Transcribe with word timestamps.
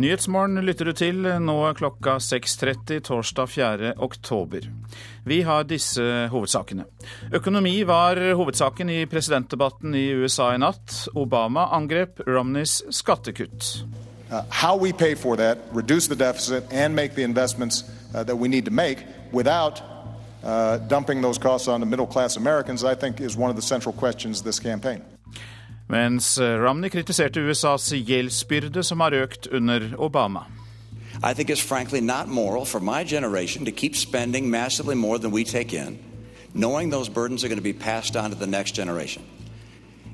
Nyhetsmorgen 0.00 0.62
lytter 0.64 0.88
du 0.88 0.92
til 0.96 1.26
nå 1.44 1.54
klokka 1.76 2.14
6.30 2.24 3.02
torsdag 3.04 3.48
4. 3.52 3.90
oktober. 4.00 4.64
Vi 5.28 5.42
har 5.44 5.66
disse 5.68 6.00
hovedsakene. 6.32 6.86
Økonomi 7.36 7.82
var 7.84 8.16
hovedsaken 8.38 8.88
i 8.88 9.04
presidentdebatten 9.04 9.92
i 9.94 10.06
USA 10.16 10.54
i 10.54 10.58
natt. 10.62 11.10
Obama 11.12 11.66
angrep 11.76 12.22
Romneys 12.26 12.80
skattekutt. 12.90 13.84
Uh, 14.32 14.40
how 14.48 14.74
we 14.76 14.92
for 15.16 15.36
that, 15.36 15.58
reduce 15.74 16.08
the 16.08 16.16
deficit, 16.16 16.64
and 16.72 16.94
make 16.94 17.14
the 17.14 17.24
investments 17.24 17.84
uh, 18.14 18.22
that 18.22 18.38
we 18.38 18.48
need 18.48 18.64
to 18.64 18.72
make 18.72 19.04
without 19.32 19.82
uh, 20.42 20.78
dumping 20.88 21.20
those 21.20 21.38
costs 21.38 21.68
on 21.68 21.80
the 21.80 21.86
middle 21.86 22.06
class 22.06 22.36
Americans, 22.36 22.84
I 22.84 22.94
think 22.94 23.20
is 23.20 23.36
one 23.36 23.50
of 23.50 23.56
the. 23.56 25.19
Mens 25.90 26.38
Romney 26.38 26.90
kritiserte 26.90 27.42
USAs 27.42 27.88
gjeldsbyrde, 27.90 28.82
som 28.86 29.00
har 29.02 29.16
økt 29.24 29.48
under 29.50 29.88
Obama. 29.98 30.44
I 31.22 31.34
think 31.34 31.50
it's 31.50 31.60
frankly 31.60 32.00
not 32.00 32.28
moral 32.28 32.64
for 32.64 32.80
my 32.80 33.02
generation 33.04 33.64
to 33.64 33.72
keep 33.72 33.96
spending 33.96 34.48
massively 34.50 34.94
more 34.94 35.18
than 35.18 35.32
we 35.32 35.44
take 35.44 35.74
in, 35.74 35.98
knowing 36.54 36.90
those 36.90 37.10
burdens 37.10 37.42
are 37.44 37.48
going 37.48 37.58
to 37.58 37.72
be 37.72 37.72
passed 37.72 38.16
on 38.16 38.30
to 38.30 38.36
the 38.36 38.46
next 38.46 38.74
generation. 38.76 39.22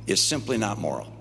It's 0.07 0.23
simply 0.23 0.57
not 0.57 0.79
moral. 0.79 1.13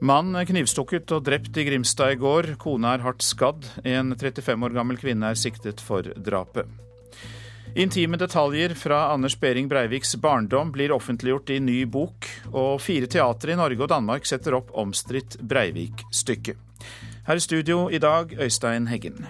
Mann 0.00 0.32
knivstukket 0.34 1.12
og 1.12 1.26
drept 1.28 1.56
i 1.60 1.66
Grimstad 1.68 2.16
i 2.16 2.18
går. 2.18 2.54
Kona 2.58 2.96
er 2.96 3.04
hardt 3.04 3.22
skadd. 3.22 3.68
En 3.84 4.16
35 4.18 4.64
år 4.66 4.74
gammel 4.74 4.98
kvinne 4.98 5.28
er 5.30 5.38
siktet 5.38 5.80
for 5.80 6.02
drapet. 6.02 6.66
Intime 7.74 8.16
detaljer 8.16 8.74
fra 8.74 9.12
Anders 9.12 9.40
Behring 9.40 9.68
Breiviks 9.68 10.16
barndom 10.16 10.72
blir 10.72 10.92
offentliggjort 10.92 11.50
i 11.50 11.60
ny 11.60 11.78
bok, 11.88 12.28
og 12.52 12.82
fire 12.84 13.08
teatre 13.08 13.54
i 13.54 13.56
Norge 13.56 13.80
og 13.80 13.88
Danmark 13.88 14.28
setter 14.28 14.58
opp 14.58 14.74
omstridt 14.76 15.38
Breivik-stykke. 15.40 16.52
Her 17.24 17.40
i 17.40 17.44
studio 17.44 17.86
i 17.88 18.02
dag, 18.02 18.36
Øystein 18.36 18.90
Heggen. 18.92 19.24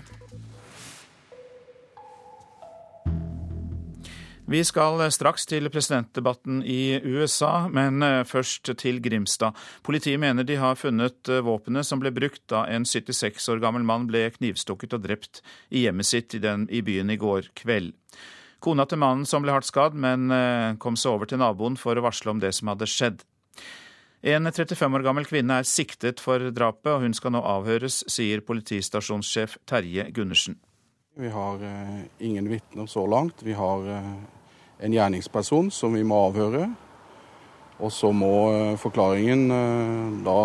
Vi 4.51 4.59
skal 4.67 4.99
straks 5.15 5.45
til 5.47 5.69
presidentdebatten 5.71 6.65
i 6.67 6.99
USA, 6.99 7.69
men 7.71 8.03
eh, 8.03 8.25
først 8.27 8.73
til 8.81 8.99
Grimstad. 9.03 9.55
Politiet 9.87 10.19
mener 10.19 10.43
de 10.43 10.57
har 10.59 10.75
funnet 10.75 11.31
eh, 11.31 11.45
våpenet 11.47 11.87
som 11.87 12.03
ble 12.03 12.11
brukt 12.11 12.43
da 12.51 12.65
en 12.67 12.83
76 12.83 13.47
år 13.55 13.63
gammel 13.63 13.87
mann 13.87 14.09
ble 14.11 14.25
knivstukket 14.35 14.97
og 14.99 15.05
drept 15.05 15.45
i 15.71 15.85
hjemmet 15.85 16.11
sitt 16.11 16.35
i, 16.35 16.41
den, 16.43 16.67
i 16.75 16.83
byen 16.83 17.15
i 17.15 17.19
går 17.23 17.53
kveld. 17.63 17.95
Kona 18.63 18.87
til 18.91 18.99
mannen 19.03 19.31
som 19.31 19.47
ble 19.47 19.55
hardt 19.55 19.71
skadd, 19.71 19.95
men 19.95 20.27
eh, 20.35 20.75
kom 20.83 20.99
seg 20.99 21.15
over 21.15 21.31
til 21.31 21.39
naboen 21.39 21.79
for 21.79 21.95
å 21.95 22.03
varsle 22.03 22.35
om 22.35 22.43
det 22.43 22.51
som 22.59 22.75
hadde 22.75 22.91
skjedd. 22.91 23.23
En 24.27 24.51
35 24.51 24.99
år 24.99 25.07
gammel 25.07 25.27
kvinne 25.27 25.63
er 25.63 25.71
siktet 25.71 26.19
for 26.23 26.51
drapet, 26.51 26.91
og 26.91 27.07
hun 27.07 27.15
skal 27.15 27.35
nå 27.35 27.47
avhøres, 27.47 28.03
sier 28.11 28.43
politistasjonssjef 28.47 29.61
Terje 29.71 30.11
Gundersen. 30.15 30.59
Vi 31.15 31.29
har 31.29 31.63
eh, 31.63 32.01
ingen 32.19 32.49
vitner 32.49 32.87
så 32.87 33.07
langt. 33.07 33.43
Vi 33.43 33.53
har 33.53 33.89
eh, 33.97 34.13
en 34.79 34.93
gjerningsperson 34.93 35.71
som 35.71 35.93
vi 35.93 36.05
må 36.05 36.17
avhøre. 36.29 36.71
Og 37.79 37.93
så 37.93 38.13
må 38.17 38.33
eh, 38.53 38.77
forklaringen 38.81 39.45
da 40.25 40.39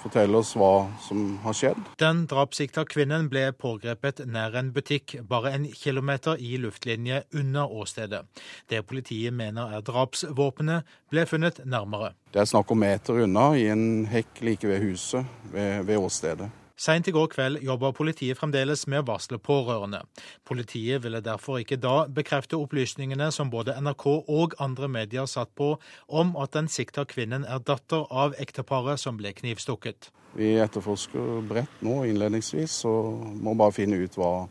fortelle 0.00 0.40
oss 0.40 0.54
hva 0.56 0.86
som 1.04 1.36
har 1.44 1.56
skjedd. 1.56 1.92
Den 2.00 2.24
drapssikta 2.30 2.86
kvinnen 2.88 3.28
ble 3.28 3.50
pågrepet 3.60 4.22
nær 4.24 4.56
en 4.56 4.72
butikk, 4.72 5.18
bare 5.28 5.52
en 5.56 5.68
kilometer 5.68 6.40
i 6.40 6.56
luftlinje 6.62 7.24
under 7.36 7.68
åstedet. 7.68 8.24
Det 8.72 8.86
politiet 8.88 9.36
mener 9.36 9.76
er 9.76 9.84
drapsvåpenet, 9.84 10.86
ble 11.12 11.26
funnet 11.28 11.60
nærmere. 11.64 12.14
Det 12.32 12.40
er 12.40 12.48
snakk 12.48 12.72
om 12.72 12.80
meter 12.80 13.24
unna, 13.26 13.50
i 13.56 13.68
en 13.68 14.06
hekk 14.08 14.46
like 14.48 14.68
ved 14.68 14.84
huset, 14.84 15.28
ved, 15.52 15.82
ved 15.90 16.00
åstedet. 16.00 16.52
Seint 16.76 17.08
i 17.08 17.12
går 17.14 17.30
kveld 17.32 17.62
jobber 17.64 17.94
politiet 17.96 18.36
fremdeles 18.36 18.82
med 18.92 19.00
å 19.00 19.06
varsle 19.08 19.38
pårørende. 19.40 20.02
Politiet 20.44 21.00
ville 21.06 21.22
derfor 21.24 21.62
ikke 21.62 21.78
da 21.80 22.02
bekrefte 22.04 22.58
opplysningene 22.60 23.30
som 23.32 23.48
både 23.48 23.78
NRK 23.80 24.04
og 24.12 24.56
andre 24.60 24.90
medier 24.92 25.24
satt 25.24 25.54
på, 25.56 25.70
om 26.06 26.34
at 26.36 26.52
den 26.52 26.68
sikta 26.68 27.06
kvinnen 27.08 27.48
er 27.48 27.64
datter 27.64 28.04
av 28.12 28.36
ekteparet 28.36 29.00
som 29.00 29.16
ble 29.16 29.32
knivstukket. 29.40 30.10
Vi 30.36 30.52
etterforsker 30.60 31.40
bredt 31.48 31.80
nå 31.80 32.02
innledningsvis, 32.10 32.82
og 32.84 33.24
må 33.40 33.56
bare 33.56 33.72
finne 33.78 33.96
ut 33.96 34.20
hva, 34.20 34.44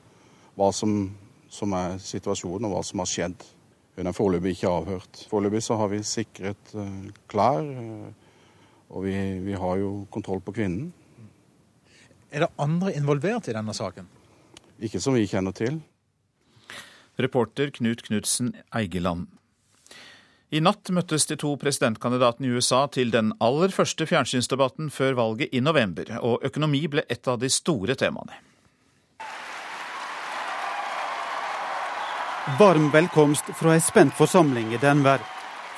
hva 0.57 0.73
som, 0.73 0.97
som, 1.45 1.77
er 1.77 2.01
situasjonen 2.01 2.65
og 2.65 2.73
hva 2.79 2.83
som 2.89 3.05
har 3.05 3.13
skjedd. 3.13 3.49
Hun 3.99 4.09
er 4.09 4.17
foreløpig 4.17 4.57
ikke 4.57 4.73
avhørt. 4.73 5.25
Foreløpig 5.29 5.61
så 5.61 5.77
har 5.77 5.93
vi 5.93 6.01
sikret 6.01 6.73
uh, 6.73 7.05
klær, 7.29 7.61
uh, 7.69 8.09
og 8.89 9.05
vi, 9.05 9.13
vi 9.45 9.53
har 9.53 9.77
jo 9.77 9.99
kontroll 10.09 10.41
på 10.41 10.57
kvinnen. 10.57 10.89
Er 12.35 12.43
det 12.43 12.51
andre 12.59 12.91
involvert 12.91 13.47
i 13.47 13.53
denne 13.55 13.71
saken? 13.71 14.09
Ikke 14.83 14.99
som 14.99 15.15
vi 15.15 15.23
kjenner 15.23 15.55
til. 15.55 15.77
Reporter 17.15 17.69
Knut 17.71 18.03
Knutsen 18.03 18.51
Eigeland. 18.75 19.29
I 20.51 20.59
natt 20.59 20.91
møttes 20.91 21.25
de 21.29 21.37
to 21.39 21.53
presidentkandidatene 21.59 22.49
i 22.49 22.59
USA 22.59 22.81
til 22.91 23.13
den 23.15 23.31
aller 23.39 23.71
første 23.71 24.03
fjernsynsdebatten 24.07 24.91
før 24.91 25.15
valget 25.15 25.55
i 25.55 25.63
november, 25.63 26.11
og 26.19 26.43
økonomi 26.43 26.83
ble 26.91 27.05
et 27.07 27.23
av 27.31 27.39
de 27.39 27.47
store 27.47 27.95
temaene. 27.95 28.35
Varm 32.59 32.91
velkomst 32.91 33.55
fra 33.55 33.79
ei 33.79 33.81
spent 33.81 34.13
forsamling 34.19 34.75
i 34.75 34.83
Denver. 34.83 35.23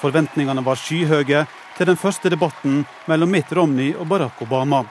Forventningene 0.01 0.65
var 0.65 0.81
skyhøye 0.81 1.45
til 1.77 1.93
den 1.93 2.01
første 2.01 2.33
debatten 2.33 2.81
mellom 3.05 3.29
Mitt 3.29 3.53
Romney 3.53 3.93
og 3.93 4.09
Barack 4.09 4.41
Obama. 4.41 4.87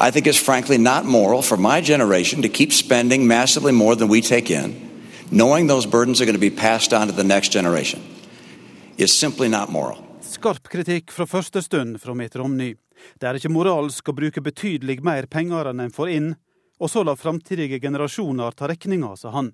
I 0.00 0.10
think 0.10 0.26
it's 0.26 0.38
frankly 0.38 0.78
not 0.78 1.04
moral 1.04 1.42
for 1.42 1.56
my 1.56 1.80
generation 1.80 2.42
to 2.42 2.48
keep 2.48 2.72
spending 2.72 3.26
massively 3.26 3.72
more 3.72 3.94
than 3.94 4.08
we 4.08 4.20
take 4.20 4.50
in, 4.50 4.74
knowing 5.30 5.68
those 5.68 5.86
burdens 5.86 6.20
are 6.20 6.24
going 6.24 6.34
to 6.34 6.50
be 6.50 6.50
passed 6.50 6.92
on 6.92 7.06
to 7.06 7.12
the 7.12 7.24
next 7.24 7.52
generation. 7.52 8.02
It's 8.98 9.12
simply 9.12 9.48
not 9.48 9.70
moral. 9.70 9.98
Skarp 10.20 10.68
kritikk 10.68 11.12
fra 11.12 11.26
første 11.26 11.62
stund 11.62 12.00
fra 12.02 12.14
Mitt 12.14 12.34
Romny. 12.36 12.74
Det 13.20 13.28
er 13.28 13.38
ikke 13.38 13.52
moralsk 13.52 14.08
å 14.10 14.14
bruke 14.16 14.42
betydelig 14.42 14.98
mer 15.04 15.26
penger 15.30 15.70
enn 15.70 15.82
en 15.84 15.94
får 15.94 16.10
inn, 16.10 16.34
og 16.82 16.90
så 16.90 17.04
la 17.06 17.14
framtidige 17.14 17.78
generasjoner 17.82 18.56
ta 18.58 18.68
regninga, 18.70 19.14
sa 19.16 19.30
han. 19.34 19.52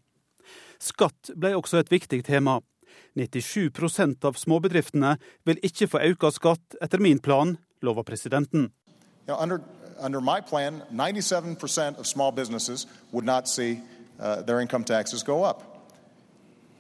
Skatt 0.81 1.35
ble 1.37 1.53
også 1.59 1.83
et 1.83 1.93
viktig 1.93 2.23
tema. 2.25 2.61
97 3.19 4.25
av 4.25 4.39
småbedriftene 4.39 5.17
vil 5.45 5.61
ikke 5.67 5.89
få 5.91 6.01
økt 6.13 6.39
skatt 6.39 6.79
etter 6.81 7.03
min 7.03 7.21
plan, 7.21 7.59
lover 7.85 8.07
presidenten. 8.07 8.71
Ja, 9.29 9.37
under, 9.37 9.61
under 10.01 10.21
my 10.21 10.41
plan, 10.41 10.83
97% 10.93 11.99
of 11.99 12.07
small 12.07 12.33
businesses 12.33 12.87
would 13.13 13.25
not 13.25 13.49
see 13.49 13.81
uh, 14.19 14.43
their 14.43 14.61
income 14.61 14.85
taxes 14.85 15.23
go 15.23 15.45
up. 15.45 15.89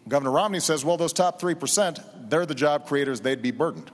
Governor 0.08 0.32
Romney 0.32 0.60
says, 0.60 0.84
well, 0.84 0.96
those 0.96 1.12
top 1.12 1.40
3%, 1.40 2.30
they're 2.30 2.46
the 2.46 2.54
job 2.54 2.86
creators, 2.86 3.20
they'd 3.20 3.42
be 3.42 3.50
burdened. 3.50 3.90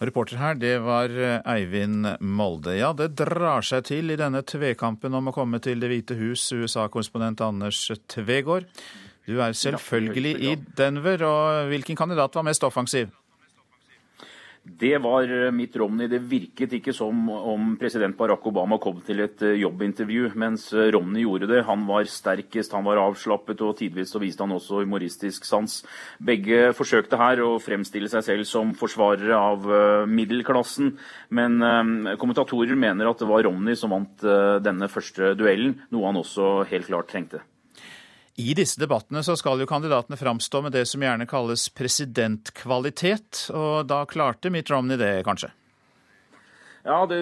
Reporter 0.00 0.38
her, 0.40 0.54
det 0.54 0.78
var 0.80 1.12
eh, 1.12 1.42
Eivind 1.44 2.06
Molde. 2.20 2.72
Ja, 2.78 2.94
det 2.96 3.18
drar 3.20 3.60
seg 3.60 3.84
til 3.84 4.08
i 4.08 4.16
denne 4.16 4.40
tvekampen 4.40 5.12
om 5.12 5.28
å 5.28 5.34
komme 5.36 5.60
til 5.60 5.82
Det 5.82 5.90
hvite 5.92 6.16
hus, 6.16 6.46
USA-korrespondent 6.56 7.42
Anders 7.44 7.82
Tvegård. 8.08 8.64
Du 9.28 9.42
er 9.44 9.52
selvfølgelig 9.52 10.32
i 10.40 10.54
Denver, 10.78 11.20
og 11.28 11.68
hvilken 11.68 11.98
kandidat 12.00 12.34
var 12.34 12.48
mest 12.48 12.64
offensiv? 12.64 13.12
Det 14.62 14.98
var 14.98 15.44
eh, 15.44 15.50
Mitt 15.50 15.76
Romney. 15.76 16.06
Det 16.08 16.18
virket 16.28 16.74
ikke 16.76 16.92
som 16.92 17.28
om 17.32 17.72
president 17.80 18.16
Barack 18.16 18.44
Obama 18.46 18.76
kom 18.80 18.98
til 19.04 19.22
et 19.24 19.40
eh, 19.42 19.56
jobbintervju, 19.62 20.34
mens 20.40 20.66
eh, 20.74 20.90
Romney 20.92 21.24
gjorde 21.24 21.48
det. 21.48 21.62
Han 21.64 21.86
var 21.88 22.04
sterkest, 22.04 22.74
han 22.76 22.84
var 22.84 23.00
avslappet, 23.00 23.62
og 23.64 23.78
tidvis 23.80 24.12
så 24.12 24.20
viste 24.20 24.44
han 24.44 24.52
også 24.52 24.82
humoristisk 24.82 25.48
sans. 25.48 25.78
Begge 26.20 26.74
forsøkte 26.76 27.18
her 27.20 27.40
å 27.44 27.54
fremstille 27.62 28.10
seg 28.12 28.26
selv 28.26 28.48
som 28.48 28.74
forsvarere 28.76 29.36
av 29.36 29.64
middelklassen, 30.10 30.92
men 31.34 31.60
kommentatorer 32.20 32.76
mener 32.78 33.08
at 33.10 33.20
det 33.20 33.28
var 33.30 33.44
Romney 33.46 33.78
som 33.78 33.94
vant 33.94 34.24
denne 34.64 34.90
første 34.92 35.34
duellen, 35.38 35.78
noe 35.92 36.10
han 36.10 36.20
også 36.20 36.52
helt 36.70 36.90
klart 36.90 37.10
trengte. 37.12 37.42
I 38.38 38.54
disse 38.54 38.80
debattene 38.80 39.22
så 39.26 39.34
skal 39.36 39.60
jo 39.60 39.68
kandidatene 39.68 40.18
framstå 40.18 40.62
med 40.64 40.72
det 40.76 40.86
som 40.88 41.02
gjerne 41.02 41.26
kalles 41.28 41.66
presidentkvalitet, 41.76 43.48
og 43.52 43.88
da 43.90 44.04
klarte 44.08 44.52
Mitt 44.54 44.70
Romney 44.70 45.00
det, 45.00 45.20
kanskje? 45.26 45.50
Ja, 46.80 47.02
det, 47.04 47.16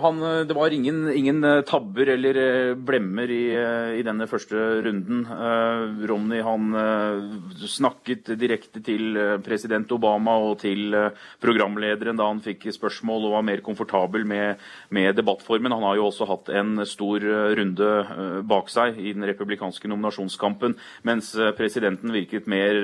han, 0.00 0.20
det 0.48 0.54
var 0.56 0.72
ingen, 0.72 1.10
ingen, 1.12 1.44
eh, 1.44 1.60
tabber 1.68 2.08
eller 2.08 2.38
eh, 2.40 2.70
blemmer 2.72 3.28
i, 3.28 3.42
eh, 3.52 3.98
i, 3.98 4.04
denne 4.04 4.24
første 4.24 4.56
runden. 4.80 5.26
Uh, 5.28 6.06
Romney 6.08 6.40
han 6.44 6.72
snakket 7.68 8.30
direkte 8.40 8.80
til 8.84 9.18
president 9.44 9.90
Obama 9.92 10.38
og 10.40 10.56
til 10.62 10.94
programlederen 11.42 12.16
da 12.16 12.30
han 12.30 12.40
fikk 12.44 12.64
spørsmål 12.72 13.26
og 13.28 13.34
var 13.36 13.44
mer 13.44 13.62
komfortabel 13.64 14.24
med, 14.28 14.62
med 14.88 15.12
debattformen. 15.18 15.74
Han 15.76 15.84
har 15.84 15.98
jo 16.00 16.08
også 16.08 16.28
hatt 16.30 16.48
en 16.56 16.80
stor 16.88 17.24
runde 17.58 17.90
bak 18.48 18.72
seg 18.72 18.96
i 19.00 19.12
den 19.12 19.26
republikanske 19.28 19.90
nominasjonskampen, 19.90 20.78
mens 21.04 21.32
presidenten 21.58 22.14
virket 22.14 22.48
mer 22.50 22.80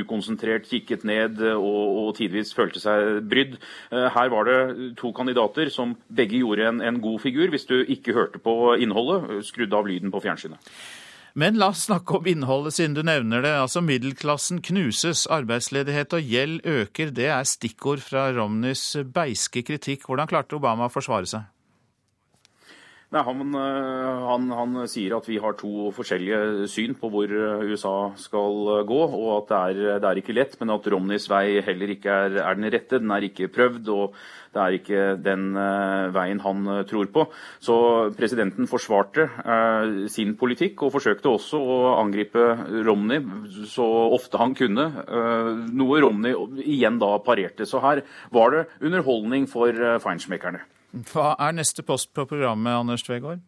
ukonsentrert, 0.00 0.68
kikket 0.68 1.06
ned 1.08 1.40
og, 1.54 1.82
og 2.04 2.14
tidvis 2.20 2.52
følte 2.56 2.82
seg 2.82 3.22
brydd. 3.30 3.58
her 3.90 4.32
var 4.32 4.48
det 4.48 4.89
to 4.98 5.12
kandidater 5.16 5.70
som 5.72 5.94
begge 6.08 6.40
gjorde 6.40 6.66
en, 6.68 6.80
en 6.80 7.00
god 7.02 7.20
figur, 7.22 7.50
hvis 7.52 7.68
du 7.68 7.78
ikke 7.82 8.16
hørte 8.16 8.40
på 8.42 8.74
innholdet, 8.80 9.44
skrudde 9.46 9.76
av 9.76 9.88
lyden 9.88 10.12
på 10.14 10.22
fjernsynet. 10.24 10.72
Men 11.38 11.58
la 11.60 11.68
oss 11.70 11.84
snakke 11.86 12.16
om 12.18 12.26
innholdet, 12.26 12.74
siden 12.74 12.96
du 12.96 13.04
nevner 13.06 13.44
det. 13.44 13.52
Altså 13.62 13.82
Middelklassen 13.84 14.58
knuses, 14.66 15.28
arbeidsledighet 15.30 16.16
og 16.16 16.26
gjeld 16.26 16.66
øker. 16.66 17.12
Det 17.14 17.28
er 17.30 17.46
stikkord 17.46 18.02
fra 18.02 18.26
Romneys 18.34 18.82
beiske 19.14 19.62
kritikk. 19.66 20.08
Hvordan 20.08 20.30
klarte 20.30 20.58
Obama 20.58 20.88
å 20.88 20.92
forsvare 20.92 21.30
seg? 21.30 21.46
Nei, 23.10 23.24
han, 23.26 23.40
eh, 23.58 24.18
han, 24.22 24.44
han, 24.54 24.76
sier 24.86 25.16
at 25.16 25.24
vi 25.26 25.40
har 25.42 25.56
to 25.58 25.88
forskjellige 25.96 26.68
syn 26.70 26.92
på 26.94 27.08
hvor 27.10 27.32
eh, 27.34 27.64
USA 27.66 28.12
skal 28.14 28.70
eh, 28.76 28.84
gå, 28.86 28.98
og 29.02 29.30
at 29.34 29.50
det 29.50 29.58
er, 29.58 29.98
det 30.04 30.06
er 30.12 30.20
ikke 30.20 30.36
lett, 30.36 30.54
men 30.60 30.70
at 30.76 30.86
Romneys 30.94 31.26
vei 31.26 31.58
heller 31.66 31.90
ikke 31.96 32.06
er, 32.28 32.38
er, 32.38 32.54
den 32.60 32.70
rette. 32.70 33.02
Den 33.02 33.10
er 33.10 33.26
ikke 33.26 33.50
prøvd, 33.50 33.90
og 33.90 34.14
det 34.54 34.62
er 34.62 34.78
ikke 34.78 35.02
den 35.26 35.50
veien 36.14 36.44
han 36.46 36.70
tror 36.86 37.10
på. 37.10 37.26
Så 37.58 37.74
presidenten 38.14 38.70
forsvarte 38.70 39.26
eh, 39.26 40.06
sin 40.14 40.38
politikk, 40.38 40.86
og 40.86 40.94
forsøkte 40.94 41.34
også 41.34 41.58
å 41.58 41.82
angripe 41.98 42.46
Romney 42.86 43.26
så 43.66 43.90
ofte 44.14 44.38
han 44.38 44.54
kunne, 44.54 44.86
noe 45.74 46.04
Romney 46.06 46.62
igjen 46.62 47.02
da 47.02 47.16
parerte. 47.26 47.66
Så 47.66 47.82
her 47.82 48.06
var 48.30 48.54
det 48.54 48.68
underholdning 48.78 49.50
for 49.50 49.98
feinschmeckerne. 50.06 50.62
Hva 50.90 51.36
er 51.38 51.54
neste 51.54 51.84
post 51.86 52.10
på 52.14 52.24
programmet, 52.26 52.72
Anders 52.74 53.04
Tvegård? 53.06 53.38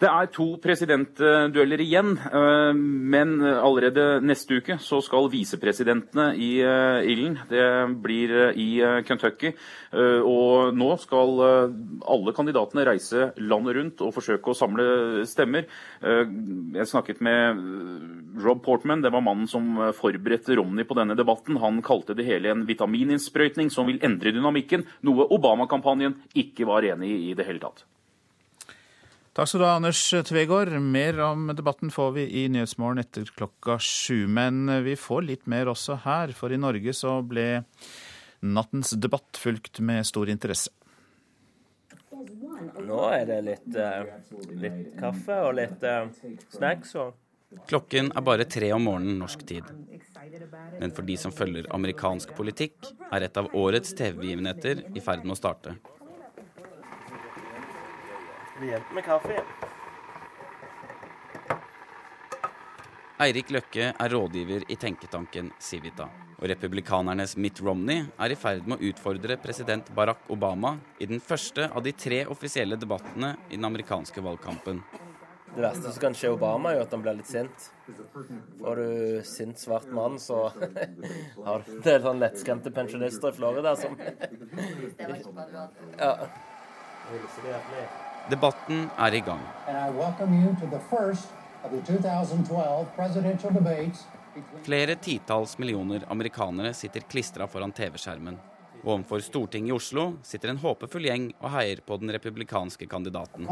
Det 0.00 0.08
er 0.08 0.30
to 0.32 0.46
presidentdueller 0.64 1.80
igjen, 1.84 2.14
eh, 2.16 2.70
men 2.72 3.34
allerede 3.44 4.22
neste 4.24 4.56
uke 4.56 4.78
så 4.80 5.02
skal 5.04 5.28
visepresidentene 5.28 6.30
i 6.40 6.48
eh, 6.64 7.08
ilden. 7.12 7.36
Det 7.50 7.66
blir 8.00 8.32
eh, 8.46 8.56
i 8.56 8.68
Kentucky. 9.04 9.52
Og 9.90 10.72
nå 10.76 10.88
skal 11.02 11.42
alle 11.42 12.34
kandidatene 12.36 12.86
reise 12.86 13.28
landet 13.42 13.76
rundt 13.76 14.02
og 14.06 14.14
forsøke 14.14 14.52
å 14.52 14.56
samle 14.56 15.26
stemmer. 15.28 15.66
Jeg 16.00 16.88
snakket 16.88 17.20
med 17.24 17.60
Rob 18.40 18.62
Portman, 18.64 19.02
det 19.02 19.12
var 19.12 19.24
mannen 19.26 19.50
som 19.50 19.74
forberedte 19.98 20.56
Romney 20.56 20.86
på 20.86 20.96
denne 20.96 21.18
debatten. 21.18 21.58
Han 21.60 21.82
kalte 21.84 22.16
det 22.16 22.28
hele 22.28 22.54
en 22.54 22.66
vitamininnsprøytning 22.68 23.72
som 23.74 23.90
vil 23.90 24.00
endre 24.06 24.32
dynamikken, 24.36 24.86
noe 25.06 25.28
Obama-kampanjen 25.34 26.20
ikke 26.38 26.68
var 26.70 26.86
enig 26.94 27.16
i 27.16 27.24
i 27.30 27.38
det 27.38 27.50
hele 27.50 27.62
tatt. 27.62 27.84
Takk 29.30 29.46
skal 29.46 29.60
du 29.62 29.64
ha, 29.64 29.76
Anders 29.78 30.00
Tvegård. 30.26 30.72
Mer 30.82 31.20
om 31.22 31.52
debatten 31.54 31.92
får 31.94 32.08
vi 32.16 32.24
i 32.40 32.48
Nyhetsmorgen 32.50 32.98
etter 32.98 33.28
klokka 33.30 33.76
sju. 33.78 34.26
Men 34.26 34.66
vi 34.82 34.96
får 34.98 35.22
litt 35.22 35.46
mer 35.46 35.70
også 35.70 36.00
her, 36.02 36.32
for 36.34 36.50
i 36.50 36.58
Norge 36.58 36.94
så 36.98 37.20
ble 37.22 37.62
nattens 38.42 38.90
debatt 38.98 39.38
fulgt 39.38 39.78
med 39.86 40.08
stor 40.08 40.32
interesse. 40.32 40.74
Nå 42.80 42.98
er 43.14 43.24
det 43.28 43.38
litt, 43.46 43.70
uh, 43.78 44.10
litt 44.50 44.96
kaffe 44.98 45.38
og 45.46 45.54
litt 45.60 45.86
uh, 45.86 46.10
snacks 46.50 46.96
og 46.98 47.14
Klokken 47.66 48.12
er 48.14 48.22
bare 48.22 48.44
tre 48.46 48.68
om 48.76 48.84
morgenen 48.86 49.16
norsk 49.18 49.40
tid. 49.42 49.66
Men 50.78 50.92
for 50.94 51.02
de 51.06 51.16
som 51.18 51.34
følger 51.34 51.66
amerikansk 51.74 52.30
politikk, 52.36 52.92
er 53.10 53.26
et 53.26 53.40
av 53.40 53.50
årets 53.58 53.90
TV-begivenheter 53.98 54.84
i 54.94 55.02
ferd 55.02 55.26
med 55.26 55.34
å 55.34 55.40
starte 55.40 55.74
hjelp 58.66 58.94
med 58.94 59.04
kaffe. 59.04 59.40
Eirik 63.20 63.50
Løkke 63.52 63.90
er 63.92 64.12
rådgiver 64.14 64.64
i 64.72 64.76
tenketanken 64.80 65.50
Civita. 65.60 66.06
Og 66.40 66.46
republikanernes 66.48 67.34
Mitt 67.36 67.60
Romney 67.60 68.06
er 68.16 68.32
i 68.32 68.38
ferd 68.40 68.64
med 68.64 68.80
å 68.80 68.88
utfordre 68.88 69.36
president 69.42 69.90
Barack 69.92 70.24
Obama 70.32 70.78
i 70.96 71.08
den 71.10 71.20
første 71.20 71.68
av 71.68 71.84
de 71.84 71.92
tre 71.92 72.22
offisielle 72.32 72.80
debattene 72.80 73.34
i 73.50 73.58
den 73.58 73.68
amerikanske 73.68 74.24
valgkampen. 74.24 74.80
Det 75.54 75.60
verste 75.60 75.92
som 75.92 76.00
kan 76.00 76.14
skje 76.16 76.32
Obama, 76.32 76.70
er 76.70 76.78
jo 76.78 76.84
at 76.86 76.92
han 76.94 77.04
blir 77.04 77.18
litt 77.18 77.28
sint. 77.28 77.70
Får 78.60 78.80
du 78.80 79.22
sint 79.26 79.58
svart 79.60 79.88
mann, 79.92 80.16
så 80.22 80.46
har 81.46 81.66
du 81.66 81.72
en 81.76 81.82
del 81.84 82.04
sånn 82.06 82.22
lettskremte 82.22 82.72
pensjonister 82.72 83.34
i 83.34 83.36
Florida 83.36 83.74
som 83.76 83.98
ja. 85.98 86.14
Debatten 88.30 88.84
er 88.98 89.14
i 89.14 89.20
gang. 89.20 89.40
Flere 94.62 94.94
titalls 94.94 95.58
millioner 95.58 96.04
amerikanere 96.08 96.72
sitter 96.74 97.00
klistra 97.00 97.48
foran 97.50 97.72
TV-skjermen. 97.72 98.38
Overfor 98.84 99.20
Stortinget 99.20 99.68
i 99.68 99.76
Oslo 99.76 100.04
sitter 100.22 100.52
en 100.52 100.60
håpefull 100.62 101.08
gjeng 101.10 101.26
og 101.40 101.50
heier 101.56 101.82
på 101.86 101.98
den 102.00 102.12
republikanske 102.14 102.86
kandidaten. 102.86 103.48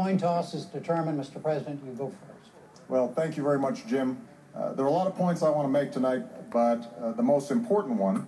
Well, 2.89 3.07
thank 3.15 3.37
you 3.37 3.43
very 3.43 3.59
much, 3.59 3.85
Jim. 3.85 4.17
Uh, 4.55 4.73
there 4.73 4.85
are 4.85 4.89
a 4.89 4.91
lot 4.91 5.07
of 5.07 5.15
points 5.15 5.43
I 5.43 5.49
want 5.49 5.65
to 5.65 5.71
make 5.71 5.91
tonight, 5.91 6.23
but 6.51 6.79
uh, 6.99 7.11
the 7.11 7.21
most 7.21 7.51
important 7.51 7.99
one 7.99 8.25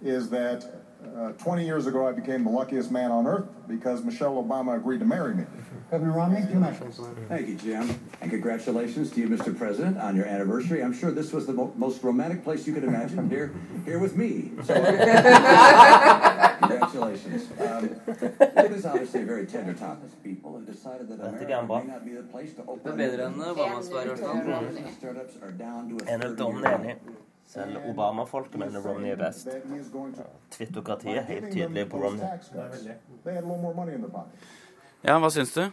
is 0.00 0.28
that 0.30 0.64
uh, 1.16 1.32
20 1.32 1.64
years 1.64 1.86
ago 1.86 2.06
I 2.06 2.12
became 2.12 2.44
the 2.44 2.50
luckiest 2.50 2.90
man 2.90 3.10
on 3.10 3.26
earth 3.26 3.46
because 3.68 4.04
Michelle 4.04 4.42
Obama 4.42 4.76
agreed 4.76 4.98
to 5.00 5.04
marry 5.06 5.34
me. 5.34 5.44
Governor 5.90 6.12
Romney, 6.12 6.42
two 6.50 6.58
minutes. 6.58 7.00
Thank 7.28 7.48
you, 7.48 7.54
Jim. 7.56 7.98
And 8.20 8.30
congratulations 8.30 9.10
to 9.12 9.20
you, 9.20 9.28
Mr. 9.28 9.56
President, 9.56 9.98
on 9.98 10.16
your 10.16 10.26
anniversary. 10.26 10.82
I'm 10.82 10.92
sure 10.92 11.12
this 11.12 11.32
was 11.32 11.46
the 11.46 11.52
mo 11.52 11.72
most 11.76 12.02
romantic 12.02 12.42
place 12.42 12.66
you 12.66 12.74
could 12.74 12.82
imagine, 12.82 13.30
here, 13.36 13.54
here 13.84 14.00
with 14.00 14.16
me. 14.16 14.50
So, 14.64 14.74
congratulations. 16.58 17.48
Um, 17.60 17.90
it 18.08 18.72
is 18.72 18.84
obviously 18.84 19.22
a 19.22 19.26
very 19.26 19.46
tender 19.46 19.74
topic. 19.74 20.10
People 20.24 20.54
have 20.56 20.66
decided 20.66 21.08
that 21.08 21.20
America 21.20 21.66
may 21.68 21.84
not 21.84 22.04
be 22.04 22.14
the 22.14 22.24
place 22.24 22.52
to 22.54 22.62
open... 22.62 22.80
Det 22.82 22.92
er 22.92 22.96
bedre 22.96 23.24
enn 23.26 23.40
Obama-svar, 23.44 24.02
i 24.02 24.06
hvert 24.06 24.18
fall. 26.98 27.25
Selv 27.46 27.78
Obama-folket 27.86 28.58
mener 28.58 28.82
Romney 28.82 29.12
er 29.14 29.20
best. 29.20 29.48
Twittokratiet 30.54 31.20
er 31.20 31.26
helt 31.28 31.52
tydelig 31.54 31.86
på 31.92 32.00
Romney. 32.02 32.26
Ja, 35.06 35.18
hva 35.22 35.30
syns 35.30 35.54
du? 35.54 35.64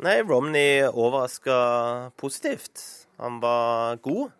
Nei, 0.00 0.16
Romney 0.24 0.86
overraska 0.88 1.56
positivt. 2.20 2.80
Han 3.20 3.42
var 3.42 4.00
god. 4.00 4.30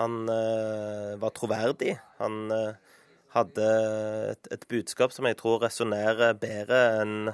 Han 0.00 0.24
uh, 0.26 1.14
var 1.22 1.34
troverdig. 1.36 1.94
Han 2.18 2.50
uh, 2.50 2.74
hadde 3.36 3.68
et, 4.32 4.50
et, 4.50 4.66
budskap 4.70 5.14
som 5.14 5.28
jeg 5.28 5.38
tror 5.38 5.62
resonnerer 5.62 6.34
bedre 6.40 6.80
enn 7.04 7.30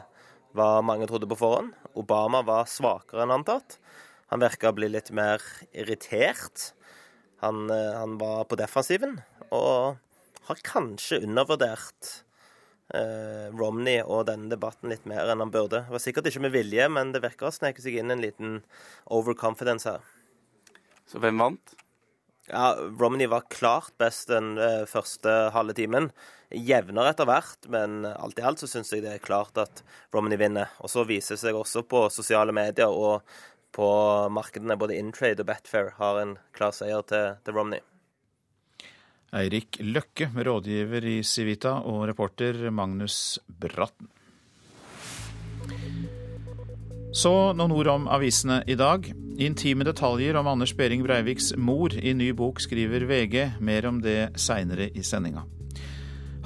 hva 0.57 0.81
mange 0.85 1.09
trodde 1.09 1.29
på 1.31 1.39
forhånd. 1.41 1.73
Obama 1.97 2.43
var 2.45 2.69
svakere 2.69 3.25
enn 3.25 3.33
antatt. 3.39 3.79
Han 4.33 4.43
virka 4.43 4.73
å 4.73 4.77
bli 4.77 4.91
litt 4.93 5.09
mer 5.15 5.41
irritert. 5.73 6.73
Han, 7.45 7.67
uh, 7.71 7.97
han 8.01 8.17
var 8.21 8.47
på 8.49 8.59
defensiven 8.59 9.19
og 9.55 9.99
har 10.47 10.63
kanskje 10.67 11.21
undervurdert 11.27 12.11
eh, 12.95 13.49
Romney 13.55 13.99
og 14.05 14.27
denne 14.29 14.51
debatten 14.53 14.93
litt 14.93 15.07
mer 15.09 15.31
enn 15.31 15.43
han 15.43 15.53
burde. 15.55 15.85
Det 15.87 15.95
var 15.95 16.03
sikkert 16.03 16.31
ikke 16.31 16.45
med 16.47 16.55
vilje, 16.55 16.87
men 16.93 17.11
det 17.15 17.25
virker 17.25 17.49
å 17.49 17.55
sneke 17.55 17.83
seg 17.83 17.99
inn 18.01 18.15
en 18.15 18.23
liten 18.23 18.61
overconfidence 19.13 19.91
her. 19.91 20.07
Så 21.07 21.23
hvem 21.23 21.43
vant? 21.43 21.77
Ja, 22.47 22.77
Romney 22.79 23.27
var 23.27 23.49
klart 23.51 23.95
best 23.99 24.31
den 24.31 24.55
eh, 24.63 24.85
første 24.87 25.35
halve 25.55 25.75
timen. 25.75 26.13
Jevnere 26.55 27.11
etter 27.11 27.27
hvert, 27.27 27.67
men 27.75 28.05
alt 28.07 28.39
i 28.39 28.45
alt 28.47 28.63
så 28.63 28.69
syns 28.71 28.93
jeg 28.95 29.03
det 29.03 29.17
er 29.17 29.25
klart 29.25 29.59
at 29.59 29.83
Romney 30.15 30.39
vinner. 30.39 30.71
Og 30.79 30.93
så 30.93 31.03
viser 31.09 31.35
det 31.35 31.43
seg 31.43 31.59
også 31.59 31.83
på 31.91 32.07
sosiale 32.15 32.55
medier 32.55 32.87
og 32.87 33.27
på 33.77 33.89
markedene, 34.33 34.79
både 34.81 34.97
Intrade 34.97 35.45
og 35.45 35.51
Betfair, 35.51 35.93
har 35.99 36.23
en 36.23 36.37
klar 36.57 36.73
seier 36.75 37.05
til, 37.07 37.37
til 37.45 37.57
Romney. 37.57 37.85
Eirik 39.37 39.81
Løkke, 39.85 40.31
rådgiver 40.33 41.05
i 41.05 41.17
Civita, 41.27 41.81
og 41.85 42.07
reporter 42.09 42.71
Magnus 42.71 43.39
Bratten. 43.47 44.09
Så 47.17 47.33
noen 47.57 47.73
ord 47.73 47.89
om 47.89 48.09
avisene 48.13 48.61
i 48.69 48.77
dag. 48.77 49.07
Intime 49.41 49.87
detaljer 49.89 50.37
om 50.37 50.49
Anders 50.53 50.75
Behring 50.77 51.05
Breiviks 51.05 51.55
mor 51.57 51.95
i 51.97 52.13
ny 52.17 52.33
bok, 52.37 52.61
skriver 52.61 53.09
VG. 53.09 53.37
Mer 53.61 53.89
om 53.89 54.03
det 54.05 54.37
seinere 54.41 54.91
i 54.93 55.05
sendinga. 55.05 55.47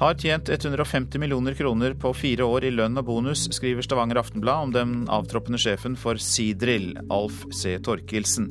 Har 0.00 0.14
tjent 0.14 0.48
150 0.48 1.18
millioner 1.18 1.54
kroner 1.54 1.92
på 1.94 2.14
fire 2.16 2.44
år 2.48 2.64
i 2.64 2.70
lønn 2.72 2.96
og 2.96 3.04
bonus, 3.04 3.42
skriver 3.52 3.84
Stavanger 3.84 4.16
Aftenblad 4.16 4.62
om 4.64 4.72
den 4.72 4.94
avtroppende 5.12 5.60
sjefen 5.60 5.92
for 5.92 6.16
Sidrill, 6.16 6.94
Alf 7.12 7.42
C. 7.52 7.74
Torkelsen. 7.84 8.48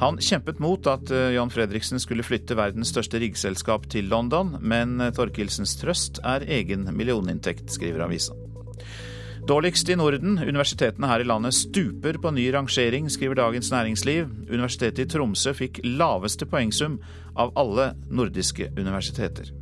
Han 0.00 0.16
kjempet 0.16 0.62
mot 0.64 0.88
at 0.88 1.12
John 1.12 1.36
Jan 1.36 1.52
Fredriksen 1.52 2.00
skulle 2.00 2.24
flytte 2.24 2.56
verdens 2.56 2.88
største 2.88 3.20
riggselskap 3.20 3.84
til 3.92 4.08
London, 4.08 4.56
men 4.64 4.96
Torkelsens 4.96 5.18
Torkilsens 5.20 5.76
trøst 5.82 6.24
er 6.24 6.48
egen 6.48 6.88
millioninntekt, 6.96 7.68
skriver 7.76 8.06
avisa. 8.08 8.32
Dårligst 9.44 9.92
i 9.92 10.00
Norden. 10.00 10.38
Universitetene 10.40 11.10
her 11.10 11.20
i 11.20 11.28
landet 11.28 11.52
stuper 11.52 12.16
på 12.16 12.32
ny 12.32 12.48
rangering, 12.54 13.12
skriver 13.12 13.42
Dagens 13.44 13.68
Næringsliv. 13.74 14.32
Universitetet 14.48 15.04
i 15.04 15.12
Tromsø 15.18 15.52
fikk 15.52 15.84
laveste 15.84 16.48
poengsum 16.48 16.96
av 17.36 17.52
alle 17.60 17.92
nordiske 18.08 18.72
universiteter. 18.78 19.52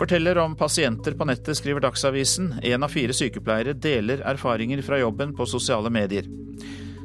Forteller 0.00 0.38
om 0.38 0.56
pasienter 0.56 1.12
på 1.12 1.26
nettet, 1.28 1.58
skriver 1.58 1.82
Dagsavisen. 1.84 2.54
Én 2.64 2.80
av 2.80 2.88
fire 2.88 3.12
sykepleiere 3.12 3.74
deler 3.76 4.22
erfaringer 4.24 4.80
fra 4.80 4.96
jobben 4.96 5.34
på 5.36 5.44
sosiale 5.44 5.90
medier. 5.92 6.24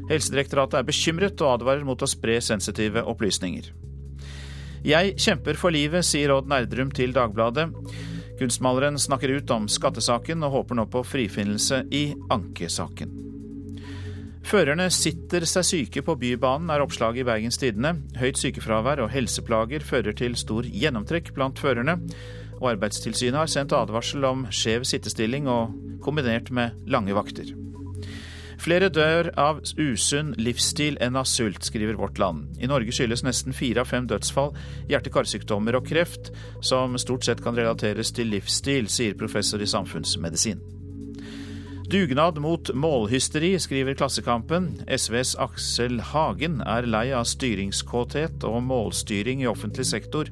Helsedirektoratet 0.07 0.77
er 0.79 0.85
bekymret 0.87 1.41
og 1.43 1.57
advarer 1.57 1.83
mot 1.83 1.99
å 1.99 2.07
spre 2.07 2.37
sensitive 2.39 3.03
opplysninger. 3.03 3.67
Jeg 4.87 5.17
kjemper 5.19 5.59
for 5.59 5.75
livet, 5.75 6.07
sier 6.07 6.31
Odd 6.37 6.47
Nerdrum 6.47 6.93
til 6.95 7.11
Dagbladet. 7.11 7.67
Kunstmaleren 8.39 8.95
snakker 8.95 9.33
ut 9.41 9.51
om 9.51 9.67
skattesaken 9.67 10.47
og 10.47 10.55
håper 10.55 10.79
nå 10.79 10.87
på 10.95 11.03
frifinnelse 11.03 11.81
i 11.91 12.05
ankesaken. 12.31 13.11
Førerne 14.45 14.87
sitter 14.93 15.43
seg 15.49 15.67
syke 15.67 16.05
på 16.05 16.15
Bybanen, 16.21 16.71
er 16.71 16.85
oppslaget 16.85 17.25
i 17.25 17.27
Bergens 17.27 17.59
Tidende. 17.59 17.97
Høyt 18.21 18.39
sykefravær 18.39 19.03
og 19.03 19.11
helseplager 19.11 19.83
fører 19.83 20.15
til 20.15 20.39
stor 20.39 20.63
gjennomtrekk 20.63 21.35
blant 21.35 21.59
førerne. 21.59 21.99
Og 22.61 22.71
Arbeidstilsynet 22.75 23.41
har 23.41 23.51
sendt 23.51 23.75
advarsel 23.75 24.25
om 24.27 24.47
skjev 24.53 24.85
sittestilling 24.87 25.49
og 25.51 25.75
kombinert 26.05 26.51
med 26.53 26.75
lange 26.87 27.15
vakter. 27.17 27.51
Flere 28.61 28.87
dør 28.89 29.29
av 29.37 29.59
usunn 29.77 30.31
livsstil 30.39 30.95
enn 31.03 31.17
av 31.19 31.27
sult, 31.29 31.65
skriver 31.67 31.97
Vårt 31.99 32.19
Land. 32.21 32.55
I 32.57 32.69
Norge 32.71 32.93
skyldes 32.95 33.25
nesten 33.25 33.53
fire 33.53 33.83
av 33.83 33.91
fem 33.91 34.07
dødsfall 34.09 34.55
hjerte-karsykdommer 34.89 35.75
og 35.77 35.89
kreft, 35.89 36.31
som 36.63 36.95
stort 37.01 37.27
sett 37.27 37.43
kan 37.43 37.57
relateres 37.57 38.13
til 38.15 38.31
livsstil, 38.31 38.87
sier 38.89 39.17
professor 39.19 39.61
i 39.61 39.69
samfunnsmedisin. 39.69 40.63
Dugnad 41.85 42.39
mot 42.41 42.71
målhysteri, 42.73 43.51
skriver 43.61 43.93
Klassekampen. 43.93 44.71
SVs 44.89 45.35
Aksel 45.37 45.99
Hagen 46.01 46.57
er 46.65 46.87
lei 46.89 47.11
av 47.13 47.27
styringskåthet 47.29 48.41
og 48.49 48.63
målstyring 48.65 49.43
i 49.43 49.51
offentlig 49.51 49.85
sektor. 49.91 50.31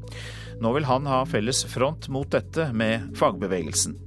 Nå 0.63 0.71
vil 0.77 0.87
han 0.87 1.07
ha 1.11 1.25
felles 1.27 1.65
front 1.67 2.07
mot 2.13 2.29
dette 2.31 2.69
med 2.71 3.11
fagbevegelsen. 3.19 3.97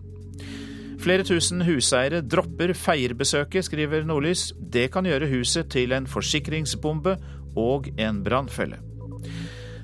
Flere 1.02 1.26
tusen 1.28 1.60
huseiere 1.66 2.22
dropper 2.24 2.72
feierbesøket, 2.74 3.66
skriver 3.68 4.06
Nordlys. 4.08 4.48
Det 4.56 4.88
kan 4.94 5.06
gjøre 5.06 5.28
huset 5.34 5.68
til 5.74 5.92
en 5.92 6.08
forsikringsbombe 6.08 7.18
og 7.60 7.90
en 8.00 8.22
brannfelle. 8.24 8.80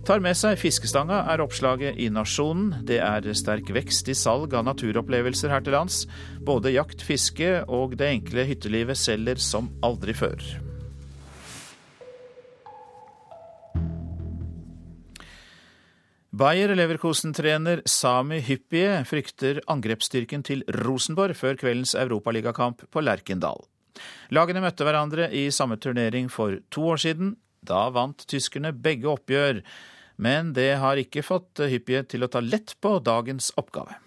Tar 0.02 0.18
med 0.24 0.34
seg 0.34 0.56
fiskestanga, 0.58 1.20
er 1.30 1.44
oppslaget 1.44 2.00
i 2.02 2.08
Nasjonen. 2.10 2.80
Det 2.88 2.98
er 3.04 3.28
sterk 3.38 3.68
vekst 3.76 4.08
i 4.10 4.16
salg 4.18 4.56
av 4.56 4.66
naturopplevelser 4.66 5.52
her 5.52 5.62
til 5.62 5.76
lands. 5.76 6.02
Både 6.42 6.74
jakt, 6.74 7.04
fiske 7.06 7.60
og 7.68 7.94
det 8.00 8.10
enkle 8.16 8.48
hyttelivet 8.48 8.98
selger 8.98 9.38
som 9.38 9.70
aldri 9.86 10.16
før. 10.16 10.71
Bayer 16.32 16.70
Leverkosen-trener 16.72 17.82
Sami 17.84 18.38
Hyppie 18.40 19.02
frykter 19.04 19.58
angrepsstyrken 19.68 20.40
til 20.40 20.62
Rosenborg 20.80 21.36
før 21.36 21.58
kveldens 21.60 21.92
europaligakamp 21.92 22.86
på 22.88 23.02
Lerkendal. 23.04 23.60
Lagene 24.32 24.62
møtte 24.64 24.86
hverandre 24.88 25.26
i 25.28 25.50
samme 25.52 25.76
turnering 25.76 26.30
for 26.32 26.56
to 26.72 26.86
år 26.94 27.02
siden. 27.04 27.34
Da 27.60 27.90
vant 27.92 28.24
tyskerne 28.32 28.72
begge 28.72 29.10
oppgjør, 29.12 29.60
men 30.16 30.54
det 30.56 30.78
har 30.80 30.96
ikke 30.96 31.20
fått 31.20 31.60
Hyppie 31.68 32.00
til 32.08 32.24
å 32.24 32.30
ta 32.32 32.40
lett 32.40 32.78
på 32.80 32.94
dagens 33.04 33.52
oppgave. 33.60 34.00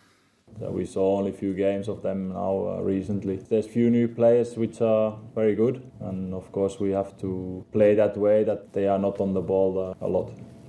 We 0.58 0.90
saw 0.90 1.20
only 1.20 1.30
a 1.30 1.38
few 1.38 1.54
games 1.54 1.88
of 1.88 2.02
them 2.02 2.30
now 2.30 2.66
uh, 2.66 2.82
recently. 2.82 3.38
There's 3.38 3.68
few 3.68 3.92
new 3.92 4.08
players 4.08 4.58
which 4.58 4.82
are 4.82 5.14
very 5.36 5.54
good, 5.54 5.84
and 6.02 6.34
of 6.34 6.50
course 6.52 6.80
we 6.80 6.90
have 6.90 7.14
to 7.22 7.64
play 7.72 7.94
that 7.94 8.18
way 8.18 8.44
that 8.46 8.74
they 8.74 8.88
are 8.88 8.98
not 8.98 9.20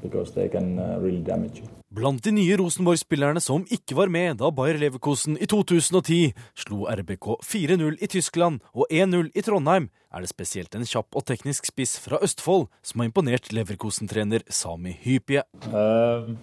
because 0.02 0.34
they 0.34 0.48
can 0.48 0.78
uh, 0.78 0.98
really 1.00 1.22
damage 1.22 1.60
you. 1.60 1.68
Blant 1.96 2.24
de 2.24 2.32
nye 2.34 2.56
Rosenborg-spillerne 2.58 3.40
som 3.40 3.62
ikke 3.72 3.94
var 3.96 4.10
med 4.12 4.40
da 4.42 4.50
Bayer 4.52 4.76
Leverkosen 4.76 5.38
i 5.40 5.46
2010 5.48 6.34
slo 6.58 6.82
RBK 6.92 7.28
4-0 7.46 8.02
i 8.02 8.08
Tyskland 8.10 8.58
og 8.74 8.90
1-0 8.90 9.30
i 9.32 9.44
Trondheim, 9.46 9.86
er 10.12 10.20
det 10.20 10.28
spesielt 10.28 10.74
en 10.76 10.84
kjapp 10.84 11.16
og 11.16 11.24
teknisk 11.30 11.70
spiss 11.70 11.96
fra 12.02 12.20
Østfold 12.20 12.66
som 12.84 13.00
har 13.00 13.08
imponert 13.08 13.48
Leverkosen-trener 13.54 14.44
Sami 14.50 14.92
Hypie. 15.06 15.46
Uh, 15.72 16.34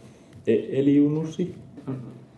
Elionussi. 0.48 1.52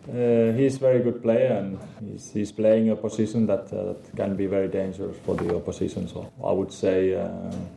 Uh, 0.08 0.52
he's 0.58 0.76
a 0.76 0.80
very 0.80 1.02
good 1.02 1.22
player 1.22 1.52
and 1.56 1.78
he's, 2.00 2.30
he's 2.32 2.52
playing 2.52 2.90
a 2.90 2.96
position 2.96 3.46
that, 3.46 3.72
uh, 3.72 3.94
that 3.94 4.16
can 4.16 4.36
be 4.36 4.46
very 4.46 4.68
dangerous 4.68 5.16
for 5.24 5.34
the 5.36 5.56
opposition. 5.56 6.06
So 6.06 6.30
I 6.44 6.52
would 6.52 6.72
say 6.72 7.14
uh, 7.14 7.28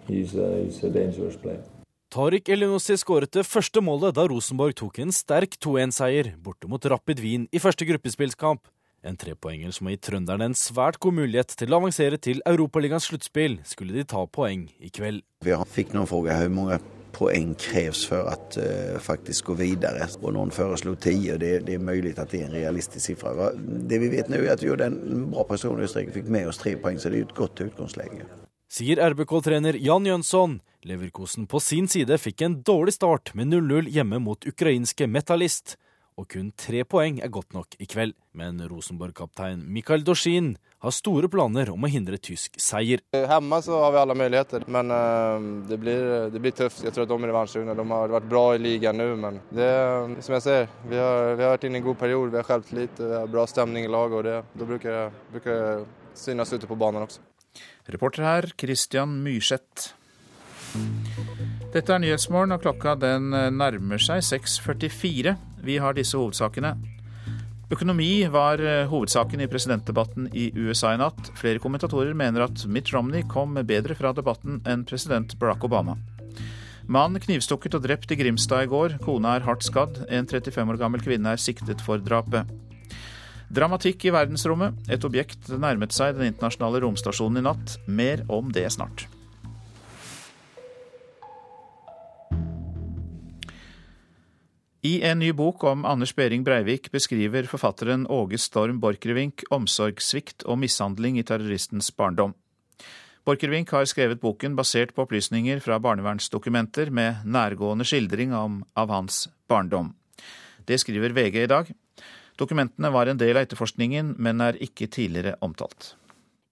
he's, 0.07 0.33
he's 0.33 0.83
a 0.83 0.89
dangerous 0.89 1.37
player. 1.37 1.63
Tariq 2.09 2.47
Elinossi 2.49 2.95
skåret 2.97 3.35
det 3.37 3.43
første 3.45 3.83
målet 3.85 4.15
da 4.17 4.23
Rosenborg 4.25 4.73
tok 4.79 4.95
en 5.03 5.11
sterk 5.13 5.59
2-1-seier 5.61 6.31
borte 6.41 6.65
mot 6.65 6.81
Rapid 6.89 7.19
Wien 7.21 7.43
i 7.53 7.61
første 7.61 7.85
gruppespillskamp. 7.85 8.63
En 9.05 9.17
trepoenger 9.19 9.69
som 9.75 9.85
har 9.85 9.93
gitt 9.93 10.07
trønderne 10.07 10.47
en 10.49 10.57
svært 10.57 10.97
god 11.05 11.19
mulighet 11.19 11.53
til 11.59 11.69
å 11.69 11.77
avansere 11.77 12.17
til 12.17 12.41
Europaligaens 12.49 13.11
sluttspill, 13.11 13.59
skulle 13.61 13.93
de 13.93 14.07
ta 14.09 14.23
poeng 14.25 14.65
i 14.81 14.89
kveld. 14.89 15.21
Vi 15.45 15.53
fikk 15.75 15.93
noen 15.93 16.09
spørsmål 16.09 16.41
hvor 16.41 16.57
mange 16.57 16.81
poeng 17.13 17.53
kreves 17.61 18.01
for 18.09 18.25
å 18.25 18.33
uh, 18.33 18.97
faktisk 19.05 19.53
gå 19.53 19.59
videre. 19.61 20.09
Og 20.23 20.33
noen 20.33 20.49
foreslo 20.55 20.97
ti, 20.97 21.13
og 21.29 21.43
det, 21.45 21.59
det, 21.69 21.77
er 21.77 21.87
mulig 21.93 22.17
at 22.17 22.33
det 22.33 22.41
er 22.41 22.49
en 22.49 22.57
realistisk 22.57 23.05
sifre. 23.05 23.51
Det 23.61 24.01
vi 24.01 24.09
vet 24.17 24.33
nå, 24.33 24.41
er 24.41 24.57
at 24.57 24.65
vi 24.65 24.73
gjorde 24.73 24.89
en 24.89 25.29
bra 25.29 25.45
prestasjon 25.45 25.85
i 25.85 25.85
Østerrike, 25.85 26.17
fikk 26.17 26.33
med 26.33 26.49
oss 26.49 26.65
tre 26.65 26.73
poeng, 26.81 26.97
så 26.97 27.13
det 27.13 27.21
er 27.21 27.29
et 27.29 27.37
godt 27.37 27.67
utgangslege. 27.69 28.25
Sier 28.69 28.99
RBK-trener 29.01 29.73
Jan 29.81 30.05
Jønsson. 30.05 30.59
Leverkosen 30.85 31.47
på 31.49 31.57
sin 31.57 31.87
side 31.89 32.19
fikk 32.21 32.43
en 32.45 32.59
dårlig 32.61 32.93
start 32.99 33.31
med 33.33 33.49
0-0 33.49 33.87
hjemme 33.89 34.19
mot 34.21 34.45
ukrainske 34.45 35.07
Metalist. 35.09 35.73
Og 36.21 36.27
kun 36.29 36.51
tre 36.53 36.83
poeng 36.85 37.17
er 37.17 37.31
godt 37.33 37.55
nok 37.57 37.73
i 37.81 37.87
kveld. 37.89 38.13
Men 38.37 38.61
Rosenborg-kaptein 38.69 39.63
Mikael 39.73 40.05
Dorsin 40.05 40.51
har 40.85 40.93
store 40.93 41.31
planer 41.33 41.71
om 41.73 41.81
å 41.81 41.89
hindre 41.89 42.19
tysk 42.21 42.59
seier. 42.61 43.01
Hjemme 43.17 43.59
så 43.65 43.79
har 43.81 43.95
vi 43.95 44.01
alle 44.03 44.17
muligheter, 44.21 44.67
men 44.69 44.93
uh, 44.93 45.47
det, 45.65 45.79
blir, 45.81 46.05
det, 46.29 46.37
blir, 46.43 46.53
tøft. 46.59 46.83
Jeg 46.85 46.93
tror 46.93 47.07
at 47.07 47.09
de 47.09 47.17
er 47.17 47.31
revansjesugne. 47.31 47.77
De 47.79 47.87
har 47.89 48.13
vært 48.19 48.29
bra 48.29 48.43
i 48.53 48.61
ligaen 48.61 49.01
nå, 49.01 49.07
men 49.23 49.41
det, 49.49 49.71
som 50.21 50.37
jeg 50.37 50.45
ser, 50.45 50.69
vi 50.85 51.01
har, 51.01 51.33
vi 51.33 51.47
har 51.47 51.55
vært 51.55 51.65
inne 51.65 51.81
i 51.81 51.81
en 51.81 51.89
god 51.89 51.97
periode. 52.05 52.35
Vi 52.35 52.43
har 52.43 52.51
selvtillit, 52.51 53.01
vi 53.01 53.17
har 53.17 53.33
bra 53.33 53.49
stemning 53.49 53.89
i 53.89 53.91
laget, 53.97 54.21
og 54.21 54.61
da 54.61 54.69
bruker, 54.75 55.09
bruker 55.33 55.89
synes 56.13 56.53
ute 56.53 56.69
på 56.69 56.77
banen 56.77 57.09
også. 57.09 57.25
Reporter 57.89 58.27
her, 58.27 58.49
Christian 58.59 59.19
Myrseth. 59.25 59.93
Dette 61.73 61.93
er 61.93 62.03
Nyhetsmorgen, 62.03 62.53
og 62.53 62.61
klokka 62.63 62.95
den 62.99 63.33
nærmer 63.33 64.01
seg 64.01 64.21
6.44. 64.25 65.35
Vi 65.65 65.77
har 65.81 65.97
disse 65.97 66.17
hovedsakene. 66.17 66.75
Økonomi 67.69 68.25
var 68.33 68.57
eh, 68.65 68.87
hovedsaken 68.89 69.43
i 69.43 69.47
presidentdebatten 69.49 70.31
i 70.33 70.47
USA 70.57 70.95
i 70.95 70.97
natt. 70.97 71.29
Flere 71.37 71.61
kommentatorer 71.61 72.15
mener 72.17 72.47
at 72.47 72.63
Mitt 72.65 72.89
Romney 72.95 73.21
kom 73.29 73.59
bedre 73.61 73.93
fra 73.97 74.09
debatten 74.17 74.57
enn 74.65 74.87
president 74.89 75.35
Barack 75.37 75.67
Obama. 75.67 75.93
Mann 76.89 77.19
knivstukket 77.21 77.77
og 77.77 77.83
drept 77.85 78.09
i 78.09 78.17
Grimstad 78.17 78.65
i 78.65 78.71
går. 78.71 78.97
Kona 79.03 79.35
er 79.37 79.45
hardt 79.45 79.67
skadd. 79.67 80.01
En 80.09 80.25
35 80.25 80.73
år 80.73 80.81
gammel 80.81 81.05
kvinne 81.05 81.35
er 81.35 81.43
siktet 81.43 81.83
for 81.85 82.01
drapet. 82.01 82.49
Dramatikk 83.49 84.03
i 84.05 84.11
verdensrommet. 84.13 84.75
Et 84.93 85.05
objekt 85.05 85.49
nærmet 85.49 85.93
seg 85.95 86.13
den 86.17 86.29
internasjonale 86.29 86.83
romstasjonen 86.83 87.41
i 87.41 87.47
natt. 87.47 87.79
Mer 87.89 88.21
om 88.29 88.51
det 88.53 88.67
snart. 88.75 89.07
I 94.85 95.01
en 95.03 95.19
ny 95.19 95.33
bok 95.35 95.65
om 95.67 95.81
Anders 95.83 96.13
Behring 96.15 96.45
Breivik 96.45 96.87
beskriver 96.93 97.49
forfatteren 97.49 98.05
Åge 98.07 98.37
Storm 98.39 98.77
Borchgrevink 98.79 99.43
omsorgssvikt 99.51 100.45
og 100.45 100.61
mishandling 100.61 101.17
i 101.19 101.25
terroristens 101.27 101.89
barndom. 101.91 102.37
Borchgrevink 103.27 103.73
har 103.75 103.89
skrevet 103.89 104.21
boken 104.21 104.55
basert 104.55 104.93
på 104.95 105.03
opplysninger 105.03 105.59
fra 105.59 105.81
barnevernsdokumenter 105.83 106.93
med 106.95 107.25
nærgående 107.25 107.83
skildring 107.83 108.31
av 108.31 108.93
hans 108.93 109.25
barndom. 109.49 109.91
Det 110.63 110.79
skriver 110.79 111.11
VG 111.17 111.43
i 111.43 111.51
dag. 111.51 111.73
Dokumentene 112.39 112.89
var 112.95 113.11
en 113.11 113.19
del 113.19 113.35
av 113.35 113.43
etterforskningen, 113.43 114.13
men 114.17 114.39
er 114.41 114.59
ikke 114.63 114.87
tidligere 114.87 115.35
omtalt. 115.43 115.95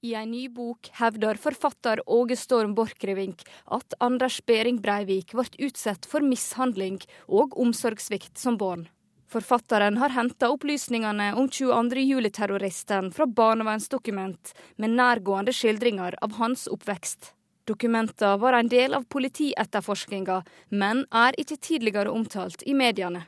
I 0.05 0.13
en 0.19 0.29
ny 0.29 0.43
bok 0.53 0.91
hevder 0.99 1.39
forfatter 1.41 2.03
Åge 2.05 2.35
Storm 2.37 2.75
Borchgrevink 2.77 3.41
at 3.73 3.95
Anders 4.03 4.37
Behring 4.45 4.77
Breivik 4.83 5.33
ble 5.33 5.47
utsatt 5.67 6.05
for 6.05 6.21
mishandling 6.21 6.99
og 7.27 7.55
omsorgssvikt 7.57 8.37
som 8.37 8.59
barn. 8.61 8.85
Forfatteren 9.27 9.97
har 9.99 10.13
henta 10.15 10.51
opplysningene 10.53 11.33
om 11.35 11.49
22. 11.49 12.03
juli-terroristen 12.03 13.09
fra 13.15 13.25
barnevernsdokument 13.39 14.53
med 14.77 14.93
nærgående 14.95 15.55
skildringer 15.55 16.15
av 16.23 16.37
hans 16.37 16.67
oppvekst. 16.71 17.33
Dokumentene 17.67 18.37
var 18.39 18.55
en 18.55 18.69
del 18.71 18.95
av 18.95 19.09
politietterforskninga, 19.11 20.43
men 20.69 21.03
er 21.11 21.35
ikke 21.41 21.59
tidligere 21.59 22.13
omtalt 22.13 22.63
i 22.63 22.77
mediene. 22.77 23.25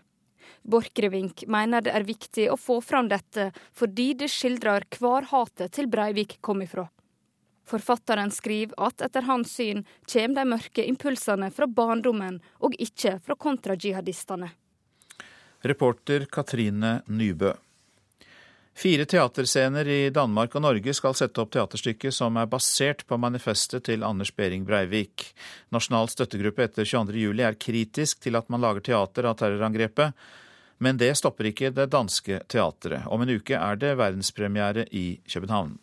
Borchgrevink 0.64 1.46
mener 1.48 1.82
det 1.82 1.94
er 1.96 2.08
viktig 2.08 2.50
å 2.52 2.58
få 2.60 2.80
fram 2.82 3.10
dette, 3.10 3.52
fordi 3.74 4.14
det 4.14 4.32
skildrer 4.32 4.86
hvor 5.00 5.28
hatet 5.32 5.76
til 5.78 5.90
Breivik 5.92 6.38
kom 6.42 6.64
ifra. 6.66 6.88
Forfatteren 7.70 8.32
skriver 8.34 8.74
at 8.82 9.02
etter 9.06 9.28
hans 9.30 9.54
syn 9.54 9.84
kommer 10.10 10.42
de 10.42 10.50
mørke 10.56 10.86
impulsene 10.90 11.52
fra 11.54 11.68
barndommen, 11.70 12.42
og 12.66 12.76
ikke 12.82 13.20
fra 13.22 13.38
kontrajihadistene. 13.38 14.50
Reporter 15.62 16.26
Katrine 16.32 17.02
Nybø. 17.08 17.54
Fire 18.80 19.04
teaterscener 19.06 19.88
i 19.92 20.10
Danmark 20.16 20.54
og 20.56 20.64
Norge 20.64 20.94
skal 20.96 21.16
sette 21.18 21.42
opp 21.44 21.50
teaterstykket 21.52 22.16
som 22.16 22.38
er 22.40 22.48
basert 22.48 23.02
på 23.10 23.18
manifestet 23.20 23.84
til 23.90 24.06
Anders 24.08 24.32
Behring 24.32 24.64
Breivik. 24.64 25.34
Nasjonal 25.76 26.08
støttegruppe 26.08 26.64
etter 26.64 26.88
22.07 26.88 27.42
er 27.44 27.58
kritisk 27.60 28.22
til 28.24 28.40
at 28.40 28.48
man 28.48 28.64
lager 28.64 28.86
teater 28.88 29.28
av 29.28 29.36
terrorangrepet, 29.42 30.16
men 30.80 30.98
det 31.00 31.12
stopper 31.20 31.52
ikke 31.52 31.72
det 31.76 31.90
danske 31.92 32.42
teatret. 32.52 33.06
Om 33.08 33.24
en 33.26 33.36
uke 33.38 33.56
er 33.56 33.80
det 33.80 33.98
verdenspremiere 34.00 34.88
i 34.96 35.20
København. 35.28 35.78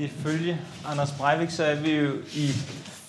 Ifølge 0.00 0.56
Anders 0.86 1.12
Breivik 1.18 1.50
så 1.52 1.64
er 1.64 1.80
vi 1.82 1.96
jo 1.96 2.12
i 2.34 2.48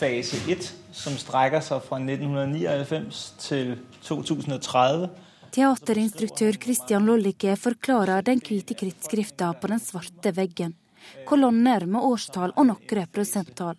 fase 0.02 0.38
1, 0.52 0.72
som 0.92 1.16
strekker 1.20 1.64
seg 1.64 1.84
fra 1.86 2.00
1999 2.02 3.22
til 3.40 3.76
2030. 4.04 5.10
Teaterinstruktør 5.52 6.58
Christian 6.64 7.08
Lollike 7.08 7.56
forklarer 7.60 8.24
den 8.28 8.40
hvite 8.44 8.76
krittskrifta 8.80 9.52
på 9.60 9.72
den 9.72 9.84
svarte 9.84 10.32
veggen. 10.36 10.76
Kolonner 11.28 11.86
med 11.90 12.06
årstall 12.08 12.54
og 12.56 12.68
noen 12.70 13.08
prosenttall. 13.12 13.78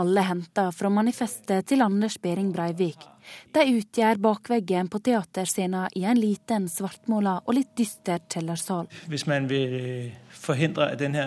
Alle 0.00 0.24
henta 0.26 0.70
fra 0.74 0.90
manifestet 0.90 1.68
til 1.68 1.84
Anders 1.84 2.18
Behring 2.18 2.52
Breivik. 2.54 3.11
De 3.54 3.66
utgjør 3.78 4.20
bakveggen 4.22 4.88
på 4.92 5.00
teaterscenen 5.04 5.92
i 5.98 6.04
en 6.08 6.20
liten, 6.20 6.68
svartmåla 6.68 7.40
og 7.46 7.56
litt 7.56 7.74
dyster 7.78 8.22
kjellersal. 8.30 8.88
Hvis 9.08 9.26
man 9.26 9.48
vil 9.50 9.76
øh, 9.80 10.08
forhindre 10.30 10.90
at 10.92 11.02
denne 11.02 11.26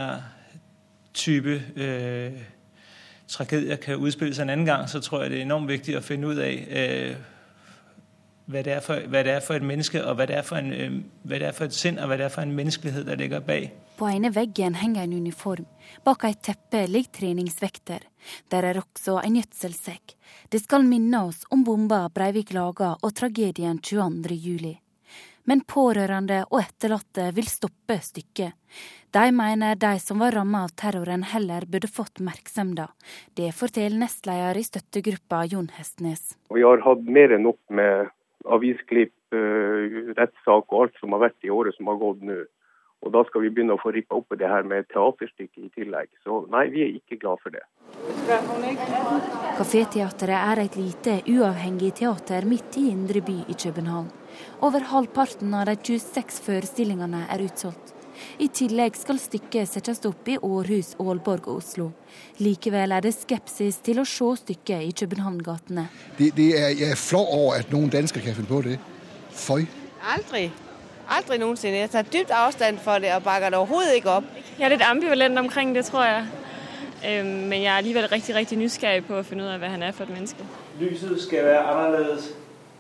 type 1.15 1.61
eh, 1.75 2.41
tragedier 3.27 3.79
kan 3.81 4.01
utspille 4.01 4.35
seg 4.35 4.45
en 4.45 4.55
annen 4.55 4.67
gang, 4.67 4.89
så 4.89 5.01
tror 5.01 5.23
jeg 5.23 5.31
det 5.31 5.39
er 5.39 5.47
enormt 5.47 5.71
viktig 5.71 5.97
å 5.97 6.03
finne 6.05 6.33
ut 6.33 6.41
av 6.41 6.45
eh, 6.49 7.15
hva 8.45 8.61
det, 8.61 8.75
for, 8.85 9.07
hva 9.09 9.23
det, 9.25 9.39
er 9.39 9.41
for, 9.41 9.57
et 9.57 9.65
menneske, 9.65 10.01
og 10.05 10.19
hva 10.19 10.27
det, 10.29 10.41
en, 10.53 10.73
øh, 10.73 10.97
hva 11.25 11.39
det 11.41 11.49
er 11.49 11.55
for 11.57 11.65
et 11.65 11.77
sinn 11.77 11.97
og 11.97 12.11
hva 12.11 12.19
det 12.19 12.27
er 12.27 12.33
for 12.33 12.45
en 12.45 12.53
menneskelighet 12.57 13.07
der 13.07 13.17
ligger 13.21 13.41
bak. 13.45 13.73
På 13.95 14.09
ene 14.11 14.29
veggen 14.35 14.75
henger 14.75 15.07
en 15.07 15.15
uniform. 15.15 15.65
Bak 16.05 16.27
et 16.27 16.43
teppe 16.43 16.83
ligger 16.91 17.13
treningsvekter. 17.19 18.05
Der 18.51 18.67
er 18.69 18.81
også 18.81 19.21
en 19.23 19.39
gjødselsekk. 19.39 20.15
Det 20.49 20.59
skal 20.59 20.83
minne 20.85 21.23
oss 21.25 21.45
om 21.49 21.63
bomba 21.63 22.03
Breivik 22.13 22.51
laga 22.53 22.91
og 23.01 23.13
tragedien 23.17 23.79
22. 23.81 24.35
juli. 24.37 24.75
Men 25.49 25.63
pårørende 25.65 26.43
og 26.51 26.59
etterlatte 26.59 27.31
vil 27.33 27.47
stoppe 27.49 27.97
stykket. 28.01 28.53
De 29.13 29.23
mener 29.33 29.77
de 29.81 29.93
som 30.01 30.21
var 30.21 30.35
rammet 30.37 30.67
av 30.67 30.75
terroren 30.77 31.23
heller 31.25 31.65
burde 31.65 31.89
fått 31.89 32.19
oppmerksomhet. 32.19 32.93
Det 33.33 33.49
forteller 33.57 34.03
nestleder 34.03 34.57
i 34.57 34.65
støttegruppa 34.65 35.45
Jon 35.49 35.71
Hestnes. 35.77 36.35
Vi 36.53 36.65
har 36.65 36.83
hatt 36.85 37.05
mer 37.17 37.33
enn 37.33 37.45
nok 37.47 37.61
med 37.69 38.13
avisklipp, 38.45 39.15
uh, 39.33 40.13
rettssak 40.17 40.69
og 40.69 40.81
alt 40.83 41.01
som 41.01 41.17
har 41.17 41.25
vært 41.25 41.47
i 41.47 41.53
året 41.53 41.77
som 41.77 41.89
har 41.89 41.97
gått 42.01 42.21
nå. 42.21 42.43
Og 43.05 43.13
da 43.13 43.21
skal 43.27 43.45
vi 43.45 43.51
begynne 43.53 43.75
å 43.77 43.81
få 43.81 43.93
rippa 43.93 44.17
opp 44.17 44.33
i 44.33 44.39
det 44.41 44.49
her 44.49 44.65
med 44.65 44.87
teaterstykket 44.89 45.67
i 45.67 45.71
tillegg. 45.77 46.09
Så 46.25 46.41
nei, 46.53 46.65
vi 46.73 46.81
er 46.81 46.95
ikke 46.97 47.19
glad 47.21 47.41
for 47.43 47.53
det. 47.53 47.61
Kaféteatret 49.59 50.33
er 50.39 50.63
et 50.63 50.77
lite, 50.79 51.19
uavhengig 51.29 51.93
teater 52.01 52.47
midt 52.49 52.79
i 52.81 52.87
indre 52.89 53.21
by 53.25 53.43
i 53.45 53.57
København. 53.61 54.09
Over 54.65 54.89
halvparten 54.89 55.53
av 55.53 55.69
de 55.69 55.77
26 55.77 56.41
forestillingene 56.47 57.27
er 57.29 57.45
utsolgt. 57.45 57.93
I 58.39 58.47
tillegg 58.47 58.95
skal 58.97 59.19
stykket 59.19 59.69
settes 59.69 60.01
opp 60.07 60.27
i 60.31 60.39
Århus, 60.39 60.93
Aalborg 61.03 61.49
og 61.51 61.61
Oslo. 61.61 61.89
Likevel 62.41 62.95
er 62.95 63.05
det 63.05 63.13
skepsis 63.13 63.81
til 63.85 64.01
å 64.01 64.07
se 64.07 64.31
stykket 64.41 64.87
i 64.87 64.93
København-gatene. 65.03 65.87
Det, 66.17 66.31
det 66.39 66.51
er, 66.57 66.69
jeg 66.73 66.95
er 66.95 66.99
flau 66.99 67.25
over 67.27 67.59
at 67.59 67.73
noen 67.75 67.91
dansker 67.93 68.23
kan 68.23 68.37
finne 68.37 68.49
på 68.49 68.63
det. 68.65 68.79
Føy. 69.35 69.67
Aldri. 70.15 70.47
Aldri 71.09 71.37
noensinne. 71.37 71.83
Jeg 71.83 71.91
tar 71.93 72.07
dypt 72.13 72.31
avstand 72.33 72.79
for 72.81 73.03
det 73.03 73.11
og 73.15 73.23
bakker 73.25 73.53
det 73.53 73.59
overhodet 73.59 73.99
ikke 73.99 74.17
opp. 74.19 74.31
Jeg 74.57 74.65
er 74.65 74.73
litt 74.73 74.85
ambivalent 74.85 75.39
omkring 75.39 75.75
det, 75.75 75.85
tror 75.85 76.05
jeg. 76.07 76.23
Men 77.25 77.59
jeg 77.59 77.69
er 77.69 77.83
likevel 77.85 78.07
riktig, 78.09 78.33
riktig 78.35 78.57
nysgjerrig 78.57 79.03
på 79.05 79.19
å 79.19 79.25
finne 79.25 79.45
ut 79.45 79.51
av 79.53 79.61
hva 79.61 79.69
han 79.75 79.83
er 79.85 79.93
for 79.93 80.07
et 80.07 80.15
menneske. 80.15 80.47
Lyset 80.79 81.19
skal 81.21 81.45
være 81.45 81.61
annerledes 81.73 82.31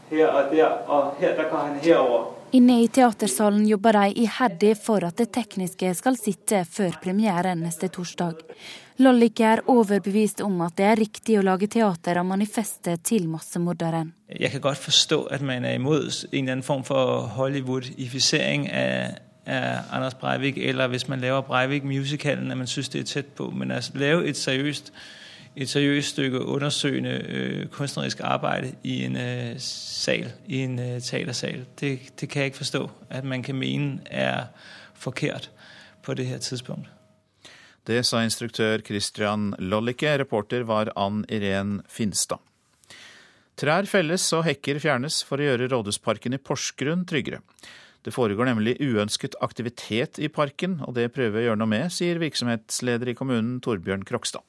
her 0.09 0.31
og 0.31 0.49
der, 0.53 0.71
og 0.87 1.19
her 1.19 1.35
der 1.37 1.51
går 1.51 1.61
han 1.61 1.77
herover. 1.83 2.25
Inne 2.55 2.79
i 2.83 2.87
teatersalen 2.87 3.65
jobber 3.67 3.97
de 3.99 4.23
iherdig 4.23 4.75
for 4.79 5.03
at 5.05 5.17
det 5.19 5.31
tekniske 5.35 5.91
skal 5.97 6.17
sitte 6.17 6.63
før 6.69 6.97
premieren 7.03 7.61
neste 7.65 7.89
torsdag. 7.93 8.41
Lollik 8.97 9.41
er 9.43 9.59
overbevist 9.67 10.39
om 10.41 10.61
at 10.63 10.77
det 10.77 10.85
er 10.87 10.99
riktig 11.01 11.35
å 11.35 11.43
lage 11.43 11.67
teater 11.67 12.15
av 12.21 12.27
manifestet 12.29 13.03
til 13.03 13.27
massemorderen. 13.27 14.13
Jeg 14.31 14.53
kan 14.53 14.63
godt 14.63 14.79
forstå 14.85 15.19
at 15.35 15.43
man 15.43 15.65
er 15.67 15.75
imot 15.75 16.23
en 16.31 16.31
eller 16.31 16.53
annen 16.53 16.63
form 16.63 16.85
for 16.87 17.27
Hollywoodifisering 17.35 18.69
av, 18.71 19.19
Anders 19.91 20.15
Breivik, 20.17 20.57
eller 20.57 20.87
hvis 20.87 21.07
man 21.07 21.19
lager 21.19 21.41
Breivik-musikalen, 21.41 22.51
at 22.51 22.57
man 22.57 22.67
syns 22.67 22.89
det 22.89 23.03
er 23.03 23.11
tett 23.11 23.35
på. 23.35 23.49
Men 23.51 23.75
å 23.75 23.81
lave 23.93 24.25
et 24.29 24.39
seriøst 24.39 24.93
et 25.55 25.69
seriøst 25.69 26.09
stykke 26.09 26.45
undersøgende 26.45 27.09
øh, 27.09 27.67
kunstnerisk 27.67 28.19
arbeid 28.23 28.73
i 28.83 29.03
en 29.05 29.15
øh, 29.15 29.53
sal, 29.57 30.31
i 30.47 30.57
en 30.57 30.79
øh, 30.79 31.01
teatersal. 31.01 31.65
Det, 31.79 31.99
det, 32.19 32.29
kan 32.29 32.39
jeg 32.39 32.45
ikke 32.45 32.57
forstå 32.57 32.89
at 33.09 33.23
man 33.23 33.43
kan 33.43 33.55
mene 33.55 33.99
er 34.05 34.43
forkert 34.93 35.51
på 36.03 36.13
det 36.13 36.25
her 36.25 36.37
tidspunkt. 36.37 36.89
Det 37.85 38.01
sa 38.01 38.23
instruktør 38.25 38.81
Christian 38.81 39.51
Lollicke. 39.61 40.09
Reporter 40.17 40.63
var 40.65 40.89
Ann 40.97 41.21
Irén 41.29 41.83
Finstad. 41.85 42.41
Trær 43.55 43.85
felles 43.85 44.25
og 44.33 44.41
hekker 44.47 44.81
fjernes 44.81 45.19
for 45.23 45.39
å 45.39 45.45
gjøre 45.45 45.69
Rådhusparken 45.69 46.33
i 46.33 46.41
Porsgrunn 46.41 47.05
tryggere. 47.07 47.43
Det 48.01 48.13
foregår 48.13 48.49
nemlig 48.49 48.75
uønsket 48.81 49.37
aktivitet 49.45 50.17
i 50.17 50.31
parken, 50.33 50.79
og 50.85 50.97
det 50.97 51.11
prøver 51.13 51.37
vi 51.37 51.43
å 51.43 51.47
gjøre 51.51 51.61
noe 51.61 51.71
med, 51.71 51.93
sier 51.93 52.19
virksomhetsleder 52.21 53.13
i 53.13 53.15
kommunen 53.17 53.61
Torbjørn 53.65 54.03
Krokstad. 54.05 54.43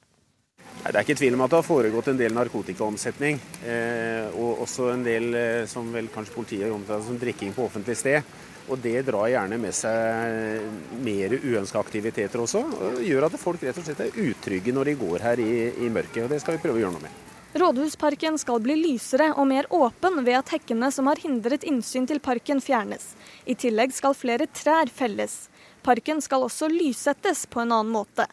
Det 0.87 0.93
er 0.93 1.05
ikke 1.05 1.17
tvil 1.17 1.37
om 1.37 1.45
at 1.45 1.53
det 1.53 1.57
har 1.57 1.65
foregått 1.65 2.09
en 2.11 2.19
del 2.19 2.35
narkotikaomsetning. 2.37 3.39
Eh, 3.65 4.35
og 4.37 4.61
også 4.65 4.91
en 4.93 5.05
del 5.05 5.33
eh, 5.37 5.63
som 5.69 5.89
vel 5.93 6.09
kanskje 6.13 6.35
politiet 6.35 6.73
omtaler 6.73 7.05
som 7.05 7.17
drikking 7.21 7.53
på 7.55 7.65
offentlig 7.65 7.97
sted. 7.99 8.37
Og 8.67 8.81
det 8.83 8.99
drar 9.07 9.29
gjerne 9.31 9.59
med 9.61 9.75
seg 9.75 10.99
mer 11.03 11.37
uønska 11.37 11.79
aktiviteter 11.79 12.41
også. 12.43 12.65
og 12.67 12.99
Gjør 13.05 13.29
at 13.29 13.39
folk 13.39 13.63
rett 13.63 13.79
og 13.79 13.87
slett 13.87 14.03
er 14.03 14.19
utrygge 14.27 14.75
når 14.75 14.91
de 14.91 14.99
går 14.99 15.23
her 15.23 15.39
i, 15.39 15.53
i 15.85 15.89
mørket. 15.93 16.25
og 16.25 16.33
Det 16.33 16.41
skal 16.43 16.57
vi 16.57 16.63
prøve 16.65 16.81
å 16.81 16.83
gjøre 16.83 16.97
noe 16.97 17.05
med. 17.07 17.23
Rådhusparken 17.57 18.35
skal 18.37 18.59
bli 18.61 18.75
lysere 18.75 19.31
og 19.33 19.47
mer 19.49 19.69
åpen 19.73 20.19
ved 20.25 20.35
at 20.41 20.51
hekkene 20.51 20.91
som 20.93 21.07
har 21.09 21.21
hindret 21.23 21.63
innsyn 21.65 22.05
til 22.09 22.19
parken 22.21 22.59
fjernes. 22.61 23.13
I 23.47 23.55
tillegg 23.55 23.95
skal 23.95 24.17
flere 24.17 24.49
trær 24.51 24.91
felles. 24.93 25.47
Parken 25.81 26.19
skal 26.21 26.43
også 26.45 26.67
lyssettes 26.69 27.45
på 27.47 27.63
en 27.63 27.71
annen 27.71 27.95
måte. 27.95 28.27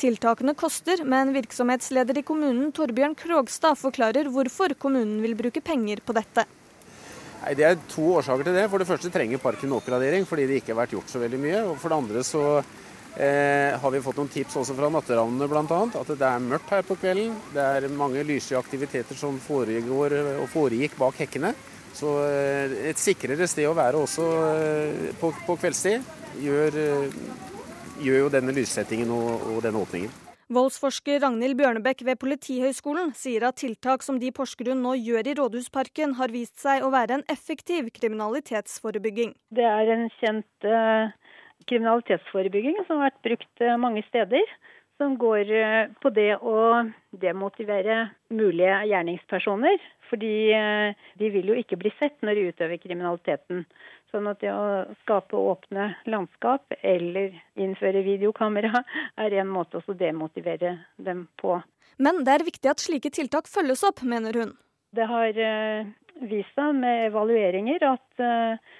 Tiltakene 0.00 0.56
koster, 0.58 1.04
men 1.06 1.30
virksomhetsleder 1.36 2.18
i 2.18 2.24
kommunen 2.26 2.72
Torbjørn 2.74 3.14
Krogstad 3.20 3.78
forklarer 3.78 4.32
hvorfor 4.32 4.74
kommunen 4.74 5.20
vil 5.22 5.36
bruke 5.38 5.62
penger 5.62 6.02
på 6.02 6.16
dette. 6.16 6.48
Nei, 7.44 7.52
Det 7.58 7.66
er 7.68 7.82
to 7.92 8.06
årsaker 8.16 8.46
til 8.46 8.56
det. 8.56 8.64
For 8.72 8.80
det 8.80 8.88
første 8.88 9.12
trenger 9.12 9.42
parken 9.42 9.76
oppgradering 9.76 10.24
fordi 10.28 10.48
det 10.48 10.62
ikke 10.62 10.72
har 10.72 10.84
vært 10.84 10.96
gjort 10.96 11.12
så 11.12 11.20
veldig 11.20 11.40
mye. 11.42 11.60
Og 11.68 11.76
for 11.82 11.92
det 11.92 11.98
andre 12.00 12.24
så 12.24 12.44
eh, 12.56 13.76
har 13.76 13.92
vi 13.92 14.02
fått 14.06 14.22
noen 14.22 14.32
tips 14.32 14.56
også 14.62 14.76
fra 14.78 14.90
natteravnene 14.94 15.50
bl.a. 15.50 15.82
At 16.00 16.14
det 16.14 16.30
er 16.30 16.48
mørkt 16.48 16.72
her 16.72 16.88
på 16.88 16.96
kvelden. 16.96 17.36
Det 17.52 17.68
er 17.76 17.88
mange 17.92 18.24
lyse 18.24 18.56
aktiviteter 18.56 19.18
som 19.18 19.36
foregår 19.44 20.16
og 20.38 20.48
foregikk 20.54 20.96
bak 21.00 21.20
hekkene. 21.20 21.52
Så 21.94 22.16
eh, 22.26 22.78
et 22.90 23.00
sikrere 23.00 23.46
sted 23.50 23.68
å 23.68 23.76
være 23.76 24.00
også 24.02 24.28
eh, 24.48 25.08
på, 25.20 25.30
på 25.44 25.60
kveldstid 25.60 26.12
gjør 26.42 26.80
eh, 26.80 27.24
gjør 28.02 28.24
jo 28.24 28.30
denne 28.32 28.54
lyssettingen 28.56 29.12
og, 29.14 29.50
og 29.52 29.60
denne 29.62 29.84
åpningen. 29.84 30.23
Voldsforsker 30.52 31.22
Ragnhild 31.24 31.56
Bjørnebekk 31.56 32.02
ved 32.04 32.18
Politihøgskolen 32.20 33.14
sier 33.16 33.46
at 33.48 33.56
tiltak 33.62 34.02
som 34.04 34.18
de 34.20 34.28
Porsgrunn 34.34 34.82
nå 34.84 34.92
gjør 35.00 35.30
i 35.30 35.34
Rådhusparken, 35.38 36.16
har 36.18 36.34
vist 36.34 36.60
seg 36.60 36.84
å 36.84 36.90
være 36.92 37.18
en 37.18 37.24
effektiv 37.32 37.88
kriminalitetsforebygging. 37.96 39.32
Det 39.56 39.64
er 39.64 39.92
en 39.94 40.04
kjent 40.18 40.68
uh, 40.68 41.08
kriminalitetsforebygging 41.70 42.82
som 42.84 43.00
har 43.00 43.08
vært 43.08 43.24
brukt 43.24 43.64
uh, 43.64 43.76
mange 43.80 44.04
steder. 44.10 44.44
Som 45.00 45.16
går 45.18 45.48
uh, 45.48 45.94
på 46.04 46.12
det 46.14 46.34
å 46.36 46.58
demotivere 47.24 48.10
mulige 48.28 48.82
gjerningspersoner. 48.92 49.80
Fordi 50.14 50.34
de 51.18 51.28
vil 51.34 51.48
jo 51.50 51.56
ikke 51.58 51.78
bli 51.80 51.90
sett 51.98 52.20
når 52.22 52.38
de 52.38 52.42
utøver 52.52 52.78
kriminaliteten. 52.78 53.64
Sånn 54.14 54.28
at 54.30 54.38
det 54.44 54.52
å 54.54 54.84
skape 55.00 55.34
åpne 55.34 55.88
landskap 56.06 56.70
eller 56.86 57.34
innføre 57.58 58.04
videokamera 58.06 58.84
er 59.24 59.34
en 59.40 59.50
måte 59.50 59.82
å 59.82 59.96
demotivere 59.98 60.76
dem 61.02 61.26
på. 61.42 61.58
Men 61.98 62.22
det 62.26 62.36
er 62.36 62.46
viktig 62.46 62.70
at 62.70 62.82
slike 62.82 63.10
tiltak 63.14 63.50
følges 63.50 63.82
opp, 63.86 64.04
mener 64.06 64.38
hun. 64.38 64.54
Det 64.94 65.06
har 65.10 65.38
eh, 65.48 65.90
vist 66.30 66.54
seg 66.54 66.78
med 66.78 67.08
evalueringer 67.08 67.86
at 67.90 68.22
eh, 68.22 68.74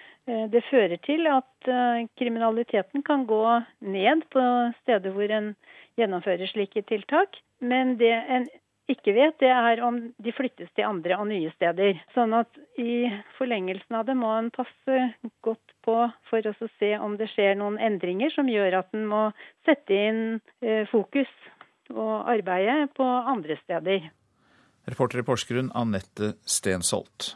det 0.54 0.62
fører 0.70 1.00
til 1.04 1.26
at 1.30 1.70
eh, 1.70 2.06
kriminaliteten 2.18 3.02
kan 3.06 3.26
gå 3.26 3.42
ned 3.82 4.22
på 4.30 4.44
steder 4.82 5.14
hvor 5.14 5.34
en 5.34 5.54
gjennomfører 5.98 6.50
slike 6.50 6.84
tiltak. 6.90 7.40
Men 7.58 7.96
det 7.98 8.12
en 8.12 8.46
ikke 8.90 9.14
vet, 9.16 9.36
det 9.40 9.48
er 9.48 9.80
om 9.84 9.96
de 10.20 10.32
flyttes 10.36 10.68
til 10.76 10.84
andre 10.84 11.16
og 11.16 11.28
nye 11.30 11.52
steder. 11.54 12.00
Sånn 12.12 12.34
at 12.36 12.50
i 12.80 13.06
forlengelsen 13.38 13.96
av 13.96 14.04
det 14.08 14.16
må 14.18 14.32
en 14.36 14.50
passe 14.52 14.98
godt 15.46 15.76
på 15.86 15.96
for 16.28 16.50
å 16.50 16.68
se 16.78 16.90
om 17.00 17.16
det 17.20 17.30
skjer 17.32 17.56
noen 17.60 17.78
endringer 17.80 18.34
som 18.34 18.50
gjør 18.50 18.80
at 18.82 18.92
en 18.96 19.06
må 19.08 19.22
sette 19.64 19.96
inn 20.08 20.20
eh, 20.60 20.84
fokus 20.90 21.30
og 21.94 22.28
arbeide 22.28 22.90
på 22.96 23.04
andre 23.04 23.56
steder. 23.62 24.10
Reporter 24.84 25.22
i 25.22 25.24
Porsgrunn 25.24 25.72
Anette 25.72 26.34
Stensholt. 26.44 27.34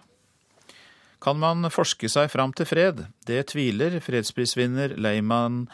Kan 1.18 1.40
man 1.40 1.66
forske 1.72 2.10
seg 2.12 2.28
fram 2.30 2.52
til 2.54 2.68
fred? 2.68 3.06
Det 3.26 3.40
tviler 3.54 3.98
fredsprisvinner 4.04 4.94
Leiman 5.00 5.64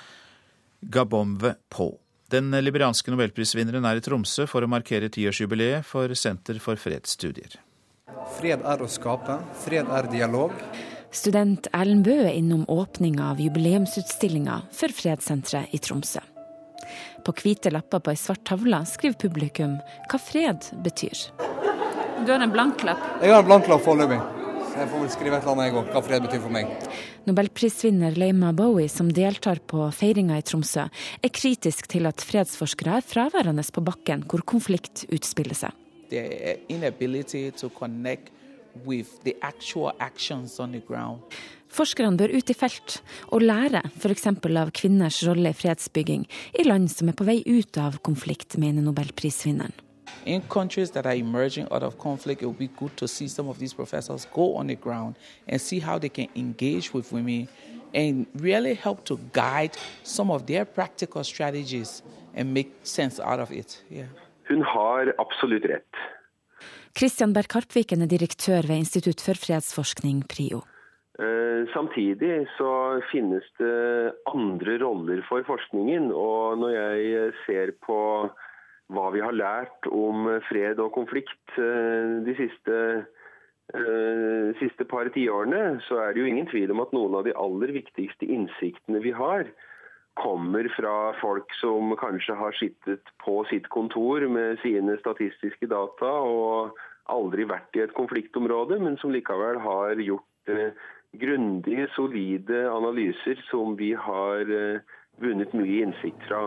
Gabomve 0.81 1.57
på. 1.69 1.91
Den 2.35 2.51
liberianske 2.51 3.13
nobelprisvinneren 3.13 3.85
er 3.87 4.01
i 4.01 4.03
Tromsø 4.03 4.49
for 4.51 4.65
å 4.65 4.71
markere 4.71 5.07
tiårsjubileet 5.13 5.87
for 5.87 6.11
Senter 6.19 6.59
for 6.59 6.81
fredsstudier. 6.81 7.61
Fred 8.35 8.65
er 8.67 8.83
å 8.83 8.89
skape, 8.91 9.37
fred 9.63 9.91
er 9.95 10.09
dialog. 10.11 10.55
Student 11.15 11.69
Erlend 11.71 12.03
Bø 12.09 12.17
er 12.25 12.35
innom 12.35 12.65
åpninga 12.67 13.29
av 13.31 13.43
jubileumsutstillinga 13.45 14.65
for 14.75 14.91
Fredssenteret 14.97 15.77
i 15.77 15.79
Tromsø. 15.79 16.25
På 17.23 17.37
hvite 17.39 17.71
lapper 17.71 18.03
på 18.03 18.11
ei 18.11 18.19
svart 18.19 18.43
tavle 18.51 18.83
skriver 18.89 19.21
publikum 19.29 19.79
hva 20.11 20.19
fred 20.19 20.67
betyr. 20.83 21.29
Du 22.25 22.33
har 22.35 22.43
en 22.43 22.51
blank 22.51 22.83
lapp? 22.89 23.13
Jeg 23.23 23.31
har 23.31 23.45
en 23.45 23.53
blank 23.53 23.71
lapp 23.71 23.87
foreløpig. 23.87 24.44
Jeg 24.75 24.89
får 24.91 25.03
vel 25.05 25.11
skrive 25.13 25.37
et 25.39 25.45
eller 25.45 25.53
annet 25.55 25.69
jeg 25.69 25.77
òg, 25.79 25.91
hva 25.95 26.01
fred 26.03 26.25
betyr 26.25 26.41
for 26.43 26.53
meg. 26.55 26.71
Nobelprisvinner 27.29 28.17
Leima 28.19 28.51
Bowie, 28.57 28.91
som 28.91 29.07
deltar 29.15 29.61
på 29.71 29.85
feiringa 29.95 30.41
i 30.41 30.43
Tromsø, 30.43 30.89
er 31.23 31.31
kritisk 31.31 31.87
til 31.93 32.09
at 32.11 32.25
fredsforskere 32.27 32.97
er 32.99 33.07
fraværende 33.07 33.63
på 33.71 33.85
bakken 33.87 34.25
hvor 34.27 34.43
konflikt 34.43 35.05
utspiller 35.15 35.55
seg. 35.55 35.71
Forskerne 41.75 42.19
bør 42.19 42.35
ut 42.35 42.51
i 42.51 42.59
felt 42.59 42.99
og 43.31 43.47
lære 43.47 43.87
f.eks. 43.95 44.27
av 44.35 44.75
kvinners 44.75 45.23
rolle 45.31 45.55
i 45.55 45.59
fredsbygging 45.63 46.27
i 46.59 46.67
land 46.67 46.91
som 46.91 47.15
er 47.15 47.19
på 47.19 47.31
vei 47.31 47.41
ut 47.47 47.79
av 47.79 48.03
konflikt, 48.03 48.59
mener 48.59 48.83
nobelprisvinneren. 48.83 49.84
In 50.27 50.43
countries 50.43 50.91
that 50.93 51.07
are 51.07 51.15
emerging 51.15 51.69
out 51.71 51.83
of 51.83 51.99
conflict, 51.99 52.43
it 52.43 52.47
would 52.47 52.59
be 52.59 52.69
good 52.69 52.97
to 52.97 53.07
see 53.07 53.29
some 53.29 53.49
of 53.49 53.59
these 53.59 53.75
professors 53.75 54.27
go 54.33 54.57
on 54.57 54.67
the 54.67 54.75
ground 54.75 55.17
and 55.49 55.61
see 55.61 55.81
how 55.81 55.99
they 55.99 56.09
can 56.09 56.29
engage 56.35 56.95
with 56.95 57.13
women 57.13 57.49
and 57.95 58.27
really 58.35 58.75
help 58.75 59.05
to 59.05 59.19
guide 59.33 59.77
some 60.03 60.31
of 60.31 60.47
their 60.47 60.65
practical 60.65 61.23
strategies 61.25 62.03
and 62.35 62.53
make 62.53 62.73
sense 62.83 63.21
out 63.21 63.41
of 63.41 63.51
it. 63.51 63.83
Yeah. 63.91 64.09
Hun 64.49 64.63
har 64.63 65.15
absolutt 65.19 65.65
rett. 65.65 65.97
Christian 66.95 67.33
Berg 67.33 67.53
Harpviken 67.55 68.03
er 68.03 68.07
direktør 68.07 68.67
ved 68.69 68.77
Institutt 68.77 69.21
for 69.21 69.35
fredsforskning, 69.35 70.23
PRIO. 70.29 70.63
Eh, 71.19 71.67
samtidig 71.73 72.49
så 72.59 73.01
finnes 73.13 73.45
det 73.59 74.13
andre 74.27 74.79
roller 74.83 75.23
for 75.29 75.43
forskningen. 75.47 76.11
Og 76.13 76.59
når 76.59 76.71
jeg 76.75 77.33
ser 77.47 77.73
på 77.87 77.99
hva 78.93 79.09
vi 79.15 79.23
har 79.25 79.37
lært 79.37 79.89
om 79.89 80.29
fred 80.49 80.81
og 80.83 80.93
konflikt 80.97 81.59
eh, 81.61 82.25
de 82.27 82.35
siste, 82.39 82.81
de 83.75 84.53
siste 84.61 84.85
par 84.85 85.09
tiårene, 85.15 85.79
så 85.87 86.03
er 86.03 86.13
det 86.13 86.21
jo 86.21 86.29
ingen 86.29 86.51
tvil 86.51 86.75
om 86.75 86.83
at 86.85 86.93
noen 86.93 87.15
av 87.17 87.25
de 87.25 87.33
aller 87.33 87.73
viktigste 87.73 88.29
innsiktene 88.29 89.01
vi 89.01 89.15
har, 89.17 89.49
kommer 90.21 90.69
fra 90.77 91.13
folk 91.19 91.51
som 91.59 91.95
kanskje 91.99 92.37
har 92.39 92.55
sittet 92.59 93.09
på 93.25 93.41
sitt 93.51 93.67
kontor 93.75 94.27
med 94.31 94.61
sine 94.63 94.99
statistiske 95.01 95.67
data 95.71 96.11
og 96.29 96.77
aldri 97.13 97.47
vært 97.49 97.77
i 97.77 97.83
et 97.85 97.95
konfliktområde, 97.97 98.79
men 98.81 98.97
som 99.01 99.13
likevel 99.13 99.59
har 99.65 99.99
gjort 100.01 100.53
eh, 100.53 100.77
grundige, 101.21 101.89
solide 101.95 102.65
analyser 102.71 103.41
som 103.51 103.75
vi 103.81 103.93
har 103.99 104.49
eh, 104.49 104.95
vunnet 105.23 105.53
mye 105.53 105.83
innsikt 105.83 106.23
fra. 106.29 106.41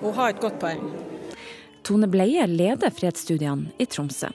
Hun 0.00 0.14
har 0.14 0.30
et 0.30 0.40
godt 0.40 0.58
poeng. 0.60 0.82
Tone 1.84 2.08
Bleie 2.08 2.46
leder 2.48 2.90
fredsstudiene 2.90 3.72
i 3.78 3.86
Tromsø. 3.86 4.30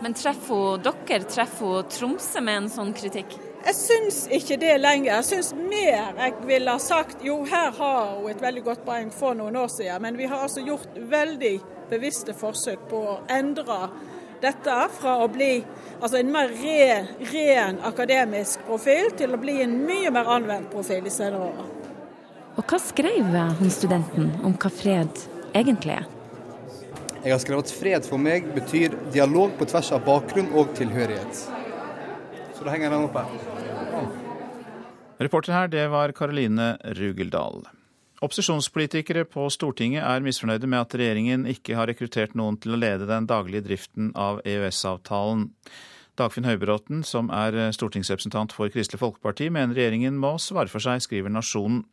Men 0.00 0.14
treffer 0.16 0.54
hun 0.54 0.84
dere, 0.84 1.24
treffer 1.28 1.76
hun 1.76 1.88
Tromsø 1.92 2.40
med 2.44 2.62
en 2.62 2.68
sånn 2.72 2.92
kritikk? 2.96 3.36
Jeg 3.60 3.76
syns 3.76 4.22
ikke 4.32 4.56
det 4.60 4.78
lenger. 4.80 5.10
Jeg 5.18 5.26
syns 5.28 5.50
mer 5.52 6.16
jeg 6.16 6.36
ville 6.48 6.72
ha 6.72 6.80
sagt 6.80 7.24
jo, 7.24 7.42
her 7.44 7.74
har 7.76 8.14
hun 8.14 8.30
et 8.32 8.40
veldig 8.40 8.62
godt 8.70 8.86
poeng 8.86 9.10
for 9.12 9.36
noen 9.36 9.58
år 9.60 9.68
siden, 9.72 10.00
men 10.06 10.16
vi 10.16 10.28
har 10.30 10.46
altså 10.46 10.64
gjort 10.64 10.96
veldig 10.96 11.58
bevisste 11.90 12.32
forsøk 12.36 12.88
på 12.88 13.02
å 13.12 13.18
endre 13.28 13.82
dette 14.40 14.76
fra 14.96 15.16
å 15.24 15.28
bli 15.32 15.60
altså 16.00 16.20
en 16.20 16.30
mer 16.32 16.52
ren, 16.62 17.10
ren 17.32 17.80
akademisk 17.86 18.64
profil 18.68 19.10
til 19.18 19.36
å 19.36 19.40
bli 19.40 19.58
en 19.64 19.76
mye 19.86 20.12
mer 20.14 20.30
anvendt 20.36 20.70
profil 20.72 21.06
i 21.06 21.12
senere 21.12 21.50
år. 21.50 21.68
Og 22.58 22.64
hva 22.66 22.80
skrev 22.82 23.36
hun 23.60 23.72
studenten 23.72 24.32
om 24.44 24.56
hva 24.56 24.72
fred 24.72 25.22
egentlig 25.56 26.00
er? 26.00 26.08
Jeg 27.20 27.34
har 27.34 27.40
skrevet 27.42 27.68
at 27.68 27.76
fred 27.76 28.06
for 28.08 28.20
meg 28.20 28.46
betyr 28.56 28.96
dialog 29.12 29.52
på 29.58 29.68
tvers 29.68 29.90
av 29.92 30.06
bakgrunn 30.06 30.48
og 30.56 30.72
tilhørighet. 30.78 31.42
Så 32.56 32.64
da 32.64 32.72
henger 32.72 32.94
den 32.94 33.04
opp 33.08 33.18
her. 33.20 33.28
Reporter 35.20 35.52
her, 35.52 35.68
det 35.68 35.84
var 35.92 36.14
Karoline 36.16 36.78
Rugeldal. 36.96 37.66
Opposisjonspolitikere 38.20 39.22
på 39.24 39.46
Stortinget 39.48 40.04
er 40.04 40.20
misfornøyde 40.20 40.68
med 40.68 40.82
at 40.82 40.94
regjeringen 41.00 41.46
ikke 41.48 41.76
har 41.78 41.88
rekruttert 41.88 42.34
noen 42.36 42.58
til 42.60 42.74
å 42.76 42.80
lede 42.80 43.06
den 43.08 43.24
daglige 43.24 43.64
driften 43.64 44.10
av 44.12 44.42
EØS-avtalen. 44.44 45.46
Dagfinn 46.20 46.44
Høybråten, 46.44 47.00
som 47.06 47.30
er 47.32 47.56
stortingsrepresentant 47.72 48.52
for 48.52 48.68
Kristelig 48.68 49.00
Folkeparti, 49.00 49.48
mener 49.48 49.72
regjeringen 49.72 50.20
må 50.20 50.34
svare 50.36 50.68
for 50.68 50.84
seg, 50.84 51.00
skriver 51.00 51.32
Nasjonen. 51.32 51.86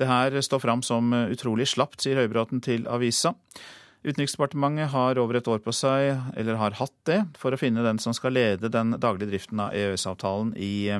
Det 0.00 0.08
her 0.08 0.38
står 0.40 0.62
fram 0.62 0.80
som 0.80 1.12
utrolig 1.12 1.68
slapt, 1.68 2.00
sier 2.00 2.22
Høybråten 2.22 2.64
til 2.64 2.88
avisa. 2.88 3.34
Utenriksdepartementet 4.02 4.90
har 4.90 5.18
over 5.22 5.38
et 5.38 5.46
år 5.46 5.60
på 5.62 5.72
seg, 5.74 6.16
eller 6.34 6.56
har 6.58 6.74
hatt 6.80 6.94
det, 7.06 7.20
for 7.38 7.54
å 7.54 7.58
finne 7.60 7.84
den 7.86 8.00
som 8.02 8.14
skal 8.16 8.34
lede 8.34 8.70
den 8.72 8.96
daglige 8.98 9.30
driften 9.30 9.62
av 9.62 9.76
EØS-avtalen 9.78 10.56
i 10.58 10.90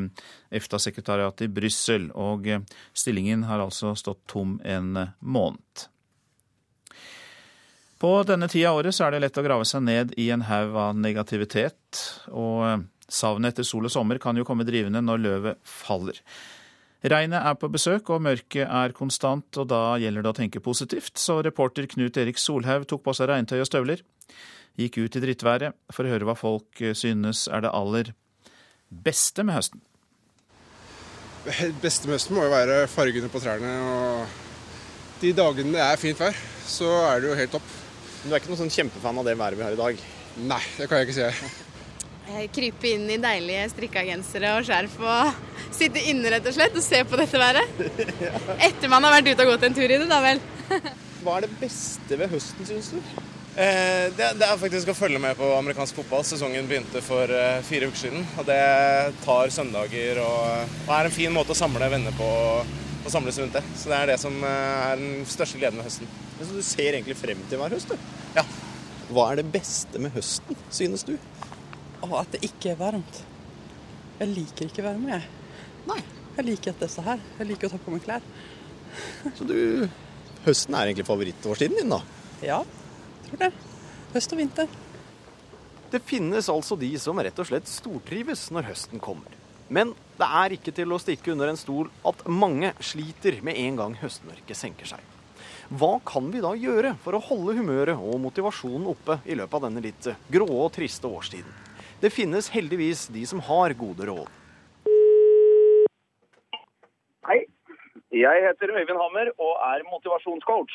EFTA-sekretariatet 0.55 1.49
i 1.49 1.51
Brussel, 1.51 2.12
og 2.15 2.47
stillingen 2.95 3.43
har 3.49 3.65
altså 3.65 3.97
stått 3.99 4.23
tom 4.31 4.61
en 4.62 5.09
måned. 5.19 5.88
På 8.03 8.15
denne 8.27 8.49
tida 8.51 8.71
av 8.71 8.81
året 8.81 8.95
så 8.95 9.09
er 9.09 9.15
det 9.15 9.25
lett 9.27 9.37
å 9.38 9.47
grave 9.47 9.67
seg 9.67 9.83
ned 9.87 10.15
i 10.19 10.31
en 10.35 10.47
haug 10.47 10.79
av 10.87 10.97
negativitet, 10.99 12.01
og 12.31 12.87
savnet 13.11 13.53
etter 13.53 13.67
sol 13.67 13.87
og 13.87 13.95
sommer 13.95 14.23
kan 14.23 14.38
jo 14.38 14.47
komme 14.47 14.67
drivende 14.67 15.03
når 15.03 15.27
løvet 15.27 15.61
faller. 15.67 16.19
Regnet 17.03 17.43
er 17.43 17.57
på 17.59 17.67
besøk, 17.73 18.11
og 18.15 18.23
mørket 18.23 18.62
er 18.62 18.93
konstant, 18.95 19.59
og 19.59 19.67
da 19.73 19.97
gjelder 19.99 20.23
det 20.23 20.31
å 20.31 20.37
tenke 20.37 20.62
positivt, 20.62 21.17
så 21.19 21.41
reporter 21.43 21.88
Knut 21.91 22.19
Erik 22.21 22.38
Solhaug 22.38 22.87
tok 22.87 23.03
på 23.03 23.15
seg 23.19 23.31
regntøy 23.33 23.59
og 23.59 23.67
støvler, 23.67 24.05
gikk 24.79 25.01
ut 25.03 25.19
i 25.19 25.23
drittværet 25.25 25.75
for 25.93 26.07
å 26.07 26.12
høre 26.12 26.29
hva 26.29 26.37
folk 26.38 26.85
synes 26.95 27.49
er 27.51 27.65
det 27.65 27.73
aller 27.75 28.12
beste 28.88 29.43
med 29.43 29.59
høsten. 29.59 29.83
Det 31.43 31.73
beste 31.83 32.07
med 32.07 32.21
høsten 32.21 32.38
må 32.38 32.47
jo 32.47 32.55
være 32.55 32.87
fargene 32.93 33.33
på 33.33 33.43
trærne, 33.43 33.75
og 33.83 35.19
de 35.25 35.35
dagene 35.35 35.75
det 35.75 35.83
er 35.83 35.99
fint 35.99 36.23
vær, 36.23 36.38
så 36.71 36.87
er 37.09 37.19
det 37.19 37.33
jo 37.33 37.38
helt 37.43 37.55
topp. 37.59 37.77
Men 38.23 38.31
du 38.31 38.37
er 38.37 38.38
ikke 38.45 38.55
noen 38.55 38.62
sånn 38.62 38.75
kjempefan 38.79 39.19
av 39.19 39.27
det 39.27 39.35
været 39.43 39.59
vi 39.59 39.67
har 39.67 39.75
i 39.75 39.83
dag? 39.83 40.09
Nei, 40.47 40.62
det 40.79 40.87
kan 40.87 41.03
jeg 41.03 41.11
ikke 41.11 41.19
si. 41.19 41.71
Krype 42.54 42.94
inn 42.94 43.08
i 43.11 43.18
deilige 43.20 43.66
strikka 43.72 44.04
gensere 44.06 44.54
og 44.56 44.66
skjerf 44.66 44.94
og 45.02 45.74
sitte 45.74 46.02
inne 46.11 46.30
rett 46.32 46.46
og 46.46 46.54
slett 46.54 46.78
og 46.78 46.85
se 46.85 47.02
på 47.08 47.18
dette 47.18 47.40
været. 47.40 47.82
Etter 48.68 48.90
man 48.92 49.04
har 49.04 49.18
vært 49.18 49.32
ute 49.32 49.44
og 49.44 49.54
gått 49.54 49.66
en 49.68 49.76
tur 49.76 49.88
i 49.88 49.98
det, 49.98 50.08
da 50.11 50.20
vel. 50.24 50.42
Hva 51.22 51.37
er 51.38 51.46
det 51.46 51.56
beste 51.61 52.18
ved 52.18 52.30
høsten, 52.32 52.66
syns 52.66 52.92
du? 52.94 52.98
Eh, 53.52 54.06
det, 54.16 54.28
det, 54.40 54.46
er 54.46 54.56
faktisk 54.56 54.88
å 54.88 54.96
følge 54.96 55.20
med 55.20 55.37
på 55.37 55.50
amerikansk 55.58 55.98
fotball. 56.00 56.24
Sesongen 56.24 56.68
begynte 56.70 57.02
for 57.04 57.28
eh, 57.28 57.61
fire 57.66 57.90
uker 57.90 58.00
siden. 58.06 58.24
og 58.38 58.48
Det 58.48 58.62
tar 59.26 59.52
søndager 59.52 60.22
og, 60.24 60.78
og 60.87 60.94
er 60.96 61.11
en 61.11 61.14
fin 61.14 61.35
måte 61.35 61.52
å 61.52 61.58
samle 61.58 61.90
venner 61.92 62.16
på 62.16 62.30
og 63.02 63.11
samles 63.11 63.38
rundt 63.42 63.56
det. 63.58 63.64
Så 63.76 63.90
det 63.90 63.98
er 63.98 64.11
det 64.12 64.18
som 64.22 64.37
er 64.46 65.00
den 65.00 65.24
største 65.28 65.58
gleden 65.58 65.80
med 65.80 65.88
høsten. 65.88 66.11
Men 66.38 66.48
Så 66.48 66.58
du 66.58 66.62
ser 66.66 66.94
egentlig 66.94 67.18
frem 67.18 67.40
til 67.50 67.61
hver 67.61 67.74
høst, 67.74 67.90
du? 67.90 68.12
Ja. 68.37 68.44
Hva 69.12 69.32
er 69.32 69.42
det 69.42 69.50
beste 69.52 70.00
med 70.00 70.14
høsten, 70.14 70.58
synes 70.72 71.02
du? 71.08 71.16
Og 72.03 72.17
at 72.19 72.35
det 72.35 72.43
ikke 72.47 72.73
er 72.73 72.81
varmt. 72.81 73.23
Jeg 74.19 74.31
liker 74.33 74.69
ikke 74.69 74.85
varme, 74.87 75.17
jeg. 75.17 75.27
Nei. 75.88 76.01
Jeg 76.37 76.47
liker 76.49 76.73
at 76.73 76.81
det 76.81 76.88
er 76.88 76.95
så 76.95 77.05
her. 77.05 77.21
Jeg 77.38 77.51
liker 77.51 77.69
å 77.69 77.75
ta 77.75 77.81
på 77.83 77.93
meg 77.93 78.05
klær. 78.07 78.25
Så 79.37 79.45
du 79.49 79.57
Høsten 80.43 80.75
er 80.75 80.88
egentlig 80.88 81.07
favorittårstiden 81.07 81.79
din, 81.79 81.93
da? 81.93 82.01
Ja, 82.43 82.62
tror 83.29 83.38
det. 83.45 83.53
Høst 84.11 84.33
og 84.35 84.41
vinter. 84.41 84.73
Det 85.93 86.01
finnes 86.03 86.49
altså 86.51 86.75
de 86.81 86.88
som 86.99 87.21
rett 87.23 87.38
og 87.38 87.47
slett 87.47 87.71
stortrives 87.71 88.49
når 88.51 88.73
høsten 88.73 89.03
kommer. 89.03 89.37
Men 89.73 89.93
det 90.19 90.27
er 90.27 90.57
ikke 90.57 90.75
til 90.75 90.91
å 90.93 90.99
stikke 91.01 91.31
under 91.35 91.53
en 91.53 91.61
stol 91.61 91.93
at 92.09 92.25
mange 92.27 92.73
sliter 92.83 93.38
med 93.47 93.61
en 93.61 93.79
gang 93.79 93.95
høstmørket 94.01 94.59
senker 94.59 94.91
seg. 94.97 95.05
Hva 95.71 95.95
kan 96.05 96.27
vi 96.33 96.43
da 96.43 96.51
gjøre 96.59 96.97
for 97.05 97.17
å 97.17 97.23
holde 97.29 97.55
humøret 97.61 97.97
og 97.97 98.19
motivasjonen 98.25 98.91
oppe 98.91 99.21
i 99.25 99.37
løpet 99.38 99.57
av 99.61 99.69
denne 99.69 99.85
litt 99.85 100.11
grå 100.33 100.49
og 100.49 100.73
triste 100.75 101.07
årstiden? 101.09 101.55
Det 102.03 102.11
finnes 102.11 102.49
heldigvis 102.51 103.05
de 103.15 103.21
som 103.31 103.38
har 103.47 103.73
gode 103.79 104.07
råd. 104.09 104.31
Hei, 107.29 107.45
jeg 108.11 108.43
heter 108.47 108.73
Øyvind 108.75 108.99
Hammer 108.99 109.31
og 109.38 109.53
er 109.69 109.85
motivasjonscoach. 109.87 110.75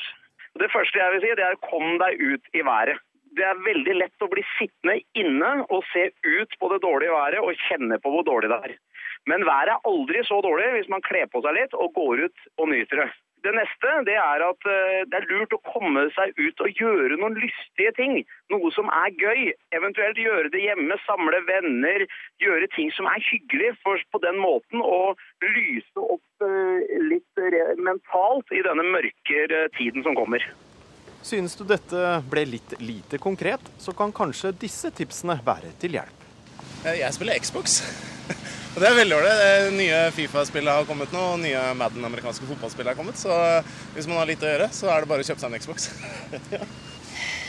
Det 0.62 0.70
første 0.72 1.02
jeg 1.02 1.14
vil 1.14 1.26
si, 1.26 1.34
det 1.36 1.44
er 1.44 1.60
kom 1.68 1.98
deg 2.00 2.24
ut 2.30 2.48
i 2.56 2.64
været. 2.64 3.04
Det 3.36 3.44
er 3.44 3.60
veldig 3.66 3.98
lett 4.00 4.24
å 4.24 4.32
bli 4.32 4.46
sittende 4.56 4.96
inne 5.20 5.52
og 5.68 5.84
se 5.92 6.08
ut 6.24 6.56
på 6.62 6.72
det 6.72 6.80
dårlige 6.88 7.12
været 7.12 7.44
og 7.44 7.60
kjenne 7.68 8.00
på 8.00 8.14
hvor 8.14 8.24
dårlig 8.32 8.54
det 8.54 8.62
er. 8.70 8.78
Men 9.28 9.44
været 9.52 9.76
er 9.76 9.92
aldri 9.92 10.24
så 10.24 10.40
dårlig 10.48 10.72
hvis 10.78 10.92
man 10.96 11.04
kler 11.04 11.28
på 11.28 11.44
seg 11.44 11.60
litt 11.60 11.76
og 11.76 11.92
går 12.00 12.24
ut 12.30 12.50
og 12.56 12.72
nyter 12.72 13.04
det. 13.04 13.12
Det 13.46 13.54
neste 13.54 13.92
det 14.08 14.16
er 14.18 14.44
at 14.44 14.68
eh, 14.68 15.04
det 15.10 15.20
er 15.20 15.28
lurt 15.30 15.54
å 15.56 15.62
komme 15.70 16.08
seg 16.16 16.34
ut 16.40 16.64
og 16.66 16.82
gjøre 16.82 17.20
noen 17.22 17.38
lystige 17.38 17.94
ting. 17.98 18.16
Noe 18.54 18.72
som 18.76 18.90
er 18.90 19.14
gøy. 19.14 19.52
Eventuelt 19.78 20.20
gjøre 20.22 20.52
det 20.54 20.64
hjemme, 20.66 20.98
samle 21.06 21.42
venner, 21.50 22.08
gjøre 22.44 22.70
ting 22.76 22.90
som 22.98 23.10
er 23.12 23.22
hyggelig. 23.30 23.76
For 23.86 24.02
på 24.14 24.22
den 24.26 24.42
måten 24.42 24.82
å 24.82 25.14
lyse 25.46 26.06
opp 26.06 26.48
eh, 26.48 26.98
litt 27.14 27.44
mentalt 27.78 28.58
i 28.58 28.64
denne 28.66 28.86
mørke 28.90 29.68
tiden 29.78 30.06
som 30.08 30.18
kommer. 30.18 30.44
Synes 31.28 31.58
du 31.60 31.66
dette 31.68 32.22
ble 32.32 32.46
litt 32.48 32.78
lite 32.82 33.20
konkret, 33.22 33.64
så 33.82 33.94
kan 33.98 34.14
kanskje 34.16 34.54
disse 34.58 34.94
tipsene 34.96 35.38
være 35.46 35.74
til 35.82 35.98
hjelp. 35.98 36.17
Eh, 36.84 37.00
jeg 37.02 37.16
spiller 37.16 37.40
Xbox. 37.42 37.82
Og 38.76 38.82
det 38.84 38.90
er 38.90 38.98
veldig 39.00 39.16
ålreit. 39.18 39.72
Nye 39.74 40.02
Fifa-spill 40.14 40.70
har 40.70 40.86
kommet 40.86 41.14
nå, 41.16 41.22
og 41.34 41.40
nye 41.42 41.62
Madden 41.74 42.06
amerikanske 42.06 42.46
fotballspill 42.46 42.86
har 42.92 42.98
kommet. 43.00 43.18
Så 43.18 43.34
hvis 43.96 44.06
man 44.06 44.20
har 44.20 44.30
litt 44.30 44.44
å 44.46 44.52
gjøre, 44.52 44.68
så 44.76 44.92
er 44.94 45.02
det 45.02 45.10
bare 45.10 45.26
å 45.26 45.28
kjøpe 45.28 45.42
seg 45.42 45.50
en 45.50 45.64
Xbox. 45.64 45.88
ja. 46.54 46.62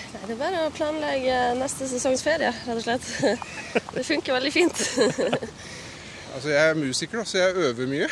Nei, 0.08 0.22
det 0.22 0.32
er 0.32 0.40
bare 0.40 0.62
å 0.64 0.72
planlegge 0.72 1.36
neste 1.58 1.90
sesongs 1.90 2.24
ferie, 2.24 2.54
rett 2.64 2.80
og 2.80 2.86
slett. 2.86 3.10
Det 3.98 4.06
funker 4.08 4.38
veldig 4.38 4.54
fint. 4.54 4.80
altså, 6.32 6.48
jeg 6.48 6.62
er 6.62 6.80
musiker, 6.80 7.20
så 7.28 7.42
jeg 7.42 7.68
øver 7.68 7.92
mye. 7.92 8.08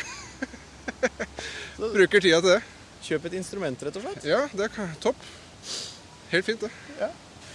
Bruker 1.81 2.21
tida 2.21 2.37
til 2.43 2.51
det. 2.53 2.61
Kjøp 3.07 3.25
et 3.31 3.41
instrument, 3.41 3.87
rett 3.87 3.97
og 3.97 4.05
slett? 4.05 4.29
Ja, 4.29 4.43
det 4.53 4.69
er 4.69 4.95
topp. 5.01 5.25
Helt 6.29 6.45
fint, 6.45 6.67
det. 6.67 6.69
Ja. 7.01 7.09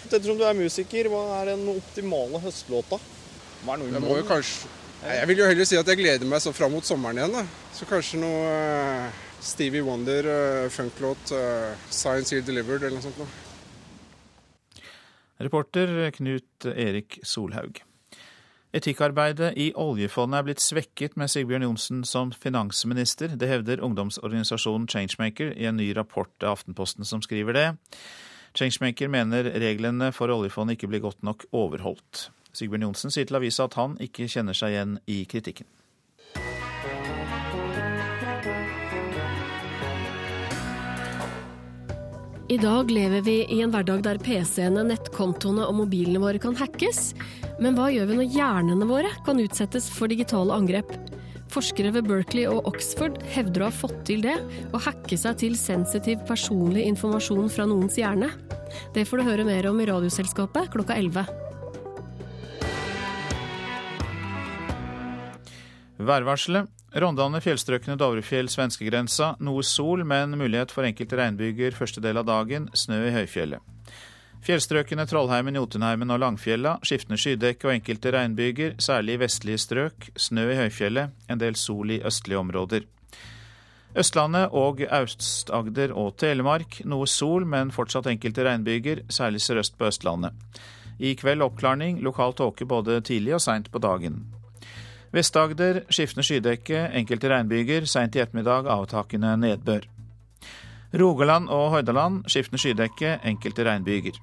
Ettersom 0.09 0.39
du 0.41 0.47
er 0.49 0.59
musiker, 0.59 1.07
hva 1.13 1.23
er 1.39 1.53
den 1.53 1.69
optimale 1.71 2.43
høstlåta? 2.43 2.99
Hva 3.63 3.77
er 3.77 3.83
noe 3.83 3.93
det 3.95 4.03
må 4.03 4.17
jo 4.19 4.29
kanskje 4.29 4.71
jeg 5.03 5.27
vil 5.27 5.41
jo 5.41 5.47
heller 5.51 5.67
si 5.67 5.75
at 5.75 5.89
jeg 5.91 5.99
gleder 5.99 6.29
meg 6.31 6.39
så 6.45 6.53
fram 6.55 6.71
mot 6.77 6.87
sommeren 6.87 7.19
igjen. 7.19 7.33
da. 7.35 7.43
Så 7.75 7.89
kanskje 7.91 8.21
noe 8.23 8.43
uh, 8.47 9.23
Stevie 9.43 9.83
Wonder, 9.83 10.29
uh, 10.31 10.67
funklåt, 10.71 11.33
uh, 11.35 11.73
Science 11.91 12.31
Here 12.31 12.45
Delivered 12.47 12.85
eller 12.87 13.01
noe 13.01 13.07
sånt 13.09 13.19
noe. 13.19 14.87
Reporter 15.43 16.13
Knut 16.15 16.69
Erik 16.71 17.19
Solhaug. 17.27 17.81
Etikkarbeidet 18.73 19.51
i 19.61 19.73
oljefondet 19.77 20.39
er 20.39 20.47
blitt 20.47 20.63
svekket 20.63 21.19
med 21.19 21.29
Sigbjørn 21.29 21.67
Johnsen 21.67 22.05
som 22.09 22.31
finansminister. 22.31 23.35
Det 23.37 23.49
hevder 23.51 23.83
ungdomsorganisasjonen 23.83 24.87
Changemaker 24.89 25.51
i 25.59 25.67
en 25.67 25.77
ny 25.83 25.91
rapport 25.99 26.31
av 26.47 26.61
Aftenposten 26.61 27.05
som 27.05 27.25
skriver 27.27 27.59
det. 27.59 27.67
Changemaker 28.55 29.11
mener 29.11 29.51
reglene 29.61 30.13
for 30.15 30.31
oljefondet 30.31 30.79
ikke 30.79 30.93
blir 30.95 31.03
godt 31.05 31.27
nok 31.27 31.45
overholdt. 31.51 32.31
Sigbjørn 32.57 32.89
Johnsen 32.89 33.13
sier 33.15 33.29
til 33.29 33.39
avisa 33.39 33.69
at 33.69 33.79
han 33.81 33.97
ikke 34.03 34.29
kjenner 34.29 34.57
seg 34.57 34.75
igjen 34.75 34.99
i 35.09 35.23
kritikken. 35.29 35.69
I 42.53 42.59
dag 42.61 42.91
lever 42.91 43.23
vi 43.25 43.39
i 43.49 43.63
en 43.65 43.71
hverdag 43.73 44.03
der 44.05 44.19
PC-ene, 44.21 44.83
nettkontoene 44.85 45.65
og 45.65 45.79
mobilene 45.79 46.21
våre 46.21 46.41
kan 46.43 46.57
hackes. 46.59 47.15
Men 47.63 47.79
hva 47.79 47.87
gjør 47.89 48.11
vi 48.11 48.19
når 48.19 48.35
hjernene 48.35 48.89
våre 48.91 49.13
kan 49.25 49.41
utsettes 49.41 49.87
for 49.89 50.13
digitale 50.13 50.53
angrep? 50.53 50.91
Forskere 51.53 51.95
ved 51.95 52.11
Berkeley 52.11 52.45
og 52.49 52.69
Oxford 52.69 53.17
hevder 53.33 53.65
å 53.65 53.71
ha 53.71 53.77
fått 53.77 54.03
til 54.09 54.25
det, 54.25 54.37
å 54.73 54.81
hacke 54.85 55.17
seg 55.21 55.39
til 55.41 55.57
sensitiv 55.57 56.21
personlig 56.29 56.85
informasjon 56.91 57.49
fra 57.53 57.65
noens 57.69 57.97
hjerne. 58.01 58.29
Det 58.93 59.07
får 59.09 59.23
du 59.23 59.29
høre 59.31 59.49
mer 59.49 59.71
om 59.73 59.81
i 59.81 59.89
Radioselskapet 59.89 60.73
klokka 60.77 60.99
11. 61.01 61.52
Værvarselet. 66.07 66.71
Rondane, 66.93 67.41
fjellstrøkene 67.41 67.97
Dovrefjell, 67.97 68.51
svenskegrensa. 68.53 69.37
Noe 69.41 69.63
sol, 69.65 70.05
men 70.05 70.37
mulighet 70.37 70.75
for 70.75 70.85
enkelte 70.85 71.17
regnbyger 71.17 71.77
første 71.77 72.03
del 72.05 72.21
av 72.21 72.27
dagen. 72.29 72.67
Snø 72.77 72.99
i 73.09 73.15
høyfjellet. 73.15 73.63
Fjellstrøkene 74.43 75.07
Trollheimen, 75.07 75.57
Jotunheimen 75.57 76.11
og 76.11 76.19
Langfjella. 76.19 76.75
Skiftende 76.83 77.21
skydekke 77.21 77.69
og 77.69 77.77
enkelte 77.77 78.13
regnbyger, 78.13 78.75
særlig 78.83 79.15
i 79.17 79.23
vestlige 79.23 79.63
strøk. 79.63 80.11
Snø 80.19 80.49
i 80.51 80.59
høyfjellet. 80.59 81.15
En 81.31 81.41
del 81.41 81.57
sol 81.57 81.95
i 81.95 82.03
østlige 82.03 82.43
områder. 82.43 82.89
Østlandet 83.97 84.53
og 84.57 84.83
Aust-Agder 84.89 85.95
og 85.95 86.17
Telemark. 86.19 86.81
Noe 86.89 87.07
sol, 87.07 87.47
men 87.47 87.71
fortsatt 87.71 88.09
enkelte 88.11 88.45
regnbyger, 88.49 89.05
særlig 89.13 89.45
sørøst 89.45 89.79
på 89.79 89.89
Østlandet. 89.93 90.35
I 90.99 91.15
kveld 91.17 91.45
oppklarning, 91.45 92.03
lokal 92.03 92.35
tåke 92.37 92.67
både 92.69 93.01
tidlig 93.01 93.37
og 93.37 93.45
seint 93.45 93.71
på 93.73 93.81
dagen. 93.83 94.25
Vest-Agder 95.13 95.83
skiftende 95.93 96.25
skydekke, 96.25 96.87
enkelte 96.97 97.29
regnbyger, 97.29 97.85
seint 97.85 98.17
i 98.17 98.23
ettermiddag 98.23 98.71
avtakende 98.73 99.35
nedbør. 99.37 99.85
Rogaland 100.97 101.51
og 101.53 101.71
Hordaland 101.75 102.23
skiftende 102.33 102.61
skydekke, 102.61 103.19
enkelte 103.25 103.67
regnbyger. 103.69 104.17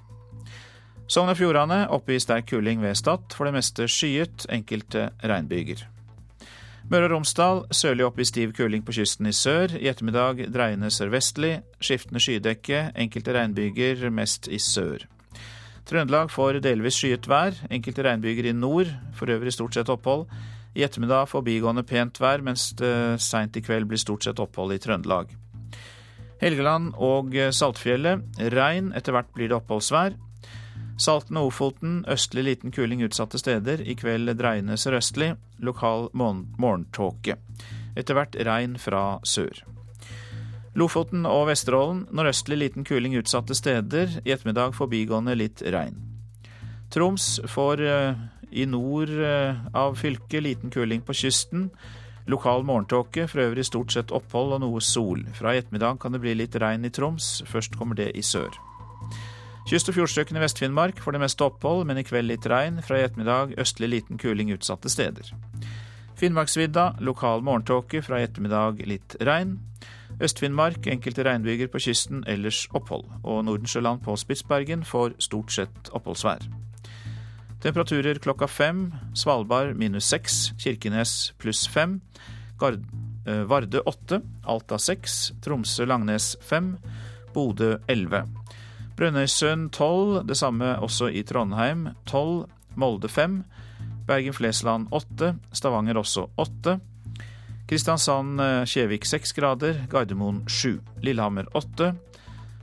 Sogn 1.09 1.29
og 1.29 1.37
Fjordane 1.37 1.83
oppe 1.93 2.13
i 2.13 2.19
sterk 2.21 2.49
kuling 2.49 2.81
ved 2.81 2.97
Stad, 2.97 3.31
for 3.33 3.45
det 3.45 3.53
meste 3.55 3.87
skyet, 3.89 4.45
enkelte 4.49 5.09
regnbyger. 5.21 5.85
Møre 6.89 7.05
og 7.05 7.11
Romsdal 7.13 7.63
sørlig 7.75 8.05
opp 8.07 8.17
i 8.17 8.25
stiv 8.25 8.53
kuling 8.57 8.81
på 8.85 8.93
kysten 8.97 9.29
i 9.29 9.33
sør. 9.33 9.75
I 9.77 9.91
ettermiddag 9.91 10.47
dreiende 10.49 10.89
sørvestlig. 10.89 11.59
Skiftende 11.81 12.21
skydekke, 12.21 12.87
enkelte 12.97 13.35
regnbyger, 13.37 14.07
mest 14.09 14.49
i 14.49 14.57
sør. 14.57 15.05
Trøndelag 15.85 16.31
får 16.33 16.63
delvis 16.65 16.97
skyet 16.97 17.29
vær. 17.29 17.57
Enkelte 17.69 18.05
regnbyger 18.05 18.49
i 18.49 18.57
nord, 18.57 18.89
for 19.13 19.29
øvrig 19.29 19.53
stort 19.53 19.77
sett 19.77 19.89
opphold. 19.89 20.25
I 20.79 20.85
ettermiddag 20.87 21.27
forbigående 21.27 21.83
pent 21.83 22.21
vær, 22.23 22.39
mens 22.39 22.69
det 22.79 23.19
seint 23.19 23.57
i 23.59 23.63
kveld 23.65 23.89
blir 23.89 23.99
stort 23.99 24.23
sett 24.23 24.39
opphold 24.39 24.71
i 24.71 24.79
Trøndelag. 24.79 25.33
Helgeland 26.39 26.93
og 26.95 27.35
Saltfjellet 27.51 28.39
regn, 28.53 28.93
etter 28.95 29.11
hvert 29.11 29.33
blir 29.35 29.51
det 29.51 29.57
oppholdsvær. 29.57 30.15
Salten 30.99 31.39
og 31.39 31.49
Ofoten 31.51 31.99
østlig 32.11 32.45
liten 32.47 32.71
kuling 32.75 33.03
utsatte 33.03 33.39
steder. 33.39 33.83
I 33.83 33.95
kveld 33.99 34.31
dreiende 34.39 34.75
sørøstlig. 34.79 35.33
Lokal 35.63 36.09
morgentåke. 36.15 37.35
Etter 37.99 38.15
hvert 38.15 38.39
regn 38.47 38.79
fra 38.79 39.19
sør. 39.27 39.63
Lofoten 40.79 41.27
og 41.27 41.49
Vesterålen 41.49 42.05
nordøstlig 42.15 42.59
liten 42.59 42.87
kuling 42.87 43.15
utsatte 43.19 43.55
steder. 43.55 44.19
I 44.23 44.35
ettermiddag 44.35 44.75
forbigående 44.79 45.35
litt 45.39 45.63
regn. 45.63 45.99
Troms 46.89 47.35
får 47.47 47.81
eh, 47.85 48.21
i 48.51 48.65
nord 48.65 49.09
eh, 49.09 49.57
av 49.73 49.97
fylket 49.99 50.43
liten 50.43 50.73
kuling 50.73 51.01
på 51.05 51.13
kysten. 51.13 51.69
Lokal 52.29 52.63
morgentåke, 52.63 53.27
for 53.27 53.41
øvrig 53.41 53.65
stort 53.65 53.93
sett 53.93 54.11
opphold 54.13 54.53
og 54.57 54.61
noe 54.61 54.81
sol. 54.85 55.23
Fra 55.33 55.55
i 55.55 55.61
ettermiddag 55.63 55.99
kan 56.01 56.13
det 56.13 56.21
bli 56.21 56.35
litt 56.37 56.55
regn 56.61 56.85
i 56.85 56.93
Troms, 56.93 57.39
først 57.49 57.77
kommer 57.79 57.97
det 57.97 58.11
i 58.17 58.21
sør. 58.25 58.53
Kyst- 59.69 59.89
og 59.89 59.97
fjordstrøkene 59.97 60.39
i 60.39 60.43
Vest-Finnmark 60.43 61.01
får 61.01 61.13
det 61.13 61.21
meste 61.21 61.45
opphold, 61.45 61.83
men 61.85 61.99
i 62.01 62.05
kveld 62.05 62.29
litt 62.29 62.45
regn. 62.49 62.79
Fra 62.85 62.97
i 62.97 63.03
ettermiddag 63.05 63.53
østlig 63.61 63.89
liten 63.91 64.17
kuling 64.21 64.53
utsatte 64.53 64.89
steder. 64.89 65.33
Finnmarksvidda 66.17 66.95
lokal 67.05 67.45
morgentåke, 67.45 68.01
fra 68.01 68.19
i 68.19 68.25
ettermiddag 68.27 68.81
litt 68.89 69.15
regn. 69.21 69.59
Øst-Finnmark 70.19 70.87
enkelte 70.87 71.23
regnbyger 71.23 71.69
på 71.71 71.79
kysten, 71.85 72.23
ellers 72.27 72.67
opphold. 72.73 73.05
Og 73.23 73.45
Nordensjøland 73.45 74.01
på 74.03 74.17
Spitsbergen 74.19 74.83
får 74.83 75.15
stort 75.19 75.53
sett 75.53 75.93
oppholdsvær. 75.93 76.58
Temperaturer 77.59 78.15
klokka 78.15 78.47
fem. 78.47 78.93
Svalbard 79.13 79.75
minus 79.75 80.07
seks. 80.07 80.51
Kirkenes 80.57 81.33
pluss 81.37 81.67
fem. 81.67 82.01
Eh, 83.27 83.43
Varde 83.43 83.81
åtte. 83.81 84.21
Alta 84.43 84.77
seks. 84.79 85.31
Tromsø-Langnes 85.43 86.35
fem. 86.41 86.77
Bodø 87.33 87.77
elleve. 87.87 88.23
Brønnøysund 88.95 89.71
tolv. 89.75 90.23
Det 90.27 90.37
samme 90.37 90.77
også 90.79 91.11
i 91.11 91.23
Trondheim. 91.23 91.89
Tolv. 92.07 92.47
Molde 92.75 93.11
fem. 93.11 93.43
Bergen-Flesland 94.07 94.87
åtte. 94.95 95.35
Stavanger 95.51 95.99
også 95.99 96.29
åtte. 96.39 96.79
Kristiansand-Kjevik 97.69 99.05
seks 99.05 99.35
grader. 99.35 99.83
Gardermoen 99.91 100.45
sju. 100.47 100.79
Lillehammer 101.03 101.51
åtte. 101.53 101.93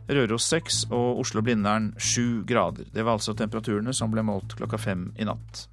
Røros 0.07 0.45
6 0.53 0.85
og 0.95 1.23
Oslo-Blindern 1.23 1.90
7 1.99 2.45
grader. 2.47 2.87
Det 2.95 3.05
var 3.05 3.19
altså 3.19 3.35
temperaturene 3.35 3.95
som 3.95 4.12
ble 4.12 4.23
målt 4.23 4.55
klokka 4.59 4.79
fem 4.79 5.09
i 5.19 5.27
natt. 5.27 5.66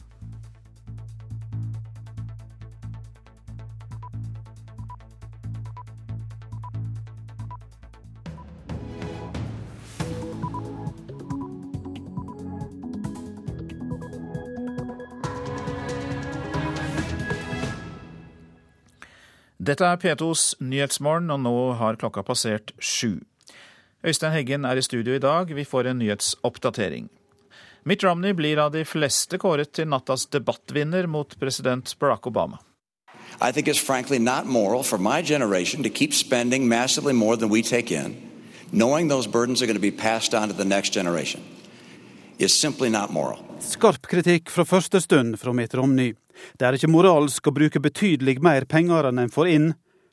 Dette 19.63 19.85
er 19.87 19.95
P2s 19.95 20.57
Nyhetsmorgen, 20.59 21.29
og 21.31 21.39
nå 21.45 21.53
har 21.79 21.95
klokka 22.01 22.25
passert 22.27 22.73
sju. 22.83 23.21
Øystein 24.03 24.33
Heggen 24.35 24.65
er 24.65 24.75
i 24.75 24.81
studio 24.83 25.13
i 25.15 25.19
dag. 25.19 25.55
Vi 25.55 25.63
får 25.63 25.87
en 25.87 25.99
nyhetsoppdatering. 25.99 27.09
Mitt 27.85 28.03
Romney 28.03 28.33
blir 28.35 28.59
av 28.59 28.71
de 28.71 28.83
fleste 28.83 29.37
kåret 29.39 29.71
til 29.71 29.87
nattas 29.87 30.25
debattvinner 30.27 31.07
mot 31.07 31.35
president 31.39 31.95
Barack 31.99 32.27
Obama. 32.27 32.59
I 33.41 33.51
think 33.51 33.67
it's 33.67 33.79
frankly 33.79 34.19
not 34.19 34.45
moral 34.45 34.83
for 34.83 34.97
my 34.97 35.21
generation 35.23 35.83
to 35.83 35.89
keep 35.89 36.13
spending 36.13 36.67
massively 36.67 37.13
more 37.13 37.37
than 37.37 37.49
we 37.49 37.61
take 37.61 37.91
in, 37.91 38.15
knowing 38.71 39.09
those 39.09 39.29
burdens 39.29 39.61
are 39.61 39.67
going 39.67 39.79
to 39.79 39.91
be 39.91 39.91
passed 39.91 40.33
on 40.33 40.49
to 40.49 40.53
the 40.53 40.65
next 40.65 40.93
generation. 40.93 41.41
It's 42.39 42.53
simply 42.53 42.89
not 42.89 43.11
moral. 43.11 43.39
Skarp 43.59 44.07
kritikk 44.07 44.49
fra 44.51 44.65
første 44.65 44.99
stund 45.01 45.39
fra 45.39 45.53
Mitt 45.53 45.75
Romney. 45.75 46.15
Det 46.59 46.67
er 46.67 46.75
ikke 46.75 46.91
moralsk 46.91 47.47
å 47.47 47.55
bruke 47.55 47.79
betydelig 47.79 48.41
mer 48.43 48.65
penger 48.65 49.07
enn 49.07 49.23
en 49.23 49.31
får 49.31 49.47
inn, 49.47 49.69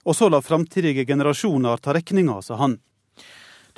og 0.07 0.15
så 0.15 0.31
la 0.31 0.39
framtidige 0.43 1.05
generasjoner 1.09 1.83
ta 1.83 1.95
regninga, 1.97 2.39
sa 2.43 2.55
han. 2.63 2.79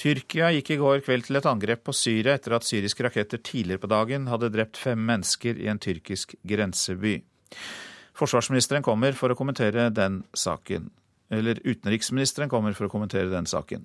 Tyrkia 0.03 0.49
gikk 0.51 0.73
i 0.75 0.77
går 0.81 1.05
kveld 1.07 1.29
til 1.29 1.39
et 1.39 1.47
angrep 1.47 1.85
på 1.87 1.93
Syria 1.95 2.33
etter 2.35 2.57
at 2.57 2.67
syriske 2.67 3.05
raketter 3.07 3.39
tidligere 3.39 3.85
på 3.85 3.91
dagen 3.93 4.25
hadde 4.27 4.49
drept 4.51 4.81
fem 4.81 4.99
mennesker 4.99 5.61
i 5.63 5.69
en 5.71 5.79
tyrkisk 5.79 6.35
grenseby. 6.43 7.21
Forsvarsministeren 8.19 8.83
kommer 8.83 9.15
for 9.15 9.31
å 9.31 9.37
kommentere 9.39 9.93
den 9.95 10.25
saken. 10.35 10.89
Eller 11.31 11.61
utenriksministeren 11.63 12.51
kommer 12.51 12.75
for 12.75 12.89
å 12.89 12.91
kommentere 12.91 13.31
den 13.31 13.47
saken. 13.47 13.85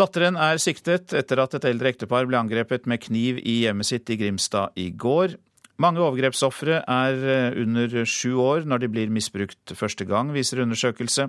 Datteren 0.00 0.40
er 0.40 0.62
siktet 0.64 1.12
etter 1.16 1.44
at 1.44 1.58
et 1.58 1.68
eldre 1.68 1.92
ektepar 1.92 2.24
ble 2.28 2.40
angrepet 2.40 2.88
med 2.88 3.04
kniv 3.04 3.42
i 3.44 3.58
hjemmet 3.66 3.90
sitt 3.90 4.08
i 4.08 4.16
Grimstad 4.20 4.80
i 4.80 4.88
går. 4.96 5.36
Mange 5.76 6.00
overgrepsofre 6.00 6.80
er 6.80 7.20
eh, 7.20 7.60
under 7.60 8.00
sju 8.08 8.40
år 8.40 8.64
når 8.64 8.86
de 8.86 8.92
blir 8.96 9.12
misbrukt 9.12 9.76
første 9.76 10.08
gang, 10.08 10.32
viser 10.32 10.64
undersøkelse. 10.64 11.28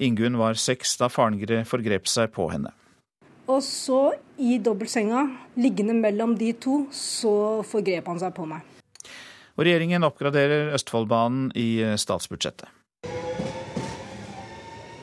Ingunn 0.00 0.40
var 0.40 0.56
seks 0.56 0.96
da 0.96 1.12
faren 1.12 1.36
forgrep 1.68 2.08
seg 2.08 2.32
på 2.32 2.48
henne. 2.56 2.72
Og 3.46 3.60
så, 3.62 4.00
i 4.42 4.58
dobbeltsenga, 4.58 5.22
liggende 5.62 5.94
mellom 5.94 6.34
de 6.38 6.50
to, 6.58 6.86
så 6.90 7.62
forgrep 7.66 8.08
han 8.10 8.18
seg 8.22 8.34
på 8.34 8.46
meg. 8.50 8.64
Og 9.56 9.64
regjeringen 9.64 10.04
oppgraderer 10.04 10.74
Østfoldbanen 10.76 11.52
i 11.56 11.68
eh, 11.84 11.94
statsbudsjettet. 12.00 12.68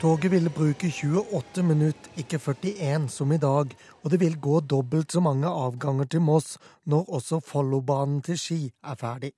Toget 0.04 0.34
vil 0.34 0.50
bruke 0.52 0.90
28 0.92 1.64
minutter, 1.64 2.12
ikke 2.20 2.36
41 2.36 3.08
som 3.08 3.32
i 3.32 3.40
dag, 3.40 3.72
og 4.04 4.12
det 4.12 4.20
vil 4.20 4.36
gå 4.36 4.60
dobbelt 4.60 5.16
så 5.16 5.24
mange 5.24 5.48
avganger 5.48 6.12
til 6.12 6.26
Moss 6.28 6.58
når 6.84 7.08
også 7.08 7.40
Follobanen 7.40 8.20
til 8.22 8.36
Ski 8.38 8.62
er 8.84 9.00
ferdig. 9.00 9.32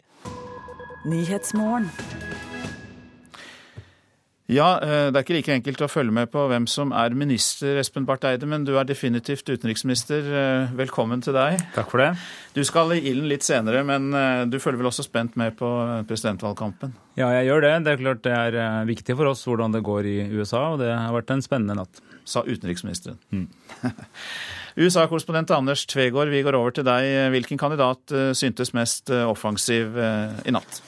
Ja, 4.45 4.75
eh, 4.77 5.07
det 5.09 5.17
er 5.17 5.23
ikke 5.23 5.35
like 5.39 5.53
enkelt 5.55 5.79
å 5.81 5.87
følge 5.89 6.13
med 6.13 6.29
på 6.29 6.43
hvem 6.51 6.67
som 6.69 6.91
er 6.93 7.15
minister, 7.17 7.79
Espen 7.81 8.05
Barth 8.05 8.27
Eide, 8.29 8.45
men 8.45 8.61
du 8.67 8.75
er 8.77 8.85
definitivt 8.85 9.47
utenriksminister. 9.49 10.21
Eh, 10.21 10.75
velkommen 10.77 11.23
til 11.25 11.33
deg. 11.33 11.63
Takk 11.73 11.89
for 11.89 12.03
det. 12.03 12.11
Du 12.53 12.61
skal 12.67 12.93
i 12.93 12.99
ilden 13.09 13.25
litt 13.31 13.45
senere, 13.45 13.81
men 13.87 14.13
eh, 14.13 14.43
du 14.45 14.59
følger 14.61 14.83
vel 14.83 14.91
også 14.91 15.07
spent 15.07 15.33
med 15.41 15.57
på 15.57 15.69
presidentvalgkampen? 16.05 16.93
Ja, 17.17 17.31
jeg 17.39 17.49
gjør 17.49 17.65
det. 17.65 17.73
Det 17.87 17.95
er 17.95 18.03
klart 18.03 18.21
det 18.27 18.35
er 18.35 18.85
viktig 18.85 19.17
for 19.17 19.31
oss 19.31 19.41
hvordan 19.49 19.73
det 19.73 19.81
går 19.87 20.11
i 20.11 20.15
USA, 20.35 20.67
og 20.75 20.83
det 20.83 20.93
har 20.93 21.17
vært 21.17 21.33
en 21.33 21.41
spennende 21.45 21.79
natt. 21.81 22.03
Sa 22.29 22.45
utenriksministeren. 22.45 23.17
Mm. 23.33 23.49
USA-korrespondent 24.85 25.55
Anders 25.57 25.87
Tvegård, 25.89 26.29
vi 26.29 26.45
går 26.45 26.57
over 26.57 26.77
til 26.77 26.85
deg. 26.85 27.33
Hvilken 27.33 27.57
kandidat 27.57 28.13
syntes 28.37 28.75
mest 28.77 29.09
offensiv 29.09 29.97
i 29.97 30.53
natt? 30.53 30.81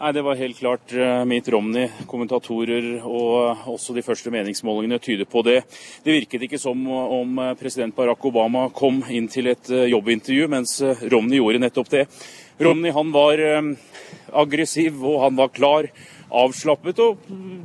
Nei, 0.00 0.12
Det 0.12 0.22
var 0.22 0.34
helt 0.34 0.56
klart 0.56 0.92
uh, 0.96 1.24
Mitt 1.28 1.48
Romney. 1.52 1.90
Kommentatorer 2.08 3.02
og 3.04 3.66
også 3.68 3.92
de 3.92 4.00
første 4.00 4.32
meningsmålingene 4.32 4.96
tyder 4.96 5.28
på 5.28 5.42
det. 5.44 5.58
Det 6.00 6.14
virket 6.14 6.46
ikke 6.46 6.60
som 6.60 6.86
om 6.88 7.36
eh, 7.36 7.52
president 7.60 7.92
Barack 7.92 8.24
Obama 8.24 8.70
kom 8.72 9.02
inn 9.12 9.28
til 9.28 9.50
et 9.52 9.68
jobbintervju, 9.68 10.48
mens 10.48 10.78
Romney 11.12 11.36
gjorde 11.36 11.60
nettopp 11.60 11.92
det. 11.92 12.06
Romney 12.64 12.96
han 12.96 13.12
var 13.12 13.44
aggressiv 14.40 15.04
og 15.04 15.20
han 15.26 15.36
var 15.36 15.52
klar, 15.52 15.92
avslappet 16.32 17.04
og 17.04 17.20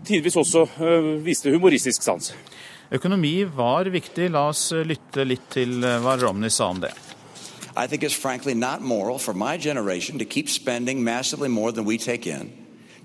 tidvis 0.08 0.36
også 0.44 0.68
viste 1.24 1.56
humoristisk 1.56 2.04
sans. 2.04 2.34
Økonomi 2.92 3.38
var 3.48 3.88
viktig. 3.88 4.28
La 4.36 4.50
oss 4.52 4.74
lytte 4.76 5.24
litt 5.24 5.48
til 5.56 5.80
hva 5.80 6.20
Romney 6.20 6.52
sa 6.52 6.74
om 6.76 6.84
det. 6.84 6.92
I 7.76 7.88
think 7.88 8.04
it's 8.04 8.14
frankly 8.14 8.54
not 8.54 8.82
moral 8.82 9.20
for 9.20 9.34
my 9.34 9.58
generation 9.58 10.20
to 10.20 10.26
keep 10.26 10.50
spending 10.50 11.04
massively 11.04 11.50
more 11.50 11.72
than 11.72 11.86
we 11.86 11.98
take 11.98 12.26
in, 12.26 12.54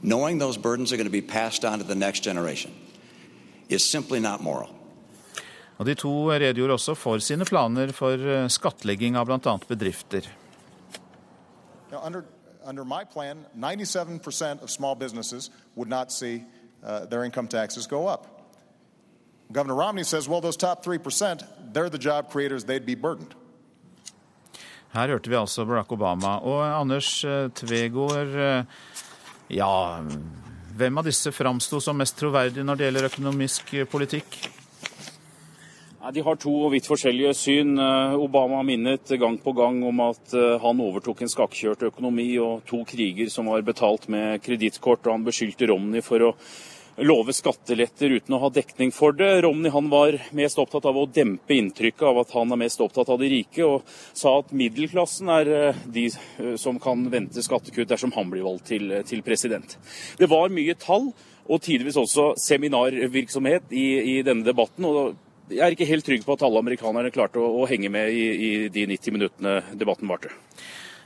knowing 0.03 0.39
those 0.39 0.57
burdens 0.57 0.93
are 0.93 0.97
going 0.97 1.07
to 1.07 1.11
be 1.11 1.23
passed 1.23 1.65
on 1.65 1.79
to 1.79 1.85
the 1.85 1.95
next 1.95 2.21
generation. 2.21 2.73
It's 3.69 3.85
simply 3.85 4.21
not 4.21 4.43
moral. 4.43 4.69
Og 5.79 5.87
De 5.87 5.95
to 5.95 6.09
redegjorde 6.29 6.73
også 6.73 6.95
for 6.95 7.19
sine 7.19 7.45
planer 7.45 7.93
for 7.93 8.13
eh, 8.13 8.49
skattlegging 8.49 9.17
av 9.17 9.27
bl.a. 9.27 9.59
bedrifter. 9.69 10.29
Now, 11.91 12.01
under, 12.03 12.25
under 12.65 12.85
my 12.85 13.05
plan, 13.05 13.47
97% 13.57 14.63
of 14.63 14.71
small 14.71 14.95
businesses 14.95 15.51
would 15.75 15.89
not 15.89 16.13
see 16.13 16.45
uh, 16.85 17.07
their 17.07 17.25
income 17.25 17.49
taxes 17.49 17.87
go 17.87 18.07
up. 18.07 18.27
Governor 19.53 19.75
Romney 19.75 20.05
says, 20.05 20.29
well, 20.29 20.41
those 20.41 20.57
top 20.57 20.85
3%, 20.85 21.45
they're 21.73 21.89
the 21.89 21.99
job 21.99 22.31
creators, 22.31 22.65
they'd 22.65 22.87
be 22.87 22.95
burdened. 22.95 23.35
Her 24.91 25.13
hørte 25.13 25.31
vi 25.31 25.39
altså 25.39 25.65
Barack 25.67 25.93
Obama. 25.95 26.39
Og 26.43 26.63
Anders 26.67 27.13
eh, 27.25 27.51
Tvegård, 27.55 28.35
eh, 28.35 28.65
ja 29.55 29.75
Hvem 30.81 30.99
av 30.99 31.07
disse 31.07 31.31
framsto 31.35 31.81
som 31.83 31.99
mest 31.99 32.17
troverdig 32.19 32.65
når 32.65 32.79
det 32.79 32.89
gjelder 32.89 33.07
økonomisk 33.11 33.75
politikk? 33.91 34.39
De 36.11 36.23
har 36.25 36.39
to 36.41 36.55
vidt 36.73 36.89
forskjellige 36.89 37.35
syn. 37.39 37.75
Eh, 37.79 38.17
Obama 38.19 38.65
minnet 38.67 39.15
gang 39.21 39.39
på 39.39 39.55
gang 39.55 39.79
om 39.87 40.03
at 40.09 40.35
han 40.65 40.83
overtok 40.83 41.23
en 41.23 41.31
skakkjørt 41.31 41.87
økonomi 41.93 42.33
og 42.43 42.65
to 42.67 42.83
kriger 42.89 43.31
som 43.31 43.53
var 43.53 43.63
betalt 43.67 44.09
med 44.11 44.43
kredittkort, 44.43 45.05
og 45.07 45.19
han 45.19 45.29
beskyldte 45.29 45.71
Romney 45.71 46.03
for 46.03 46.31
å 46.31 46.35
love 47.01 47.33
skatteletter 47.33 48.11
uten 48.11 48.35
å 48.37 48.41
ha 48.43 48.51
dekning 48.53 48.93
for 48.93 49.15
det. 49.17 49.41
Romney 49.45 49.73
han 49.73 49.89
var 49.93 50.19
mest 50.37 50.59
opptatt 50.61 50.87
av 50.89 50.99
å 50.99 51.07
dempe 51.09 51.57
inntrykket 51.57 52.05
av 52.11 52.21
at 52.23 52.35
han 52.37 52.53
er 52.53 52.61
mest 52.61 52.81
opptatt 52.85 53.09
av 53.13 53.21
de 53.21 53.31
rike, 53.33 53.65
og 53.65 53.87
sa 54.17 54.37
at 54.41 54.53
middelklassen 54.57 55.31
er 55.33 55.53
eh, 55.55 55.81
de 55.87 56.07
eh, 56.11 56.55
som 56.61 56.81
kan 56.83 57.07
vente 57.13 57.45
skattekutt 57.45 57.91
dersom 57.91 58.13
han 58.17 58.31
blir 58.33 58.45
valgt 58.47 58.69
til, 58.73 58.91
eh, 58.93 59.07
til 59.07 59.25
president. 59.27 59.77
Det 60.21 60.29
var 60.31 60.53
mye 60.53 60.77
tall 60.81 61.11
og 61.51 61.65
tidvis 61.65 61.99
også 61.99 62.35
seminarvirksomhet 62.39 63.73
i, 63.75 63.87
i 64.19 64.21
denne 64.27 64.47
debatten. 64.47 64.87
og 64.87 65.17
jeg 65.51 65.65
er 65.67 65.75
ikke 65.75 65.89
helt 65.89 66.07
trygg 66.07 66.23
på 66.23 66.37
at 66.37 66.45
alle 66.47 66.61
amerikanerne 66.63 67.11
klarte 67.11 67.41
å, 67.43 67.49
å 67.63 67.67
henge 67.67 67.91
med 67.91 68.13
i, 68.15 68.27
i 68.31 68.51
de 68.71 68.87
90 68.93 69.17
minuttene 69.17 69.57
debatten 69.75 70.11
varte. 70.11 70.31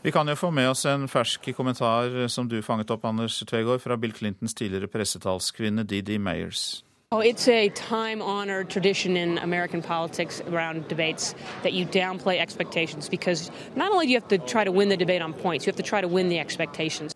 Vi 0.04 0.10
kan 0.12 0.28
jo 0.28 0.34
få 0.36 0.50
med 0.50 0.68
oss 0.68 0.84
en 0.84 1.08
fersk 1.08 1.46
kommentar 1.56 2.28
som 2.28 2.48
du 2.48 2.58
fanget 2.62 2.90
opp, 2.90 3.04
Anders 3.08 3.38
Tvegård, 3.40 3.80
fra 3.80 3.96
Bill 3.96 4.12
Clintons 4.12 4.54
tidligere 4.54 4.86
pressetalskvinne 4.86 5.82
Didi 5.88 6.18
Mayers. 6.18 6.84
Oh, 7.10 7.20
it's 7.24 7.48
a 7.48 7.70
time 7.70 8.20
honored 8.20 8.68
tradition 8.68 9.16
in 9.16 9.38
American 9.38 9.82
politics 9.82 10.42
around 10.52 10.88
debates 10.88 11.34
that 11.62 11.72
you 11.72 11.86
downplay 11.86 12.38
expectations 12.38 13.08
because 13.08 13.50
not 13.76 13.92
only 13.92 14.06
do 14.06 14.12
you 14.12 14.20
have 14.20 14.28
to 14.28 14.38
try 14.46 14.64
to 14.64 14.72
win 14.72 14.88
the 14.88 14.96
debate 14.96 15.24
on 15.24 15.32
points, 15.32 15.66
you 15.66 15.72
have 15.72 15.82
to 15.82 15.90
try 15.90 16.02
to 16.02 16.08
win 16.08 16.28
the 16.28 16.38
expectations. 16.38 17.14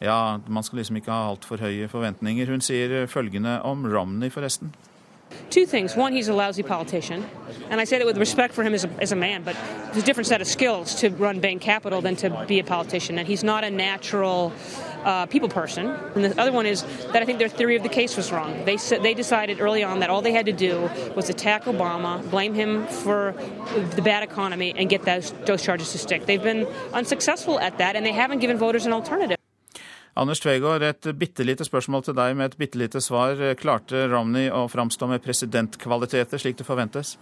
Ja, 0.00 0.40
man 0.46 0.62
skal 0.62 0.76
liksom 0.78 0.96
ikke 0.96 1.12
ha 1.12 1.28
altfor 1.28 1.60
høye 1.60 1.88
forventninger. 1.88 2.46
Hun 2.46 2.60
sier 2.60 3.06
følgende 3.06 3.62
om 3.62 3.84
Romney, 3.84 4.30
forresten. 4.30 4.72
Two 5.50 5.66
things. 5.66 5.96
One, 5.96 6.12
he's 6.12 6.28
a 6.28 6.34
lousy 6.34 6.62
politician. 6.62 7.28
And 7.70 7.80
I 7.80 7.84
say 7.84 7.98
that 7.98 8.06
with 8.06 8.18
respect 8.18 8.54
for 8.54 8.62
him 8.62 8.74
as 8.74 8.84
a, 8.84 8.90
as 9.00 9.12
a 9.12 9.16
man, 9.16 9.42
but 9.42 9.56
there's 9.86 10.02
a 10.02 10.06
different 10.06 10.26
set 10.26 10.40
of 10.40 10.46
skills 10.46 10.96
to 10.96 11.08
run 11.10 11.40
Bain 11.40 11.58
Capital 11.58 12.00
than 12.00 12.16
to 12.16 12.44
be 12.46 12.58
a 12.58 12.64
politician. 12.64 13.18
And 13.18 13.26
he's 13.26 13.44
not 13.44 13.64
a 13.64 13.70
natural 13.70 14.52
uh, 15.04 15.26
people 15.26 15.48
person. 15.48 15.86
And 16.14 16.24
the 16.24 16.40
other 16.40 16.52
one 16.52 16.66
is 16.66 16.82
that 17.12 17.22
I 17.22 17.24
think 17.24 17.38
their 17.38 17.48
theory 17.48 17.76
of 17.76 17.82
the 17.82 17.88
case 17.88 18.16
was 18.16 18.30
wrong. 18.30 18.64
They, 18.64 18.76
they 18.76 19.14
decided 19.14 19.60
early 19.60 19.82
on 19.82 20.00
that 20.00 20.10
all 20.10 20.22
they 20.22 20.32
had 20.32 20.46
to 20.46 20.52
do 20.52 20.90
was 21.16 21.30
attack 21.30 21.64
Obama, 21.64 22.28
blame 22.30 22.54
him 22.54 22.86
for 22.86 23.34
the 23.94 24.02
bad 24.02 24.22
economy, 24.22 24.74
and 24.76 24.90
get 24.90 25.02
those, 25.02 25.32
those 25.46 25.62
charges 25.62 25.92
to 25.92 25.98
stick. 25.98 26.26
They've 26.26 26.42
been 26.42 26.66
unsuccessful 26.92 27.58
at 27.60 27.78
that, 27.78 27.96
and 27.96 28.04
they 28.04 28.12
haven't 28.12 28.40
given 28.40 28.58
voters 28.58 28.86
an 28.86 28.92
alternative. 28.92 29.37
Anders 30.18 30.40
Tvegård, 30.42 30.82
et 30.82 31.06
bitte 31.14 31.44
lite 31.46 31.62
spørsmål 31.62 32.02
til 32.08 32.16
deg 32.18 32.34
med 32.34 32.50
et 32.50 32.58
bitte 32.58 32.78
lite 32.80 32.98
svar. 33.04 33.38
Klarte 33.60 34.08
Romney 34.10 34.48
å 34.50 34.64
framstå 34.70 35.06
med 35.06 35.22
presidentkvaliteter 35.22 36.42
slik 36.42 36.58
det 36.58 36.66
forventes? 36.66 37.14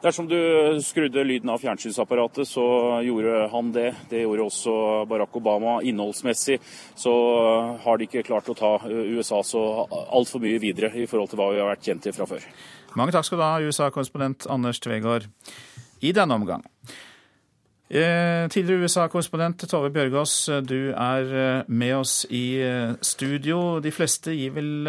Dersom 0.00 0.30
du 0.30 0.38
skrudde 0.80 1.20
lyden 1.28 1.50
av 1.52 1.60
fjernsynsapparatet, 1.60 2.48
så 2.48 2.64
gjorde 3.04 3.50
han 3.52 3.68
det. 3.74 3.90
Det 4.08 4.22
gjorde 4.22 4.46
også 4.48 4.76
Barack 5.10 5.36
Obama. 5.36 5.76
Innholdsmessig 5.84 6.56
så 6.96 7.12
har 7.84 8.00
de 8.00 8.08
ikke 8.08 8.24
klart 8.24 8.48
å 8.48 8.56
ta 8.56 8.72
USA 8.88 9.42
så 9.44 9.60
altfor 9.92 10.40
mye 10.40 10.62
videre 10.62 10.94
i 10.96 11.04
forhold 11.04 11.34
til 11.34 11.42
hva 11.42 11.50
vi 11.52 11.60
har 11.60 11.68
vært 11.74 11.84
kjent 11.84 12.08
til 12.08 12.16
fra 12.16 12.30
før. 12.32 12.48
Mange 12.96 13.12
takk 13.12 13.28
skal 13.28 13.42
du 13.42 13.44
ha, 13.44 13.54
USA-korrespondent 13.60 14.48
Anders 14.48 14.80
Tvegård, 14.80 15.28
i 16.00 16.16
denne 16.16 16.40
omgang. 16.40 16.64
Eh, 17.90 18.48
tidligere 18.48 18.86
USA-korrespondent 18.86 19.64
Tove 19.66 19.88
Bjørgaas, 19.90 20.32
du 20.62 20.92
er 20.94 21.32
eh, 21.34 21.62
med 21.66 21.96
oss 21.96 22.20
i 22.30 22.60
eh, 22.62 22.92
studio. 23.02 23.80
De 23.82 23.90
fleste 23.90 24.30
gir 24.30 24.52
vel 24.54 24.86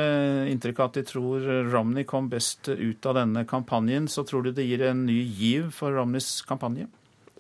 inntrykk 0.52 0.84
av 0.84 0.92
at 0.92 1.00
de 1.00 1.04
tror 1.10 1.48
Romney 1.72 2.06
kom 2.06 2.30
best 2.30 2.70
ut 2.70 3.10
av 3.10 3.18
denne 3.18 3.42
kampanjen. 3.50 4.06
Så 4.06 4.22
tror 4.30 4.46
du 4.46 4.52
det 4.54 4.68
gir 4.70 4.86
en 4.86 5.02
ny 5.08 5.18
giv 5.18 5.72
for 5.74 5.98
Romneys 5.98 6.44
kampanje? 6.46 6.86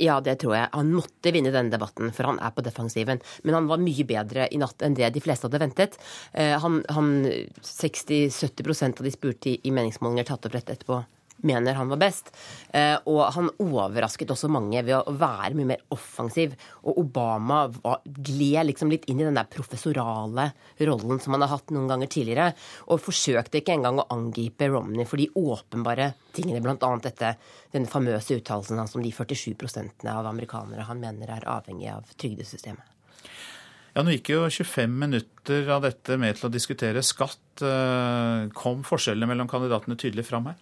Ja, 0.02 0.18
det 0.18 0.40
tror 0.42 0.58
jeg. 0.58 0.74
Han 0.74 0.96
måtte 0.98 1.30
vinne 1.30 1.54
denne 1.54 1.70
debatten, 1.70 2.10
for 2.10 2.32
han 2.32 2.42
er 2.42 2.58
på 2.58 2.66
defensiven. 2.66 3.22
Men 3.46 3.60
han 3.60 3.70
var 3.70 3.86
mye 3.86 4.10
bedre 4.10 4.50
i 4.50 4.58
natt 4.58 4.82
enn 4.82 4.98
det 4.98 5.14
de 5.14 5.22
fleste 5.22 5.46
hadde 5.46 5.62
ventet. 5.62 6.00
Han, 6.34 6.82
han 6.90 7.14
60-70% 7.62 9.04
av 9.04 9.06
de 9.06 9.14
spurte 9.14 9.60
i 9.62 9.76
meningsmålinger 9.76 10.32
tatt 10.32 10.50
opp 10.50 10.58
rett 10.58 10.74
etterpå 10.74 11.04
mener 11.48 11.78
han 11.78 11.90
var 11.92 12.00
best. 12.02 12.32
Eh, 12.74 12.98
og 13.10 13.22
han 13.36 13.50
overrasket 13.62 14.34
også 14.34 14.50
mange 14.52 14.84
ved 14.86 14.96
å 14.98 15.16
være 15.16 15.56
mye 15.58 15.72
mer 15.74 15.84
offensiv. 15.94 16.56
Og 16.86 17.02
Obama 17.04 17.64
gled 18.06 18.70
liksom 18.70 18.92
litt 18.94 19.08
inn 19.12 19.22
i 19.22 19.28
den 19.28 19.40
der 19.40 19.50
professorale 19.52 20.52
rollen 20.80 21.22
som 21.22 21.36
han 21.36 21.46
har 21.46 21.54
hatt 21.56 21.74
noen 21.74 21.90
ganger 21.92 22.12
tidligere. 22.12 22.52
Og 22.90 23.04
forsøkte 23.04 23.62
ikke 23.62 23.76
engang 23.78 24.02
å 24.02 24.08
angripe 24.14 24.70
Romney 24.72 25.08
for 25.10 25.22
de 25.22 25.30
åpenbare 25.38 26.12
tingene, 26.36 26.64
bl.a. 26.64 26.94
dette, 27.04 27.36
den 27.74 27.90
famøse 27.90 28.40
uttalelsen 28.40 28.80
hans 28.80 28.96
om 28.96 29.04
de 29.04 29.12
47% 29.16 30.08
av 30.12 30.30
amerikanere 30.30 30.88
han 30.88 31.02
mener 31.02 31.32
er 31.36 31.50
avhengig 31.50 31.92
av 31.92 32.08
trygdesystemet. 32.18 32.88
Ja, 33.92 34.04
Nå 34.08 34.14
gikk 34.14 34.32
jo 34.32 34.46
25 34.48 34.94
minutter 35.02 35.68
av 35.74 35.84
dette 35.84 36.16
med 36.20 36.38
til 36.38 36.48
å 36.48 36.54
diskutere 36.54 37.04
skatt. 37.04 37.44
Eh, 37.60 38.48
kom 38.56 38.86
forskjellene 38.88 39.28
mellom 39.34 39.50
kandidatene 39.52 40.00
tydelig 40.00 40.30
fram 40.30 40.48
her? 40.48 40.60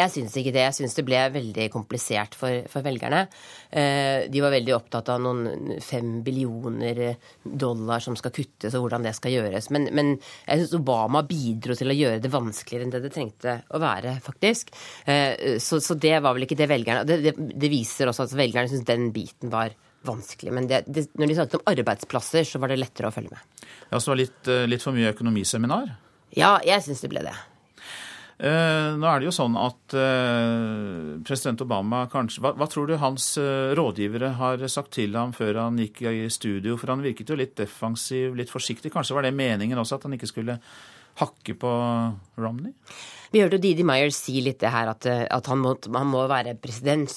Jeg 0.00 0.12
syns 0.14 0.36
ikke 0.40 0.52
det. 0.54 0.64
Jeg 0.64 0.76
syns 0.78 0.96
det 0.96 1.04
ble 1.06 1.20
veldig 1.34 1.66
komplisert 1.72 2.36
for, 2.38 2.62
for 2.70 2.86
velgerne. 2.86 3.24
Eh, 3.70 4.28
de 4.32 4.42
var 4.42 4.54
veldig 4.54 4.74
opptatt 4.76 5.10
av 5.12 5.20
noen 5.22 5.76
fem 5.84 6.20
billioner 6.26 7.02
dollar 7.44 8.02
som 8.04 8.16
skal 8.18 8.34
kuttes, 8.34 8.74
og 8.74 8.86
hvordan 8.86 9.06
det 9.06 9.14
skal 9.18 9.36
gjøres. 9.36 9.70
Men, 9.74 9.90
men 9.96 10.14
jeg 10.18 10.62
syns 10.62 10.76
Obama 10.80 11.24
bidro 11.28 11.76
til 11.78 11.92
å 11.92 11.98
gjøre 11.98 12.22
det 12.24 12.32
vanskeligere 12.32 12.88
enn 12.88 12.94
det 12.94 13.04
det 13.04 13.12
trengte 13.14 13.58
å 13.70 13.82
være, 13.82 14.16
faktisk. 14.24 14.72
Eh, 15.04 15.58
så, 15.62 15.80
så, 15.84 15.98
det 16.00 16.16
var 16.24 16.36
vel 16.36 16.46
ikke 16.46 16.58
det 16.58 16.70
velgerne 16.70 17.04
Det, 17.08 17.20
det, 17.24 17.36
det 17.60 17.70
viser 17.72 18.10
også 18.10 18.26
at 18.26 18.36
velgerne 18.38 18.70
syns 18.70 18.88
den 18.88 19.10
biten 19.14 19.52
var 19.52 19.74
vanskelig. 20.06 20.52
Men 20.52 20.68
det, 20.70 20.84
det, 20.86 21.08
når 21.18 21.28
de 21.30 21.38
snakket 21.38 21.58
om 21.60 21.72
arbeidsplasser, 21.74 22.46
så 22.48 22.60
var 22.62 22.72
det 22.72 22.80
lettere 22.80 23.10
å 23.10 23.14
følge 23.14 23.34
med. 23.34 23.68
Ja, 23.90 24.00
Så 24.00 24.12
var 24.12 24.20
litt, 24.22 24.40
eh, 24.48 24.66
litt 24.70 24.84
for 24.84 24.96
mye 24.96 25.12
økonomiseminar? 25.12 25.92
Ja, 26.36 26.58
jeg 26.64 26.84
syns 26.86 27.02
det 27.02 27.10
ble 27.12 27.24
det. 27.26 27.34
Eh, 28.40 28.90
nå 28.96 29.04
er 29.04 29.20
det 29.20 29.26
jo 29.26 29.34
sånn 29.36 29.56
at 29.60 29.94
eh, 30.00 31.18
president 31.28 31.60
Obama 31.60 32.06
kanskje 32.08 32.40
hva, 32.40 32.54
hva, 32.56 32.68
tror 32.72 32.88
du 32.88 32.94
hans 33.02 33.34
eh, 33.36 33.74
rådgivere 33.76 34.30
har 34.38 34.64
sagt 34.72 34.94
til 34.96 35.18
ham 35.18 35.34
før 35.36 35.58
han 35.60 35.76
gikk 35.82 36.00
i 36.08 36.24
studio? 36.32 36.78
For 36.80 36.94
han 36.94 37.04
virket 37.04 37.28
jo 37.28 37.36
litt 37.36 37.52
defensiv, 37.60 38.32
litt 38.38 38.52
forsiktig. 38.52 38.94
Kanskje 38.94 39.18
var 39.18 39.28
det 39.28 39.36
meningen 39.36 39.82
også, 39.82 39.98
at 39.98 40.08
han 40.08 40.16
ikke 40.16 40.30
skulle 40.30 40.56
hakke 41.20 41.58
på 41.60 41.74
Romney? 42.40 42.72
Vi 43.30 43.38
hørte 43.38 43.60
Didi 43.62 43.84
Meyer 43.86 44.10
si 44.10 44.40
litt 44.42 44.58
det 44.58 44.72
her 44.74 44.88
at, 44.90 45.06
eh, 45.06 45.22
at 45.30 45.46
han, 45.46 45.60
må, 45.62 45.76
han, 45.94 46.08
må, 46.10 46.24
være 46.30 46.56
president. 46.58 47.12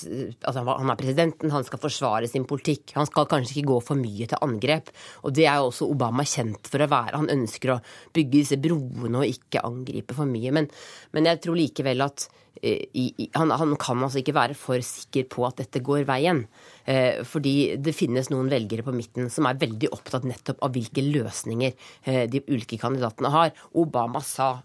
Altså 0.46 0.62
han 0.68 0.92
er 0.94 1.00
presidenten, 1.00 1.54
han 1.54 1.66
skal 1.66 1.82
forsvare 1.82 2.28
sin 2.30 2.46
politikk. 2.50 2.94
Han 3.00 3.08
skal 3.10 3.26
kanskje 3.32 3.56
ikke 3.58 3.72
gå 3.72 3.80
for 3.88 3.98
mye 3.98 4.28
til 4.30 4.44
angrep. 4.46 4.92
Og 5.26 5.34
det 5.34 5.48
er 5.48 5.58
jo 5.58 5.72
også 5.72 5.88
Obama 5.90 6.26
kjent 6.30 6.70
for 6.70 6.86
å 6.86 6.90
være. 6.92 7.18
Han 7.18 7.34
ønsker 7.34 7.74
å 7.74 7.80
bygge 8.14 8.36
disse 8.36 8.60
broene 8.62 9.24
og 9.24 9.26
ikke 9.26 9.64
angripe 9.66 10.14
for 10.18 10.30
mye. 10.30 10.54
Men, 10.54 10.70
men 11.18 11.30
jeg 11.32 11.42
tror 11.42 11.58
likevel 11.58 12.06
at 12.06 12.28
eh, 12.62 12.84
i, 12.94 13.08
i, 13.18 13.28
han, 13.34 13.54
han, 13.58 13.74
kan 13.82 14.06
altså 14.06 14.22
ikke 14.22 14.36
være 14.38 14.58
for 14.60 14.86
sikker 14.86 15.26
på 15.34 15.48
at 15.48 15.64
dette 15.64 15.82
går 15.82 16.06
veien. 16.12 16.44
Eh, 16.86 17.24
fordi 17.26 17.80
det 17.82 17.96
finnes 17.98 18.30
noen 18.30 18.52
velgere 18.54 18.86
på 18.86 18.94
midten 18.94 19.34
som 19.34 19.50
er 19.50 19.58
veldig 19.66 19.90
opptatt 19.98 20.30
nettopp 20.30 20.62
av 20.62 20.78
hvilke 20.78 21.08
løsninger 21.10 21.74
eh, 21.74 22.28
de 22.30 22.44
ulike 22.54 22.78
kandidatene 22.78 23.34
har. 23.34 23.58
Obama 23.82 24.22
sa 24.22 24.60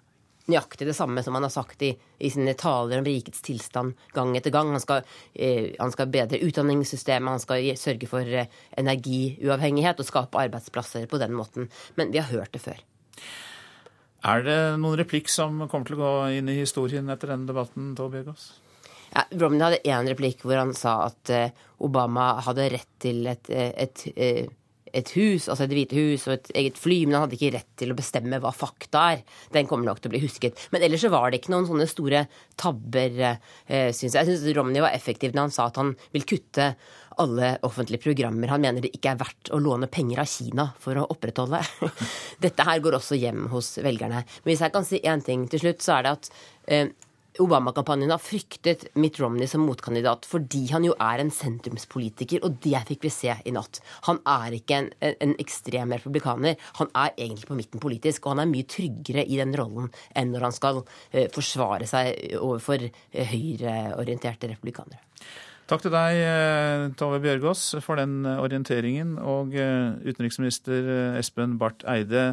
nøyaktig 0.48 0.88
det 0.88 0.96
samme 0.96 1.22
som 1.24 1.36
han 1.36 1.46
har 1.46 1.52
sagt 1.52 1.82
i, 1.86 1.92
i 1.94 2.30
sine 2.32 2.54
taler 2.58 3.00
om 3.00 3.08
rikets 3.08 3.42
tilstand 3.44 3.98
gang 4.16 4.34
etter 4.38 4.54
gang. 4.54 4.72
Han 4.74 4.84
skal, 4.84 5.08
eh, 5.34 5.74
han 5.78 5.94
skal 5.94 6.12
bedre 6.12 6.40
utdanningssystemet, 6.44 7.36
han 7.36 7.44
skal 7.44 7.72
sørge 7.80 8.10
for 8.10 8.26
eh, 8.26 8.50
energiuavhengighet 8.80 10.00
og 10.00 10.08
skape 10.08 10.40
arbeidsplasser 10.46 11.08
på 11.10 11.20
den 11.22 11.36
måten. 11.36 11.68
Men 12.00 12.14
vi 12.14 12.22
har 12.22 12.32
hørt 12.32 12.56
det 12.56 12.64
før. 12.64 12.80
Er 14.26 14.42
det 14.42 14.60
noen 14.82 14.98
replikk 14.98 15.28
som 15.30 15.60
kommer 15.70 15.86
til 15.86 15.98
å 15.98 16.02
gå 16.02 16.14
inn 16.40 16.48
i 16.50 16.58
historien 16.58 17.06
etter 17.12 17.30
denne 17.30 17.46
debatten, 17.46 17.92
Tove 17.98 18.16
Bjørgaas? 18.16 18.48
Ja, 19.12 19.24
Romney 19.40 19.64
hadde 19.64 19.84
én 19.88 20.08
replikk 20.10 20.42
hvor 20.44 20.58
han 20.58 20.74
sa 20.76 20.98
at 21.06 21.32
eh, 21.32 21.52
Obama 21.84 22.34
hadde 22.44 22.68
rett 22.74 22.90
til 23.00 23.22
et, 23.30 23.48
eh, 23.48 23.70
et, 23.72 24.02
et 24.10 24.18
eh, 24.26 24.50
et 25.00 25.12
hus, 25.16 25.48
altså 25.48 25.66
et 25.66 25.74
hvite 25.76 25.98
hus 25.98 26.26
og 26.28 26.36
et 26.36 26.52
eget 26.62 26.78
fly, 26.80 27.00
men 27.06 27.18
han 27.18 27.26
hadde 27.26 27.38
ikke 27.38 27.54
rett 27.56 27.70
til 27.80 27.94
å 27.94 27.98
bestemme 27.98 28.40
hva 28.42 28.52
fakta 28.54 29.04
er. 29.14 29.24
Den 29.54 29.68
kommer 29.70 29.88
nok 29.88 30.02
til 30.02 30.10
å 30.10 30.14
bli 30.16 30.22
husket. 30.26 30.58
Men 30.74 30.84
ellers 30.86 31.04
så 31.06 31.12
var 31.12 31.30
det 31.30 31.42
ikke 31.42 31.54
noen 31.54 31.68
sånne 31.70 31.88
store 31.90 32.24
tabber, 32.58 33.20
eh, 33.24 33.90
syns 33.94 34.14
jeg. 34.14 34.22
Jeg 34.22 34.30
syns 34.30 34.56
Romney 34.58 34.84
var 34.84 34.96
effektiv 34.96 35.34
når 35.34 35.48
han 35.48 35.54
sa 35.54 35.68
at 35.70 35.80
han 35.80 35.94
vil 36.14 36.26
kutte 36.28 36.72
alle 37.18 37.56
offentlige 37.66 38.02
programmer 38.02 38.52
han 38.52 38.62
mener 38.62 38.84
det 38.84 38.92
ikke 38.94 39.12
er 39.12 39.18
verdt 39.18 39.50
å 39.54 39.58
låne 39.62 39.88
penger 39.90 40.22
av 40.22 40.30
Kina 40.30 40.68
for 40.78 41.00
å 41.00 41.08
opprettholde. 41.10 41.60
Dette 42.44 42.66
her 42.68 42.82
går 42.84 42.98
også 42.98 43.18
hjem 43.18 43.48
hos 43.52 43.74
velgerne. 43.82 44.22
Men 44.22 44.52
hvis 44.52 44.62
jeg 44.64 44.74
kan 44.74 44.86
si 44.86 45.02
én 45.02 45.24
ting 45.24 45.48
til 45.50 45.64
slutt, 45.64 45.82
så 45.84 45.98
er 45.98 46.06
det 46.06 46.14
at 46.14 46.30
eh, 46.70 46.92
Obama-kampanjen 47.38 48.10
har 48.10 48.22
fryktet 48.22 48.88
Mitt 48.98 49.18
Romney 49.20 49.46
som 49.50 49.62
motkandidat 49.66 50.26
fordi 50.28 50.64
han 50.72 50.86
jo 50.86 50.94
er 50.98 51.22
en 51.22 51.30
sentrumspolitiker, 51.34 52.42
og 52.46 52.58
det 52.64 52.80
fikk 52.88 53.06
vi 53.06 53.12
se 53.14 53.34
i 53.46 53.54
natt. 53.54 53.80
Han 54.08 54.20
er 54.28 54.58
ikke 54.58 54.78
en, 54.80 54.88
en, 55.08 55.34
ekstrem 55.38 55.94
republikaner. 55.94 56.56
Han 56.80 56.90
er 56.98 57.14
egentlig 57.14 57.48
på 57.50 57.58
midten 57.58 57.82
politisk, 57.82 58.26
og 58.26 58.34
han 58.34 58.44
er 58.44 58.50
mye 58.50 58.66
tryggere 58.68 59.24
i 59.24 59.38
den 59.38 59.54
rollen 59.58 59.90
enn 60.18 60.32
når 60.34 60.48
han 60.48 60.56
skal 60.56 60.80
uh, 60.82 61.26
forsvare 61.34 61.86
seg 61.88 62.38
overfor 62.40 62.88
uh, 62.88 63.22
høyreorienterte 63.30 64.50
republikanere. 64.50 65.02
Takk 65.68 65.82
til 65.84 65.92
deg, 65.92 66.16
eh, 66.24 66.86
Tove 66.96 67.18
Bjørgaas, 67.20 67.74
for 67.84 68.00
den 68.00 68.22
orienteringen. 68.24 69.18
Og 69.20 69.52
utenriksminister 69.52 71.18
Espen 71.20 71.58
Barth 71.60 71.84
Eide, 71.92 72.30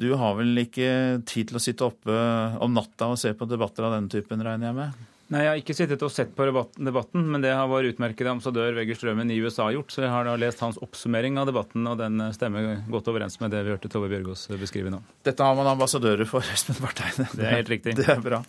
du 0.00 0.10
har 0.20 0.36
vel 0.38 0.62
ikke 0.64 0.88
tid 1.28 1.50
til 1.50 1.58
å 1.58 1.62
sitte 1.62 1.86
oppe 1.86 2.16
om 2.62 2.74
natta 2.76 3.08
og 3.12 3.20
se 3.20 3.32
på 3.36 3.48
debatter 3.48 3.86
av 3.86 3.96
denne 3.96 4.12
typen, 4.12 4.42
regner 4.44 4.70
jeg 4.70 4.76
med? 4.80 5.04
Nei, 5.26 5.40
Jeg 5.42 5.48
har 5.50 5.58
ikke 5.58 5.74
sittet 5.74 6.02
og 6.06 6.12
sett 6.14 6.34
på 6.38 6.44
debatten, 6.46 7.24
men 7.32 7.42
det 7.42 7.50
har 7.50 7.66
vår 7.66 7.88
utmerkede 7.88 8.30
ambassadør 8.30 8.76
Vegger 8.76 8.94
Strømmen 8.94 9.32
i 9.34 9.40
USA 9.42 9.66
gjort. 9.74 9.90
Så 9.90 10.04
jeg 10.04 10.12
har 10.12 10.28
da 10.28 10.36
lest 10.38 10.62
hans 10.62 10.78
oppsummering 10.78 11.40
av 11.42 11.48
debatten, 11.50 11.82
og 11.90 11.98
den 11.98 12.22
stemmer 12.36 12.84
godt 12.92 13.10
overens 13.10 13.40
med 13.42 13.50
det 13.50 13.64
vi 13.66 13.72
hørte 13.74 13.90
Tove 13.90 14.10
Bjørgaas 14.12 14.46
beskrive 14.60 14.92
nå. 14.94 15.00
Dette 15.26 15.42
har 15.42 15.58
man 15.58 15.72
ambassadører 15.72 16.28
for, 16.30 16.46
Espen 16.54 16.78
Bartheine. 16.78 17.26
Det 17.34 17.42
er 17.42 17.58
helt 17.58 17.72
riktig. 17.74 17.96
Det 17.98 18.06
er 18.06 18.22
bra. 18.22 18.44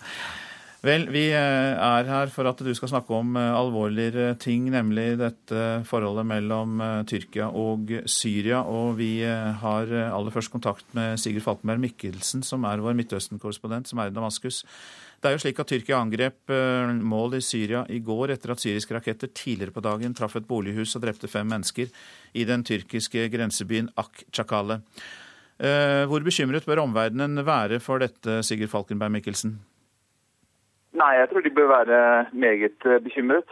Vel, 0.86 1.08
vi 1.10 1.24
eh, 1.34 1.74
er 1.74 2.06
her 2.06 2.30
for 2.30 2.46
at 2.46 2.60
du 2.62 2.70
skal 2.78 2.92
snakke 2.92 3.16
om 3.18 3.32
eh, 3.40 3.56
alvorligere 3.58 4.36
ting, 4.38 4.68
nemlig 4.70 5.16
dette 5.18 5.62
forholdet 5.90 6.28
mellom 6.30 6.76
eh, 6.84 7.00
Tyrkia 7.10 7.48
og 7.50 7.90
Syria. 8.06 8.60
Og 8.62 9.00
vi 9.00 9.10
har 9.26 9.90
aller 9.90 10.34
først 10.36 10.54
kontakt 10.54 10.86
med 10.94 11.18
Sigurd 11.18 11.48
Falkenberg 11.48 11.82
Mikkelsen, 11.82 12.44
som 12.46 12.68
er 12.70 12.84
vår 12.84 12.94
Midtøsten-korrespondent, 13.00 13.90
som 13.90 14.04
er 14.04 14.12
i 14.12 14.14
Damaskus. 14.14 14.62
Det 15.18 15.32
er 15.32 15.34
jo 15.34 15.42
slik 15.42 15.58
at 15.64 15.72
Tyrkia 15.72 15.98
angrep 15.98 16.52
mål 17.02 17.40
i 17.40 17.42
Syria 17.42 17.82
i 17.90 17.98
går 18.06 18.36
etter 18.36 18.54
at 18.54 18.62
syriske 18.62 18.94
raketter 18.94 19.32
tidligere 19.34 19.74
på 19.74 19.82
dagen 19.82 20.14
traff 20.14 20.36
et 20.38 20.46
bolighus 20.46 20.94
og 20.94 21.08
drepte 21.08 21.30
fem 21.32 21.50
mennesker 21.50 21.90
i 22.38 22.46
den 22.46 22.62
tyrkiske 22.62 23.24
grensebyen 23.34 23.90
Ak-Chakale. 23.98 24.78
Hvor 25.58 26.28
bekymret 26.28 26.70
bør 26.70 26.84
omverdenen 26.84 27.42
være 27.48 27.82
for 27.82 28.06
dette, 28.06 28.44
Sigurd 28.46 28.70
Falkenberg 28.76 29.16
Mikkelsen? 29.18 29.56
Nei, 30.98 31.14
jeg 31.20 31.30
tror 31.30 31.42
de 31.46 31.50
bør 31.58 31.68
være 31.78 32.26
meget 32.34 32.86
eh, 32.86 33.02
bekymret. 33.06 33.50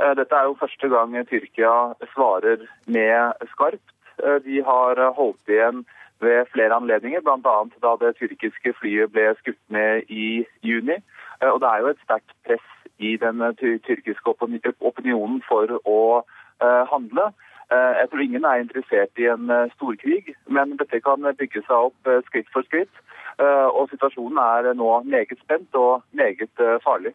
Eh, 0.00 0.12
dette 0.18 0.34
er 0.34 0.44
jo 0.44 0.60
første 0.60 0.88
gang 0.88 1.16
Tyrkia 1.28 1.74
svarer 2.14 2.62
med 2.86 3.32
skarpt. 3.52 3.88
Eh, 4.22 4.38
de 4.46 4.62
har 4.68 5.10
holdt 5.18 5.48
igjen 5.48 5.84
ved 6.20 6.46
flere 6.52 6.74
anledninger, 6.74 7.20
bl.a. 7.20 7.56
da 7.84 7.90
det 8.02 8.16
tyrkiske 8.16 8.74
flyet 8.78 9.12
ble 9.12 9.26
skutt 9.40 9.62
ned 9.68 10.06
i 10.08 10.46
juni. 10.62 11.00
Og 11.52 11.58
det 11.60 11.68
er 11.70 11.78
jo 11.82 11.90
et 11.90 12.04
sterkt 12.04 12.36
press 12.46 12.68
i 12.98 13.16
den 13.24 13.42
tyrkiske 13.58 14.30
opinionen 14.90 15.42
for 15.48 15.66
å 15.84 16.22
handle. 16.92 17.24
Jeg 17.74 18.06
tror 18.10 18.22
ingen 18.22 18.44
er 18.44 18.62
interessert 18.62 19.18
i 19.18 19.26
en 19.34 19.50
storkrig, 19.74 20.36
men 20.46 20.76
dette 20.78 21.02
kan 21.02 21.26
bygge 21.40 21.64
seg 21.66 21.90
opp 21.90 22.12
skritt 22.30 22.48
for 22.54 22.62
skritt. 22.70 23.02
Eh, 23.34 23.68
og 23.74 23.90
situasjonen 23.90 24.38
er 24.38 24.74
nå 24.78 24.88
meget 25.10 25.38
spent 25.42 25.74
og 25.78 26.04
meget 26.14 26.62
eh, 26.62 26.78
farlig. 26.84 27.14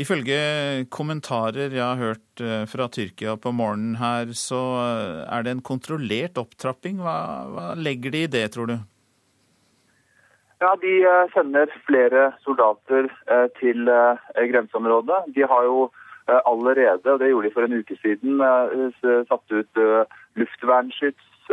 Ifølge 0.00 0.36
kommentarer 0.92 1.72
jeg 1.72 1.82
har 1.84 2.00
hørt 2.00 2.42
eh, 2.44 2.64
fra 2.68 2.88
Tyrkia 2.92 3.36
på 3.40 3.52
morgenen 3.56 3.96
her, 4.00 4.34
så 4.36 4.60
er 5.24 5.44
det 5.44 5.56
en 5.56 5.64
kontrollert 5.64 6.40
opptrapping. 6.40 7.00
Hva, 7.00 7.16
hva 7.54 7.66
legger 7.76 8.12
de 8.12 8.24
i 8.26 8.32
det, 8.36 8.46
tror 8.54 8.68
du? 8.72 8.76
Ja, 10.60 10.74
De 10.76 10.94
sender 11.32 11.72
flere 11.86 12.34
soldater 12.44 13.06
til 13.56 13.88
grenseområdet. 13.88 15.30
De 15.32 15.46
har 15.48 15.64
jo 15.64 15.86
allerede, 16.28 17.14
og 17.14 17.16
det 17.22 17.30
gjorde 17.30 17.48
de 17.48 17.52
for 17.54 17.64
en 17.64 17.78
uke 17.80 17.96
siden, 18.02 18.42
satt 19.30 19.54
ut 19.56 19.80
luftvernsskyts 20.36 21.48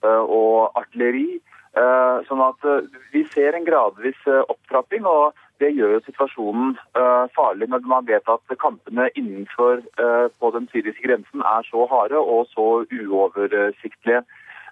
og 0.00 0.80
artilleri. 0.80 1.36
Sånn 2.28 2.40
at 2.42 2.64
vi 3.12 3.20
ser 3.30 3.54
en 3.54 3.66
gradvis 3.66 4.18
opptrapping, 4.26 5.04
og 5.06 5.36
det 5.62 5.68
gjør 5.76 5.92
jo 5.92 6.00
situasjonen 6.06 6.72
farlig 7.36 7.68
når 7.70 7.84
man 7.86 8.08
vet 8.08 8.26
at 8.30 8.56
kampene 8.58 9.08
innenfor 9.14 9.84
på 10.40 10.50
den 10.56 10.66
syriske 10.72 11.06
grensen 11.06 11.44
er 11.46 11.66
så 11.70 11.86
harde 11.90 12.18
og 12.18 12.50
så 12.50 12.66
uoversiktlige. 12.88 14.24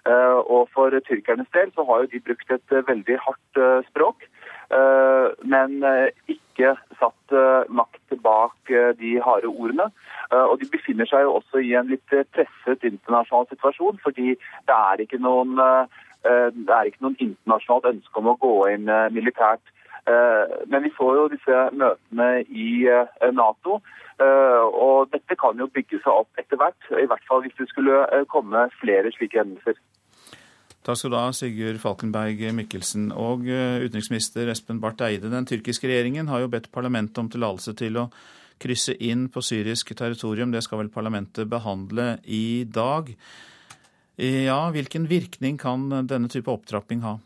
Og 0.07 0.67
For 0.75 0.99
tyrkernes 1.07 1.47
del 1.55 1.71
så 1.75 1.87
har 1.87 2.03
jo 2.03 2.11
de 2.11 2.23
brukt 2.27 2.51
et 2.57 2.77
veldig 2.91 3.19
hardt 3.23 3.63
språk. 3.87 4.27
Eh, 4.67 5.27
men 5.47 5.79
eh, 5.87 6.09
ikke 6.27 6.73
satt 6.99 7.31
eh, 7.31 7.67
makt 7.71 8.15
bak 8.23 8.71
de 8.99 9.13
harde 9.23 9.47
ordene. 9.47 9.87
Og 10.33 10.57
De 10.59 10.67
befinner 10.67 11.07
seg 11.07 11.23
jo 11.23 11.37
også 11.37 11.61
i 11.63 11.71
en 11.79 11.87
litt 11.87 12.03
presset 12.35 12.83
internasjonal 12.83 13.45
situasjon, 13.51 13.99
fordi 14.03 14.33
det 14.67 14.75
er 14.75 15.03
ikke 15.03 15.21
noen, 15.23 15.53
det 16.27 16.73
er 16.75 16.89
ikke 16.89 17.05
noen 17.05 17.19
internasjonalt 17.23 17.89
ønske 17.93 18.21
om 18.21 18.31
å 18.31 18.37
gå 18.41 18.53
inn 18.73 18.89
militært. 19.15 19.63
Men 20.07 20.85
vi 20.85 20.91
får 20.95 21.13
jo 21.17 21.25
disse 21.33 21.61
møtene 21.75 22.27
i 22.47 22.69
Nato, 23.35 23.79
og 24.21 25.11
dette 25.11 25.35
kan 25.39 25.59
jo 25.59 25.67
bygge 25.71 25.99
seg 25.99 26.23
opp 26.23 26.41
etter 26.41 26.59
hvert. 26.61 26.89
I 26.95 27.09
hvert 27.11 27.27
fall 27.27 27.43
hvis 27.43 27.57
det 27.59 27.67
skulle 27.71 28.25
komme 28.31 28.67
flere 28.79 29.11
slike 29.15 29.41
hendelser. 29.41 29.79
Takk 30.87 30.95
skal 31.01 31.11
du 31.11 31.17
ha, 31.19 31.33
Sigurd 31.35 31.81
Falkenberg 31.83 32.39
Mikkelsen. 32.55 33.09
Og 33.11 33.49
eh, 33.51 33.81
utenriksminister 33.83 34.47
Espen 34.53 34.77
Barth 34.79 35.03
Eide, 35.03 35.27
den 35.27 35.47
tyrkiske 35.49 35.89
regjeringen 35.89 36.29
har 36.31 36.45
jo 36.45 36.51
bedt 36.53 36.69
parlamentet 36.71 37.19
om 37.19 37.27
tillatelse 37.27 37.73
til 37.75 37.99
å 37.99 38.05
krysse 38.63 38.95
inn 39.03 39.25
på 39.27 39.43
syrisk 39.43 39.91
territorium. 39.99 40.53
Det 40.55 40.61
skal 40.63 40.85
vel 40.85 40.91
parlamentet 40.93 41.49
behandle 41.51 42.21
i 42.23 42.63
dag. 42.63 43.11
Ja, 44.17 44.71
hvilken 44.73 45.05
virkning 45.05 45.59
kan 45.61 45.89
denne 46.09 46.29
type 46.33 46.49
opptrapping 46.49 47.03
ha? 47.05 47.19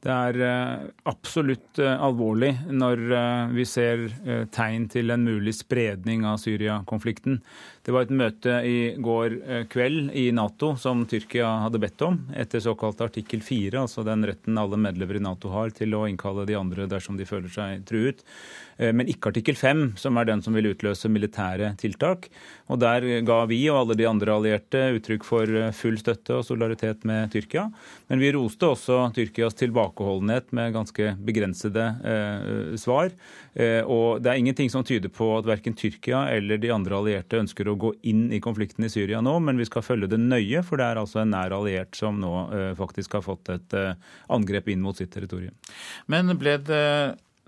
Det 0.00 0.08
er 0.08 0.36
eh, 0.40 0.84
absolutt 1.10 1.78
eh, 1.82 1.92
alvorlig 1.92 2.54
når 2.72 3.02
eh, 3.12 3.50
vi 3.52 3.66
ser 3.68 4.06
tegn 4.48 4.86
til 4.88 5.12
en 5.12 5.26
mulig 5.26 5.52
spredning 5.58 6.24
av 6.24 6.38
Syria-konflikten. 6.40 7.36
Det 7.84 7.92
var 7.92 8.06
et 8.06 8.14
møte 8.16 8.54
i 8.64 8.78
går 8.96 9.36
kveld 9.72 10.14
i 10.16 10.30
Nato 10.36 10.72
som 10.80 11.04
Tyrkia 11.08 11.50
hadde 11.66 11.82
bedt 11.82 12.00
om, 12.06 12.16
etter 12.32 12.64
såkalt 12.64 13.00
artikkel 13.04 13.44
4, 13.44 13.76
altså 13.82 14.04
den 14.06 14.24
retten 14.28 14.60
alle 14.60 14.80
medlemmer 14.80 15.20
i 15.20 15.24
Nato 15.24 15.52
har 15.52 15.72
til 15.76 15.96
å 15.96 16.06
innkalle 16.08 16.48
de 16.48 16.56
andre 16.56 16.88
dersom 16.88 17.20
de 17.20 17.28
føler 17.28 17.52
seg 17.52 17.84
truet. 17.88 18.24
Men 18.80 19.08
ikke 19.12 19.28
artikkel 19.28 19.58
5, 19.58 19.82
som 20.00 20.16
er 20.16 20.28
den 20.28 20.40
som 20.40 20.54
vil 20.56 20.70
utløse 20.70 21.10
militære 21.12 21.74
tiltak. 21.80 22.30
Og 22.72 22.80
Der 22.80 23.04
ga 23.26 23.38
vi 23.50 23.58
og 23.68 23.82
alle 23.82 23.96
de 23.98 24.06
andre 24.08 24.32
allierte 24.32 24.80
uttrykk 24.96 25.26
for 25.26 25.52
full 25.76 25.98
støtte 26.00 26.38
og 26.38 26.46
solidaritet 26.46 27.04
med 27.08 27.28
Tyrkia. 27.34 27.66
Men 28.08 28.22
vi 28.22 28.32
roste 28.32 28.70
også 28.70 29.00
Tyrkias 29.14 29.58
tilbakeholdenhet 29.60 30.52
med 30.56 30.72
ganske 30.74 31.12
begrensede 31.26 31.86
eh, 32.04 32.76
svar. 32.80 33.12
Eh, 33.54 33.82
og 33.84 34.22
det 34.22 34.32
er 34.32 34.40
ingenting 34.40 34.70
som 34.72 34.84
tyder 34.86 35.12
på 35.12 35.32
at 35.38 35.48
verken 35.48 35.76
Tyrkia 35.78 36.24
eller 36.34 36.60
de 36.60 36.72
andre 36.74 36.98
allierte 37.00 37.40
ønsker 37.40 37.68
å 37.68 37.76
gå 37.80 37.92
inn 38.10 38.28
i 38.34 38.42
konflikten 38.42 38.86
i 38.86 38.92
Syria 38.92 39.22
nå, 39.24 39.36
men 39.44 39.60
vi 39.60 39.68
skal 39.68 39.84
følge 39.86 40.10
det 40.10 40.20
nøye, 40.22 40.62
for 40.66 40.80
det 40.80 40.86
er 40.86 41.00
altså 41.00 41.22
en 41.22 41.34
nær 41.34 41.54
alliert 41.56 41.98
som 41.98 42.20
nå 42.22 42.34
eh, 42.54 42.70
faktisk 42.78 43.18
har 43.18 43.26
fått 43.26 43.52
et 43.54 43.78
eh, 43.78 43.98
angrep 44.32 44.70
inn 44.70 44.84
mot 44.84 44.96
sitt 44.96 45.12
territorium. 45.14 45.56
Men 46.10 46.32
ble 46.40 46.56
det 46.66 46.86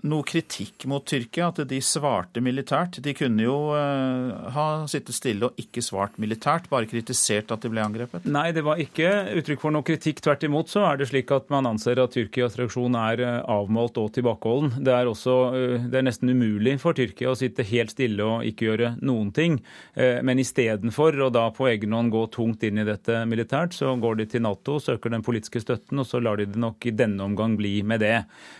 noe 0.03 0.25
kritikk 0.27 0.83
mot 0.91 1.03
Tyrkia, 1.07 1.47
at 1.51 1.61
de 1.69 1.79
svarte 1.83 2.41
militært. 2.43 2.99
De 3.03 3.13
kunne 3.15 3.45
jo 3.45 3.55
uh, 3.71 4.49
ha 4.51 4.65
sittet 4.91 5.15
stille 5.15 5.47
og 5.47 5.59
ikke 5.59 5.83
svart 5.83 6.17
militært, 6.21 6.67
bare 6.71 6.89
kritisert 6.91 7.51
at 7.55 7.63
de 7.63 7.71
ble 7.71 7.83
angrepet? 7.83 8.27
Nei, 8.27 8.49
det 8.55 8.65
var 8.67 8.81
ikke 8.83 9.09
uttrykk 9.39 9.63
for 9.63 9.75
noe 9.75 9.85
kritikk. 9.87 10.19
Tvert 10.23 10.43
imot 10.43 10.71
så 10.71 10.83
er 10.89 10.99
det 10.99 11.07
slik 11.11 11.31
at 11.35 11.47
man 11.53 11.69
anser 11.71 12.01
at 12.03 12.15
Tyrkias 12.15 12.57
reaksjon 12.59 12.97
er 12.99 13.23
uh, 13.23 13.31
avmålt 13.55 13.99
og 14.01 14.11
tilbakeholden. 14.17 14.83
Det 14.83 14.95
er, 14.95 15.11
også, 15.11 15.37
uh, 15.55 15.87
det 15.87 16.01
er 16.01 16.07
nesten 16.09 16.33
umulig 16.33 16.75
for 16.83 16.97
Tyrkia 16.97 17.31
å 17.31 17.39
sitte 17.39 17.67
helt 17.71 17.95
stille 17.95 18.27
og 18.27 18.47
ikke 18.47 18.67
gjøre 18.69 18.93
noen 19.03 19.31
ting. 19.35 19.59
Men 19.95 20.39
istedenfor 20.41 21.15
å 21.21 21.29
da 21.33 21.45
på 21.53 21.67
egen 21.69 21.93
hånd 21.95 22.11
gå 22.13 22.23
tungt 22.33 22.63
inn 22.65 22.79
i 22.81 22.85
dette 22.87 23.21
militært, 23.29 23.75
så 23.75 23.91
går 23.99 24.17
de 24.19 24.25
til 24.31 24.43
Nato, 24.43 24.79
søker 24.81 25.13
den 25.13 25.23
politiske 25.25 25.61
støtten, 25.61 26.01
og 26.01 26.07
så 26.09 26.21
lar 26.23 26.39
de 26.39 26.47
det 26.49 26.59
nok 26.59 26.87
i 26.89 26.93
denne 26.95 27.23
omgang 27.25 27.55
bli 27.59 27.75
med 27.87 28.01
det. 28.03 28.15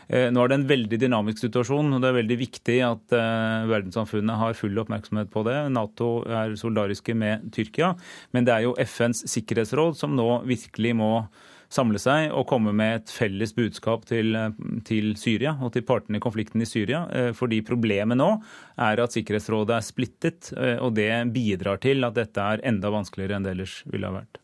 Nå 0.09 0.43
er 0.43 0.51
det 0.51 0.57
en 0.59 0.67
veldig 0.69 0.99
dynamisk 1.01 1.32
dynamisk 1.33 1.41
situasjon. 1.41 1.93
og 1.93 2.01
Det 2.01 2.09
er 2.09 2.19
veldig 2.21 2.37
viktig 2.39 2.77
at 2.85 3.15
uh, 3.15 3.69
verdenssamfunnet 3.69 4.37
har 4.37 4.53
full 4.53 4.77
oppmerksomhet 4.77 5.31
på 5.31 5.43
det. 5.43 5.71
Nato 5.71 6.23
er 6.25 6.55
solidariske 6.55 7.15
med 7.15 7.51
Tyrkia. 7.51 7.95
Men 8.33 8.45
det 8.45 8.53
er 8.53 8.63
jo 8.67 8.75
FNs 8.77 9.25
sikkerhetsråd 9.27 9.97
som 9.97 10.15
nå 10.15 10.43
virkelig 10.45 10.95
må 10.95 11.27
samle 11.73 11.97
seg 11.97 12.29
og 12.37 12.45
komme 12.45 12.71
med 12.71 12.99
et 12.99 13.09
felles 13.09 13.53
budskap 13.55 14.05
til, 14.05 14.35
til, 14.85 15.15
Syria 15.17 15.55
og 15.59 15.73
til 15.73 15.81
partene 15.81 16.19
i 16.19 16.21
konflikten 16.21 16.61
i 16.61 16.69
Syria. 16.69 17.07
Eh, 17.09 17.31
fordi 17.33 17.63
problemet 17.65 18.19
nå 18.19 18.29
er 18.77 19.01
at 19.01 19.15
Sikkerhetsrådet 19.15 19.79
er 19.79 19.87
splittet, 19.87 20.53
eh, 20.53 20.77
og 20.77 20.93
det 20.99 21.09
bidrar 21.33 21.81
til 21.81 22.05
at 22.05 22.13
dette 22.13 22.45
er 22.45 22.61
enda 22.61 22.93
vanskeligere 22.93 23.39
enn 23.39 23.47
det 23.47 23.55
ellers 23.55 23.79
ville 23.89 24.05
ha 24.05 24.19
vært. 24.19 24.42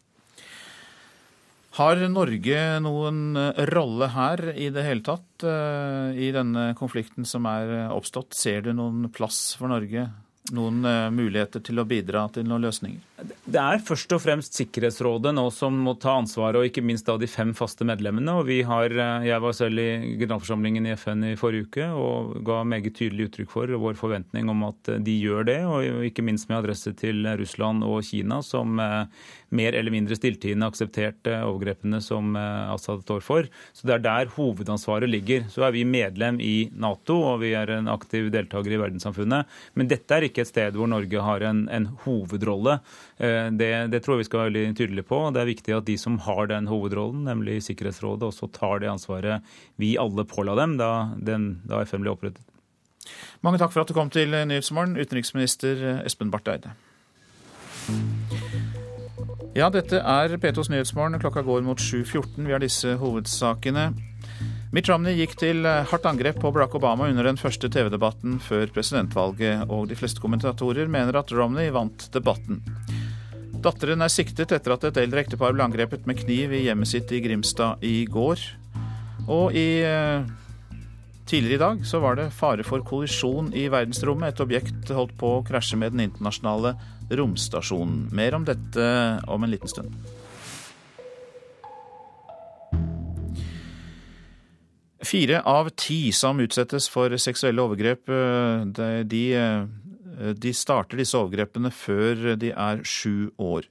Har 1.80 2.02
Norge 2.12 2.62
noen 2.84 3.38
eh, 3.40 3.62
rolle 3.72 4.10
her 4.12 4.50
i 4.52 4.68
det 4.76 4.84
hele 4.84 5.06
tatt 5.06 5.46
eh, 5.48 6.18
i 6.28 6.32
denne 6.36 6.74
konflikten 6.76 7.28
som 7.28 7.48
er 7.48 7.94
oppstått? 7.96 8.36
Ser 8.36 8.66
du 8.66 8.74
noen 8.76 9.08
plass 9.16 9.54
for 9.56 9.72
Norge 9.72 10.10
noen 10.56 10.84
eh, 10.86 11.10
muligheter 11.14 11.64
til 11.66 11.82
å 11.82 11.86
bidra 11.88 12.26
til 12.34 12.48
noen 12.48 12.68
løsninger? 12.68 13.02
Det 13.50 13.60
er 13.60 13.82
først 13.84 14.14
og 14.16 14.22
fremst 14.24 14.56
Sikkerhetsrådet 14.56 15.34
nå 15.36 15.46
som 15.54 15.76
må 15.84 15.96
ta 16.00 16.16
ansvaret, 16.20 16.60
og 16.60 16.68
ikke 16.70 16.84
minst 16.86 17.08
da 17.08 17.18
de 17.20 17.28
fem 17.30 17.52
faste 17.58 17.86
medlemmene. 17.88 18.32
og 18.40 18.46
vi 18.48 18.62
har, 18.62 18.90
eh, 18.90 19.28
Jeg 19.30 19.42
var 19.42 19.54
selv 19.54 19.80
i 19.80 20.18
generalforsamlingen 20.20 20.88
i 20.88 20.96
FN 20.96 21.24
i 21.24 21.36
forrige 21.36 21.68
uke 21.68 21.86
og 21.90 22.44
ga 22.44 22.64
meget 22.64 22.94
tydelig 22.94 23.30
uttrykk 23.30 23.50
for 23.50 23.68
vår 23.68 23.96
forventning 23.96 24.50
om 24.50 24.64
at 24.64 25.04
de 25.04 25.20
gjør 25.20 25.46
det, 25.46 25.66
og 25.66 26.06
ikke 26.06 26.24
minst 26.24 26.50
med 26.50 26.64
adresse 26.64 26.96
til 26.96 27.26
Russland 27.26 27.84
og 27.84 28.04
Kina, 28.04 28.42
som 28.42 28.80
eh, 28.80 29.06
mer 29.52 29.74
eller 29.74 29.92
mindre 29.92 30.16
stilltiende 30.16 30.68
aksepterte 30.68 31.42
overgrepene 31.44 32.02
som 32.02 32.36
Assad 32.36 33.02
står 33.02 33.22
for. 33.22 33.44
Så 33.74 33.88
Det 33.88 33.96
er 33.96 34.00
der 34.00 34.26
hovedansvaret 34.26 35.10
ligger. 35.10 35.50
Så 35.50 35.66
er 35.66 35.72
vi 35.72 35.84
medlem 35.84 36.40
i 36.40 36.70
Nato, 36.72 37.18
og 37.34 37.40
vi 37.42 37.54
er 37.54 37.70
en 37.70 37.88
aktiv 37.88 38.30
deltaker 38.30 38.72
i 38.72 38.78
verdenssamfunnet. 38.78 39.46
Men 39.74 39.88
dette 39.88 40.12
er 40.12 40.22
ikke 40.22 40.39
ikke 40.40 40.46
et 40.48 40.52
sted 40.52 40.78
hvor 40.80 40.90
Norge 40.90 41.24
har 41.26 41.46
en, 41.46 41.64
en 41.70 41.88
hovedrolle. 42.06 42.80
Eh, 43.18 43.50
det, 43.60 43.72
det, 43.94 44.02
tror 44.04 44.18
jeg 44.18 44.24
vi 44.24 44.30
skal 44.30 44.42
være 44.42 44.52
veldig 44.52 44.78
tydelige 44.80 45.08
på. 45.10 45.22
Det 45.36 45.42
er 45.42 45.52
viktig 45.52 45.76
at 45.78 45.88
de 45.90 45.98
som 46.00 46.20
har 46.26 46.50
den 46.52 46.70
hovedrollen, 46.72 47.26
nemlig 47.28 47.62
Sikkerhetsrådet, 47.68 48.30
også 48.32 48.52
tar 48.56 48.84
det 48.84 48.92
ansvaret 48.92 49.46
vi 49.80 49.96
alle 50.00 50.26
påla 50.28 50.56
dem 50.60 50.78
da, 50.80 50.92
den, 51.16 51.62
da 51.68 51.84
FN 51.86 52.06
ble 52.06 52.14
opprettet. 52.16 52.44
Mange 53.42 53.60
takk 53.60 53.74
for 53.74 53.84
at 53.84 53.90
du 53.90 53.96
kom 53.96 54.12
til 54.14 54.32
Nyhetsmorgen, 54.32 54.98
utenriksminister 55.00 56.04
Espen 56.06 56.32
Barth 56.32 56.52
Eide. 56.52 56.76
Ja, 59.58 59.70
dette 59.74 59.98
er 59.98 60.36
P2s 60.38 60.70
Nyhetsmorgen. 60.70 61.18
Klokka 61.20 61.42
går 61.42 61.64
mot 61.66 61.82
7.14. 61.82 62.46
Vi 62.46 62.54
har 62.54 62.62
disse 62.62 62.94
hovedsakene. 63.02 63.90
Mitt 64.70 64.86
Romney 64.86 65.16
gikk 65.18 65.32
til 65.42 65.66
eh, 65.66 65.86
hardt 65.90 66.04
angrep 66.06 66.38
på 66.44 66.52
Barack 66.54 66.76
Obama 66.78 67.08
under 67.10 67.26
den 67.26 67.40
første 67.42 67.72
TV-debatten 67.74 68.36
før 68.44 68.70
presidentvalget, 68.74 69.64
og 69.66 69.88
de 69.90 69.98
fleste 69.98 70.22
kommentatorer 70.22 70.92
mener 70.92 71.18
at 71.18 71.34
Romney 71.34 71.72
vant 71.74 72.06
debatten. 72.14 72.62
Datteren 73.66 74.06
er 74.06 74.14
siktet 74.14 74.54
etter 74.54 74.76
at 74.76 74.86
et 74.86 75.00
eldre 75.02 75.24
ektepar 75.26 75.56
ble 75.58 75.66
angrepet 75.66 76.06
med 76.06 76.22
kniv 76.22 76.54
i 76.54 76.68
hjemmet 76.68 76.92
sitt 76.92 77.10
i 77.12 77.24
Grimstad 77.26 77.82
i 77.82 78.04
går. 78.06 78.46
Og 79.26 79.58
i 79.58 79.82
eh, 79.86 80.30
Tidligere 81.30 81.60
i 81.60 81.62
dag 81.62 81.82
så 81.86 82.00
var 82.02 82.16
det 82.18 82.32
fare 82.34 82.64
for 82.66 82.82
kollisjon 82.82 83.52
i 83.54 83.68
verdensrommet. 83.70 84.32
Et 84.32 84.40
objekt 84.42 84.90
holdt 84.98 85.14
på 85.20 85.36
å 85.36 85.44
krasje 85.46 85.78
med 85.78 85.94
den 85.94 86.08
internasjonale 86.08 86.72
romstasjonen. 87.20 88.08
Mer 88.18 88.34
om 88.34 88.48
dette 88.48 88.88
om 89.30 89.46
en 89.46 89.54
liten 89.54 89.70
stund. 89.70 89.94
Fire 95.02 95.42
av 95.48 95.70
ti 95.80 96.12
som 96.12 96.42
utsettes 96.44 96.90
for 96.92 97.14
seksuelle 97.18 97.64
overgrep, 97.64 98.10
eh, 98.10 99.04
de, 99.04 99.24
eh, 99.34 100.34
de, 100.34 100.54
starter 100.54 101.00
disse 101.00 101.16
overgrepene 101.16 101.72
før 101.72 102.36
de 102.36 102.52
er 102.52 102.84
sju 102.84 103.32
år. 103.40 103.64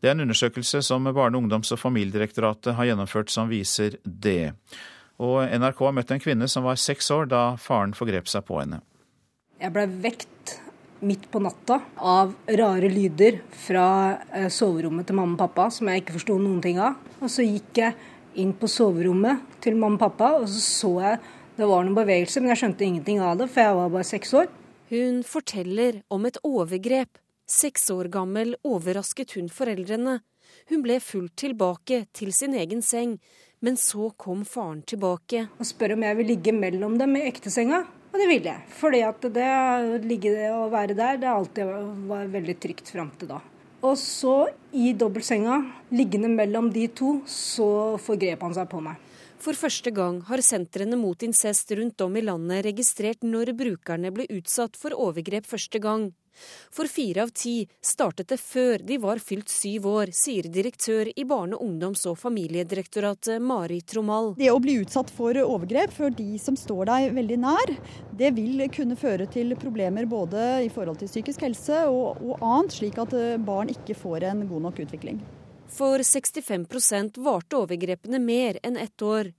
Det 0.00 0.08
er 0.08 0.12
en 0.12 0.26
undersøkelse 0.26 0.82
som 0.82 1.04
Barne-, 1.04 1.36
ungdoms- 1.36 1.72
og 1.72 1.78
familiedirektoratet 1.78 2.74
har 2.74 2.84
gjennomført 2.84 3.30
som 3.30 3.48
viser 3.48 3.96
det. 4.04 4.52
Og 5.18 5.48
NRK 5.48 5.84
har 5.84 5.92
møtt 5.92 6.10
en 6.10 6.20
kvinne 6.20 6.48
som 6.48 6.64
var 6.64 6.76
seks 6.76 7.10
år 7.10 7.28
da 7.28 7.56
faren 7.56 7.92
forgrep 7.96 8.28
seg 8.28 8.44
på 8.44 8.60
henne. 8.60 8.80
Jeg 9.60 9.72
blei 9.72 9.86
vekt 9.86 10.60
midt 11.00 11.30
på 11.32 11.40
natta 11.40 11.80
av 11.96 12.32
rare 12.44 12.88
lyder 12.92 13.40
fra 13.56 14.16
eh, 14.32 14.48
soverommet 14.52 15.08
til 15.08 15.16
mamma 15.16 15.36
og 15.36 15.42
pappa 15.46 15.68
som 15.72 15.88
jeg 15.88 16.02
ikke 16.02 16.16
forsto 16.18 16.36
noen 16.40 16.60
ting 16.64 16.80
av. 16.80 16.96
Og 17.20 17.32
så 17.32 17.44
gikk 17.44 17.80
jeg 17.80 17.96
inn 18.38 18.52
på 18.56 18.68
soverommet 18.70 19.58
til 19.64 19.78
mamma 19.78 19.98
og 19.98 20.04
pappa, 20.04 20.32
og 20.40 20.48
så 20.48 20.60
så 20.60 20.94
jeg 21.04 21.20
det 21.60 21.66
var 21.68 21.84
noen 21.84 21.96
bevegelse, 21.98 22.40
men 22.40 22.54
jeg 22.54 22.60
skjønte 22.62 22.84
ingenting 22.86 23.18
av 23.20 23.34
det, 23.36 23.50
for 23.52 23.60
jeg 23.60 23.76
var 23.76 23.90
bare 23.92 24.06
seks 24.08 24.30
år. 24.38 24.46
Hun 24.88 25.18
forteller 25.28 25.98
om 26.08 26.24
et 26.24 26.38
overgrep. 26.46 27.20
Seks 27.50 27.90
år 27.92 28.08
gammel 28.14 28.54
overrasket 28.64 29.34
hun 29.36 29.50
foreldrene. 29.52 30.20
Hun 30.70 30.84
ble 30.86 30.96
fulgt 31.04 31.36
tilbake 31.42 32.04
til 32.16 32.32
sin 32.32 32.56
egen 32.56 32.80
seng, 32.86 33.18
men 33.60 33.76
så 33.76 34.08
kom 34.16 34.46
faren 34.48 34.80
tilbake. 34.88 35.50
Og 35.60 35.68
spør 35.68 35.98
om 35.98 36.06
jeg 36.08 36.20
vil 36.22 36.30
ligge 36.32 36.56
mellom 36.56 36.96
dem 36.98 37.18
i 37.20 37.26
ektesenga. 37.28 37.84
Og 38.10 38.18
det 38.18 38.30
ville 38.30 38.54
jeg. 38.54 38.66
Fordi 38.80 39.04
at 39.06 39.30
det 39.36 39.52
å 39.52 40.00
ligge 40.02 40.34
og 40.54 40.72
være 40.72 40.96
der, 40.96 41.20
det 41.20 41.30
alltid 41.30 41.76
var 42.08 42.32
veldig 42.38 42.56
trygt 42.62 42.94
fram 42.94 43.12
til 43.20 43.34
da. 43.34 43.42
Og 43.80 43.94
så, 43.96 44.50
i 44.76 44.92
dobbeltsenga, 44.92 45.54
liggende 45.96 46.28
mellom 46.28 46.68
de 46.72 46.84
to, 46.92 47.14
så 47.24 47.96
forgrep 48.02 48.42
han 48.44 48.56
seg 48.56 48.68
på 48.68 48.80
meg. 48.84 49.00
For 49.40 49.56
første 49.56 49.88
gang 49.96 50.18
har 50.28 50.42
sentrene 50.44 50.98
mot 51.00 51.22
incest 51.24 51.72
rundt 51.78 52.02
om 52.04 52.16
i 52.20 52.22
landet 52.26 52.66
registrert 52.66 53.24
når 53.24 53.54
brukerne 53.56 54.12
ble 54.12 54.26
utsatt 54.36 54.76
for 54.76 54.92
overgrep 54.92 55.48
første 55.48 55.80
gang. 55.80 56.10
For 56.70 56.88
fire 56.90 57.24
av 57.24 57.32
ti 57.34 57.68
startet 57.84 58.30
det 58.30 58.38
før 58.40 58.84
de 58.86 58.98
var 59.02 59.20
fylt 59.22 59.50
syv 59.52 59.88
år, 59.90 60.12
sier 60.14 60.46
direktør 60.52 61.10
i 61.12 61.24
Barne-, 61.28 61.58
ungdoms- 61.58 62.06
og 62.08 62.18
familiedirektoratet 62.20 63.42
Mari 63.42 63.80
Tromal. 63.82 64.32
Det 64.38 64.50
å 64.52 64.60
bli 64.62 64.78
utsatt 64.80 65.10
for 65.14 65.36
overgrep 65.42 65.92
for 65.96 66.14
de 66.14 66.38
som 66.42 66.56
står 66.58 66.86
deg 66.90 67.10
veldig 67.18 67.40
nær, 67.42 67.74
det 68.16 68.32
vil 68.38 68.64
kunne 68.74 68.98
føre 69.00 69.26
til 69.30 69.56
problemer 69.60 70.08
både 70.10 70.62
i 70.66 70.70
forhold 70.72 71.02
til 71.02 71.10
psykisk 71.10 71.44
helse 71.48 71.84
og, 71.90 72.22
og 72.22 72.38
annet, 72.38 72.78
slik 72.78 72.98
at 73.02 73.14
eh, 73.18 73.36
barn 73.40 73.72
ikke 73.72 73.98
får 73.98 74.30
en 74.30 74.46
god 74.50 74.68
nok 74.68 74.82
utvikling. 74.86 75.20
For 75.70 76.02
65% 76.02 77.20
varte 77.22 77.58
overgrepene 77.60 78.18
mer 78.22 78.58
enn 78.66 78.78
ett 78.80 79.02
år. 79.02 79.30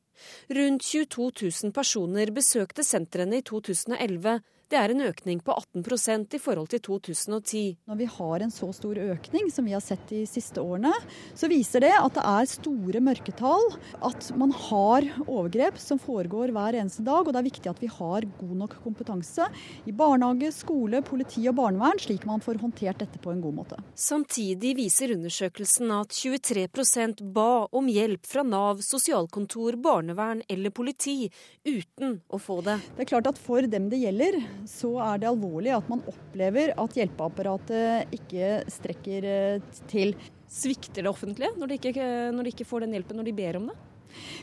Rundt 0.48 0.86
22 0.86 1.32
000 1.42 1.74
personer 1.76 2.32
besøkte 2.36 2.86
sentrene 2.86 3.42
i 3.42 3.46
2011, 3.48 4.40
det 4.72 4.80
er 4.80 4.94
en 4.94 5.04
økning 5.04 5.42
på 5.44 5.54
18% 5.76 6.38
i 6.38 6.40
forhold 6.40 6.70
til 6.72 6.82
2010. 6.86 7.64
Når 7.90 7.98
vi 8.00 8.08
har 8.08 8.44
en 8.44 8.54
så 8.54 8.70
stor 8.76 9.00
økning 9.04 9.50
som 9.52 9.68
vi 9.68 9.76
har 9.76 9.84
sett 9.84 10.04
de 10.10 10.24
siste 10.30 10.64
årene, 10.64 10.94
så 11.36 11.50
viser 11.52 11.84
det 11.84 11.92
at 11.98 12.16
det 12.16 12.24
er 12.24 12.50
store 12.50 13.02
mørketall. 13.04 13.68
At 14.08 14.30
man 14.40 14.54
har 14.56 15.08
overgrep 15.26 15.80
som 15.82 16.00
foregår 16.00 16.54
hver 16.56 16.78
eneste 16.80 17.04
dag. 17.08 17.26
Og 17.26 17.34
det 17.34 17.42
er 17.42 17.50
viktig 17.50 17.72
at 17.72 17.82
vi 17.84 17.90
har 17.92 18.28
god 18.40 18.56
nok 18.62 18.78
kompetanse 18.86 19.50
i 19.90 19.96
barnehage, 19.96 20.54
skole, 20.56 21.04
politi 21.04 21.44
og 21.52 21.58
barnevern, 21.60 22.00
slik 22.00 22.26
man 22.30 22.44
får 22.44 22.62
håndtert 22.64 23.04
dette 23.04 23.20
på 23.22 23.34
en 23.34 23.44
god 23.44 23.58
måte. 23.60 23.82
Samtidig 24.00 24.76
viser 24.80 25.16
undersøkelsen 25.18 25.92
at 25.98 26.16
23% 26.16 27.26
ba 27.36 27.66
om 27.76 27.92
hjelp 27.92 28.24
fra 28.30 28.46
Nav, 28.48 28.80
sosialkontor, 28.86 29.76
barnevern 29.84 30.46
eller 30.52 30.72
politi, 30.72 31.28
uten 31.68 32.20
å 32.32 32.40
få 32.40 32.62
det. 32.66 32.80
Det 32.96 33.06
er 33.06 33.12
klart 33.14 33.30
at 33.34 33.42
for 33.42 33.68
dem 33.68 33.90
det 33.92 34.02
gjelder, 34.06 34.40
så 34.70 34.92
er 35.04 35.22
det 35.22 35.30
alvorlig 35.30 35.74
at 35.76 35.88
man 35.92 36.04
opplever 36.10 36.74
at 36.80 36.98
hjelpeapparatet 36.98 38.16
ikke 38.18 38.52
strekker 38.72 39.28
eh, 39.28 39.80
til. 39.92 40.16
Svikter 40.52 41.06
det 41.06 41.12
offentlige 41.12 41.54
når 41.56 41.72
de, 41.72 41.78
ikke, 41.80 42.10
når 42.36 42.44
de 42.44 42.52
ikke 42.52 42.68
får 42.68 42.84
den 42.86 42.98
hjelpen 42.98 43.22
når 43.22 43.30
de 43.30 43.38
ber 43.38 43.60
om 43.62 43.70
det? 43.72 43.78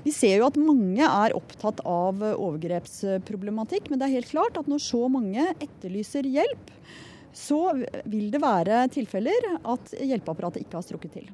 Vi 0.06 0.12
ser 0.16 0.38
jo 0.38 0.46
at 0.48 0.56
mange 0.56 1.04
er 1.04 1.34
opptatt 1.36 1.82
av 1.84 2.22
overgrepsproblematikk, 2.30 3.90
men 3.90 4.00
det 4.00 4.08
er 4.08 4.16
helt 4.16 4.30
klart 4.30 4.56
at 4.56 4.70
når 4.70 4.80
så 4.80 5.02
mange 5.12 5.44
etterlyser 5.58 6.24
hjelp, 6.24 6.72
så 7.36 7.60
vil 8.08 8.30
det 8.32 8.40
være 8.42 8.86
tilfeller 8.96 9.50
at 9.60 9.94
hjelpeapparatet 10.00 10.64
ikke 10.64 10.80
har 10.80 10.88
strukket 10.88 11.18
til. 11.20 11.30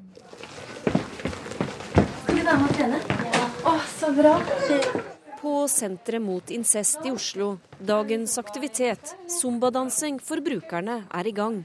Skal 1.95 2.35
vi 2.35 2.43
være 2.43 2.59
med 2.59 2.69
og 2.69 2.75
trene? 2.75 3.03
Ja. 3.31 3.49
Å, 3.65 3.77
så 3.95 4.13
bra 4.13 4.37
på 5.45 5.67
Senteret 5.69 6.21
mot 6.21 6.49
incest 6.49 7.05
i 7.05 7.11
Oslo. 7.11 7.57
Dagens 7.77 8.37
aktivitet, 8.41 9.11
zumbadansing 9.29 10.17
for 10.19 10.41
brukerne, 10.41 11.03
er 11.13 11.27
i 11.27 11.33
gang. 11.37 11.59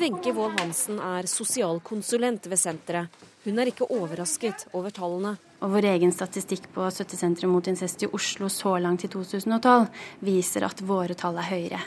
Wenche 0.00 0.32
Wold 0.34 0.58
Hansen 0.58 0.98
er 0.98 1.28
sosialkonsulent 1.30 2.48
ved 2.50 2.58
senteret. 2.58 3.20
Hun 3.44 3.60
er 3.62 3.70
ikke 3.70 3.86
overrasket 3.86 4.64
over 4.74 4.90
tallene. 4.90 5.36
Og 5.62 5.70
Vår 5.76 5.86
egen 5.92 6.10
statistikk 6.16 6.66
på 6.74 6.88
Støttesenteret 6.90 7.52
mot 7.52 7.68
incest 7.70 8.02
i 8.02 8.08
Oslo 8.10 8.48
så 8.50 8.72
langt 8.82 9.04
i 9.06 9.10
2012 9.12 9.86
viser 10.26 10.66
at 10.66 10.82
våre 10.82 11.14
tall 11.14 11.38
er 11.38 11.46
høyere. 11.52 11.80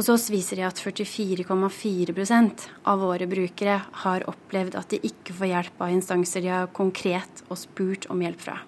Hos 0.00 0.10
oss 0.10 0.26
viser 0.34 0.58
det 0.58 0.66
at 0.66 0.82
44,4% 0.82 2.66
av 2.90 3.06
våre 3.06 3.30
brukere 3.30 3.78
har 4.02 4.26
opplevd 4.34 4.80
at 4.82 4.90
de 4.90 4.98
ikke 5.12 5.38
får 5.38 5.52
hjelp 5.52 5.86
av 5.86 5.94
instanser 5.94 6.42
de 6.42 6.52
har 6.56 6.74
konkret 6.74 7.44
og 7.46 7.62
spurt 7.62 8.10
om 8.10 8.26
hjelp 8.26 8.44
fra. 8.48 8.58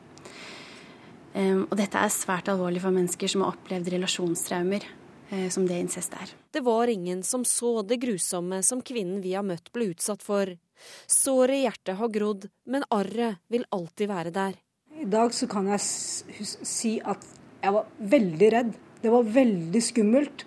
Um, 1.34 1.66
og 1.68 1.76
dette 1.78 2.00
er 2.00 2.10
svært 2.10 2.48
alvorlig 2.50 2.82
for 2.82 2.94
mennesker 2.94 3.30
som 3.30 3.44
har 3.44 3.54
opplevd 3.54 3.92
relasjonstraumer, 3.94 4.86
uh, 5.30 5.46
som 5.52 5.68
det 5.68 5.78
incest 5.78 6.16
er. 6.18 6.32
Det 6.50 6.62
var 6.66 6.90
ingen 6.90 7.22
som 7.26 7.44
så 7.46 7.80
det 7.86 8.00
grusomme 8.02 8.62
som 8.66 8.82
kvinnen 8.82 9.22
vi 9.22 9.36
har 9.36 9.46
møtt 9.46 9.70
ble 9.74 9.92
utsatt 9.92 10.24
for. 10.26 10.56
Såret 11.06 11.60
i 11.60 11.64
hjertet 11.66 11.98
har 12.00 12.12
grodd, 12.12 12.48
men 12.66 12.86
arret 12.90 13.38
vil 13.52 13.66
alltid 13.70 14.10
være 14.10 14.34
der. 14.34 14.58
I 15.00 15.06
dag 15.08 15.32
så 15.36 15.46
kan 15.48 15.68
jeg 15.70 15.80
si 15.80 16.96
at 16.98 17.24
jeg 17.60 17.76
var 17.76 17.86
veldig 17.98 18.48
redd. 18.52 18.72
Det 19.00 19.12
var 19.12 19.28
veldig 19.36 19.82
skummelt. 19.84 20.46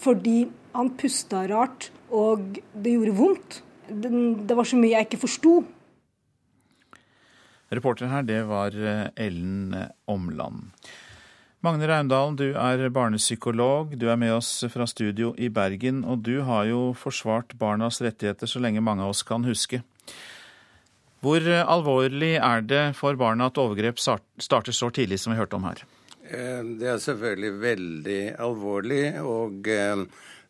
Fordi 0.00 0.46
han 0.72 0.92
pusta 0.96 1.42
rart, 1.50 1.90
og 2.08 2.60
det 2.72 2.94
gjorde 2.94 3.16
vondt. 3.18 3.58
Det, 3.90 4.10
det 4.48 4.56
var 4.56 4.68
så 4.68 4.78
mye 4.80 4.94
jeg 4.94 5.08
ikke 5.08 5.24
forsto. 5.26 5.54
Reporter 7.70 8.10
her, 8.10 8.26
det 8.26 8.40
var 8.48 8.74
eh, 8.74 9.06
Ellen 9.16 9.76
Omland. 10.10 10.72
Magne 11.60 11.86
Raundalen, 11.90 12.38
du 12.40 12.54
er 12.56 12.86
barnepsykolog. 12.88 13.92
Du 14.00 14.08
er 14.08 14.16
med 14.16 14.32
oss 14.32 14.64
fra 14.72 14.86
studio 14.88 15.34
i 15.36 15.50
Bergen. 15.52 16.00
Og 16.08 16.24
du 16.24 16.40
har 16.46 16.64
jo 16.70 16.94
forsvart 16.96 17.52
barnas 17.60 18.00
rettigheter 18.00 18.48
så 18.48 18.62
lenge 18.64 18.80
mange 18.80 19.04
av 19.04 19.12
oss 19.12 19.22
kan 19.28 19.44
huske. 19.44 19.82
Hvor 21.20 21.44
eh, 21.44 21.62
alvorlig 21.62 22.38
er 22.40 22.64
det 22.64 22.84
for 22.98 23.18
barna 23.20 23.50
at 23.52 23.60
overgrep 23.60 24.00
starter 24.00 24.72
så 24.72 24.88
tidlig 24.88 25.20
som 25.20 25.34
vi 25.34 25.38
hørte 25.38 25.60
om 25.60 25.68
her? 25.68 25.84
Eh, 26.24 26.64
det 26.80 26.88
er 26.94 27.04
selvfølgelig 27.04 27.52
veldig 27.60 28.20
alvorlig. 28.40 29.04
og 29.20 29.68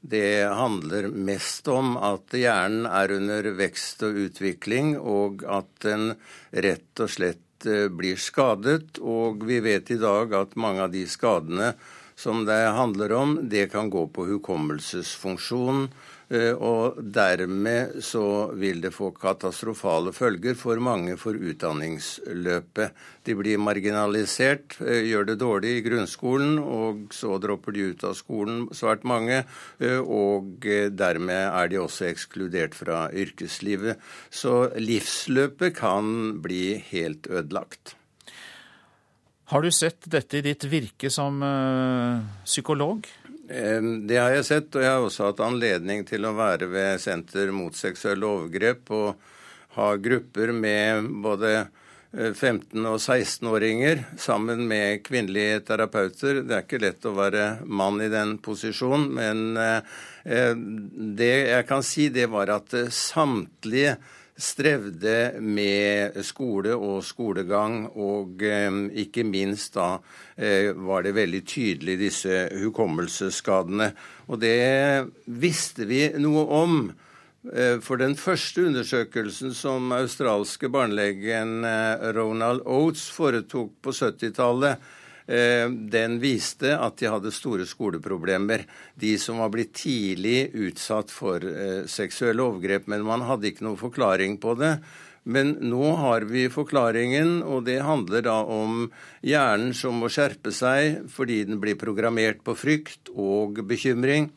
det 0.00 0.48
handler 0.48 1.08
mest 1.08 1.68
om 1.68 1.96
at 1.96 2.32
hjernen 2.36 2.86
er 2.88 3.12
under 3.18 3.50
vekst 3.58 4.04
og 4.06 4.16
utvikling, 4.26 4.94
og 4.98 5.44
at 5.44 5.70
den 5.84 6.14
rett 6.50 7.02
og 7.04 7.12
slett 7.12 7.68
eh, 7.68 7.88
blir 7.92 8.20
skadet. 8.20 9.00
Og 9.00 9.44
vi 9.48 9.60
vet 9.64 9.92
i 9.92 10.00
dag 10.00 10.32
at 10.36 10.56
mange 10.56 10.86
av 10.86 10.94
de 10.94 11.04
skadene 11.08 11.74
som 12.20 12.44
det 12.48 12.62
handler 12.76 13.12
om, 13.16 13.36
det 13.48 13.70
kan 13.72 13.92
gå 13.92 14.06
på 14.12 14.26
hukommelsesfunksjon, 14.28 15.86
Eh, 15.88 16.09
og 16.30 17.00
dermed 17.02 17.96
så 18.06 18.52
vil 18.54 18.78
det 18.84 18.92
få 18.94 19.08
katastrofale 19.10 20.12
følger 20.14 20.54
for 20.54 20.78
mange 20.78 21.16
for 21.18 21.34
utdanningsløpet. 21.34 22.94
De 23.26 23.34
blir 23.34 23.58
marginalisert, 23.58 24.76
eh, 24.80 25.10
gjør 25.10 25.26
det 25.26 25.38
dårlig 25.42 25.72
i 25.78 25.82
grunnskolen, 25.82 26.58
og 26.62 27.10
så 27.10 27.34
dropper 27.42 27.74
de 27.74 27.90
ut 27.90 28.04
av 28.06 28.14
skolen, 28.14 28.68
svært 28.70 29.02
mange. 29.02 29.42
Eh, 29.80 29.98
og 29.98 30.62
dermed 30.62 31.50
er 31.50 31.68
de 31.68 31.82
også 31.82 32.06
ekskludert 32.12 32.78
fra 32.78 33.08
yrkeslivet. 33.10 33.98
Så 34.30 34.70
livsløpet 34.78 35.74
kan 35.74 36.40
bli 36.42 36.78
helt 36.92 37.26
ødelagt. 37.26 37.96
Har 39.50 39.62
du 39.62 39.70
sett 39.74 40.06
dette 40.06 40.38
i 40.38 40.46
ditt 40.46 40.62
virke 40.70 41.10
som 41.10 41.42
psykolog? 42.46 43.08
Det 43.50 44.14
har 44.14 44.30
jeg 44.30 44.46
sett, 44.46 44.76
og 44.78 44.84
jeg 44.84 44.90
har 44.94 45.02
også 45.02 45.24
hatt 45.26 45.40
anledning 45.42 46.04
til 46.06 46.22
å 46.28 46.36
være 46.38 46.68
ved 46.70 47.00
Senter 47.02 47.50
mot 47.50 47.74
seksuelle 47.74 48.28
overgrep 48.28 48.92
og 48.94 49.24
ha 49.74 49.88
grupper 49.98 50.52
med 50.54 51.08
både 51.24 51.66
15- 52.14 52.78
eh, 52.78 52.86
og 52.90 52.98
16-åringer 52.98 54.04
sammen 54.18 54.62
med 54.70 55.02
kvinnelige 55.06 55.64
terapeuter. 55.66 56.44
Det 56.46 56.56
er 56.56 56.64
ikke 56.66 56.82
lett 56.82 57.06
å 57.06 57.14
være 57.16 57.48
mann 57.66 57.98
i 58.02 58.10
den 58.12 58.36
posisjonen, 58.42 59.10
men 59.18 59.58
eh, 59.58 60.54
det 61.18 61.34
jeg 61.50 61.66
kan 61.66 61.82
si, 61.86 62.06
det 62.14 62.28
var 62.30 62.54
at 62.54 62.74
samtlige 62.94 63.96
strevde 64.40 65.40
med 65.40 66.16
skole 66.26 66.74
og 66.74 67.02
skolegang, 67.04 67.84
og 67.94 68.42
eh, 68.44 68.70
ikke 69.04 69.24
minst 69.28 69.76
da 69.76 69.92
eh, 70.36 70.72
var 70.74 71.04
det 71.04 71.16
veldig 71.18 71.42
tydelig 71.44 71.98
disse 72.00 72.46
hukommelsesskadene. 72.62 73.90
Og 74.32 74.40
det 74.42 75.10
visste 75.26 75.88
vi 75.90 76.06
noe 76.20 76.46
om. 76.60 76.78
Eh, 77.52 77.76
for 77.84 78.00
den 78.00 78.16
første 78.20 78.68
undersøkelsen 78.70 79.52
som 79.56 79.92
australske 79.96 80.72
barnelegen 80.72 81.60
Ronald 82.16 82.64
Oates 82.64 83.08
foretok 83.14 83.76
på 83.84 83.94
70-tallet, 83.96 84.80
Eh, 84.80 84.99
den 85.30 86.16
viste 86.22 86.72
at 86.74 86.96
de 86.98 87.10
hadde 87.12 87.30
store 87.34 87.66
skoleproblemer. 87.68 88.64
De 88.98 89.12
som 89.20 89.38
var 89.38 89.52
blitt 89.54 89.76
tidlig 89.78 90.50
utsatt 90.58 91.12
for 91.14 91.44
eh, 91.46 91.86
seksuelle 91.86 92.42
overgrep. 92.42 92.88
Men 92.90 93.06
man 93.06 93.22
hadde 93.28 93.50
ikke 93.50 93.66
noen 93.68 93.80
forklaring 93.80 94.40
på 94.42 94.56
det. 94.58 94.74
Men 95.30 95.52
nå 95.68 95.92
har 96.00 96.24
vi 96.30 96.46
forklaringen, 96.50 97.42
og 97.44 97.66
det 97.68 97.82
handler 97.84 98.24
da 98.24 98.38
om 98.48 98.86
hjernen 99.20 99.74
som 99.76 99.98
må 100.00 100.08
skjerpe 100.08 100.52
seg 100.54 101.10
fordi 101.12 101.42
den 101.48 101.60
blir 101.60 101.76
programmert 101.80 102.40
på 102.46 102.56
frykt 102.56 103.12
og 103.12 103.60
bekymring. 103.68 104.30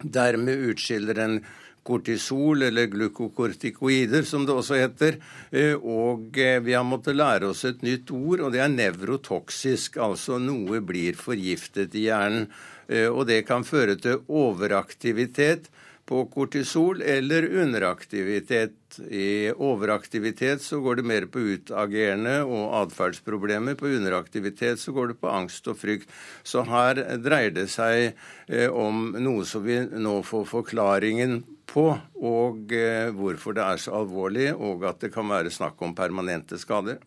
Dermed 0.00 0.70
utskiller 0.72 1.18
den 1.18 1.40
kortisol, 1.88 2.66
eller 2.68 2.90
glukokortikoider, 2.92 4.26
som 4.28 4.44
det 4.46 4.54
også 4.54 4.78
heter. 4.78 5.18
Eh, 5.50 5.74
og 5.74 6.36
eh, 6.38 6.60
vi 6.64 6.76
har 6.76 6.86
måttet 6.86 7.18
lære 7.18 7.50
oss 7.52 7.64
et 7.68 7.82
nytt 7.86 8.12
ord, 8.14 8.44
og 8.44 8.54
det 8.54 8.62
er 8.64 8.74
nevrotoksisk. 8.74 9.98
Altså 10.04 10.38
noe 10.42 10.82
blir 10.84 11.18
forgiftet 11.18 11.96
i 11.96 12.08
hjernen. 12.08 12.48
Eh, 12.88 13.08
og 13.08 13.26
det 13.30 13.42
kan 13.48 13.66
føre 13.68 13.98
til 14.00 14.22
overaktivitet 14.28 15.68
på 16.08 16.22
kortisol 16.32 17.02
eller 17.02 17.44
underaktivitet. 17.60 18.98
I 19.10 19.52
overaktivitet 19.52 20.62
så 20.64 20.80
går 20.80 20.96
det 20.96 21.04
mer 21.10 21.26
på 21.28 21.42
utagerende 21.52 22.38
og 22.46 22.72
atferdsproblemer. 22.80 23.76
På 23.76 23.90
underaktivitet 23.92 24.80
så 24.80 24.94
går 24.96 25.12
det 25.12 25.18
på 25.20 25.28
angst 25.28 25.68
og 25.68 25.76
frykt. 25.80 26.08
Så 26.42 26.64
her 26.68 27.02
dreier 27.20 27.52
det 27.52 27.66
seg 27.72 28.14
eh, 28.46 28.70
om 28.72 29.10
noe 29.20 29.44
som 29.48 29.66
vi 29.66 29.82
nå 29.84 30.14
får 30.24 30.48
forklaringen 30.48 31.42
på, 31.68 31.84
og 32.24 32.72
eh, 32.72 33.10
hvorfor 33.12 33.58
det 33.58 33.66
er 33.66 33.82
så 33.82 33.98
alvorlig, 34.00 34.48
og 34.56 34.86
at 34.88 35.04
det 35.04 35.12
kan 35.12 35.28
være 35.28 35.52
snakk 35.52 35.82
om 35.84 35.92
permanente 35.98 36.56
skader. 36.60 37.02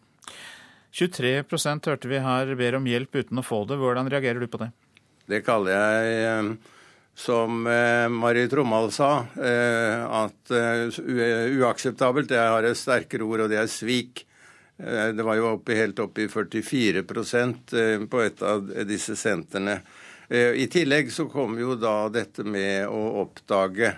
23% 0.93 1.89
hørte 1.89 2.11
vi 2.11 2.21
her 2.21 2.53
ber 2.59 2.77
om 2.77 2.85
hjelp 2.85 3.17
uten 3.23 3.41
å 3.41 3.45
få 3.45 3.63
det. 3.65 3.79
Hvordan 3.81 4.11
reagerer 4.11 4.43
du 4.43 4.51
på 4.51 4.61
det? 4.61 4.69
Det 5.31 5.41
kaller 5.47 5.73
jeg 5.73 6.21
eh, 6.27 6.53
som 7.15 7.67
eh, 7.67 8.09
Marie 8.09 8.47
Tromald 8.47 8.93
sa, 8.93 9.25
eh, 9.35 10.05
at 10.05 10.51
eh, 10.51 10.99
uakseptabelt 11.59 12.29
det 12.31 12.39
har 12.39 12.65
et 12.65 12.77
sterkere 12.77 13.25
ord, 13.27 13.45
og 13.45 13.51
det 13.51 13.59
er 13.61 13.71
svik. 13.71 14.25
Det 14.81 15.21
var 15.21 15.35
jo 15.37 15.49
oppe, 15.59 15.75
helt 15.77 15.99
opp 16.01 16.17
i 16.17 16.25
44% 16.25 17.73
på 18.09 18.21
et 18.23 18.39
av 18.41 18.63
disse 18.89 19.13
sentrene. 19.19 19.75
I 20.31 20.65
tillegg 20.73 21.11
så 21.13 21.27
kom 21.29 21.53
jo 21.59 21.75
da 21.77 22.07
dette 22.09 22.41
med 22.41 22.87
å 22.89 23.01
oppdage. 23.21 23.91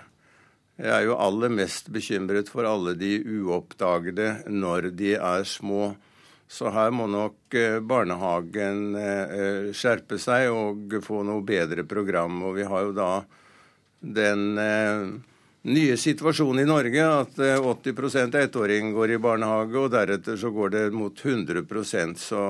Jeg 0.76 0.90
er 0.92 1.06
jo 1.06 1.16
aller 1.16 1.54
mest 1.56 1.88
bekymret 1.94 2.52
for 2.52 2.68
alle 2.68 2.92
de 3.00 3.14
uoppdagede 3.22 4.42
når 4.52 4.90
de 4.98 5.14
er 5.16 5.48
små. 5.48 5.94
Så 6.48 6.70
her 6.70 6.92
må 6.92 7.06
nok 7.10 7.56
eh, 7.56 7.80
barnehagen 7.80 8.96
eh, 8.98 9.70
skjerpe 9.74 10.18
seg 10.20 10.50
og 10.52 10.98
få 11.04 11.22
noe 11.26 11.44
bedre 11.46 11.86
program. 11.88 12.42
Og 12.44 12.58
vi 12.58 12.66
har 12.68 12.84
jo 12.84 12.92
da 12.96 13.10
den 14.04 14.60
eh, 14.60 15.06
nye 15.64 15.96
situasjonen 15.96 16.64
i 16.64 16.68
Norge 16.68 17.06
at 17.08 17.40
80% 17.40 18.36
av 18.36 18.44
ettåringen 18.44 18.92
går 18.92 19.14
i 19.14 19.20
barnehage, 19.22 19.78
og 19.80 19.94
deretter 19.96 20.36
så 20.36 20.52
går 20.52 20.74
det 20.76 20.84
mot 20.92 21.16
100% 21.16 22.20
Så 22.20 22.42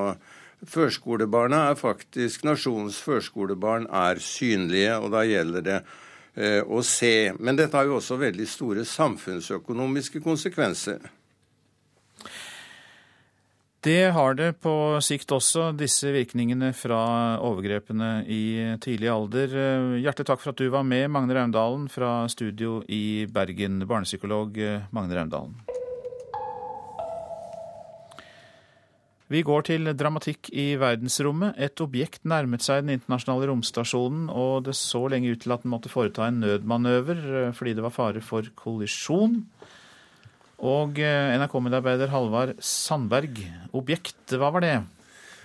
førskolebarna 0.67 1.69
er 1.71 1.79
faktisk 1.79 2.43
Nasjonens 2.49 2.99
førskolebarn 3.05 3.87
er 3.87 4.19
synlige, 4.19 4.99
og 4.99 5.13
da 5.15 5.23
gjelder 5.29 5.69
det 5.69 5.83
å 6.67 6.81
se. 6.83 7.31
Men 7.39 7.55
dette 7.55 7.79
har 7.79 7.87
jo 7.87 8.01
også 8.01 8.19
veldig 8.19 8.49
store 8.51 8.83
samfunnsøkonomiske 8.83 10.19
konsekvenser. 10.25 11.05
Det 13.85 14.15
har 14.17 14.33
det 14.33 14.55
på 14.65 14.71
sikt 15.05 15.29
også, 15.37 15.67
disse 15.77 16.09
virkningene 16.09 16.71
fra 16.73 17.37
overgrepene 17.45 18.23
i 18.25 18.45
tidlig 18.81 19.11
alder. 19.13 19.53
Hjertelig 20.01 20.29
takk 20.31 20.41
for 20.41 20.55
at 20.55 20.63
du 20.63 20.71
var 20.73 20.87
med, 20.89 21.11
Magne 21.13 21.37
Raundalen 21.37 21.85
fra 21.93 22.23
studio 22.33 22.79
i 22.89 23.27
Bergen, 23.29 23.83
barnepsykolog 23.85 24.57
Magne 24.89 25.19
Raundalen. 25.21 25.53
Vi 29.29 29.41
går 29.45 29.69
til 29.69 29.93
dramatikk 29.93 30.49
i 30.57 30.65
verdensrommet. 30.81 31.57
Et 31.61 31.81
objekt 31.85 32.25
nærmet 32.29 32.65
seg 32.65 32.87
den 32.87 32.97
internasjonale 32.97 33.51
romstasjonen, 33.53 34.27
og 34.33 34.65
det 34.65 34.79
så 34.81 35.01
lenge 35.13 35.33
ut 35.33 35.45
til 35.45 35.53
at 35.53 35.65
den 35.65 35.73
måtte 35.73 35.93
foreta 35.93 36.31
en 36.31 36.41
nødmanøver 36.41 37.53
fordi 37.57 37.77
det 37.77 37.85
var 37.85 37.93
fare 37.93 38.25
for 38.25 38.49
kollisjon. 38.57 39.43
Og 40.63 41.01
eh, 41.03 41.35
NRK-medarbeider 41.41 42.13
Halvard 42.13 42.55
Sandberg, 42.63 43.41
objekt, 43.75 44.37
hva 44.39 44.53
var 44.55 44.65
det? 44.65 44.77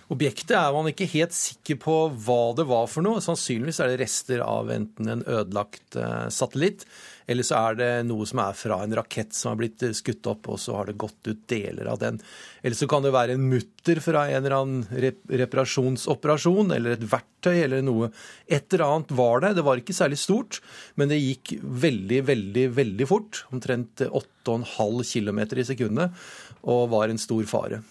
Objektet 0.10 0.55
er 0.57 0.74
man 0.74 0.89
ikke 0.89 1.10
helt 1.12 1.36
sikker 1.38 1.78
på 1.82 1.95
hva 2.26 2.41
det 2.57 2.66
var 2.70 2.88
for 2.89 3.05
noe. 3.05 3.22
Sannsynligvis 3.22 3.82
er 3.84 3.91
det 3.91 3.99
rester 4.01 4.41
av 4.41 4.72
enten 4.74 5.12
en 5.14 5.26
ødelagt 5.26 5.97
eh, 5.99 6.30
satellitt, 6.34 6.86
eller 7.30 7.45
så 7.45 7.59
er 7.59 7.75
det 7.77 7.89
noe 8.09 8.25
som 8.25 8.39
er 8.41 8.55
fra 8.57 8.80
en 8.82 8.95
rakett 8.97 9.36
som 9.38 9.51
har 9.51 9.59
blitt 9.59 9.84
skutt 9.97 10.25
opp, 10.32 10.47
og 10.49 10.57
så 10.61 10.80
har 10.80 10.89
det 10.89 10.97
gått 10.97 11.30
ut 11.30 11.43
deler 11.51 11.91
av 11.91 11.99
den. 12.01 12.17
Eller 12.63 12.77
så 12.80 12.88
kan 12.89 13.05
det 13.05 13.11
være 13.13 13.36
en 13.38 13.45
mutter 13.51 14.01
fra 14.01 14.23
en 14.32 14.39
eller 14.39 14.55
annen 14.57 15.11
reparasjonsoperasjon, 15.43 16.73
eller 16.73 16.97
et 16.97 17.05
verktøy 17.11 17.53
eller 17.67 17.86
noe. 17.86 18.09
Et 18.49 18.65
eller 18.73 18.86
annet 18.88 19.13
var 19.19 19.45
det. 19.45 19.53
Det 19.59 19.67
var 19.67 19.84
ikke 19.84 19.97
særlig 19.99 20.17
stort, 20.23 20.57
men 20.97 21.13
det 21.13 21.21
gikk 21.21 21.53
veldig, 21.61 22.23
veldig, 22.32 22.65
veldig 22.82 23.09
fort. 23.11 23.43
Omtrent 23.53 24.07
8,5 24.09 25.05
km 25.13 25.45
i 25.53 25.69
sekundet, 25.69 26.27
og 26.65 26.89
var 26.95 27.13
en 27.13 27.21
stor 27.21 27.45
fare. 27.51 27.84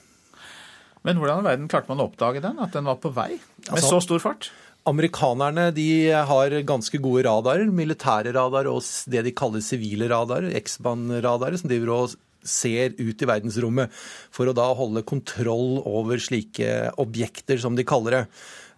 Men 1.07 1.21
hvordan 1.23 1.45
i 1.45 1.47
verden 1.47 1.71
klarte 1.71 1.93
man 1.93 2.03
å 2.03 2.09
oppdage 2.11 2.43
den? 2.43 2.59
At 2.59 2.75
den 2.75 2.89
var 2.91 2.99
på 2.99 3.15
vei 3.15 3.37
med 3.39 3.71
altså, 3.71 3.95
så 3.95 4.03
stor 4.09 4.25
fart? 4.25 4.51
Amerikanerne 4.89 5.69
de 5.77 5.89
har 6.31 6.55
ganske 6.67 7.01
gode 7.03 7.27
radarer, 7.27 7.69
militære 7.73 8.33
radarer 8.37 8.71
og 8.73 8.81
det 9.13 9.27
de 9.27 9.35
kaller 9.37 9.65
sivile 9.65 10.09
radarer, 10.11 10.55
X-band-radarer, 10.63 11.59
som 11.61 11.71
driver 11.71 11.93
og 11.95 12.17
ser 12.49 12.95
ut 12.97 13.23
i 13.23 13.29
verdensrommet 13.29 13.93
for 14.35 14.49
å 14.49 14.57
da 14.57 14.71
holde 14.79 15.05
kontroll 15.07 15.83
over 15.89 16.21
slike 16.23 16.95
objekter, 17.03 17.61
som 17.61 17.77
de 17.77 17.87
kaller 17.89 18.17
det. 18.17 18.25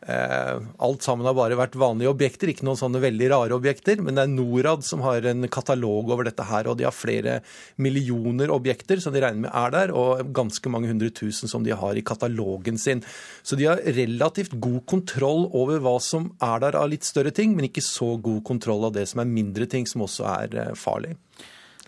Eh, 0.00 0.60
alt 0.78 1.02
sammen 1.04 1.26
har 1.28 1.34
bare 1.36 1.58
vært 1.58 1.76
vanlige 1.76 2.08
objekter, 2.08 2.48
ikke 2.48 2.64
noen 2.64 2.78
sånne 2.80 3.02
veldig 3.02 3.26
rare 3.34 3.56
objekter. 3.56 4.00
Men 4.00 4.16
det 4.16 4.24
er 4.24 4.32
Norad 4.32 4.84
som 4.86 5.02
har 5.04 5.26
en 5.28 5.44
katalog 5.52 6.12
over 6.14 6.28
dette 6.28 6.46
her, 6.48 6.70
og 6.70 6.78
de 6.80 6.86
har 6.88 6.96
flere 6.96 7.40
millioner 7.76 8.52
objekter 8.54 9.02
som 9.02 9.14
de 9.14 9.20
regner 9.24 9.44
med 9.44 9.52
er 9.52 9.74
der, 9.76 9.92
og 9.92 10.32
ganske 10.36 10.72
mange 10.72 10.88
hundre 10.90 11.12
tusen 11.12 11.52
som 11.52 11.66
de 11.66 11.76
har 11.76 12.00
i 12.00 12.04
katalogen 12.06 12.80
sin. 12.80 13.04
Så 13.42 13.58
de 13.60 13.68
har 13.68 13.84
relativt 14.00 14.56
god 14.56 14.84
kontroll 14.88 15.46
over 15.52 15.82
hva 15.84 15.98
som 16.00 16.32
er 16.40 16.64
der 16.64 16.80
av 16.80 16.88
litt 16.92 17.04
større 17.04 17.34
ting, 17.36 17.54
men 17.56 17.68
ikke 17.68 17.84
så 17.84 18.14
god 18.16 18.42
kontroll 18.48 18.88
av 18.88 18.96
det 18.96 19.06
som 19.10 19.20
er 19.20 19.28
mindre 19.28 19.68
ting, 19.68 19.88
som 19.88 20.06
også 20.08 20.28
er 20.32 20.60
eh, 20.64 20.74
farlig. 20.78 21.18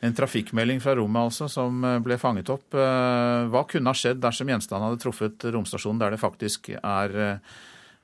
En 0.02 0.14
trafikkmelding 0.18 0.80
fra 0.82 0.96
rommet 0.98 1.30
altså, 1.30 1.48
som 1.48 1.80
eh, 1.86 2.00
ble 2.04 2.20
fanget 2.20 2.52
opp. 2.52 2.74
Hva 2.76 3.66
kunne 3.70 3.88
ha 3.88 3.96
skjedd 3.96 4.20
dersom 4.20 4.52
gjenstanden 4.52 4.90
hadde 4.90 5.00
truffet 5.00 5.52
romstasjonen 5.54 6.02
der 6.02 6.12
det 6.12 6.20
faktisk 6.20 6.74
er 6.76 7.22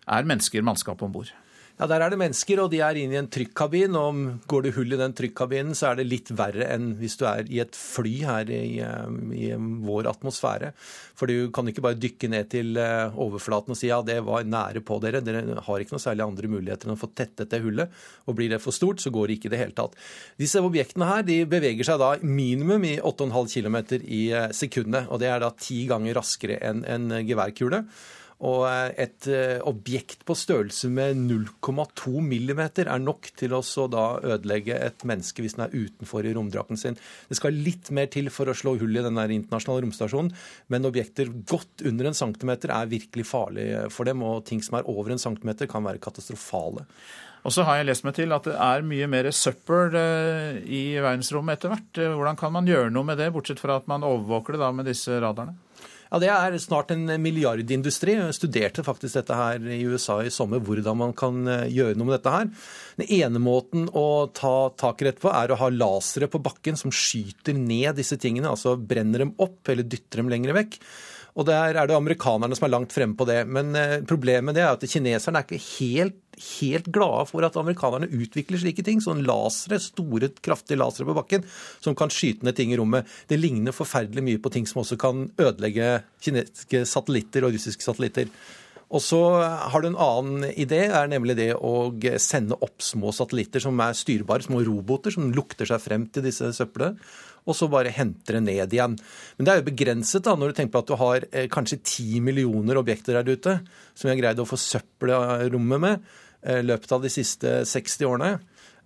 er 0.08 0.28
mennesker 0.28 0.64
mannskap 0.66 1.04
om 1.04 1.12
bord. 1.12 1.34
Ja, 1.78 1.86
Der 1.86 2.02
er 2.02 2.10
det 2.10 2.18
mennesker, 2.18 2.58
og 2.58 2.72
de 2.72 2.80
er 2.82 2.96
inne 2.98 3.14
i 3.14 3.18
en 3.20 3.28
trykkabin. 3.30 3.94
og 3.94 4.40
Går 4.50 4.62
det 4.62 4.74
hull 4.74 4.92
i 4.92 4.98
den 4.98 5.12
trykkabinen, 5.14 5.76
så 5.78 5.92
er 5.92 6.00
det 6.00 6.08
litt 6.08 6.32
verre 6.34 6.66
enn 6.74 6.96
hvis 6.98 7.14
du 7.16 7.22
er 7.24 7.46
i 7.46 7.60
et 7.62 7.76
fly 7.78 8.14
her 8.26 8.50
i, 8.50 8.80
eh, 8.82 9.06
i 9.30 9.52
vår 9.54 10.10
atmosfære. 10.10 10.72
For 11.14 11.30
du 11.30 11.52
kan 11.54 11.68
ikke 11.68 11.84
bare 11.86 11.94
dykke 11.94 12.30
ned 12.30 12.50
til 12.50 12.76
eh, 12.76 13.14
overflaten 13.14 13.70
og 13.70 13.78
si 13.78 13.92
ja, 13.92 14.02
det 14.02 14.18
var 14.26 14.42
nære 14.42 14.82
på 14.82 14.98
dere. 14.98 15.22
Dere 15.22 15.62
har 15.62 15.78
ikke 15.78 15.94
noe 15.94 16.02
særlig 16.02 16.26
andre 16.26 16.50
muligheter 16.50 16.88
enn 16.88 16.96
å 16.96 16.98
få 16.98 17.12
tettet 17.14 17.54
det 17.54 17.62
hullet. 17.62 17.94
Og 18.26 18.34
blir 18.34 18.50
det 18.50 18.58
for 18.60 18.74
stort, 18.74 18.98
så 18.98 19.14
går 19.14 19.28
det 19.28 19.38
ikke 19.38 19.46
i 19.46 19.54
det 19.54 19.62
hele 19.62 19.78
tatt. 19.78 19.94
Disse 20.36 20.58
objektene 20.58 21.06
her 21.06 21.22
de 21.22 21.44
beveger 21.46 21.86
seg 21.86 22.02
da 22.02 22.16
minimum 22.18 22.90
i 22.90 22.96
8,5 22.98 23.54
km 23.54 24.02
i 24.02 24.32
eh, 24.34 24.50
sekundet. 24.50 25.06
Og 25.14 25.22
det 25.22 25.30
er 25.30 25.46
da 25.46 25.54
ti 25.54 25.84
ganger 25.86 26.18
raskere 26.18 26.58
enn 26.58 26.82
en 26.90 27.20
geværkule. 27.22 27.84
Og 28.46 28.64
eh, 28.68 28.92
et 29.02 29.26
eh, 29.32 29.58
objekt 29.66 30.22
på 30.28 30.36
størrelse 30.38 30.90
med 30.94 31.18
0,2 31.18 32.22
millimeter 32.22 32.86
er 32.86 33.02
nok 33.02 33.32
til 33.38 33.56
å 33.56 33.62
ødelegge 33.66 34.78
et 34.78 35.02
menneske 35.08 35.42
hvis 35.42 35.56
den 35.58 35.66
er 35.66 35.74
utenfor 35.74 36.26
i 36.26 36.34
romdrakten 36.36 36.78
sin. 36.78 36.98
Det 37.28 37.38
skal 37.40 37.58
litt 37.58 37.90
mer 37.94 38.10
til 38.12 38.30
for 38.30 38.50
å 38.50 38.56
slå 38.56 38.76
hull 38.78 38.94
i 38.94 39.02
den 39.02 39.18
internasjonale 39.18 39.86
romstasjonen, 39.86 40.30
men 40.70 40.86
objekter 40.86 41.32
godt 41.50 41.82
under 41.88 42.10
en 42.10 42.18
centimeter 42.18 42.74
er 42.74 42.90
virkelig 42.90 43.26
farlig 43.26 43.68
for 43.94 44.06
dem, 44.06 44.22
og 44.22 44.44
ting 44.46 44.62
som 44.62 44.78
er 44.78 44.86
over 44.90 45.14
en 45.14 45.22
centimeter 45.22 45.70
kan 45.70 45.86
være 45.86 46.02
katastrofale. 46.02 46.86
Og 47.46 47.54
så 47.54 47.64
har 47.66 47.78
jeg 47.78 47.88
lest 47.88 48.04
meg 48.06 48.16
til 48.18 48.34
at 48.34 48.46
det 48.46 48.54
er 48.54 48.86
mye 48.86 49.06
mer 49.10 49.30
søppel 49.34 49.94
eh, 49.98 50.58
i 50.62 50.82
verdensrommet 50.98 51.58
etter 51.58 51.74
hvert. 51.74 52.02
Hvordan 52.14 52.38
kan 52.38 52.54
man 52.54 52.68
gjøre 52.70 52.92
noe 52.94 53.06
med 53.08 53.18
det, 53.18 53.32
bortsett 53.34 53.62
fra 53.62 53.78
at 53.80 53.90
man 53.90 54.06
overvåker 54.06 54.54
det 54.54 54.62
da 54.62 54.70
med 54.74 54.86
disse 54.90 55.18
radarene? 55.18 55.56
Ja, 56.08 56.18
Det 56.18 56.28
er 56.32 56.56
snart 56.62 56.92
en 56.94 57.04
milliardindustri. 57.20 58.14
Jeg 58.16 58.36
studerte 58.36 58.84
faktisk 58.84 59.18
dette 59.18 59.36
her 59.36 59.60
i 59.60 59.82
USA 59.84 60.22
i 60.24 60.32
sommer, 60.32 60.62
hvordan 60.64 60.96
man 60.96 61.12
kan 61.12 61.42
eh, 61.46 61.68
gjøre 61.68 61.98
noe 61.98 62.08
med 62.08 62.16
dette 62.16 62.32
her. 62.32 62.48
Den 62.96 63.12
ene 63.18 63.42
måten 63.44 63.90
å 63.92 64.30
ta 64.32 64.70
tak 64.80 65.02
i 65.02 65.10
dette 65.10 65.20
på, 65.20 65.32
er 65.32 65.52
å 65.52 65.60
ha 65.60 65.68
lasere 65.68 66.30
på 66.32 66.40
bakken 66.40 66.80
som 66.80 66.94
skyter 66.94 67.56
ned 67.56 68.00
disse 68.00 68.16
tingene. 68.20 68.48
Altså 68.48 68.78
brenner 68.80 69.26
dem 69.26 69.34
opp 69.36 69.68
eller 69.68 69.84
dytter 69.84 70.22
dem 70.22 70.32
lenger 70.32 70.56
vekk. 70.56 70.80
Og 71.36 71.46
der 71.46 71.76
er 71.76 71.88
det 71.88 71.96
amerikanerne 71.96 72.56
som 72.56 72.66
er 72.66 72.72
langt 72.72 72.94
fremme 72.94 73.16
på 73.18 73.26
det. 73.28 73.42
Men 73.46 73.74
eh, 73.78 73.98
problemet 74.08 74.56
det 74.56 74.64
er 74.64 74.72
at 74.72 74.86
kineserne 74.88 75.42
er 75.42 75.46
ikke 75.46 75.60
helt, 75.78 76.20
helt 76.58 76.90
glade 76.94 77.26
for 77.30 77.46
at 77.46 77.58
amerikanerne 77.60 78.10
utvikler 78.10 78.62
slike 78.62 78.84
ting. 78.86 79.02
Sånn 79.04 79.24
lasere, 79.28 79.80
store, 79.82 80.32
kraftige 80.44 80.80
lasere 80.80 81.08
på 81.08 81.16
bakken 81.18 81.46
som 81.84 81.96
kan 81.98 82.12
skyte 82.12 82.46
ned 82.46 82.58
ting 82.58 82.72
i 82.74 82.78
rommet. 82.80 83.08
Det 83.30 83.40
ligner 83.40 83.76
forferdelig 83.76 84.24
mye 84.24 84.42
på 84.42 84.54
ting 84.54 84.66
som 84.70 84.82
også 84.84 84.98
kan 85.00 85.28
ødelegge 85.38 85.98
kinesiske 86.24 86.86
satellitter 86.88 87.46
og 87.46 87.54
russiske 87.58 87.86
satellitter. 87.86 88.32
Og 88.88 89.02
så 89.04 89.20
har 89.68 89.82
du 89.84 89.90
en 89.90 90.00
annen 90.00 90.46
idé, 90.56 90.86
er 90.88 91.10
nemlig 91.12 91.34
det 91.36 91.50
å 91.54 91.90
sende 92.24 92.56
opp 92.64 92.80
små 92.80 93.12
satellitter 93.12 93.60
som 93.60 93.76
er 93.84 93.96
styrbare, 93.96 94.46
små 94.46 94.62
roboter 94.64 95.12
som 95.12 95.28
lukter 95.36 95.68
seg 95.68 95.82
frem 95.84 96.06
til 96.08 96.24
disse 96.24 96.48
søplene 96.56 96.96
og 97.48 97.56
så 97.56 97.70
bare 97.72 97.94
henter 97.94 98.38
det 98.38 98.44
ned 98.44 98.76
igjen. 98.76 98.94
Men 99.36 99.46
det 99.46 99.52
er 99.52 99.60
jo 99.62 99.68
begrenset 99.70 100.26
da, 100.26 100.36
når 100.36 100.52
du 100.52 100.58
tenker 100.58 100.74
på 100.76 100.84
at 100.84 100.92
du 100.92 100.96
har 101.00 101.26
eh, 101.32 101.48
kanskje 101.52 101.80
ti 101.82 102.22
millioner 102.24 102.80
objekter 102.80 103.18
der 103.18 103.32
ute 103.32 103.58
som 103.94 104.08
vi 104.08 104.14
har 104.14 104.20
greid 104.20 104.42
å 104.42 104.48
forsøple 104.48 105.18
rommet 105.54 105.84
med 105.84 106.08
eh, 106.44 106.62
løpet 106.66 106.94
av 106.94 107.04
de 107.04 107.12
siste 107.12 107.60
60 107.68 108.08
årene. 108.10 108.32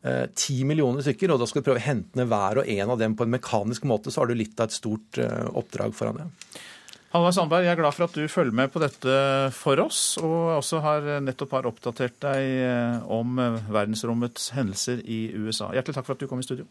Eh, 0.03 0.27
ti 0.35 0.63
millioner 0.67 1.05
stykker, 1.05 1.31
og 1.31 1.43
da 1.43 1.47
skal 1.47 1.63
du 1.63 1.69
prøve 1.69 1.83
å 1.83 1.89
hente 1.89 2.19
ned 2.19 2.31
hver 2.31 2.63
og 2.63 2.71
en 2.79 2.95
av 2.95 3.03
dem 3.03 3.19
på 3.19 3.27
en 3.27 3.35
mekanisk 3.37 3.87
måte, 3.87 4.11
så 4.11 4.23
har 4.23 4.31
du 4.31 4.39
litt 4.39 4.59
av 4.59 4.71
et 4.71 4.79
stort 4.79 5.21
eh, 5.23 5.49
oppdrag 5.59 5.95
foran 5.95 6.23
deg. 6.23 6.63
Halvard 7.13 7.35
Sandberg, 7.37 7.67
jeg 7.67 7.75
er 7.75 7.77
glad 7.77 7.93
for 7.93 8.07
at 8.07 8.15
du 8.17 8.25
følger 8.33 8.57
med 8.57 8.71
på 8.73 8.81
dette 8.81 9.15
for 9.53 9.79
oss, 9.83 10.17
og 10.17 10.55
også 10.55 10.79
har 10.81 11.09
nettopp 11.21 11.59
har 11.59 11.69
oppdatert 11.69 12.17
deg 12.25 12.47
eh, 12.65 13.03
om 13.13 13.37
eh, 13.37 13.59
verdensrommets 13.69 14.49
hendelser 14.57 15.03
i 15.05 15.27
USA. 15.37 15.69
Hjertelig 15.77 15.99
takk 15.99 16.09
for 16.09 16.17
at 16.17 16.25
du 16.25 16.31
kom 16.31 16.41
i 16.41 16.47
studio. 16.47 16.65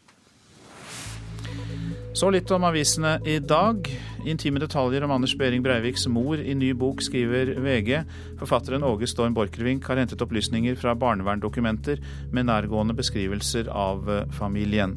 Så 2.21 2.29
litt 2.29 2.51
om 2.53 2.61
avisene 2.67 3.15
i 3.25 3.39
dag. 3.41 3.87
Intime 4.29 4.59
detaljer 4.61 5.01
om 5.01 5.11
Anders 5.15 5.31
Behring 5.39 5.63
Breiviks 5.65 6.03
mor 6.05 6.37
i 6.37 6.53
ny 6.53 6.67
bok, 6.77 6.99
skriver 7.01 7.55
VG. 7.65 8.03
Forfatteren 8.37 8.85
Åge 8.85 9.09
Storm 9.09 9.33
Borchgrevink 9.33 9.89
har 9.89 9.97
hentet 9.97 10.21
opplysninger 10.21 10.77
fra 10.77 10.93
barneverndokumenter 10.93 11.97
med 12.29 12.45
nærgående 12.45 12.93
beskrivelser 12.93 13.73
av 13.73 14.05
eh, 14.05 14.29
familien. 14.37 14.93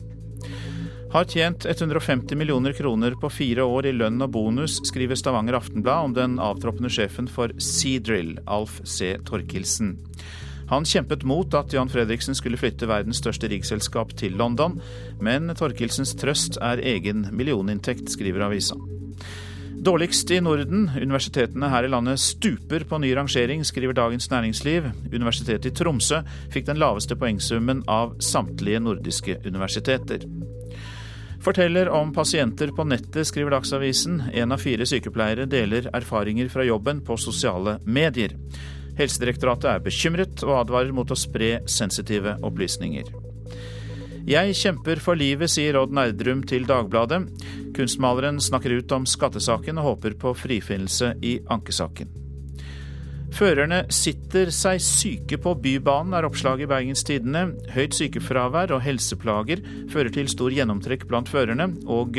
Har 1.17 1.25
tjent 1.25 1.65
150 1.65 2.37
millioner 2.37 2.77
kroner 2.77 3.17
på 3.17 3.33
fire 3.33 3.65
år 3.65 3.89
i 3.89 3.97
lønn 3.97 4.21
og 4.21 4.35
bonus, 4.37 4.83
skriver 4.85 5.17
Stavanger 5.17 5.57
Aftenblad 5.57 6.11
om 6.11 6.21
den 6.21 6.37
avtroppende 6.37 6.93
sjefen 6.93 7.25
for 7.25 7.57
Seadrill, 7.57 8.35
Alf 8.45 8.83
C. 8.85 9.15
Torkildsen. 9.25 9.95
Han 10.71 10.87
kjempet 10.89 11.25
mot 11.29 11.55
at 11.55 11.73
Jan 11.75 11.91
Fredriksen 11.93 12.37
skulle 12.39 12.59
flytte 12.61 12.89
verdens 12.89 13.21
største 13.23 13.51
riggselskap 13.53 14.15
til 14.19 14.37
London, 14.41 14.81
men 15.21 15.53
Torkildsens 15.57 16.15
trøst 16.21 16.59
er 16.63 16.83
egen 16.83 17.29
millioninntekt, 17.37 18.09
skriver 18.15 18.47
avisa. 18.49 18.79
Dårligst 19.85 20.31
i 20.31 20.39
Norden. 20.41 20.87
Universitetene 20.97 21.69
her 21.69 21.85
i 21.85 21.91
landet 21.93 22.21
stuper 22.23 22.87
på 22.89 22.99
ny 23.03 23.11
rangering, 23.17 23.65
skriver 23.69 23.93
Dagens 23.93 24.31
Næringsliv. 24.33 24.87
Universitetet 25.13 25.69
i 25.69 25.75
Tromsø 25.77 26.23
fikk 26.55 26.71
den 26.71 26.81
laveste 26.81 27.19
poengsummen 27.21 27.83
av 27.91 28.15
samtlige 28.25 28.81
nordiske 28.81 29.43
universiteter. 29.45 30.25
Forteller 31.45 31.91
om 31.93 32.15
pasienter 32.17 32.73
på 32.73 32.87
nettet, 32.89 33.27
skriver 33.29 33.53
Dagsavisen. 33.59 34.23
En 34.33 34.57
av 34.57 34.63
fire 34.63 34.87
sykepleiere 34.89 35.45
deler 35.45 35.91
erfaringer 35.93 36.49
fra 36.49 36.65
jobben 36.65 37.05
på 37.05 37.19
sosiale 37.21 37.77
medier. 37.85 38.33
Helsedirektoratet 38.99 39.71
er 39.71 39.85
bekymret 39.85 40.43
og 40.47 40.59
advarer 40.63 40.95
mot 40.95 41.11
å 41.11 41.19
spre 41.19 41.59
sensitive 41.71 42.37
opplysninger. 42.47 43.11
Jeg 44.25 44.57
kjemper 44.57 45.03
for 45.05 45.21
livet, 45.21 45.53
sier 45.53 45.77
Odd 45.77 45.93
Nerdrum 45.93 46.41
til 46.49 46.65
Dagbladet. 46.65 47.27
Kunstmaleren 47.77 48.39
snakker 48.41 48.79
ut 48.79 48.93
om 48.97 49.05
skattesaken 49.05 49.81
og 49.83 49.91
håper 49.91 50.15
på 50.17 50.33
frifinnelse 50.39 51.13
i 51.21 51.37
ankesaken. 51.53 52.09
Førerne 53.35 53.81
sitter 53.93 54.53
seg 54.55 54.79
syke 54.81 55.41
på 55.43 55.57
Bybanen, 55.59 56.15
er 56.15 56.25
oppslaget 56.29 56.69
i 56.69 56.71
Bergens 56.71 57.03
Tidende. 57.05 57.49
Høyt 57.75 57.99
sykefravær 57.99 58.77
og 58.77 58.85
helseplager 58.87 59.61
fører 59.91 60.15
til 60.15 60.31
stor 60.31 60.55
gjennomtrekk 60.55 61.09
blant 61.11 61.29
førerne, 61.29 61.73
og 61.91 62.15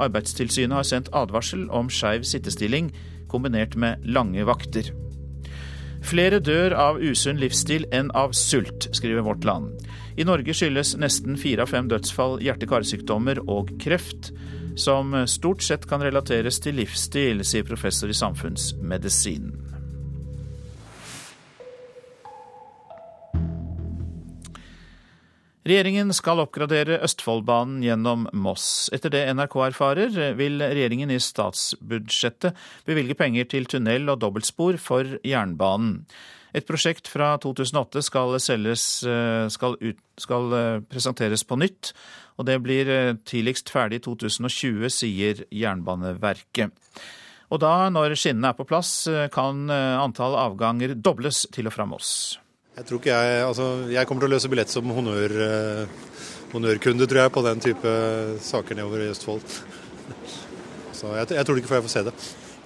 Arbeidstilsynet 0.00 0.80
har 0.80 0.88
sendt 0.88 1.12
advarsel 1.12 1.68
om 1.68 1.92
skeiv 1.92 2.24
sittestilling 2.26 2.90
kombinert 3.28 3.76
med 3.76 4.08
lange 4.08 4.48
vakter. 4.48 4.88
Flere 6.04 6.36
dør 6.44 6.74
av 6.76 6.98
usunn 7.00 7.38
livsstil 7.40 7.86
enn 7.94 8.10
av 8.12 8.34
sult, 8.36 8.90
skriver 8.92 9.24
Vårt 9.24 9.44
Land. 9.48 9.86
I 10.20 10.26
Norge 10.28 10.52
skyldes 10.52 10.92
nesten 11.00 11.38
fire 11.40 11.64
av 11.64 11.72
fem 11.72 11.88
dødsfall 11.88 12.36
hjerte-karsykdommer 12.44 13.40
og 13.48 13.72
kreft, 13.80 14.34
som 14.76 15.16
stort 15.30 15.64
sett 15.64 15.88
kan 15.88 16.04
relateres 16.04 16.60
til 16.60 16.76
livsstil, 16.76 17.40
sier 17.46 17.64
professor 17.64 18.12
i 18.12 18.18
samfunnsmedisin. 18.18 19.48
Regjeringen 25.64 26.12
skal 26.12 26.42
oppgradere 26.42 26.98
Østfoldbanen 27.06 27.78
gjennom 27.80 28.26
Moss. 28.36 28.90
Etter 28.92 29.14
det 29.14 29.22
NRK 29.32 29.54
erfarer, 29.70 30.18
vil 30.36 30.60
regjeringen 30.60 31.08
i 31.14 31.16
statsbudsjettet 31.16 32.52
bevilge 32.84 33.16
penger 33.16 33.48
til 33.48 33.64
tunnel 33.72 34.12
og 34.12 34.20
dobbeltspor 34.20 34.76
for 34.76 35.16
jernbanen. 35.24 36.02
Et 36.54 36.68
prosjekt 36.68 37.08
fra 37.08 37.32
2008 37.40 38.04
skal, 38.04 38.36
selges, 38.44 38.84
skal, 39.56 39.78
ut, 39.80 40.04
skal 40.20 40.54
presenteres 40.84 41.48
på 41.48 41.56
nytt, 41.58 41.94
og 42.36 42.44
det 42.46 42.60
blir 42.60 42.92
tidligst 43.24 43.72
ferdig 43.72 44.02
i 44.02 44.04
2020, 44.04 44.86
sier 44.92 45.44
Jernbaneverket. 45.48 46.76
Og 47.48 47.64
da, 47.64 47.88
når 47.88 48.18
skinnene 48.20 48.52
er 48.52 48.60
på 48.60 48.68
plass, 48.68 49.08
kan 49.32 49.64
antall 49.72 50.36
avganger 50.44 50.92
dobles 50.94 51.46
til 51.56 51.72
og 51.72 51.78
fra 51.78 51.88
Moss. 51.88 52.34
Jeg 52.74 52.86
tror 52.88 52.98
ikke 52.98 53.14
jeg 53.14 53.42
Altså, 53.46 53.66
jeg 53.92 54.06
kommer 54.06 54.24
til 54.24 54.32
å 54.32 54.34
løse 54.34 54.50
billett 54.50 54.72
som 54.72 54.94
honør, 54.96 55.34
honnørkunde, 56.54 57.06
tror 57.10 57.24
jeg, 57.24 57.34
på 57.34 57.44
den 57.46 57.62
type 57.62 57.92
saker 58.42 58.78
nedover 58.78 59.04
i 59.04 59.10
Østfold. 59.12 59.60
Så 60.98 61.12
jeg, 61.14 61.30
jeg 61.36 61.46
tror 61.46 61.60
ikke 61.60 61.70
før 61.70 61.80
jeg 61.80 61.86
får 61.86 61.94
se 61.94 62.04
det. 62.08 62.14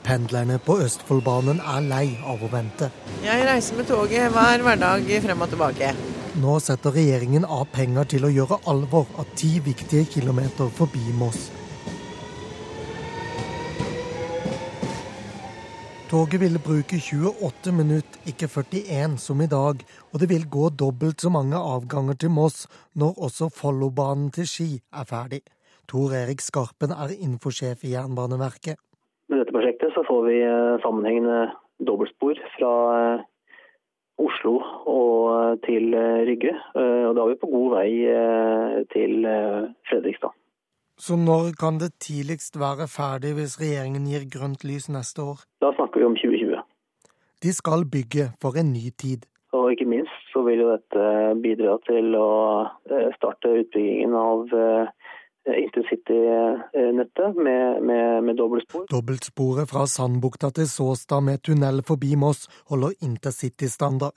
Pendlerne 0.06 0.56
på 0.64 0.78
Østfoldbanen 0.80 1.60
er 1.60 1.84
lei 1.84 2.06
av 2.24 2.40
å 2.40 2.48
vente. 2.52 2.88
Jeg 3.24 3.44
reiser 3.48 3.76
med 3.76 3.88
toget 3.90 4.32
hver 4.32 4.64
hverdag 4.64 5.10
frem 5.24 5.44
og 5.44 5.52
tilbake. 5.52 5.92
Nå 6.38 6.56
setter 6.62 6.94
regjeringen 6.94 7.44
av 7.44 7.66
penger 7.74 8.08
til 8.14 8.24
å 8.28 8.32
gjøre 8.32 8.60
alvor 8.70 9.08
av 9.18 9.28
ti 9.36 9.58
viktige 9.64 10.06
kilometer 10.12 10.70
forbi 10.78 11.02
Moss. 11.18 11.48
Toget 16.08 16.40
ville 16.40 16.60
bruke 16.68 16.96
28 16.96 17.72
minutter, 17.80 18.16
ikke 18.30 18.48
41 18.48 19.18
som 19.20 19.40
i 19.44 19.48
dag, 19.60 19.76
og 20.10 20.16
det 20.20 20.28
vil 20.32 20.46
gå 20.56 20.70
dobbelt 20.82 21.20
så 21.20 21.28
mange 21.28 21.58
avganger 21.72 22.16
til 22.22 22.30
Moss 22.32 22.64
når 23.00 23.12
også 23.26 23.50
Follobanen 23.52 24.30
til 24.32 24.48
Ski 24.48 24.70
er 25.00 25.04
ferdig. 25.10 25.42
Tor 25.90 26.14
Erik 26.20 26.40
Skarpen 26.40 26.96
er 26.96 27.12
infosjef 27.26 27.84
i 27.84 27.92
Jernbaneverket. 27.92 28.80
Med 29.28 29.42
dette 29.42 29.52
prosjektet 29.52 29.92
så 29.92 30.06
får 30.08 30.24
vi 30.30 30.38
eh, 30.48 30.80
sammenhengende 30.86 31.52
dobbeltspor 31.90 32.40
fra 32.56 32.72
eh, 32.96 33.28
Oslo 34.16 34.56
og 34.88 35.14
eh, 35.36 35.54
til 35.68 35.92
Rygge. 36.30 36.56
Og 36.72 37.12
da 37.12 37.20
er 37.20 37.32
vi 37.34 37.40
på 37.44 37.52
god 37.52 37.68
vei 37.76 37.88
til 38.96 39.28
Fredrikstad. 39.92 40.37
Så 40.98 41.16
når 41.16 41.52
kan 41.60 41.78
det 41.78 41.92
tidligst 42.02 42.58
være 42.58 42.88
ferdig 42.90 43.36
hvis 43.38 43.58
regjeringen 43.60 44.08
gir 44.10 44.26
grønt 44.34 44.64
lys 44.66 44.88
neste 44.90 45.22
år? 45.22 45.44
Da 45.62 45.70
snakker 45.76 46.02
vi 46.02 46.08
om 46.10 46.16
2020. 46.18 46.62
De 47.42 47.52
skal 47.54 47.84
bygge 47.86 48.32
for 48.42 48.58
en 48.58 48.72
ny 48.74 48.90
tid. 48.98 49.28
Og 49.54 49.70
ikke 49.72 49.86
minst 49.88 50.32
så 50.32 50.42
vil 50.44 50.64
jo 50.64 50.72
dette 50.74 51.04
bidra 51.44 51.78
til 51.86 52.16
å 52.18 52.32
eh, 52.90 53.08
starte 53.14 53.54
utbyggingen 53.62 54.16
av 54.18 54.50
eh, 54.52 54.90
intercitynettet 55.56 57.36
med, 57.36 57.82
med, 57.82 58.24
med 58.24 58.36
dobbeltspor. 58.36 58.86
Dobbeltsporet 58.90 59.70
fra 59.70 59.86
Sandbukta 59.86 60.50
til 60.50 60.68
Såstad 60.68 61.24
med 61.24 61.42
tunnel 61.42 61.82
forbi 61.86 62.14
Moss 62.16 62.48
holder 62.70 62.96
intercitystandard. 63.00 64.16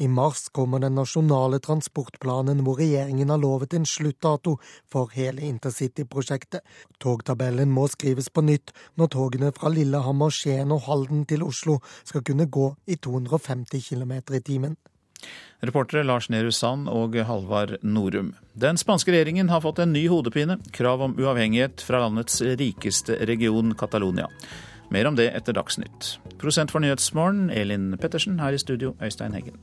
I 0.00 0.08
mars 0.08 0.48
kommer 0.54 0.78
den 0.78 0.94
nasjonale 0.94 1.58
transportplanen 1.58 2.60
hvor 2.62 2.78
regjeringen 2.78 3.32
har 3.32 3.40
lovet 3.42 3.74
en 3.74 3.86
sluttdato 3.86 4.52
for 4.86 5.10
hele 5.14 5.42
intercityprosjektet. 5.42 6.62
Togtabellen 7.02 7.72
må 7.74 7.88
skrives 7.90 8.30
på 8.30 8.44
nytt 8.46 8.70
når 8.94 9.10
togene 9.16 9.50
fra 9.56 9.72
Lillehammer, 9.74 10.30
Skien 10.30 10.70
og 10.70 10.86
Halden 10.86 11.26
til 11.26 11.42
Oslo 11.42 11.80
skal 12.04 12.22
kunne 12.22 12.46
gå 12.46 12.68
i 12.86 12.94
250 12.94 13.90
km 13.90 14.14
i 14.38 14.44
timen. 14.52 14.78
Reportere 15.60 16.04
Lars 16.06 16.28
Nehru 16.30 16.52
Sand 16.54 16.86
og 16.88 17.16
Halvard 17.26 17.78
Norum. 17.82 18.34
Den 18.54 18.78
spanske 18.78 19.10
regjeringen 19.10 19.50
har 19.50 19.64
fått 19.64 19.80
en 19.82 19.92
ny 19.92 20.04
hodepine. 20.10 20.58
Krav 20.72 21.02
om 21.02 21.16
uavhengighet 21.18 21.82
fra 21.82 22.04
landets 22.04 22.40
rikeste 22.60 23.18
region, 23.26 23.74
Catalonia. 23.74 24.28
Mer 24.94 25.10
om 25.10 25.18
det 25.18 25.32
etter 25.34 25.56
Dagsnytt. 25.58 26.14
Prosent 26.38 26.70
for 26.70 26.80
Nyhetsmorgen, 26.80 27.50
Elin 27.50 27.90
Pettersen. 27.98 28.38
Her 28.38 28.54
i 28.54 28.62
studio, 28.62 28.94
Øystein 29.02 29.34
Heggen. 29.34 29.58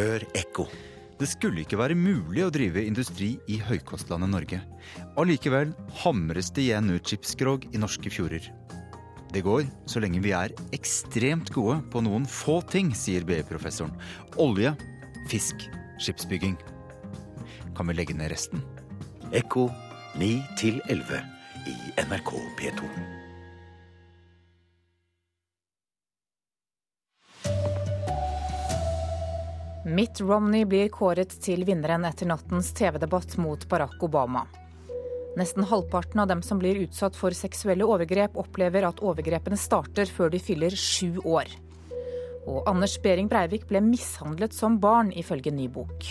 Hør 0.00 0.24
ekko. 0.32 0.64
Det 1.20 1.28
skulle 1.28 1.60
ikke 1.60 1.76
være 1.76 1.98
mulig 1.98 2.46
å 2.46 2.52
drive 2.54 2.80
industri 2.88 3.34
i 3.52 3.58
høykostlandet 3.60 4.32
Norge. 4.32 4.60
Allikevel 5.20 5.74
hamres 6.00 6.48
det 6.56 6.70
igjen 6.70 6.88
ut 6.94 7.04
skipskrog 7.04 7.68
i 7.68 7.80
norske 7.82 8.08
fjorder. 8.08 8.48
Det 9.32 9.40
går 9.40 9.62
så 9.86 10.00
lenge 10.02 10.18
vi 10.24 10.32
er 10.34 10.50
ekstremt 10.74 11.52
gode 11.54 11.76
på 11.92 12.02
noen 12.02 12.24
få 12.26 12.58
ting, 12.66 12.90
sier 12.98 13.22
BI-professoren. 13.26 13.94
Olje, 14.42 14.74
fisk, 15.30 15.68
skipsbygging. 16.02 16.56
Kan 17.76 17.86
vi 17.86 17.94
legge 17.94 18.16
ned 18.18 18.32
resten? 18.32 18.64
Ekko 19.30 19.68
9 20.18 20.32
11 20.90 21.22
i 21.70 21.76
NRK 22.02 22.32
P2. 22.58 22.90
Mitt 29.90 30.20
Romney 30.20 30.66
blir 30.66 30.90
kåret 30.92 31.32
til 31.42 31.62
vinneren 31.64 32.04
etter 32.04 32.28
nattens 32.28 32.74
TV-debatt 32.76 33.38
mot 33.40 33.62
Barack 33.70 34.02
Obama. 34.02 34.42
Nesten 35.38 35.62
halvparten 35.64 36.20
av 36.20 36.26
dem 36.26 36.42
som 36.42 36.58
blir 36.58 36.80
utsatt 36.82 37.14
for 37.16 37.34
seksuelle 37.36 37.86
overgrep, 37.86 38.34
opplever 38.40 38.88
at 38.88 38.98
overgrepene 38.98 39.58
starter 39.58 40.10
før 40.10 40.32
de 40.34 40.40
fyller 40.42 40.74
sju 40.74 41.20
år. 41.22 41.52
Og 42.50 42.66
Anders 42.66 42.96
Behring 43.02 43.28
Breivik 43.30 43.68
ble 43.68 43.82
mishandlet 43.84 44.56
som 44.56 44.80
barn, 44.82 45.12
ifølge 45.14 45.52
ny 45.54 45.68
bok. 45.70 46.08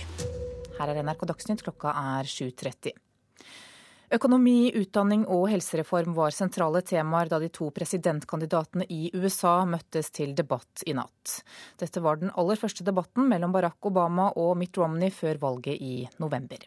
Her 0.79 0.93
er 0.93 1.03
NRK 1.03 1.27
Dagsnytt, 1.33 1.65
klokka 1.65 1.91
er 1.91 2.29
7.30. 2.31 2.95
Økonomi, 4.15 4.71
utdanning 4.73 5.27
og 5.29 5.49
helsereform 5.51 6.15
var 6.17 6.33
sentrale 6.33 6.79
temaer 6.81 7.29
da 7.29 7.37
de 7.43 7.51
to 7.53 7.67
presidentkandidatene 7.75 8.87
i 8.89 9.11
USA 9.13 9.59
møttes 9.69 10.09
til 10.15 10.33
debatt 10.37 10.81
i 10.89 10.95
natt. 10.97 11.43
Dette 11.77 12.01
var 12.01 12.17
den 12.17 12.33
aller 12.33 12.57
første 12.57 12.87
debatten 12.87 13.29
mellom 13.29 13.53
Barack 13.53 13.85
Obama 13.85 14.31
og 14.33 14.55
Mitt 14.57 14.79
Romney 14.81 15.13
før 15.13 15.37
valget 15.43 15.77
i 15.77 16.07
november. 16.17 16.65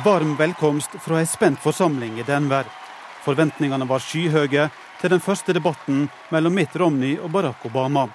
Varm 0.00 0.36
velkomst 0.38 0.90
fra 1.04 1.18
ei 1.20 1.26
spent 1.28 1.58
forsamling 1.60 2.14
i 2.16 2.22
Denver. 2.24 2.64
Forventningene 3.26 3.84
var 3.84 4.00
skyhøye 4.00 4.70
til 5.02 5.12
den 5.12 5.20
første 5.20 5.52
debatten 5.52 6.06
mellom 6.32 6.54
Mitt 6.56 6.72
Romney 6.80 7.18
og 7.20 7.28
Barack 7.32 7.66
Obama. 7.68 8.06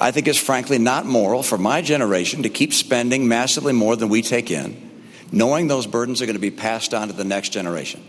I 0.00 0.12
think 0.12 0.28
it's 0.28 0.38
frankly 0.38 0.78
not 0.78 1.04
moral 1.04 1.42
for 1.42 1.58
my 1.58 1.82
generation 1.82 2.42
to 2.42 2.48
keep 2.48 2.72
spending 2.72 3.26
massively 3.26 3.72
more 3.72 3.96
than 3.96 4.08
we 4.08 4.22
take 4.22 4.54
in, 4.54 4.76
knowing 5.32 5.68
those 5.68 5.90
burdens 5.90 6.22
are 6.22 6.26
going 6.26 6.38
to 6.38 6.50
be 6.50 6.54
passed 6.54 6.94
on 6.94 7.08
to 7.08 7.14
the 7.14 7.24
next 7.24 7.52
generation. 7.52 8.00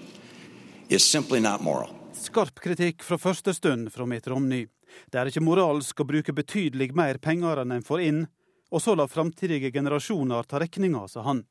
It's 0.88 1.04
simply 1.04 1.40
not 1.40 1.64
moral. 1.64 1.90
Skarp 2.14 2.62
kritikk 2.62 3.02
fra 3.04 3.18
første 3.18 3.54
stund 3.54 3.90
fra 3.92 4.06
Mitt 4.06 4.28
Romney. 4.28 4.68
Det 5.10 5.18
er 5.18 5.34
ikke 5.34 5.42
moralsk 5.42 5.98
å 5.98 6.06
bruke 6.06 6.34
betydelig 6.34 6.94
mer 6.94 7.18
penger 7.18 7.66
enn 7.66 7.74
en 7.74 7.84
får 7.84 8.06
inn, 8.06 8.26
og 8.70 8.82
så 8.86 8.94
la 8.94 9.10
framtidige 9.10 9.74
generasjoner 9.74 10.46
ta 10.46 10.62
regninga, 10.62 11.08
sa 11.10 11.26
han. 11.26 11.48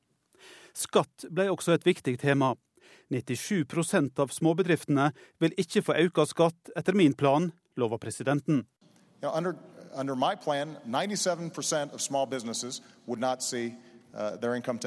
Skatt 0.77 1.25
ble 1.33 1.49
også 1.51 1.73
et 1.77 1.87
viktig 1.87 2.19
tema. 2.21 2.55
97 3.11 3.65
av 4.19 4.33
småbedriftene 4.35 5.11
vil 5.41 5.55
ikke 5.57 5.83
få 5.87 5.97
økt 6.05 6.29
skatt 6.29 6.73
etter 6.77 6.95
min 6.95 7.15
plan, 7.15 7.53
lover 7.77 7.99
presidenten. 8.03 8.67
You 9.23 9.31
under, 9.31 9.55
under 9.95 10.15
my 10.15 10.35
plan, 10.35 10.77
97% 10.87 11.95
of 11.95 12.01
small 12.01 12.27
businesses 12.27 12.83
would 13.07 13.21
not 13.21 13.43
see 13.43 13.75
uh, 14.15 14.37
their 14.37 14.55
income. 14.55 14.79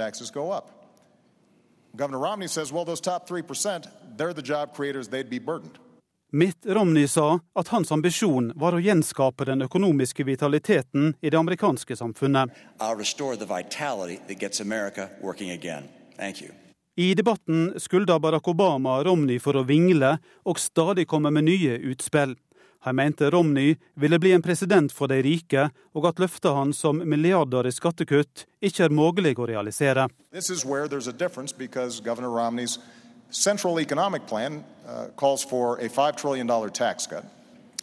Governor 1.96 2.20
Romney 2.20 2.48
says, 2.48 2.72
well, 2.72 2.86
those 2.86 3.02
top 3.02 3.28
3%, 3.28 3.88
they're 4.16 4.34
the 4.34 4.44
job 4.44 4.76
creators, 4.76 5.08
they'd 5.08 5.30
be 5.30 5.40
burdened. 5.40 5.80
Mitt 6.32 6.66
Romney 6.66 7.08
sa 7.08 7.40
at 7.56 7.68
hans 7.68 7.92
ambisjon 7.92 8.52
var 8.56 8.76
å 8.78 8.80
gjenskape 8.80 9.48
den 9.50 9.66
økonomiske 9.66 10.24
vitaliteten 10.24 11.16
i 11.22 11.30
det 11.30 11.38
amerikanske 11.38 11.96
samfunnet. 11.98 12.52
I'll 12.78 12.98
restore 12.98 13.36
the 13.36 13.50
vitality 13.50 14.20
that 14.28 14.38
gets 14.40 14.62
America 14.62 15.10
working 15.22 15.50
again. 15.50 15.90
Thank 16.18 16.42
you. 16.42 16.52
I 16.96 17.16
debatten 17.16 17.74
skulda 17.80 18.20
Barack 18.20 18.48
Obama 18.48 19.04
Romney 19.04 19.40
for 19.40 19.58
å 19.58 19.64
vingle 19.66 20.20
og 20.46 20.60
stadig 20.62 21.08
komme 21.08 21.32
med 21.34 21.48
nye 21.50 21.80
utspill. 21.90 22.36
Han 22.86 22.96
mente 22.96 23.30
Romney 23.34 23.78
ville 23.96 24.20
bli 24.20 24.32
en 24.32 24.46
president 24.46 24.94
for 24.94 25.10
de 25.10 25.24
rike, 25.26 25.70
og 25.98 26.06
at 26.06 26.20
løftet 26.22 26.54
hans 26.54 26.86
om 26.86 27.02
milliarder 27.10 27.68
i 27.68 27.74
skattekutt 27.74 28.46
ikke 28.62 28.86
er 28.86 28.94
mulig 28.94 29.34
å 29.40 29.50
realisere. 29.50 30.08
This 30.32 30.50
is 30.54 30.64
where 30.64 30.86
central 33.30 33.80
economic 33.80 34.28
plan 34.28 34.64
uh, 34.88 35.08
calls 35.16 35.44
for 35.44 35.78
a 35.78 35.90
$5 35.90 36.18
trillion 36.18 36.48
tax 36.72 37.08
cut 37.08 37.26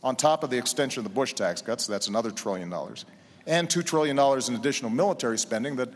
on 0.02 0.16
top 0.16 0.44
of 0.44 0.50
the 0.50 0.58
extension 0.58 1.00
of 1.00 1.04
the 1.04 1.14
Bush 1.14 1.34
tax 1.34 1.62
cuts, 1.62 1.86
that's 1.86 2.08
another 2.08 2.30
trillion 2.30 2.70
dollars, 2.70 3.04
and 3.46 3.68
$2 3.68 3.84
trillion 3.84 4.18
in 4.18 4.54
additional 4.54 4.90
military 4.90 5.38
spending 5.38 5.76
that 5.76 5.88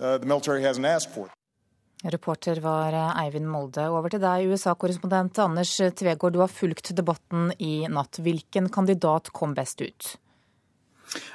uh, 0.00 0.18
the 0.18 0.26
military 0.26 0.62
hasn't 0.62 0.86
asked 0.86 1.10
for. 1.14 1.30
Reporter 2.04 2.60
var 2.60 2.92
Eivind 2.92 3.48
Molde. 3.48 3.88
Over 3.88 4.12
til 4.12 4.20
deg, 4.20 4.50
USA-korrespondent 4.52 5.38
Anders 5.40 5.72
Tvegård. 5.96 6.34
Du 6.36 6.42
har 6.42 6.52
fulgt 6.52 6.92
debatten 6.94 7.48
i 7.58 7.88
natt. 7.88 8.20
Hvilken 8.20 8.68
kandidat 8.68 9.32
kom 9.32 9.54
best 9.56 9.80
ut? 9.80 10.12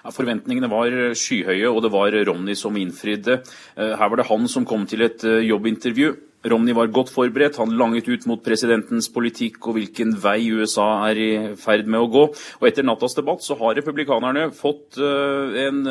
Ja, 0.04 0.12
forventningene 0.14 0.70
var 0.70 0.94
skyhøye, 1.18 1.66
og 1.66 1.82
det 1.84 1.92
var 1.92 2.14
Romney 2.30 2.56
som 2.56 2.78
innfridde. 2.78 3.42
Her 3.76 4.06
var 4.06 4.22
det 4.22 4.30
han 4.30 4.48
som 4.48 4.68
kom 4.70 4.86
til 4.86 5.02
et 5.08 5.26
jobbintervju. 5.26 6.14
Romney 6.44 6.74
var 6.74 6.90
godt 6.90 7.12
forberedt. 7.14 7.60
Han 7.62 7.76
langet 7.78 8.08
ut 8.10 8.26
mot 8.30 8.42
presidentens 8.44 9.10
politikk 9.14 9.60
og 9.68 9.78
hvilken 9.78 10.16
vei 10.24 10.50
USA 10.50 10.88
er 11.10 11.20
i 11.22 11.32
ferd 11.62 11.90
med 11.90 12.02
å 12.02 12.10
gå. 12.12 12.24
Og 12.60 12.70
Etter 12.70 12.88
nattas 12.88 13.18
debatt 13.18 13.46
så 13.46 13.58
har 13.60 13.78
republikanerne 13.78 14.48
fått 14.58 14.98
en 14.98 15.84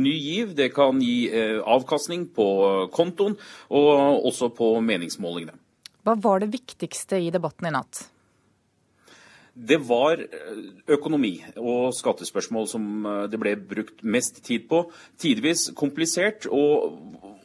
ny 0.00 0.14
giv. 0.14 0.54
Det 0.56 0.70
kan 0.76 1.02
gi 1.04 1.28
avkastning 1.60 2.30
på 2.36 2.46
kontoen, 2.94 3.36
og 3.68 4.24
også 4.30 4.48
på 4.56 4.72
meningsmålingene. 4.84 5.58
Hva 6.06 6.16
var 6.16 6.40
det 6.40 6.54
viktigste 6.54 7.20
i 7.20 7.28
debatten 7.32 7.68
i 7.68 7.74
natt? 7.74 8.06
Det 9.52 9.76
var 9.84 10.22
økonomi 10.88 11.34
og 11.58 11.90
skattespørsmål 11.92 12.68
som 12.70 12.84
det 13.28 13.40
ble 13.42 13.56
brukt 13.58 14.00
mest 14.00 14.40
tid 14.46 14.64
på. 14.70 14.86
Tidvis 15.20 15.68
komplisert 15.76 16.46
og 16.48 16.94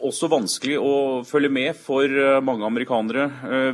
også 0.08 0.30
vanskelig 0.32 0.78
å 0.80 0.94
følge 1.28 1.52
med 1.54 1.78
for 1.78 2.10
mange 2.46 2.68
amerikanere, 2.68 3.26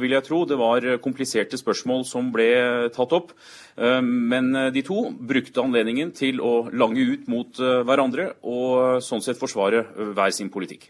vil 0.02 0.16
jeg 0.16 0.26
tro. 0.28 0.42
Det 0.48 0.58
var 0.60 0.88
kompliserte 1.04 1.60
spørsmål 1.60 2.06
som 2.08 2.32
ble 2.34 2.48
tatt 2.96 3.14
opp. 3.18 3.36
Men 3.78 4.52
de 4.74 4.84
to 4.86 5.04
brukte 5.12 5.64
anledningen 5.64 6.12
til 6.16 6.42
å 6.44 6.70
lange 6.72 7.04
ut 7.14 7.30
mot 7.32 7.60
hverandre 7.60 8.32
og 8.48 9.04
sånn 9.06 9.24
sett 9.24 9.40
forsvare 9.40 9.86
hver 10.16 10.36
sin 10.36 10.52
politikk. 10.54 10.90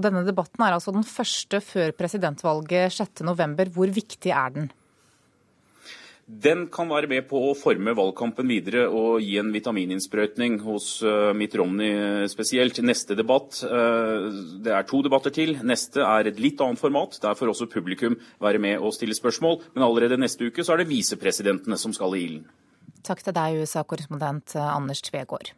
Denne 0.00 0.22
debatten 0.26 0.62
er 0.64 0.76
altså 0.76 0.92
den 0.94 1.06
første 1.06 1.60
før 1.64 1.92
presidentvalget 1.98 2.94
6.11. 2.94 3.72
Hvor 3.74 3.90
viktig 3.94 4.32
er 4.32 4.54
den? 4.54 4.70
Den 6.30 6.68
kan 6.72 6.88
være 6.88 7.08
med 7.10 7.26
på 7.28 7.40
å 7.48 7.54
forme 7.58 7.92
valgkampen 7.98 8.46
videre 8.48 8.84
og 8.86 9.18
gi 9.24 9.34
en 9.40 9.50
vitamininnsprøytning 9.52 10.60
hos 10.62 11.02
Mitt 11.36 11.56
Romney 11.58 12.28
spesielt. 12.30 12.78
Neste 12.86 13.16
debatt, 13.18 13.58
det 13.60 14.72
er 14.72 14.86
to 14.88 15.02
debatter 15.04 15.34
til. 15.34 15.56
Neste 15.66 16.04
er 16.06 16.30
et 16.30 16.38
litt 16.40 16.62
annet 16.62 16.80
format. 16.80 17.18
Der 17.20 17.36
får 17.36 17.52
også 17.52 17.68
publikum 17.72 18.14
være 18.40 18.62
med 18.62 18.78
og 18.78 18.94
stille 18.96 19.16
spørsmål. 19.18 19.58
Men 19.74 19.84
allerede 19.88 20.20
neste 20.22 20.48
uke 20.48 20.64
så 20.64 20.76
er 20.76 20.84
det 20.84 20.92
visepresidentene 20.92 21.76
som 21.80 21.92
skal 21.96 22.14
i 22.14 22.22
ilden. 22.28 22.46
Takk 23.04 23.24
til 23.26 23.36
deg, 23.36 23.60
USA-korrespondent 23.64 24.54
Anders 24.60 25.02
Tvegård. 25.04 25.52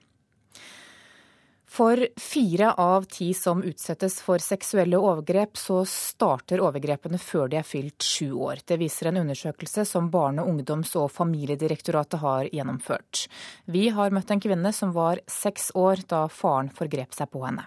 For 1.72 2.06
fire 2.20 2.72
av 2.72 3.04
ti 3.08 3.30
som 3.34 3.62
utsettes 3.64 4.18
for 4.20 4.42
seksuelle 4.44 4.98
overgrep, 5.00 5.56
så 5.56 5.78
starter 5.88 6.60
overgrepene 6.60 7.16
før 7.16 7.48
de 7.48 7.56
er 7.62 7.64
fylt 7.64 8.04
sju 8.04 8.34
år. 8.44 8.60
Det 8.68 8.76
viser 8.82 9.08
en 9.08 9.22
undersøkelse 9.22 9.86
som 9.88 10.10
Barne-, 10.12 10.44
ungdoms- 10.44 10.92
og 11.00 11.08
familiedirektoratet 11.14 12.20
har 12.20 12.52
gjennomført. 12.52 13.24
Vi 13.64 13.86
har 13.88 14.12
møtt 14.12 14.34
en 14.34 14.44
kvinne 14.44 14.74
som 14.76 14.92
var 14.92 15.24
seks 15.24 15.70
år 15.72 16.04
da 16.12 16.26
faren 16.28 16.68
forgrep 16.76 17.16
seg 17.16 17.32
på 17.32 17.46
henne. 17.46 17.64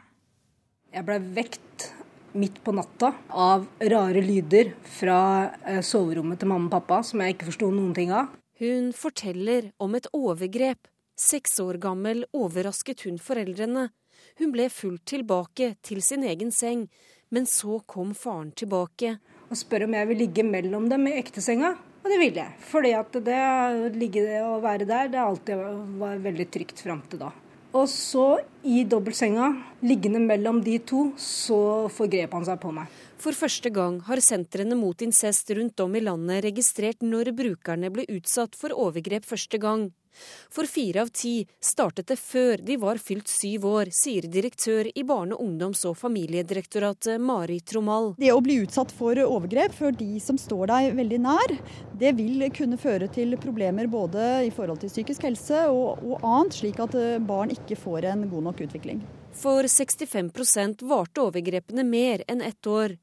Jeg 0.93 1.09
ble 1.09 1.17
vekt 1.41 1.89
midt 2.37 2.61
på 2.61 2.77
natta 2.77 3.15
av 3.33 3.65
rare 3.81 4.21
lyder 4.21 4.75
fra 4.99 5.19
soverommet 5.81 6.43
til 6.43 6.53
mamma 6.53 6.69
og 6.69 6.77
pappa 6.77 7.01
som 7.07 7.25
jeg 7.25 7.39
ikke 7.39 7.49
forsto 7.49 7.73
noen 7.73 7.95
ting 7.97 8.13
av. 8.13 8.29
Hun 8.61 8.93
forteller 8.93 9.73
om 9.81 9.97
et 9.97 10.05
overgrep 10.13 10.91
Seks 11.15 11.59
år 11.63 11.77
gammel 11.79 12.25
overrasket 12.35 13.05
hun 13.07 13.15
foreldrene. 13.23 13.87
Hun 14.35 14.51
ble 14.51 14.67
fulgt 14.67 15.05
tilbake 15.13 15.75
til 15.85 16.01
sin 16.03 16.25
egen 16.27 16.51
seng, 16.51 16.89
men 17.31 17.47
så 17.47 17.79
kom 17.87 18.11
faren 18.17 18.51
tilbake. 18.51 19.15
Og 19.47 19.55
spør 19.55 19.85
om 19.87 19.95
jeg 19.95 20.09
vil 20.11 20.21
ligge 20.25 20.43
mellom 20.43 20.89
dem 20.91 21.07
i 21.07 21.15
ektesenga, 21.21 21.71
og 22.03 22.11
det 22.11 22.19
ville 22.19 22.43
jeg. 22.43 22.59
Fordi 22.67 22.91
at 22.99 23.17
det 23.29 23.39
å 23.39 23.87
ligge 23.95 24.27
og 24.43 24.59
være 24.67 24.89
der, 24.89 25.09
det 25.13 25.23
alltid 25.23 25.63
var 26.03 26.19
veldig 26.27 26.49
trygt 26.51 26.83
fram 26.83 27.01
til 27.07 27.23
da. 27.23 27.31
Og 27.75 27.89
så, 27.91 28.27
i 28.63 28.83
dobbeltsenga, 28.87 29.49
liggende 29.87 30.21
mellom 30.23 30.61
de 30.63 30.77
to, 30.87 31.09
så 31.19 31.87
forgrep 31.91 32.35
han 32.35 32.45
seg 32.47 32.59
på 32.61 32.71
meg. 32.75 32.91
For 33.19 33.35
første 33.35 33.71
gang 33.73 34.01
har 34.07 34.19
sentrene 34.23 34.77
mot 34.79 34.99
incest 35.03 35.51
rundt 35.55 35.79
om 35.83 35.95
i 35.95 36.03
landet 36.03 36.43
registrert 36.45 37.03
når 37.03 37.31
brukerne 37.35 37.91
ble 37.91 38.07
utsatt 38.15 38.55
for 38.59 38.75
overgrep 38.75 39.27
første 39.27 39.59
gang. 39.63 39.89
For 40.53 40.67
fire 40.69 41.03
av 41.05 41.11
ti 41.15 41.47
startet 41.63 42.09
det 42.11 42.17
før 42.19 42.61
de 42.65 42.77
var 42.81 43.01
fylt 43.01 43.29
syv 43.31 43.67
år, 43.69 43.91
sier 43.95 44.27
direktør 44.31 44.89
i 44.91 45.03
Barne-, 45.07 45.37
ungdoms- 45.37 45.85
og 45.89 45.97
familiedirektoratet 45.99 47.21
Mari 47.21 47.59
Tromal. 47.65 48.13
Det 48.19 48.31
å 48.33 48.41
bli 48.43 48.59
utsatt 48.63 48.93
for 48.95 49.19
overgrep 49.25 49.75
for 49.75 49.95
de 49.95 50.19
som 50.23 50.39
står 50.39 50.71
deg 50.71 50.95
veldig 50.99 51.21
nær, 51.25 51.55
det 51.99 52.15
vil 52.17 52.47
kunne 52.55 52.79
føre 52.81 53.09
til 53.11 53.37
problemer 53.41 53.89
både 53.91 54.45
i 54.47 54.51
forhold 54.55 54.83
til 54.83 54.93
psykisk 54.93 55.27
helse 55.27 55.65
og, 55.71 56.03
og 56.05 56.23
annet, 56.23 56.59
slik 56.59 56.81
at 56.83 56.95
eh, 56.99 57.17
barn 57.23 57.53
ikke 57.53 57.79
får 57.79 58.11
en 58.11 58.27
god 58.31 58.49
nok 58.49 58.65
utvikling. 58.67 59.01
For 59.35 59.67
65% 59.67 60.85
varte 60.87 61.23
overgrepene 61.25 61.83
mer 61.83 62.23
enn 62.31 62.43
ett 62.45 62.67
år. 62.67 62.95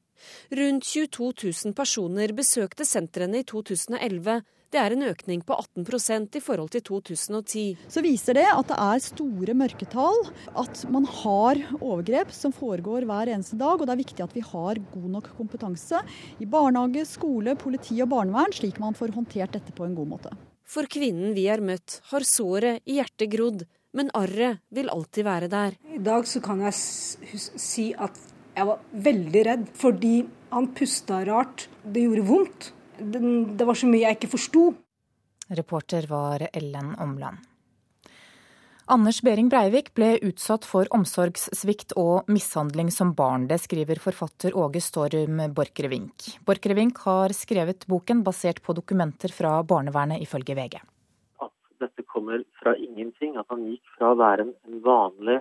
Rundt 0.49 0.85
22 0.85 1.33
000 1.43 1.75
personer 1.77 2.33
besøkte 2.33 2.85
sentrene 2.87 3.41
i 3.41 3.47
2011. 3.47 4.41
Det 4.73 4.81
er 4.81 4.95
en 4.95 5.05
økning 5.05 5.43
på 5.45 5.53
18% 5.53 6.39
i 6.39 6.41
forhold 6.41 6.71
til 6.73 6.81
2010. 6.87 7.65
Så 7.93 8.01
viser 8.01 8.39
det 8.39 8.47
at 8.49 8.71
det 8.71 8.77
er 8.81 9.03
store 9.05 9.53
mørketall, 9.59 10.17
at 10.57 10.81
man 10.89 11.05
har 11.05 11.61
overgrep 11.77 12.33
som 12.33 12.55
foregår 12.55 13.05
hver 13.05 13.29
eneste 13.35 13.59
dag. 13.59 13.77
Og 13.77 13.85
det 13.85 13.93
er 13.93 14.01
viktig 14.01 14.25
at 14.25 14.33
vi 14.33 14.41
har 14.41 14.81
god 14.95 15.13
nok 15.19 15.29
kompetanse 15.37 16.01
i 16.41 16.49
barnehage, 16.49 17.05
skole, 17.05 17.53
politi 17.53 17.99
og 18.01 18.09
barnevern, 18.15 18.57
slik 18.57 18.81
man 18.81 18.97
får 18.97 19.13
håndtert 19.13 19.53
dette 19.59 19.77
på 19.77 19.85
en 19.85 19.93
god 19.99 20.13
måte. 20.15 20.33
For 20.65 20.89
kvinnen 20.89 21.37
vi 21.37 21.45
har 21.51 21.61
møtt, 21.61 21.99
har 22.09 22.25
såret 22.25 22.81
i 22.89 22.97
hjertet 22.97 23.29
grodd, 23.29 23.67
men 23.93 24.09
arret 24.17 24.63
vil 24.73 24.89
alltid 24.89 25.29
være 25.29 25.53
der. 25.53 25.77
I 25.85 26.01
dag 26.01 26.25
så 26.25 26.41
kan 26.41 26.65
jeg 26.65 26.73
si 26.73 27.91
at 27.93 28.17
jeg 28.57 28.73
var 28.73 28.81
veldig 29.05 29.49
redd, 29.53 29.73
fordi 29.77 30.23
han 30.49 30.73
pusta 30.73 31.21
rart. 31.29 31.67
Det 31.85 32.07
gjorde 32.07 32.25
vondt. 32.25 32.73
Det 32.97 33.65
var 33.65 33.77
så 33.77 33.89
mye 33.89 34.05
jeg 34.05 34.19
ikke 34.19 34.33
forsto. 34.35 34.67
Reporter 35.53 36.05
var 36.09 36.45
Ellen 36.53 36.93
Omland. 37.01 37.41
Anders 38.91 39.21
Behring 39.23 39.47
Breivik 39.47 39.93
ble 39.95 40.17
utsatt 40.27 40.65
for 40.67 40.89
omsorgssvikt 40.91 41.93
og 41.95 42.27
mishandling 42.27 42.89
som 42.91 43.13
barn. 43.15 43.45
Det 43.47 43.61
skriver 43.63 44.01
forfatter 44.03 44.57
Åge 44.59 44.81
Storm 44.83 45.39
Borchgrevink. 45.55 46.33
Borchgrevink 46.43 46.99
har 47.05 47.31
skrevet 47.31 47.87
boken 47.87 48.25
basert 48.27 48.59
på 48.61 48.75
dokumenter 48.75 49.31
fra 49.31 49.55
barnevernet, 49.63 50.19
ifølge 50.25 50.57
VG. 50.59 50.81
At 51.39 51.55
dette 51.79 52.03
kommer 52.03 52.43
fra 52.59 52.75
ingenting, 52.75 53.37
at 53.39 53.47
han 53.49 53.63
gikk 53.69 53.95
fra 53.95 54.11
å 54.11 54.19
være 54.19 54.49
en 54.49 54.83
vanlig 54.83 55.39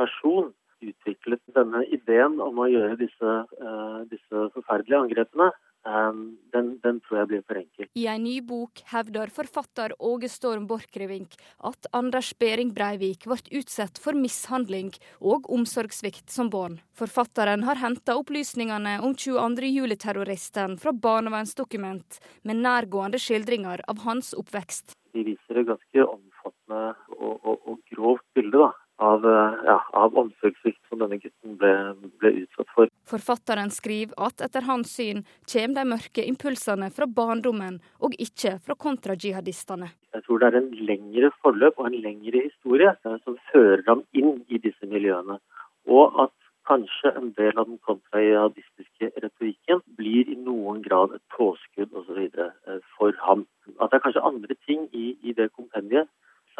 person, 0.00 0.50
utviklet 0.82 1.42
denne 1.54 1.84
ideen 1.94 2.40
om 2.42 2.58
å 2.58 2.66
gjøre 2.72 2.98
disse, 2.98 3.32
uh, 3.62 4.00
disse 4.10 4.46
forferdelige 4.56 5.04
angrepene 5.04 5.52
den, 5.84 6.78
den, 6.82 7.00
tror 7.00 7.22
jeg 7.22 7.28
blir 7.30 7.42
for 7.48 7.60
enkel. 7.60 7.88
I 7.96 8.06
en 8.12 8.24
ny 8.24 8.36
bok 8.44 8.82
hevder 8.92 9.30
forfatter 9.32 9.94
Åge 9.98 10.28
Storm 10.28 10.66
Borchgrevink 10.68 11.36
at 11.64 11.88
Anders 11.96 12.32
Behring 12.38 12.74
Breivik 12.76 13.24
ble 13.24 13.40
utsatt 13.60 13.98
for 13.98 14.16
mishandling 14.16 14.92
og 15.20 15.48
omsorgssvikt 15.50 16.28
som 16.30 16.50
barn. 16.52 16.80
Forfatteren 16.92 17.64
har 17.64 17.80
henta 17.80 18.18
opplysningene 18.20 18.98
om 19.00 19.16
22. 19.16 19.70
juli-terroristen 19.70 20.76
fra 20.80 20.92
barnevernsdokument, 20.92 22.20
med 22.44 22.60
nærgående 22.60 23.20
skildringer 23.20 23.80
av 23.88 24.04
hans 24.04 24.34
oppvekst. 24.36 24.96
De 25.16 25.24
viser 25.26 25.62
et 25.62 25.68
ganske 25.70 26.04
omfattende 26.04 26.82
og, 27.16 27.40
og, 27.40 27.56
og 27.66 27.80
grovt 27.90 28.26
bilde 28.36 28.60
da, 28.60 28.70
av, 29.00 29.26
eh, 29.26 29.54
ja, 29.64 29.78
av 29.92 30.18
omsorgssvikt 30.18 30.88
som 30.88 31.00
denne 31.02 31.18
gutten 31.20 31.56
ble, 31.60 31.72
ble, 32.20 32.32
utsatt 32.42 32.68
for. 32.74 32.90
Forfatteren 33.08 33.72
skriver 33.72 34.14
at 34.28 34.44
etter 34.44 34.66
hans 34.68 34.92
syn 34.98 35.24
kommer 35.52 35.78
de 35.78 35.84
mørke 35.94 36.26
impulsene 36.28 36.90
fra 36.94 37.08
barndommen, 37.20 37.80
og 38.04 38.16
ikke 38.20 38.58
fra 38.64 38.76
kontrajihadistene. 38.86 39.90
Jeg 40.14 40.26
tror 40.26 40.42
det 40.42 40.50
er 40.50 40.60
en 40.60 40.70
lengre 40.90 41.32
forløp 41.40 41.80
og 41.80 41.88
en 41.88 42.00
lengre 42.04 42.44
historie 42.44 42.92
eh, 42.92 43.16
som 43.24 43.40
fører 43.52 43.86
ham 43.88 44.04
inn 44.12 44.44
i 44.48 44.60
disse 44.60 44.86
miljøene. 44.86 45.40
Og 45.88 46.20
at 46.26 46.36
kanskje 46.68 47.10
en 47.16 47.32
del 47.38 47.56
av 47.58 47.66
den 47.66 47.80
kontrajihadistiske 47.88 49.10
retorikken 49.24 49.80
blir 49.98 50.28
i 50.28 50.36
noen 50.38 50.84
grad 50.84 51.16
et 51.16 51.24
påskudd 51.34 51.94
osv. 51.96 52.20
Eh, 52.28 52.80
for 52.98 53.16
ham. 53.24 53.46
At 53.80 53.90
det 53.90 54.00
er 54.00 54.04
kanskje 54.06 54.28
andre 54.28 54.56
ting 54.66 54.88
i, 54.92 55.14
i 55.24 55.32
det 55.32 55.50
kompendiet 55.56 56.10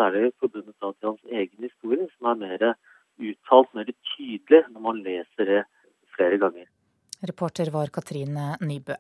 særlig 0.01 0.32
forbundet 0.40 0.74
til 0.80 1.09
hans 1.11 1.24
egen 1.28 1.68
historie, 1.68 2.09
som 2.16 2.32
er 2.32 2.40
mer 2.40 2.66
uttalt, 3.20 3.74
mer 3.76 3.90
tydelig 4.14 4.64
når 4.72 4.84
man 4.88 5.03
leser 5.05 5.53
det 5.53 5.64
flere 6.16 6.40
ganger. 6.40 6.68
Reporter 7.20 7.68
var 7.74 7.92
Katrine 7.92 8.55
Nybø. 8.64 8.96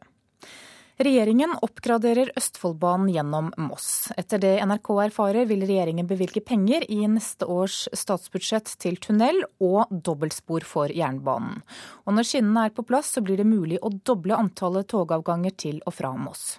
Regjeringen 1.00 1.54
oppgraderer 1.64 2.28
Østfoldbanen 2.36 3.08
gjennom 3.08 3.46
Moss. 3.56 4.10
Etter 4.20 4.42
det 4.42 4.50
NRK 4.68 4.90
erfarer, 5.06 5.46
vil 5.48 5.64
regjeringen 5.64 6.04
bevilge 6.10 6.42
penger 6.44 6.84
i 6.92 6.98
neste 7.08 7.48
års 7.48 7.86
statsbudsjett 7.96 8.68
til 8.84 9.00
tunnel 9.00 9.40
og 9.64 9.88
dobbeltspor 9.88 10.66
for 10.68 10.92
jernbanen. 10.92 11.62
Og 12.04 12.18
når 12.18 12.28
skinnene 12.28 12.66
er 12.68 12.76
på 12.76 12.84
plass, 12.84 13.14
så 13.16 13.24
blir 13.24 13.40
det 13.40 13.48
mulig 13.48 13.80
å 13.80 13.94
doble 13.96 14.36
antallet 14.36 14.92
togavganger 14.92 15.56
til 15.56 15.80
og 15.86 15.96
fra 15.96 16.12
Moss. 16.20 16.58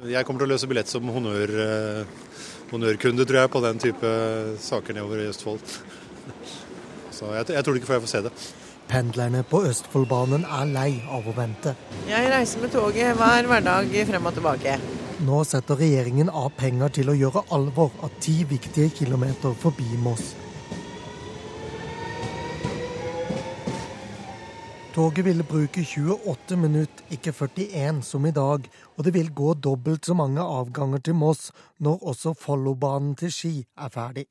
Jeg 0.00 0.24
kommer 0.24 0.40
til 0.40 0.48
å 0.48 0.54
løse 0.54 0.68
billett 0.68 0.88
som 0.88 1.04
honnør, 1.12 1.50
eh, 1.60 2.04
honnørkunde, 2.70 3.26
tror 3.28 3.42
jeg, 3.42 3.50
på 3.52 3.60
den 3.60 3.78
type 3.82 4.12
saker 4.64 4.96
nedover 4.96 5.20
i 5.20 5.28
Østfold. 5.28 5.60
Så 7.16 7.28
jeg, 7.34 7.50
jeg 7.52 7.64
tror 7.66 7.76
ikke 7.76 7.92
jeg 7.92 8.04
får 8.06 8.12
se 8.14 8.22
det. 8.24 8.32
Pendlerne 8.88 9.42
på 9.44 9.60
Østfoldbanen 9.68 10.46
er 10.48 10.70
lei 10.72 11.02
av 11.04 11.28
å 11.28 11.34
vente. 11.36 11.74
Jeg 12.08 12.30
reiser 12.32 12.64
med 12.64 12.72
toget 12.72 13.12
hver 13.18 13.50
hverdag 13.50 13.92
frem 14.08 14.30
og 14.30 14.38
tilbake. 14.38 14.78
Nå 15.20 15.44
setter 15.44 15.76
regjeringen 15.76 16.32
av 16.32 16.48
penger 16.56 16.96
til 16.96 17.12
å 17.12 17.18
gjøre 17.20 17.44
alvor 17.52 17.92
av 18.00 18.16
ti 18.24 18.40
viktige 18.48 18.88
kilometer 19.02 19.52
forbi 19.52 20.00
Moss. 20.00 20.32
Toget 25.00 25.24
ville 25.24 25.44
bruke 25.52 25.80
28 25.80 26.56
minutter, 26.60 27.02
ikke 27.14 27.32
41 27.32 28.02
som 28.04 28.24
i 28.28 28.32
dag, 28.36 28.66
og 28.96 29.00
det 29.06 29.12
vil 29.16 29.30
gå 29.40 29.54
dobbelt 29.66 30.04
så 30.04 30.14
mange 30.18 30.42
avganger 30.58 31.00
til 31.06 31.16
Moss 31.16 31.46
når 31.86 32.02
også 32.10 32.34
Follobanen 32.36 33.14
til 33.20 33.32
Ski 33.32 33.52
er 33.84 33.88
ferdig. 33.94 34.26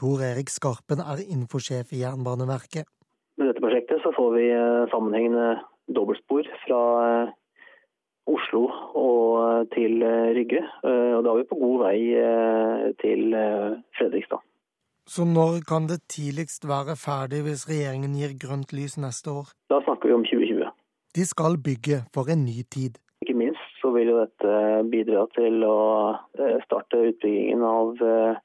Tor 0.00 0.22
Erik 0.28 0.48
Skarpen 0.54 1.02
er 1.04 1.20
infosjef 1.34 1.92
i 1.92 2.00
Jernbaneverket. 2.04 2.88
Med 3.36 3.50
dette 3.50 3.64
prosjektet 3.66 4.00
så 4.00 4.14
får 4.16 4.30
vi 4.38 4.46
eh, 4.54 4.88
sammenhengende 4.94 5.58
dobbeltspor 5.98 6.48
fra 6.64 6.80
eh, 7.04 7.36
Oslo 8.38 8.64
og 9.04 9.28
eh, 9.44 9.62
til 9.76 10.08
Rygge. 10.40 10.64
Og 10.88 11.20
da 11.20 11.34
er 11.34 11.42
vi 11.42 11.48
på 11.52 11.60
god 11.66 11.78
vei 11.84 11.98
til 13.04 13.28
Fredrikstad. 14.00 14.40
Så 15.06 15.24
når 15.28 15.60
kan 15.68 15.88
det 15.88 16.00
tidligst 16.08 16.64
være 16.68 16.96
ferdig 16.96 17.42
hvis 17.44 17.66
regjeringen 17.68 18.14
gir 18.16 18.32
grønt 18.40 18.72
lys 18.72 18.96
neste 18.96 19.30
år? 19.30 19.50
Da 19.68 19.82
snakker 19.84 20.08
vi 20.08 20.14
om 20.16 20.24
2020. 20.24 20.70
De 21.14 21.24
skal 21.28 21.58
bygge 21.68 21.98
for 22.14 22.30
en 22.32 22.44
ny 22.44 22.64
tid. 22.76 22.96
Ikke 23.22 23.36
minst 23.36 23.68
så 23.80 23.92
vil 23.92 24.10
jo 24.12 24.22
dette 24.22 24.54
bidra 24.92 25.26
til 25.36 25.60
å 25.68 25.78
eh, 26.40 26.56
starte 26.64 27.02
utbyggingen 27.10 27.62
av 27.68 28.00
eh, 28.00 28.40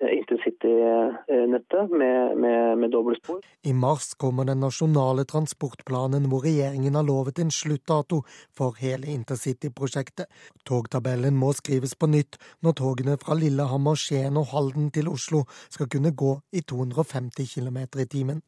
intercitynettet 0.00 1.90
med, 1.90 2.36
med, 2.36 2.78
med 2.78 2.90
dobbeltspor. 2.90 3.40
I 3.62 3.72
mars 3.72 4.14
kommer 4.14 4.44
den 4.48 4.62
nasjonale 4.64 5.24
transportplanen 5.28 6.28
hvor 6.30 6.44
regjeringen 6.46 6.96
har 6.96 7.04
lovet 7.08 7.38
en 7.42 7.52
sluttdato 7.52 8.22
for 8.56 8.78
hele 8.80 9.10
intercityprosjektet. 9.12 10.30
Togtabellen 10.68 11.36
må 11.36 11.52
skrives 11.56 11.94
på 11.94 12.08
nytt 12.10 12.40
når 12.64 12.78
togene 12.80 13.18
fra 13.20 13.36
Lillehammer, 13.36 13.98
Skien 14.00 14.40
og 14.40 14.50
Halden 14.54 14.88
til 14.94 15.10
Oslo 15.12 15.44
skal 15.68 15.90
kunne 15.92 16.14
gå 16.16 16.32
i 16.52 16.64
250 16.64 17.54
km 17.54 17.84
i 17.84 18.08
timen. 18.08 18.42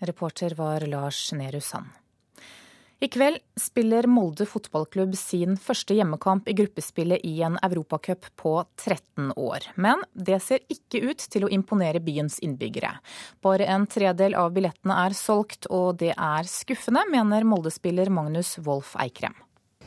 Reporter 0.00 0.54
var 0.56 0.84
Lars 0.86 1.30
Nehru 1.32 1.60
Sand. 1.60 2.05
I 2.96 3.08
kveld 3.12 3.42
spiller 3.60 4.06
Molde 4.08 4.46
fotballklubb 4.48 5.12
sin 5.20 5.58
første 5.60 5.92
hjemmekamp 5.98 6.46
i 6.48 6.54
gruppespillet 6.56 7.26
i 7.28 7.34
en 7.44 7.58
europacup 7.60 8.24
på 8.40 8.54
13 8.80 9.34
år. 9.36 9.66
Men 9.76 10.00
det 10.16 10.38
ser 10.46 10.64
ikke 10.72 11.02
ut 11.10 11.20
til 11.20 11.44
å 11.44 11.50
imponere 11.52 12.00
byens 12.00 12.38
innbyggere. 12.40 12.94
Bare 13.44 13.68
en 13.68 13.84
tredel 13.84 14.38
av 14.40 14.54
billettene 14.56 14.96
er 15.04 15.16
solgt, 15.18 15.68
og 15.68 16.00
det 16.00 16.14
er 16.16 16.48
skuffende, 16.48 17.04
mener 17.12 17.44
Molde-spiller 17.44 18.08
Magnus 18.08 18.56
Wolff 18.64 18.96
Eikrem. 18.96 19.36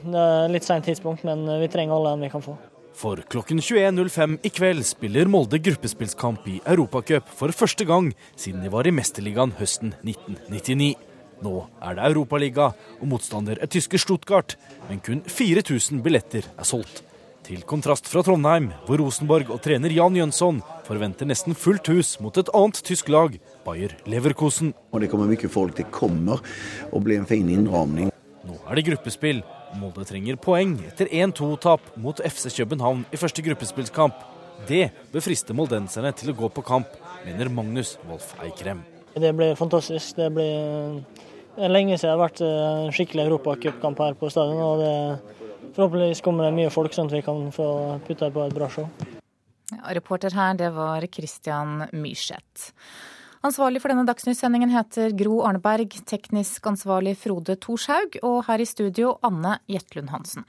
Det 0.03 0.13
er 0.13 0.53
litt 0.53 0.69
seint 0.69 0.85
tidspunkt, 0.85 1.25
men 1.25 1.49
vi 1.63 1.73
trenger 1.73 1.97
alle 1.97 2.13
enn 2.13 2.29
vi 2.29 2.33
kan 2.35 2.45
få. 2.45 2.59
For 2.99 3.25
klokken 3.31 3.57
21.05 3.63 4.37
i 4.45 4.53
kveld 4.53 4.85
spiller 4.85 5.29
Molde 5.31 5.57
gruppespillskamp 5.65 6.45
i 6.51 6.61
Europacup 6.61 7.29
for 7.41 7.49
første 7.57 7.89
gang 7.89 8.13
siden 8.35 8.61
de 8.61 8.69
var 8.69 8.85
i 8.85 8.93
Mesterligaen 8.93 9.57
høsten 9.57 9.95
1999. 10.03 11.08
Nå 11.45 11.53
er 11.79 11.95
det 11.95 12.07
Europaliga, 12.09 12.71
og 12.99 13.05
motstander 13.07 13.61
er 13.61 13.71
tyske 13.71 13.99
Stuttgart, 14.01 14.57
men 14.89 14.99
kun 15.03 15.21
4000 15.23 16.01
billetter 16.03 16.47
er 16.49 16.67
solgt. 16.67 17.03
Til 17.47 17.63
kontrast 17.65 18.05
fra 18.11 18.21
Trondheim, 18.21 18.67
hvor 18.85 18.99
Rosenborg 19.01 19.49
og 19.55 19.61
trener 19.65 19.93
Jan 19.95 20.17
Jønsson 20.19 20.59
forventer 20.85 21.25
nesten 21.25 21.55
fullt 21.57 21.87
hus 21.89 22.17
mot 22.21 22.35
et 22.37 22.51
annet 22.53 22.81
tysk 22.85 23.09
lag, 23.09 23.39
Bayer 23.65 23.95
Leverkosen. 24.05 24.73
Og 24.91 25.01
Det 25.01 25.09
kommer 25.09 25.31
mye 25.31 25.49
folk, 25.49 25.75
det 25.75 25.87
kommer 25.95 26.43
å 26.91 27.01
bli 27.01 27.17
en 27.17 27.25
fin 27.29 27.49
innramning. 27.49 28.11
Nå 28.45 28.59
er 28.67 28.75
det 28.75 28.85
gruppespill. 28.91 29.41
Molde 29.79 30.05
trenger 30.05 30.37
poeng 30.41 30.75
etter 30.89 31.09
1-2-tap 31.09 31.95
mot 32.01 32.19
FC 32.25 32.51
København 32.57 33.05
i 33.13 33.17
første 33.21 33.43
gruppespillskamp. 33.45 34.15
Det 34.67 34.89
bør 35.13 35.23
friste 35.23 35.55
moldenserne 35.55 36.11
til 36.17 36.33
å 36.33 36.37
gå 36.37 36.49
på 36.53 36.65
kamp, 36.65 36.89
mener 37.25 37.49
Magnus 37.53 37.95
Wolff 38.09 38.33
Eikrem. 38.43 38.83
Det 39.17 39.31
blir 39.35 39.55
fantastisk. 39.57 40.15
Det 40.17 40.29
blir 40.33 40.99
det 41.59 41.67
er 41.67 41.73
lenge 41.73 41.97
siden 41.97 42.07
det 42.07 42.15
har 42.15 42.21
vært 42.23 42.41
en 42.47 42.93
skikkelig 42.95 43.25
europacupkamp 43.27 43.99
her 43.99 44.15
på 44.15 44.31
stadion. 44.31 44.61
og 44.63 44.79
det, 44.79 45.39
Forhåpentligvis 45.75 46.23
kommer 46.23 46.47
det 46.47 46.55
mye 46.55 46.71
folk, 46.73 46.95
sånn 46.95 47.09
at 47.11 47.17
vi 47.17 47.23
kan 47.23 47.49
få 47.53 47.67
putta 48.07 48.29
på 48.33 48.45
et 48.47 48.55
bra 48.55 48.69
show. 48.71 48.87
Ja, 49.69 49.91
reporter 49.93 50.33
her, 50.33 50.55
det 50.57 50.71
var 50.73 51.03
Christian 51.13 51.83
Myrseth. 51.93 52.71
Ansvarlig 53.45 53.79
for 53.83 53.91
denne 53.91 54.07
Dagsnytt-sendingen 54.07 54.71
heter 54.73 55.13
Gro 55.15 55.43
Arneberg, 55.47 55.93
teknisk 56.09 56.65
ansvarlig 56.67 57.13
Frode 57.21 57.55
Thorshaug, 57.61 58.17
og 58.23 58.41
her 58.49 58.63
i 58.63 58.67
studio 58.67 59.13
Anne 59.23 59.59
Jetlund 59.71 60.11
Hansen. 60.15 60.47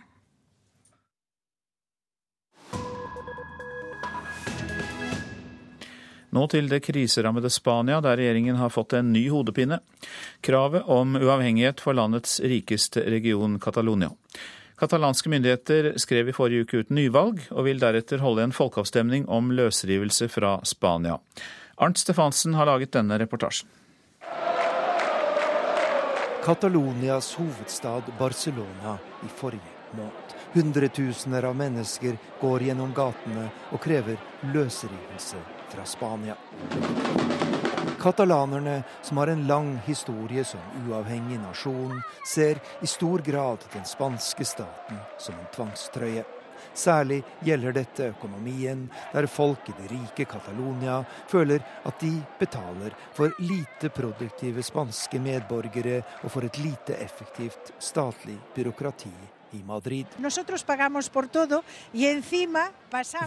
Nå 6.31 6.47
til 6.47 6.69
det 6.70 6.85
kriserammede 6.86 7.51
Spania, 7.51 7.98
der 8.01 8.15
regjeringen 8.20 8.59
har 8.61 8.70
fått 8.70 8.94
en 8.94 9.11
ny 9.12 9.24
hodepine. 9.32 9.81
Kravet 10.47 10.86
om 10.86 11.16
uavhengighet 11.19 11.82
for 11.82 11.97
landets 11.98 12.39
rikeste 12.40 13.02
region, 13.11 13.59
Catalonia. 13.59 14.12
Katalanske 14.78 15.28
myndigheter 15.28 15.93
skrev 15.98 16.31
i 16.31 16.32
forrige 16.32 16.65
uke 16.65 16.85
ut 16.85 16.94
nyvalg, 16.94 17.43
og 17.51 17.66
vil 17.66 17.82
deretter 17.82 18.23
holde 18.23 18.47
en 18.47 18.55
folkeavstemning 18.55 19.27
om 19.28 19.51
løsrivelse 19.52 20.31
fra 20.31 20.55
Spania. 20.65 21.19
Arnt 21.77 21.98
Stefansen 21.98 22.55
har 22.55 22.70
laget 22.70 22.94
denne 22.94 23.19
reportasjen. 23.20 23.69
Catalonias 26.40 27.35
hovedstad 27.36 28.09
Barcelona 28.19 28.97
i 29.27 29.28
forrige 29.36 29.77
måned. 29.98 30.36
Hundretusener 30.55 31.44
av 31.51 31.59
mennesker 31.59 32.16
går 32.40 32.70
gjennom 32.70 32.94
gatene 32.97 33.51
og 33.74 33.82
krever 33.85 34.16
løsrivelse 34.55 35.43
fra 35.70 35.84
Spania. 35.84 36.36
Katalanerne, 38.01 38.82
som 39.02 39.16
har 39.16 39.26
en 39.26 39.47
lang 39.47 39.76
historie 39.84 40.44
som 40.44 40.60
uavhengig 40.88 41.38
nasjon, 41.40 42.02
ser 42.26 42.59
i 42.82 42.86
stor 42.86 43.18
grad 43.18 43.59
den 43.72 43.84
spanske 43.84 44.44
staten 44.44 44.97
som 45.18 45.34
en 45.34 45.51
tvangstrøye. 45.55 46.24
Særlig 46.74 47.22
gjelder 47.44 47.72
dette 47.72 48.10
økonomien, 48.12 48.86
der 49.12 49.26
folk 49.26 49.68
i 49.68 49.74
det 49.80 49.90
rike 49.90 50.24
Catalonia 50.24 51.01
føler 51.28 51.64
at 51.88 52.01
de 52.01 52.12
betaler 52.38 52.94
for 53.16 53.32
lite 53.40 53.90
produktive 53.90 54.62
spanske 54.62 55.20
medborgere 55.20 56.02
og 56.22 56.30
for 56.30 56.47
et 56.47 56.62
lite 56.62 56.97
effektivt 57.01 57.74
statlig 57.78 58.38
byråkrati 58.55 59.39
i 59.52 59.62
Madrid. 59.66 60.06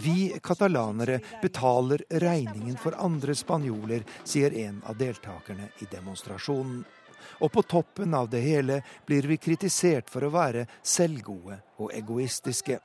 Vi 0.02 0.40
katalanere 0.42 1.20
betaler 1.42 2.04
regningen 2.08 2.76
for 2.76 2.96
andre 2.98 3.34
spanjoler, 3.34 4.04
sier 4.24 4.56
en 4.66 4.82
av 4.86 4.98
deltakerne 4.98 5.70
i 5.78 5.88
demonstrasjonen. 5.90 6.84
Og 7.40 7.52
på 7.52 7.62
toppen 7.62 8.14
av 8.14 8.28
det 8.30 8.40
hele 8.44 8.80
blir 9.06 9.26
vi 9.26 9.38
kritisert 9.40 10.10
for 10.12 10.26
å 10.26 10.32
være 10.34 10.66
selvgode 10.82 11.58
og 11.82 11.94
egoistiske. 11.96 12.78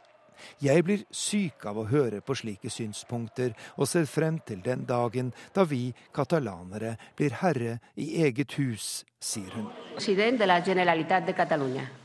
Jeg 0.64 0.84
blir 0.86 1.06
syk 1.12 1.66
av 1.70 1.80
å 1.80 1.88
høre 1.90 2.22
på 2.22 2.36
slike 2.38 2.72
synspunkter, 2.74 3.54
og 3.78 3.88
ser 3.88 4.10
frem 4.10 4.40
til 4.46 4.64
den 4.66 4.86
dagen 4.90 5.34
da 5.56 5.66
vi 5.68 5.90
katalanere 6.16 6.96
blir 7.18 7.38
herre 7.42 7.80
i 7.96 8.24
eget 8.24 8.58
hus, 8.60 9.06
sier 9.20 9.52
hun. 9.56 9.68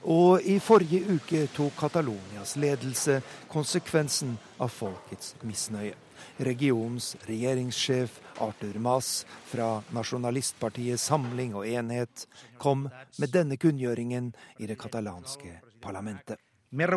Og 0.04 0.48
i 0.50 0.58
forrige 0.58 1.18
uke 1.18 1.44
tok 1.54 1.76
Catalonias 1.78 2.56
ledelse 2.60 3.20
konsekvensen 3.52 4.36
av 4.58 4.72
folkets 4.74 5.34
misnøye. 5.42 5.94
Regionens 6.36 7.14
regjeringssjef 7.28 8.16
Arthur 8.42 8.78
Mas 8.82 9.26
fra 9.46 9.82
nasjonalistpartiet 9.94 11.00
Samling 11.00 11.54
og 11.54 11.68
enhet 11.68 12.26
kom 12.58 12.88
med 13.18 13.34
denne 13.34 13.58
kunngjøringen 13.60 14.32
i 14.58 14.70
det 14.70 14.78
katalanske 14.80 15.60
parlamentet. 15.84 16.40
Jeg 16.74 16.90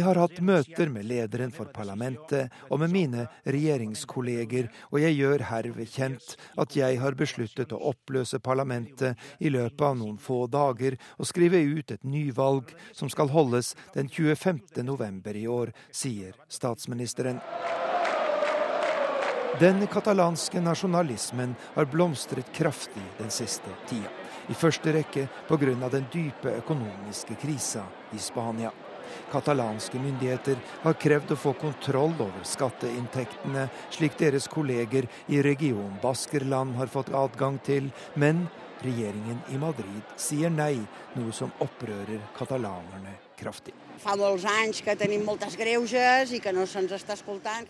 har 0.00 0.16
hatt 0.16 0.38
møter 0.40 0.88
med 0.88 1.04
lederen 1.04 1.52
for 1.52 1.68
parlamentet 1.74 2.48
og 2.72 2.80
med 2.80 2.88
mine 2.94 3.26
regjeringskolleger, 3.44 4.70
og 4.88 4.96
jeg 5.02 5.18
gjør 5.18 5.44
herved 5.50 5.90
kjent 5.92 6.36
at 6.56 6.76
jeg 6.78 6.96
har 7.02 7.18
besluttet 7.18 7.74
å 7.76 7.82
oppløse 7.92 8.40
parlamentet 8.40 9.12
i 9.44 9.52
løpet 9.52 9.84
av 9.90 9.98
noen 10.00 10.16
få 10.16 10.48
dager 10.48 10.96
og 11.18 11.28
skrive 11.28 11.60
ut 11.60 11.92
et 11.92 12.08
nyvalg 12.08 12.72
som 12.96 13.12
skal 13.12 13.28
holdes 13.34 13.74
den 13.92 14.08
25. 14.08 14.80
november 14.88 15.36
i 15.36 15.44
år, 15.44 15.76
sier 15.92 16.32
statsministeren. 16.48 17.44
Den 19.60 19.84
katalanske 19.92 20.64
nasjonalismen 20.64 21.52
har 21.76 21.92
blomstret 21.92 22.48
kraftig 22.56 23.04
den 23.20 23.28
siste 23.32 23.68
tida 23.84 24.08
i 24.48 24.54
første 24.54 24.92
rekke 24.92 25.28
pga. 25.48 25.88
den 25.90 26.06
dype 26.12 26.56
økonomiske 26.62 27.34
krisa 27.40 27.84
i 28.12 28.18
Spania. 28.18 28.72
Katalanske 29.30 29.98
myndigheter 29.98 30.58
har 30.82 30.98
krevd 30.98 31.32
å 31.32 31.38
få 31.38 31.52
kontroll 31.52 32.14
over 32.18 32.42
skatteinntektene, 32.42 33.68
slik 33.90 34.18
deres 34.18 34.48
kolleger 34.48 35.06
i 35.28 35.42
region 35.42 35.98
Baskerland 36.02 36.76
har 36.76 36.86
fått 36.86 37.14
adgang 37.14 37.58
til, 37.58 37.90
men 38.14 38.48
regjeringen 38.82 39.42
i 39.54 39.58
Madrid 39.58 40.14
sier 40.16 40.50
nei, 40.50 40.78
noe 41.16 41.32
som 41.32 41.52
opprører 41.60 42.30
katalanerne 42.36 43.18
kraftig. 43.38 43.85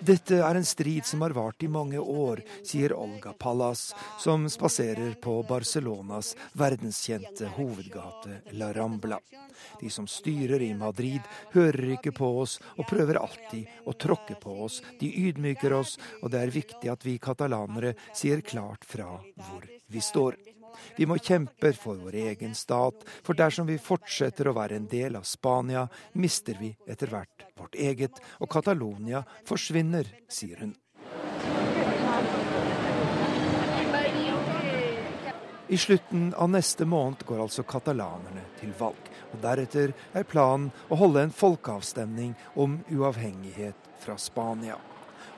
Dette 0.01 0.41
er 0.49 0.59
en 0.59 0.67
strid 0.67 1.07
som 1.07 1.25
har 1.25 1.35
vart 1.37 1.63
i 1.63 1.71
mange 1.71 2.01
år, 2.01 2.43
sier 2.67 2.95
Olga 2.97 3.33
Pallas, 3.39 3.89
som 4.23 4.49
spaserer 4.51 5.15
på 5.23 5.39
Barcelonas 5.49 6.35
verdenskjente 6.59 7.53
hovedgate 7.57 8.41
La 8.59 8.73
Rambla. 8.77 9.21
De 9.81 9.91
som 9.91 10.07
styrer 10.09 10.63
i 10.63 10.73
Madrid, 10.75 11.25
hører 11.55 11.97
ikke 11.97 12.13
på 12.17 12.29
oss 12.43 12.59
og 12.77 12.89
prøver 12.89 13.21
alltid 13.21 13.87
å 13.87 13.95
tråkke 13.97 14.39
på 14.41 14.59
oss. 14.67 14.83
De 15.01 15.11
ydmyker 15.29 15.77
oss, 15.77 15.97
og 16.23 16.33
det 16.33 16.43
er 16.43 16.55
viktig 16.55 16.93
at 16.93 17.07
vi 17.07 17.19
katalanere 17.23 17.95
sier 18.13 18.45
klart 18.47 18.85
fra 18.89 19.17
hvor 19.37 19.67
vi 19.93 20.03
står. 20.03 20.56
Vi 20.97 21.07
må 21.09 21.19
kjempe 21.19 21.73
for 21.77 21.99
vår 22.01 22.19
egen 22.27 22.55
stat, 22.55 23.05
for 23.23 23.39
dersom 23.39 23.69
vi 23.69 23.79
fortsetter 23.83 24.49
å 24.49 24.57
være 24.57 24.81
en 24.81 24.89
del 24.91 25.19
av 25.19 25.27
Spania, 25.29 25.87
mister 26.15 26.59
vi 26.61 26.73
etter 26.87 27.13
hvert 27.13 27.47
vårt 27.57 27.75
eget, 27.75 28.21
og 28.41 28.51
Catalonia 28.53 29.25
forsvinner, 29.47 30.09
sier 30.29 30.65
hun. 30.65 30.77
I 35.69 35.77
slutten 35.77 36.35
av 36.35 36.51
neste 36.51 36.87
måned 36.87 37.25
går 37.27 37.41
altså 37.43 37.65
katalanerne 37.67 38.45
til 38.61 38.71
valg. 38.79 39.09
og 39.35 39.41
Deretter 39.43 39.93
er 40.15 40.29
planen 40.29 40.69
å 40.89 40.99
holde 41.01 41.25
en 41.27 41.35
folkeavstemning 41.35 42.37
om 42.55 42.79
uavhengighet 42.87 43.89
fra 43.99 44.15
Spania. 44.17 44.77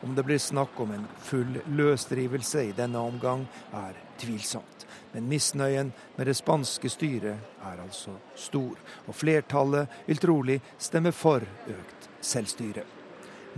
Om 0.05 0.13
det 0.15 0.27
blir 0.29 0.39
snakk 0.39 0.77
om 0.85 0.93
en 0.93 1.07
full 1.25 1.57
løsrivelse 1.73 2.67
i 2.69 2.77
denne 2.77 3.01
omgang, 3.01 3.47
er 3.73 3.97
tvilsomt. 4.21 4.78
Men 5.13 5.29
misnøyen 5.29 5.93
med 6.17 6.27
det 6.29 6.37
spanske 6.37 6.91
styret 6.93 7.61
er 7.65 7.83
altså 7.83 8.17
stor, 8.37 8.77
og 9.07 9.15
flertallet 9.15 10.01
vil 10.07 10.23
trolig 10.23 10.61
stemme 10.79 11.13
for 11.13 11.45
økt 11.69 12.11
selvstyre. 12.21 12.85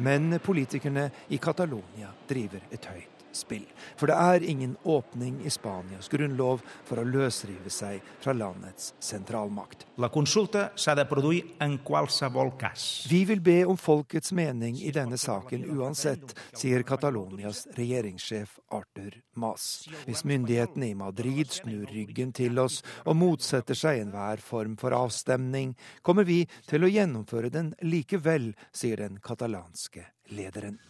Men 0.00 0.38
politikerne 0.38 1.10
i 1.28 1.38
Catalonia 1.38 2.12
driver 2.28 2.68
et 2.70 2.86
høyt 2.86 3.19
spill. 3.36 3.66
For 3.96 4.10
det 4.10 4.16
er 4.16 4.46
ingen 4.46 4.76
åpning 4.84 5.40
i 5.46 5.50
Spanias 5.52 6.08
grunnlov 6.12 6.62
for 6.88 7.00
å 7.00 7.06
løsrive 7.06 7.70
seg 7.72 8.04
fra 8.20 8.34
landets 8.36 8.92
sentralmakt. 9.02 9.86
La 10.00 10.10
consulta 10.12 10.70
s'ha 10.76 10.94
de 10.98 11.06
produir 11.08 11.56
en 11.62 11.78
qualsevol 11.84 12.54
cas. 12.60 13.06
Vi 13.10 13.24
vil 13.28 13.42
be 13.44 13.58
om 13.68 13.78
folkets 13.80 14.32
mening 14.36 14.78
i 14.80 14.92
denne 14.94 15.18
saken 15.20 15.66
uansett, 15.76 16.34
sier 16.56 16.84
Catalonias 16.86 17.66
regjeringssjef 17.76 18.58
Arthur 18.76 19.20
Mas. 19.40 19.88
Hvis 20.06 20.24
myndighetene 20.28 20.90
i 20.90 20.98
Madrid 20.98 21.52
snur 21.54 21.86
ryggen 21.90 22.34
til 22.36 22.58
oss 22.62 22.80
og 23.04 23.18
motsetter 23.20 23.78
seg 23.78 24.04
enhver 24.04 24.42
form 24.44 24.76
for 24.80 24.96
avstemning, 24.96 25.76
kommer 26.02 26.28
vi 26.28 26.42
til 26.68 26.84
å 26.84 26.92
gjennomføre 26.92 27.52
den 27.52 27.74
likevel, 27.82 28.52
sier 28.72 29.04
den 29.04 29.20
katalanske 29.24 30.06
lederen. 30.34 30.80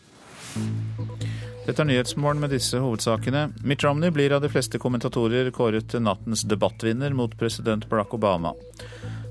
Dette 1.70 1.84
er 1.84 1.86
Nyhetsmorgen 1.86 2.40
med 2.42 2.51
disse 2.51 2.80
hovedsakene. 2.82 3.44
Mitt 3.62 3.84
Romney 3.86 4.10
blir 4.10 4.32
av 4.34 4.40
de 4.42 4.48
fleste 4.51 4.78
kommentatorer 4.82 5.52
kåret 5.55 5.86
til 5.92 6.02
nattens 6.02 6.42
debattvinner 6.51 7.14
mot 7.14 7.36
president 7.38 7.84
Barack 7.86 8.16
Obama. 8.16 8.51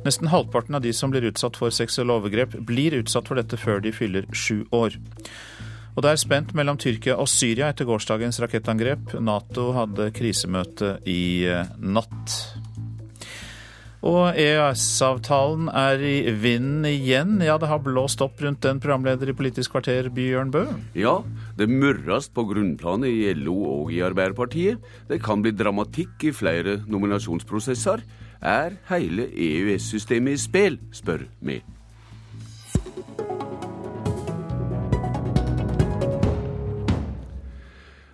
Nesten 0.06 0.30
halvparten 0.32 0.78
av 0.80 0.86
de 0.86 0.94
som 0.96 1.12
blir 1.12 1.28
utsatt 1.28 1.60
for 1.60 1.76
seksuelle 1.76 2.16
overgrep, 2.16 2.56
blir 2.64 2.96
utsatt 3.02 3.28
for 3.28 3.36
dette 3.36 3.60
før 3.60 3.84
de 3.84 3.92
fyller 3.92 4.30
sju 4.32 4.62
år. 4.72 4.96
Og 5.98 6.06
det 6.06 6.14
er 6.14 6.22
spent 6.22 6.56
mellom 6.56 6.80
Tyrkia 6.80 7.18
og 7.20 7.28
Syria 7.28 7.74
etter 7.74 7.90
gårsdagens 7.90 8.40
rakettangrep. 8.40 9.18
Nato 9.20 9.74
hadde 9.76 10.08
krisemøte 10.16 10.96
i 11.12 11.44
eh, 11.44 11.76
natt. 11.76 12.38
Og 14.00 14.38
EØS-avtalen 14.40 15.68
er 15.76 16.00
i 16.00 16.32
vinden 16.32 16.86
igjen. 16.88 17.34
Ja, 17.44 17.58
det 17.60 17.68
har 17.68 17.82
blåst 17.84 18.22
opp 18.24 18.40
rundt 18.40 18.64
den 18.64 18.80
programleder 18.80 19.28
i 19.28 19.36
Politisk 19.36 19.74
kvarter, 19.76 20.08
Bjørn 20.16 20.54
Bø. 20.54 20.64
Ja, 20.96 21.18
det 21.60 21.68
murres 21.68 22.30
på 22.32 22.46
grunnplanet 22.48 23.12
i 23.12 23.34
LO 23.36 23.58
og 23.74 23.92
i 23.92 24.00
Arbeiderpartiet. 24.06 24.80
Det 25.10 25.20
kan 25.24 25.44
bli 25.44 25.52
dramatikk 25.52 26.30
i 26.30 26.32
flere 26.36 26.78
nominasjonsprosesser. 26.88 28.06
Er 28.40 28.80
hele 28.88 29.28
EØS-systemet 29.28 30.38
i 30.38 30.44
spill, 30.48 30.80
spør 30.96 31.28
vi. 31.44 31.60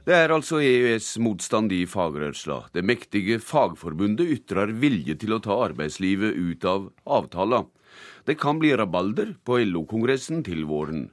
Det 0.05 0.13
er 0.13 0.29
altså 0.29 0.59
EØS-motstand 0.61 1.71
i 1.73 1.79
fagrørsla. 1.89 2.67
Det 2.77 2.83
mektige 2.85 3.39
fagforbundet 3.41 4.27
ytrer 4.35 4.69
vilje 4.77 5.15
til 5.17 5.33
å 5.33 5.39
ta 5.41 5.55
arbeidslivet 5.65 6.37
ut 6.37 6.67
av 6.69 6.83
avtala. 7.09 7.63
Det 8.29 8.35
kan 8.37 8.59
bli 8.61 8.75
rabalder 8.77 9.31
på 9.41 9.57
LO-kongressen 9.65 10.43
til 10.45 10.61
våren. 10.69 11.07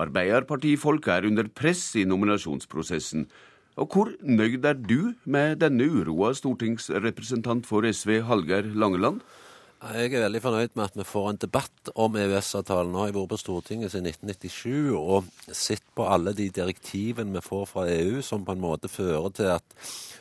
Arbeiderpartifolk 0.00 1.10
er 1.12 1.28
under 1.28 1.50
press 1.52 1.82
i 2.00 2.06
nominasjonsprosessen. 2.08 3.26
Og 3.76 3.92
hvor 3.92 4.14
nøyd 4.24 4.64
er 4.64 4.80
du 4.80 5.12
med 5.28 5.60
denne 5.60 5.84
uroa, 5.84 6.32
stortingsrepresentant 6.32 7.68
for 7.68 7.84
SV 7.84 8.22
Hallgeir 8.30 8.72
Langeland? 8.72 9.20
Jeg 9.78 10.10
er 10.10 10.24
veldig 10.24 10.40
fornøyd 10.42 10.72
med 10.74 10.88
at 10.88 10.96
vi 10.98 11.04
får 11.06 11.26
en 11.30 11.36
debatt 11.38 11.90
om 12.02 12.16
EØS-avtalen. 12.18 12.90
Nå 12.90 12.98
har 12.98 13.10
jeg 13.12 13.14
vært 13.14 13.30
på 13.30 13.36
Stortinget 13.38 13.92
siden 13.92 14.08
1997 14.10 14.96
og 14.98 15.28
sett 15.54 15.84
på 15.94 16.02
alle 16.10 16.32
de 16.34 16.48
direktivene 16.50 17.36
vi 17.36 17.42
får 17.44 17.62
fra 17.70 17.84
EU 17.92 18.18
som 18.26 18.42
på 18.42 18.56
en 18.56 18.64
måte 18.64 18.90
fører 18.90 19.30
til 19.38 19.52
at 19.52 19.76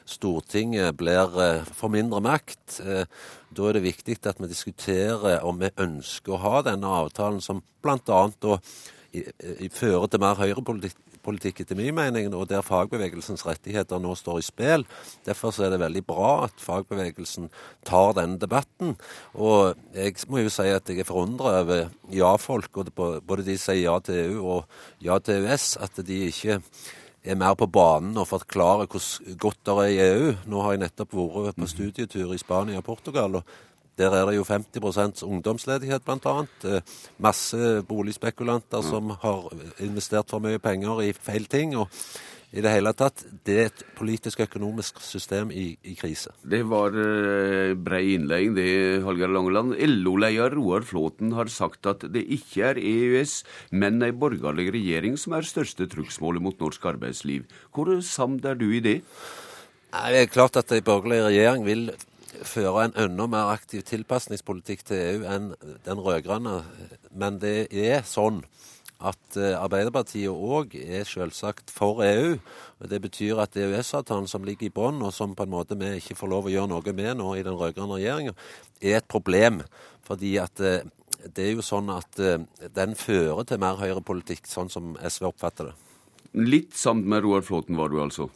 Stortinget 0.06 0.94
blir, 1.00 1.34
for 1.34 1.74
får 1.80 1.94
mindre 1.96 2.22
makt. 2.22 2.78
Eh, 2.86 3.10
da 3.50 3.66
er 3.66 3.80
det 3.80 3.88
viktig 3.88 4.20
at 4.30 4.38
vi 4.38 4.52
diskuterer 4.52 5.42
om 5.42 5.58
vi 5.58 5.74
ønsker 5.74 6.38
å 6.38 6.42
ha 6.46 6.62
denne 6.70 6.94
avtalen 7.02 7.42
som 7.42 7.66
bl.a. 7.82 8.22
fører 9.74 10.06
til 10.06 10.22
mer 10.22 10.38
høyrepolitikk 10.38 11.02
politikk 11.28 11.62
etter 11.64 11.78
min 11.80 11.95
mening, 11.98 12.30
og 12.34 12.48
der 12.49 12.66
fagbevegelsens 12.66 13.45
rettigheter 13.48 14.02
nå 14.02 14.16
står 14.18 14.41
i 14.41 14.48
spill. 14.48 14.86
Derfor 15.28 15.56
er 15.62 15.74
det 15.74 15.82
veldig 15.84 16.04
bra 16.08 16.32
at 16.48 16.64
fagbevegelsen 16.64 17.49
tar 17.88 18.16
denne 18.18 18.40
debatten. 18.41 18.95
Og 19.36 19.76
jeg 19.95 20.16
må 20.32 20.45
jo 20.45 20.54
si 20.54 20.70
at 20.72 20.88
jeg 20.88 21.04
er 21.04 21.10
forundra 21.10 21.60
over 21.62 21.90
ja-folk, 22.14 22.84
både 22.88 23.48
de 23.48 23.58
sier 23.60 23.84
ja 23.84 23.98
til 24.04 24.24
EU 24.24 24.45
og 24.58 24.80
ja 25.04 25.20
til 25.20 25.44
EØS, 25.44 25.76
at 25.84 25.99
de 26.08 26.24
ikke 26.32 26.62
er 27.28 27.36
mer 27.36 27.56
på 27.60 27.68
banen 27.68 28.16
og 28.18 28.30
forklarer 28.30 28.88
hvor 28.88 29.04
godt 29.41 29.64
det 29.68 29.78
er 29.78 29.88
i 29.91 30.04
EU. 30.06 30.28
Nå 30.48 30.64
har 30.64 30.76
jeg 30.76 30.86
nettopp 30.86 31.16
vært 31.18 31.60
på 31.60 31.70
studietur 31.70 32.34
i 32.34 32.40
Spania 32.41 32.80
og 32.80 32.88
Portugal. 32.88 33.41
og 33.41 33.66
der 33.98 34.14
er 34.14 34.30
det 34.30 34.38
jo 34.38 34.45
50% 34.45 35.24
ungdomsledighet, 35.26 36.06
bl.a. 36.06 36.38
Eh, 36.69 36.95
masse 37.18 37.82
boligspekulanter 37.90 38.86
som 38.86 39.15
har 39.24 39.48
investert 39.84 40.30
for 40.30 40.44
mye 40.44 40.61
penger 40.61 41.02
i 41.07 41.14
feil 41.14 41.49
ting. 41.49 41.76
og 41.78 41.90
i 42.56 42.61
det 42.64 42.72
hele 42.72 42.94
tatt, 42.95 43.26
det 43.44 43.56
er 43.60 43.65
et 43.68 43.82
politisk 43.98 44.40
økonomisk 44.45 45.02
system 45.03 45.49
i, 45.52 45.74
i 45.84 45.98
krise. 45.99 46.32
Det 46.48 46.61
var 46.69 46.95
uh, 46.95 47.74
brei 47.76 48.14
innledning, 48.14 48.53
det, 48.56 48.68
Hallgeir 49.03 49.34
Langeland. 49.36 49.74
LO-leder 49.76 50.56
Roar 50.56 50.86
Flåten 50.88 51.34
har 51.36 51.52
sagt 51.52 51.90
at 51.91 52.06
det 52.14 52.24
ikke 52.38 52.69
er 52.69 52.80
EØS, 52.80 53.41
men 53.76 53.99
ei 54.06 54.14
borgerlig 54.15 54.69
regjering 54.78 55.19
som 55.19 55.36
er 55.36 55.49
største 55.49 55.90
trugsmålet 55.91 56.45
mot 56.45 56.64
norsk 56.64 56.88
arbeidsliv. 56.94 57.44
Hvor 57.76 57.91
samd 57.99 58.48
er 58.48 58.56
du 58.56 58.69
i 58.72 58.82
det? 58.86 59.02
Det 59.91 60.24
er 60.24 60.32
klart 60.32 60.56
at 60.60 60.72
ei 60.72 60.80
borgerlig 60.86 61.26
regjering 61.28 61.68
vil 61.68 61.90
føre 62.48 62.88
en 62.88 62.95
enda 62.99 63.28
mer 63.32 63.52
aktiv 63.54 63.84
tilpasningspolitikk 63.88 64.86
til 64.88 65.02
EU 65.02 65.28
enn 65.32 65.52
den 65.86 66.02
rød-grønne. 66.04 66.60
Men 67.16 67.40
det 67.41 67.70
er 67.72 68.06
sånn 68.08 68.44
at 68.98 69.38
eh, 69.38 69.54
Arbeiderpartiet 69.58 70.34
òg 70.34 70.74
er 70.80 71.06
selvsagt 71.06 71.72
for 71.74 72.02
EU. 72.06 72.38
Det 72.90 72.99
betyr 73.02 73.41
at 73.44 73.58
EØS-avtalen 73.58 74.30
som 74.30 74.45
ligger 74.48 74.70
i 74.70 74.74
bånn, 74.74 75.04
og 75.06 75.14
som 75.14 75.36
på 75.38 75.45
en 75.45 75.54
måte 75.54 75.78
vi 75.78 75.98
ikke 75.99 76.18
får 76.18 76.32
lov 76.34 76.49
å 76.49 76.54
gjøre 76.54 76.72
noe 76.74 76.95
med 76.98 77.20
nå 77.20 77.34
i 77.38 77.45
den 77.45 77.58
rød-grønne 77.58 77.99
regjeringa, 77.99 78.38
er 78.82 78.99
et 78.99 79.10
problem. 79.10 79.62
Fordi 80.08 80.38
at 80.41 80.64
eh, 80.66 80.86
det 81.34 81.45
er 81.45 81.58
jo 81.58 81.66
sånn 81.66 81.91
at 81.94 82.22
eh, 82.24 82.41
den 82.74 82.95
fører 82.98 83.45
til 83.45 83.62
mer 83.62 83.78
høyrepolitikk, 83.82 84.49
sånn 84.49 84.74
som 84.74 84.95
SV 84.98 85.30
oppfatter 85.32 85.72
det. 85.72 85.78
Litt 86.38 86.76
sammen 86.78 87.08
med 87.10 87.24
Roar 87.26 87.45
Flåten 87.45 87.78
var 87.78 87.94
du 87.94 88.02
altså? 88.04 88.28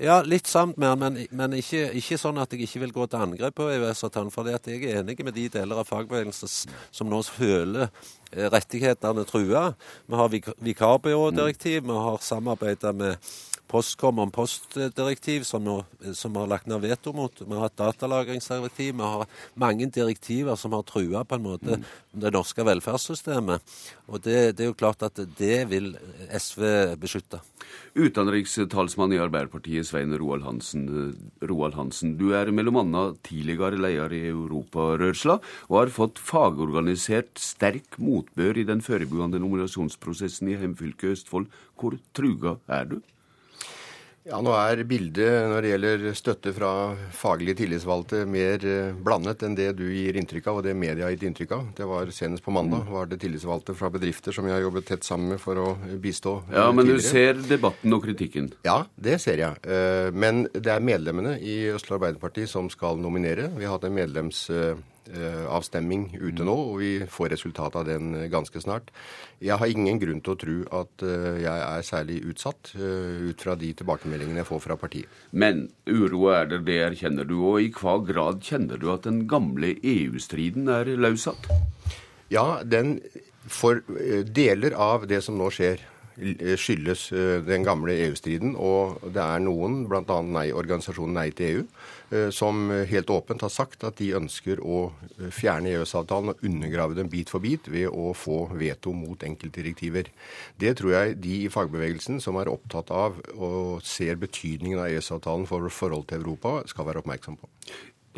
Ja, 0.00 0.22
litt 0.24 0.48
samt 0.48 0.78
med 0.80 0.98
men, 0.98 1.18
men 1.30 1.54
ikke, 1.58 1.84
ikke, 1.98 2.16
sånn 2.18 2.40
at 2.42 2.52
jeg 2.54 2.64
ikke 2.64 2.80
vil 2.86 2.94
gå 2.96 3.06
til 3.10 3.22
angrep 3.22 3.58
på 3.60 3.68
EØS-avtalen. 3.70 4.32
For 4.34 4.48
jeg 4.48 4.80
er 4.88 5.02
enig 5.02 5.18
med 5.22 5.36
de 5.36 5.46
deler 5.52 5.82
av 5.82 5.88
fagbevegelsen 5.90 6.72
som 6.90 7.10
nå 7.10 7.20
føler 7.28 7.86
eh, 8.32 8.48
rettighetene 8.50 9.26
trua. 9.28 9.68
Vi 10.08 10.18
har 10.18 10.32
vik 10.32 10.48
vikarbyrådirektiv, 10.64 11.84
vi 11.86 12.02
har 12.08 12.24
samarbeida 12.24 12.94
med 12.96 13.32
Postkom 13.72 14.18
om 14.18 14.30
postdirektiv, 14.30 15.46
som, 15.48 15.64
vi 15.64 16.38
har 16.38 16.48
lagt 16.50 16.66
ned 16.68 16.82
veto 16.84 17.14
mot. 17.16 17.40
Vi 17.40 17.54
har 17.54 17.70
hatt 17.70 17.78
datalagringsdirektiv. 17.80 18.90
Vi 18.98 19.06
har 19.14 19.24
mange 19.56 19.86
direktiver 19.88 20.58
som 20.60 20.74
har 20.76 20.82
trua 20.84 21.22
på 21.24 21.38
en 21.38 21.46
måte 21.46 21.78
det 22.12 22.32
norske 22.34 22.66
velferdssystemet. 22.68 23.64
Og 24.12 24.20
det, 24.26 24.58
det, 24.58 24.66
er 24.66 24.68
jo 24.68 24.76
klart 24.76 25.06
at 25.06 25.16
det 25.38 25.62
vil 25.70 25.94
SV 26.28 26.66
beskytte. 27.00 27.40
Utenrikstalsmann 27.96 29.14
i 29.16 29.20
Arbeiderpartiet, 29.24 29.88
Svein 29.88 30.12
Roald 30.20 30.44
Hansen. 30.44 30.84
Roald 31.40 31.78
Hansen. 31.78 32.18
Du 32.20 32.34
er 32.36 32.52
bl.a. 32.52 33.04
tidligere 33.24 33.80
leder 33.80 34.12
i 34.12 34.26
Europarørsla, 34.34 35.38
og 35.70 35.78
har 35.78 35.94
fått 35.96 36.20
fagorganisert 36.20 37.40
sterk 37.40 37.96
motbør 37.96 38.60
i 38.60 38.68
den 38.68 38.84
foregående 38.84 39.40
nominasjonsprosessen 39.40 40.52
i 40.52 40.58
hjemfylket 40.58 41.16
Østfold. 41.16 41.48
Hvor 41.80 41.96
truga 42.12 42.58
er 42.68 42.92
du? 42.92 43.00
Ja, 44.22 44.38
Nå 44.38 44.52
er 44.54 44.84
bildet 44.86 45.48
når 45.50 45.64
det 45.64 45.70
gjelder 45.72 46.04
støtte 46.14 46.52
fra 46.54 46.70
faglige 47.16 47.56
tillitsvalgte 47.58 48.20
mer 48.30 48.62
eh, 48.62 48.92
blandet 48.94 49.42
enn 49.42 49.56
det 49.58 49.72
du 49.80 49.88
gir 49.88 50.14
inntrykk 50.20 50.46
av, 50.46 50.60
og 50.60 50.66
det 50.68 50.76
media 50.78 51.08
har 51.08 51.16
gitt 51.16 51.24
inntrykk 51.26 51.54
av. 51.56 51.64
Det 51.74 51.88
var 51.90 52.12
Senest 52.14 52.44
på 52.44 52.54
mandag 52.54 52.84
mm. 52.86 52.92
var 52.94 53.10
det 53.10 53.18
tillitsvalgte 53.24 53.74
fra 53.74 53.90
bedrifter 53.90 54.36
som 54.36 54.46
jeg 54.46 54.54
har 54.54 54.62
jobbet 54.62 54.86
tett 54.92 55.08
sammen 55.08 55.34
med 55.34 55.42
for 55.42 55.58
å 55.58 55.66
bistå. 56.04 56.36
Ja, 56.54 56.68
Men 56.70 56.86
tidligere. 56.86 57.02
du 57.02 57.08
ser 57.08 57.42
debatten 57.50 57.98
og 57.98 58.06
kritikken? 58.06 58.52
Ja, 58.68 58.78
det 58.94 59.18
ser 59.26 59.42
jeg. 59.42 59.58
Eh, 59.66 60.14
men 60.14 60.44
det 60.54 60.70
er 60.70 60.86
medlemmene 60.86 61.34
i 61.42 61.58
Østland 61.74 61.98
Arbeiderparti 61.98 62.46
som 62.46 62.70
skal 62.70 63.02
nominere. 63.02 63.50
Vi 63.58 63.66
har 63.66 63.74
hatt 63.74 63.90
en 63.90 63.98
medlems 63.98 64.46
Eh, 65.10 65.46
avstemning 65.50 66.12
ute 66.14 66.44
nå, 66.46 66.52
og 66.54 66.76
vi 66.78 66.90
får 67.10 67.32
resultatet 67.32 67.80
av 67.80 67.88
den 67.88 68.12
eh, 68.14 68.28
ganske 68.30 68.60
snart. 68.62 68.92
Jeg 69.42 69.58
har 69.58 69.66
ingen 69.66 69.98
grunn 69.98 70.20
til 70.22 70.34
å 70.36 70.38
tro 70.38 70.54
at 70.78 71.02
eh, 71.02 71.40
jeg 71.42 71.64
er 71.66 71.82
særlig 71.82 72.20
utsatt, 72.30 72.70
ut 72.78 73.42
fra 73.42 73.56
de 73.58 73.72
tilbakemeldingene 73.80 74.44
jeg 74.44 74.48
får 74.48 74.62
fra 74.62 74.76
partiet. 74.78 75.10
Men 75.34 75.64
uro 75.90 76.28
er 76.30 76.46
det, 76.52 76.60
det 76.68 76.78
erkjenner 76.86 77.26
du. 77.26 77.34
Og 77.50 77.64
i 77.64 77.72
hva 77.74 77.96
grad 78.06 78.44
kjenner 78.46 78.78
du 78.78 78.92
at 78.94 79.08
den 79.08 79.24
gamle 79.30 79.74
EU-striden 79.82 80.70
er 80.70 80.92
løssatt? 80.94 81.50
Ja, 82.30 82.62
den 82.62 83.00
for 83.50 83.82
deler 84.22 84.78
av 84.78 85.08
det 85.10 85.18
som 85.26 85.34
nå 85.34 85.50
skjer, 85.50 85.82
skyldes 86.60 87.08
den 87.46 87.64
gamle 87.66 87.94
EU-striden. 88.08 88.56
Og 88.58 89.00
det 89.14 89.22
er 89.22 89.42
noen, 89.44 89.84
bl.a. 89.90 90.18
Nei, 90.26 90.50
organisasjonen 90.56 91.16
Nei 91.16 91.30
til 91.36 91.48
EU, 91.50 91.64
Eh, 92.12 92.30
som 92.30 92.68
helt 92.70 93.10
åpent 93.10 93.40
har 93.40 93.50
sagt 93.52 93.84
at 93.88 93.96
de 93.96 94.10
ønsker 94.18 94.60
å 94.60 94.82
eh, 94.90 95.30
fjerne 95.32 95.70
EØS-avtalen 95.72 96.34
og 96.34 96.42
undergrave 96.44 96.96
den 96.98 97.08
bit 97.12 97.32
for 97.32 97.40
bit 97.40 97.70
ved 97.72 97.88
å 97.88 98.10
få 98.16 98.44
veto 98.58 98.92
mot 98.92 99.22
enkeltdirektiver. 99.24 100.10
Det 100.60 100.74
tror 100.76 100.92
jeg 100.92 101.16
de 101.24 101.38
i 101.46 101.52
fagbevegelsen 101.52 102.20
som 102.20 102.36
er 102.40 102.52
opptatt 102.52 102.92
av 102.92 103.16
og 103.38 103.80
ser 103.86 104.20
betydningen 104.20 104.82
av 104.82 104.90
EØS-avtalen 104.90 105.48
for 105.48 105.72
forhold 105.72 106.10
til 106.10 106.20
Europa, 106.20 106.58
skal 106.68 106.90
være 106.90 107.00
oppmerksom 107.00 107.40
på. 107.40 107.48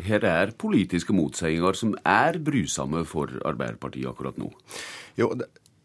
Her 0.03 0.27
er 0.27 0.51
politiske 0.59 1.15
motsetninger 1.15 1.79
som 1.79 1.95
er 2.03 2.41
brysomme 2.43 3.05
for 3.07 3.31
Arbeiderpartiet 3.47 4.11
akkurat 4.11 4.35
nå. 4.41 4.49
Jo, 5.15 5.31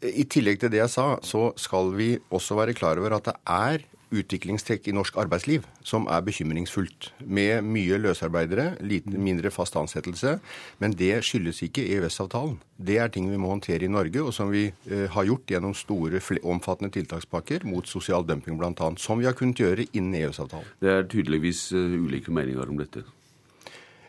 I 0.01 0.25
tillegg 0.25 0.63
til 0.63 0.73
det 0.73 0.81
jeg 0.81 0.93
sa, 0.93 1.07
så 1.21 1.51
skal 1.61 1.93
vi 1.97 2.15
også 2.33 2.57
være 2.57 2.77
klar 2.77 3.01
over 3.01 3.19
at 3.19 3.27
det 3.29 3.37
er 3.45 3.83
utviklingstrekk 4.11 4.89
i 4.91 4.95
norsk 4.95 5.19
arbeidsliv 5.23 5.67
som 5.87 6.07
er 6.11 6.23
bekymringsfullt. 6.27 7.11
Med 7.27 7.63
mye 7.67 7.99
løsarbeidere, 8.01 8.75
lite, 8.83 9.13
mindre 9.15 9.53
fast 9.55 9.77
ansettelse. 9.79 10.39
Men 10.83 10.97
det 10.99 11.13
skyldes 11.27 11.63
ikke 11.67 11.87
EØS-avtalen. 11.97 12.59
Det 12.77 12.99
er 12.99 13.13
ting 13.13 13.31
vi 13.31 13.39
må 13.41 13.53
håndtere 13.53 13.87
i 13.87 13.93
Norge, 13.93 14.23
og 14.23 14.35
som 14.35 14.51
vi 14.53 14.67
eh, 14.91 15.07
har 15.13 15.29
gjort 15.29 15.55
gjennom 15.55 15.77
store, 15.77 16.23
omfattende 16.43 16.93
tiltakspakker 16.95 17.67
mot 17.69 17.87
sosial 17.87 18.27
dumping 18.27 18.59
bl.a. 18.59 18.91
Som 18.99 19.21
vi 19.21 19.29
har 19.29 19.37
kunnet 19.39 19.61
gjøre 19.61 19.87
innen 19.93 20.17
EØS-avtalen. 20.23 20.69
Det 20.81 20.91
er 20.91 21.09
tydeligvis 21.11 21.71
uh, 21.77 21.97
ulike 22.01 22.35
meninger 22.35 22.69
om 22.69 22.81
dette. 22.81 23.05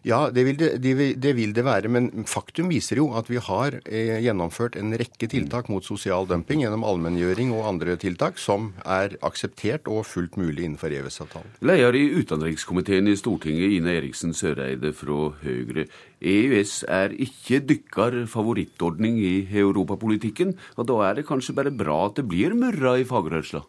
Ja, 0.01 0.31
det 0.33 0.43
vil 0.47 0.57
det, 0.57 0.69
det 0.81 1.33
vil 1.37 1.51
det, 1.53 1.63
være. 1.65 1.89
Men 1.93 2.25
faktum 2.29 2.71
viser 2.73 2.97
jo 2.97 3.11
at 3.17 3.27
vi 3.29 3.37
har 3.37 3.77
eh, 3.85 4.17
gjennomført 4.25 4.75
en 4.79 4.95
rekke 4.97 5.29
tiltak 5.29 5.69
mot 5.69 5.85
sosial 5.85 6.25
dumping 6.29 6.63
gjennom 6.63 6.85
allmenngjøring 6.87 7.51
og 7.53 7.67
andre 7.69 7.97
tiltak 8.01 8.41
som 8.41 8.71
er 8.81 9.13
akseptert 9.21 9.85
og 9.91 10.07
fullt 10.09 10.39
mulig 10.41 10.65
innenfor 10.65 10.93
EØS-avtalen. 10.97 11.53
Leder 11.69 11.97
i 11.99 12.07
utenrikskomiteen 12.17 13.11
i 13.11 13.17
Stortinget, 13.19 13.77
Ine 13.77 13.93
Eriksen 13.99 14.33
Søreide 14.33 14.89
fra 14.97 15.29
Høyre. 15.43 15.85
EØS 16.21 16.79
er 16.89 17.13
ikke 17.21 17.61
dykkar 17.69 18.23
favorittordning 18.29 19.21
i 19.21 19.35
europapolitikken, 19.61 20.55
og 20.81 20.89
da 20.89 20.97
er 21.11 21.19
det 21.19 21.27
kanskje 21.29 21.57
bare 21.57 21.73
bra 21.73 22.07
at 22.07 22.17
det 22.17 22.25
blir 22.29 22.57
mørra 22.57 22.97
i 22.97 23.05
fagrørsla? 23.05 23.61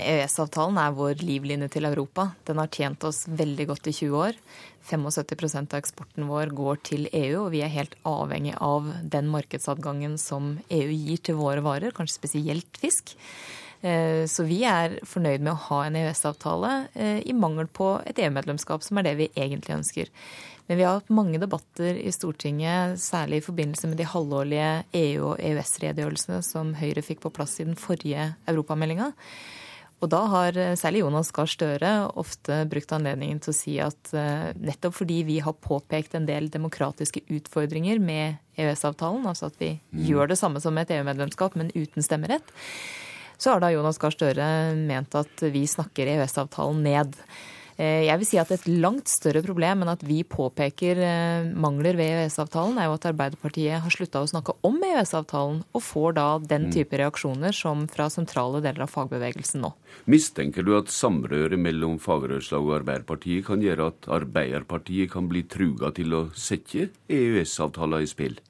EØS-avtalen 0.00 0.78
er 0.80 0.96
vår 0.96 1.22
livlinje 1.24 1.68
til 1.74 1.88
Europa. 1.88 2.30
Den 2.48 2.60
har 2.62 2.70
tjent 2.72 3.04
oss 3.08 3.24
veldig 3.28 3.68
godt 3.70 3.90
i 3.90 3.94
20 3.96 4.18
år. 4.18 4.40
75% 4.88 5.74
av 5.74 5.82
eksporten 5.82 6.28
vår 6.30 6.54
går 6.56 6.82
til 6.88 7.08
EU, 7.12 7.44
og 7.44 7.52
vi 7.52 7.62
er 7.64 7.72
helt 7.74 7.96
avhengig 8.08 8.54
av 8.64 8.88
den 9.02 9.28
markedsadgangen 9.32 10.16
som 10.20 10.56
EU 10.72 10.90
gir 10.92 11.22
til 11.22 11.38
våre 11.40 11.64
varer, 11.64 11.94
kanskje 11.96 12.20
spesielt 12.20 12.80
fisk. 12.80 13.16
Eh, 13.80 14.24
så 14.26 14.46
vi 14.48 14.62
er 14.66 14.98
fornøyd 15.06 15.44
med 15.44 15.52
å 15.52 15.64
ha 15.68 15.82
en 15.86 15.98
EØS-avtale 16.00 16.72
eh, 16.94 17.20
i 17.28 17.36
mangel 17.36 17.68
på 17.70 17.98
et 18.08 18.18
EU-medlemskap, 18.24 18.82
som 18.82 18.98
er 18.98 19.10
det 19.10 19.18
vi 19.20 19.28
egentlig 19.36 19.76
ønsker. 19.76 20.10
Men 20.68 20.80
vi 20.80 20.84
har 20.84 20.98
hatt 20.98 21.12
mange 21.14 21.38
debatter 21.40 21.96
i 21.96 22.10
Stortinget, 22.12 22.98
særlig 23.00 23.40
i 23.40 23.46
forbindelse 23.46 23.88
med 23.88 24.00
de 24.00 24.08
halvårlige 24.08 24.72
EU- 25.00 25.30
og 25.30 25.38
EØS-redegjørelsene 25.40 26.42
som 26.44 26.74
Høyre 26.76 27.04
fikk 27.06 27.22
på 27.22 27.32
plass 27.32 27.56
i 27.62 27.68
den 27.68 27.78
forrige 27.78 28.34
europameldinga. 28.50 29.14
Og 29.98 30.10
da 30.12 30.20
har 30.30 30.58
eh, 30.58 30.76
særlig 30.78 31.02
Jonas 31.02 31.32
Gahr 31.34 31.50
Støre 31.50 31.92
ofte 32.20 32.60
brukt 32.70 32.92
anledningen 32.94 33.40
til 33.42 33.52
å 33.52 33.56
si 33.56 33.74
at 33.82 34.12
eh, 34.14 34.50
nettopp 34.54 34.94
fordi 35.00 35.22
vi 35.26 35.40
har 35.42 35.58
påpekt 35.58 36.14
en 36.14 36.28
del 36.28 36.46
demokratiske 36.54 37.24
utfordringer 37.26 37.98
med 38.02 38.38
EØS-avtalen, 38.58 39.26
altså 39.26 39.50
at 39.50 39.58
vi 39.58 39.74
mm. 39.78 40.04
gjør 40.06 40.30
det 40.30 40.38
samme 40.38 40.62
som 40.62 40.78
et 40.78 40.90
EU-medlemskap, 40.94 41.58
men 41.58 41.72
uten 41.74 42.06
stemmerett, 42.06 42.54
så 43.38 43.54
har 43.54 43.62
da 43.62 43.72
Jonas 43.74 43.98
Gahr 44.02 44.14
Støre 44.14 44.48
ment 44.78 45.14
at 45.18 45.46
vi 45.54 45.66
snakker 45.70 46.10
EØS-avtalen 46.14 46.82
ned. 46.86 47.18
Eh, 47.78 48.08
jeg 48.08 48.18
vil 48.18 48.26
si 48.26 48.38
at 48.42 48.50
et 48.50 48.64
langt 48.66 49.06
større 49.06 49.38
problem 49.44 49.84
enn 49.84 49.92
at 49.92 50.02
vi 50.02 50.24
påpeker 50.26 50.98
eh, 50.98 51.50
mangler 51.54 51.94
ved 51.98 52.24
EØS-avtalen, 52.24 52.74
er 52.74 52.88
jo 52.88 52.96
at 52.96 53.06
Arbeiderpartiet 53.12 53.84
har 53.84 53.94
slutta 53.94 54.24
å 54.24 54.30
snakke 54.30 54.56
om 54.66 54.80
EØS-avtalen, 54.82 55.60
og 55.70 55.84
får 55.86 56.16
da 56.18 56.26
den 56.42 56.66
mm. 56.66 56.72
type 56.74 56.98
reaksjoner 56.98 57.54
som 57.54 57.86
fra 57.92 58.08
sentrale 58.10 58.62
deler 58.64 58.88
av 58.88 58.90
fagbevegelsen 58.90 59.62
nå. 59.62 59.70
Mistenker 60.10 60.66
du 60.66 60.74
at 60.78 60.90
samrøret 60.90 61.60
mellom 61.60 62.00
fagrørsla 62.02 62.58
og 62.58 62.74
Arbeiderpartiet 62.80 63.46
kan 63.46 63.62
gjøre 63.62 63.92
at 63.92 64.10
Arbeiderpartiet 64.18 65.14
kan 65.14 65.30
bli 65.30 65.46
truga 65.46 65.94
til 65.94 66.18
å 66.18 66.26
sette 66.34 66.90
EØS-avtalen 67.06 68.02
i 68.02 68.10
spill? 68.10 68.40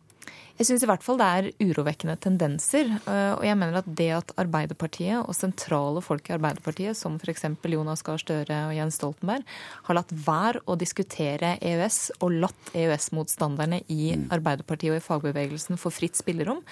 Jeg 0.59 0.67
syns 0.67 0.83
i 0.83 0.89
hvert 0.91 1.05
fall 1.07 1.19
det 1.21 1.27
er 1.39 1.49
urovekkende 1.63 2.17
tendenser. 2.19 2.89
Eh, 2.99 3.33
og 3.37 3.45
jeg 3.47 3.59
mener 3.61 3.79
at 3.79 3.91
det 4.01 4.09
at 4.17 4.33
Arbeiderpartiet 4.43 5.21
og 5.21 5.37
sentrale 5.37 6.03
folk 6.03 6.27
i 6.27 6.35
Arbeiderpartiet, 6.35 6.99
som 6.99 7.15
f.eks. 7.23 7.47
Jonas 7.71 8.03
Gahr 8.03 8.19
Støre 8.19 8.57
og 8.67 8.75
Jens 8.75 8.99
Stoltenberg, 8.99 9.47
har 9.87 9.99
latt 10.01 10.11
være 10.11 10.65
å 10.67 10.75
diskutere 10.81 11.55
EØS 11.63 12.01
og 12.19 12.35
latt 12.43 12.73
EØS-motstanderne 12.75 13.85
i 13.87 14.17
mm. 14.19 14.27
Arbeiderpartiet 14.35 14.97
og 14.97 14.99
i 14.99 15.05
fagbevegelsen 15.05 15.79
få 15.79 15.95
fritt 15.95 16.19
spillerom, 16.19 16.65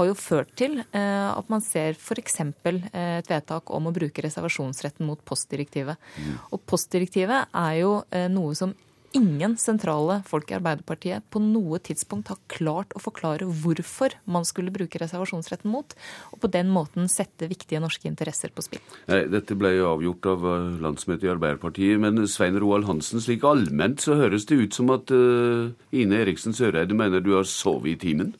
har 0.00 0.10
jo 0.10 0.18
ført 0.18 0.50
til 0.58 0.80
eh, 0.82 1.30
at 1.30 1.52
man 1.52 1.62
ser 1.62 1.94
f.eks. 1.94 2.40
Eh, 2.42 2.82
et 3.20 3.30
vedtak 3.30 3.70
om 3.70 3.86
å 3.86 3.94
bruke 3.94 4.26
reservasjonsretten 4.26 5.06
mot 5.06 5.22
postdirektivet. 5.30 6.10
Mm. 6.18 6.36
Og 6.50 6.66
postdirektivet 6.66 7.54
er 7.54 7.80
jo 7.84 7.94
noe 8.34 8.58
som 8.58 8.74
ingen 9.16 9.56
sentrale 9.60 10.20
folk 10.28 10.50
i 10.50 10.56
Arbeiderpartiet 10.58 11.26
på 11.32 11.40
noe 11.42 11.80
tidspunkt 11.84 12.30
har 12.32 12.40
klart 12.50 12.94
å 12.96 13.02
forklare 13.02 13.46
hvorfor 13.46 14.16
man 14.28 14.46
skulle 14.48 14.72
bruke 14.74 15.00
reservasjonsretten 15.00 15.70
mot, 15.72 15.94
og 16.32 16.42
på 16.42 16.50
den 16.52 16.70
måten 16.72 17.08
sette 17.12 17.48
viktige 17.50 17.80
norske 17.82 18.08
interesser 18.10 18.52
på 18.54 18.64
spill. 18.66 18.82
Nei, 19.10 19.24
Dette 19.32 19.56
ble 19.58 19.74
jo 19.76 19.92
avgjort 19.92 20.28
av 20.32 20.48
eh, 20.50 20.66
landsmøtet 20.84 21.28
i 21.28 21.32
Arbeiderpartiet, 21.32 22.02
men 22.02 22.26
Svein 22.30 22.58
Roald 22.60 22.88
Hansen, 22.88 23.22
slik 23.24 23.46
allment 23.48 24.02
så 24.04 24.18
høres 24.18 24.48
det 24.48 24.60
ut 24.60 24.76
som 24.76 24.92
at 24.94 25.12
uh, 25.14 25.70
Ine 25.94 26.22
Eriksen 26.22 26.56
Søreide 26.56 26.96
mener 26.96 27.24
du 27.24 27.34
har 27.36 27.48
sovet 27.48 27.94
i 27.94 27.98
timen? 28.08 28.34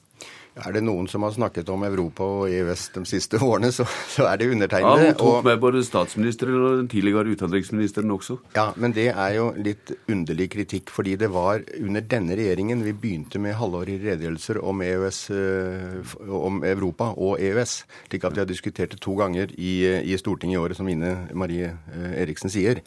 Er 0.67 0.75
det 0.75 0.83
noen 0.83 1.07
som 1.11 1.23
har 1.27 1.35
snakket 1.35 1.69
om 1.71 1.85
Europa 1.87 2.27
og 2.27 2.51
EØS 2.51 2.89
de 2.97 3.03
siste 3.09 3.39
årene, 3.45 3.71
så, 3.75 3.87
så 4.11 4.27
er 4.31 4.41
det 4.41 4.49
undertegnede. 4.53 5.05
Ja, 5.05 5.13
Hun 5.13 5.19
tok 5.21 5.47
med 5.47 5.61
både 5.63 5.83
statsministeren 5.87 6.57
og 6.59 6.77
den 6.83 6.89
tidligere 6.91 7.35
utenriksministeren 7.37 8.11
også. 8.15 8.39
Ja, 8.57 8.71
men 8.77 8.95
det 8.97 9.09
er 9.13 9.37
jo 9.37 9.51
litt 9.57 9.93
underlig 10.11 10.49
kritikk, 10.57 10.93
fordi 10.95 11.17
det 11.21 11.31
var 11.35 11.63
under 11.79 12.05
denne 12.05 12.39
regjeringen 12.39 12.83
vi 12.87 12.97
begynte 12.97 13.43
med 13.43 13.57
halvårige 13.59 14.03
redegjørelser 14.07 14.61
om, 14.65 14.83
EØS, 14.83 15.21
eh, 15.37 16.17
om 16.41 16.63
Europa 16.67 17.13
og 17.15 17.39
EØS. 17.43 17.79
Slik 18.09 18.27
at 18.27 18.37
vi 18.37 18.43
har 18.43 18.51
diskutert 18.51 18.97
det 18.97 19.03
to 19.05 19.15
ganger 19.19 19.55
i, 19.55 19.75
i 20.03 20.19
Stortinget 20.19 20.59
i 20.59 20.63
året, 20.63 20.79
som 20.81 20.89
Ine 20.91 21.15
Marie 21.39 21.71
eh, 21.71 22.13
Eriksen 22.25 22.53
sier. 22.53 22.83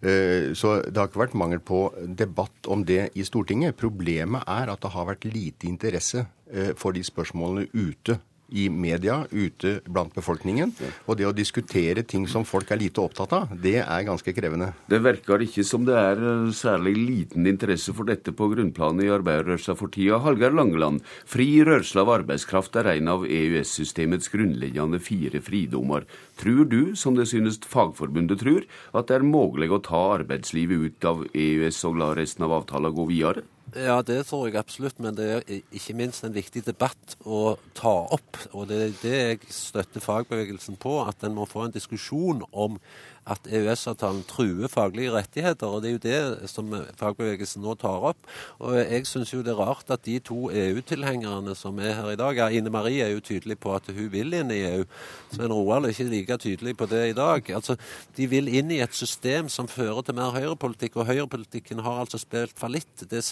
Eh, 0.00 0.52
så 0.56 0.78
det 0.86 0.96
har 0.96 1.10
ikke 1.10 1.24
vært 1.26 1.36
mangel 1.36 1.60
på 1.60 1.82
debatt 2.16 2.68
om 2.72 2.84
det 2.88 3.10
i 3.20 3.24
Stortinget. 3.26 3.76
Problemet 3.80 4.46
er 4.48 4.72
at 4.72 4.80
det 4.80 4.92
har 4.94 5.08
vært 5.10 5.28
lite 5.28 5.68
interesse 5.68 6.24
eh, 6.50 6.72
for 6.78 6.96
de 6.96 7.04
spørsmålene 7.04 7.68
ute 7.74 8.16
i 8.50 8.68
media, 8.72 9.22
ute 9.30 9.78
blant 9.88 10.14
befolkningen. 10.14 10.72
Og 11.06 11.18
det 11.18 11.28
å 11.28 11.34
diskutere 11.36 12.04
ting 12.06 12.26
som 12.30 12.46
folk 12.48 12.70
er 12.70 12.80
lite 12.80 13.02
opptatt 13.02 13.34
av, 13.36 13.54
det 13.62 13.78
er 13.82 14.06
ganske 14.06 14.34
krevende. 14.36 14.72
Det 14.90 15.00
verker 15.02 15.44
ikke 15.44 15.64
som 15.66 15.86
det 15.88 15.96
er 15.98 16.20
eh, 16.20 16.50
særlig 16.56 16.94
liten 16.98 17.48
interesse 17.50 17.94
for 17.96 18.08
dette 18.08 18.34
på 18.36 18.50
grunnplanet 18.52 19.06
i 19.06 19.12
arbeiderrørsla 19.14 19.76
for 19.78 19.92
tida. 19.92 20.20
Hallgeir 20.24 20.54
Langeland, 20.56 21.04
fri 21.28 21.48
rørsle 21.66 22.04
av 22.04 22.14
arbeidskraft 22.20 22.78
er 22.80 22.92
en 22.96 23.12
av 23.14 23.26
EØS-systemets 23.28 24.32
grunnleggende 24.32 25.00
fire 25.02 25.42
fridommer. 25.44 26.06
Tror 26.40 26.64
du, 26.70 26.96
som 26.96 27.16
det 27.18 27.28
synes 27.30 27.60
Fagforbundet 27.70 28.40
tror, 28.42 28.66
at 28.96 29.10
det 29.10 29.18
er 29.18 29.26
mulig 29.26 29.70
å 29.70 29.82
ta 29.84 30.00
arbeidslivet 30.16 30.86
ut 30.86 31.08
av 31.08 31.24
EØS 31.30 31.84
og 31.88 32.00
la 32.00 32.12
resten 32.16 32.46
av 32.46 32.60
avtalen 32.62 32.94
gå 32.96 33.08
videre? 33.10 33.44
Ja, 33.76 34.00
det 34.02 34.24
tror 34.26 34.48
jeg 34.48 34.58
absolutt, 34.58 34.98
men 35.02 35.14
det 35.14 35.26
er 35.30 35.44
ikke 35.76 35.94
minst 35.98 36.24
en 36.26 36.34
viktig 36.34 36.64
debatt 36.66 37.14
å 37.22 37.56
ta 37.76 37.92
opp. 38.16 38.38
Og 38.50 38.66
det 38.70 38.80
er 38.82 38.96
det 39.02 39.18
jeg 39.18 39.52
støtter 39.54 40.02
fagbevegelsen 40.02 40.78
på, 40.80 40.96
at 41.06 41.22
en 41.26 41.36
må 41.36 41.46
få 41.46 41.66
en 41.66 41.74
diskusjon 41.74 42.42
om 42.50 42.80
at 43.26 43.46
EØS-avtalen 43.46 44.22
truer 44.28 44.70
faglige 44.70 45.12
rettigheter. 45.12 45.66
og 45.66 45.82
Det 45.82 45.90
er 45.90 45.92
jo 45.92 46.02
det 46.04 46.50
som 46.50 46.72
fagbevegelsen 46.98 47.62
nå 47.62 47.74
tar 47.78 48.06
opp. 48.12 48.18
Og 48.60 48.74
Jeg 48.76 49.06
syns 49.06 49.30
det 49.30 49.48
er 49.48 49.60
rart 49.60 49.90
at 49.90 50.04
de 50.04 50.18
to 50.18 50.50
EU-tilhengerne 50.50 51.54
som 51.54 51.78
er 51.78 51.94
her 51.94 52.10
i 52.10 52.16
dag 52.16 52.40
Ine 52.54 52.70
Marie 52.70 53.04
er 53.04 53.12
jo 53.12 53.20
tydelig 53.20 53.58
på 53.58 53.74
at 53.74 53.86
hun 53.86 54.10
vil 54.10 54.32
inn 54.34 54.50
i 54.50 54.62
EU. 54.64 54.84
Svein 55.32 55.52
Roald 55.52 55.86
er 55.86 55.94
ikke 55.94 56.10
like 56.10 56.38
tydelig 56.38 56.76
på 56.76 56.86
det 56.86 57.10
i 57.10 57.12
dag. 57.12 57.50
Altså, 57.50 57.76
De 58.16 58.26
vil 58.26 58.48
inn 58.48 58.70
i 58.70 58.80
et 58.80 58.94
system 58.94 59.48
som 59.48 59.68
fører 59.68 60.02
til 60.02 60.14
mer 60.14 60.32
høyrepolitikk, 60.34 60.96
og 60.96 61.06
høyrepolitikken 61.06 61.78
har 61.84 62.00
altså 62.00 62.18
spilt 62.18 62.58
fallitt. 62.58 63.06
Det, 63.10 63.22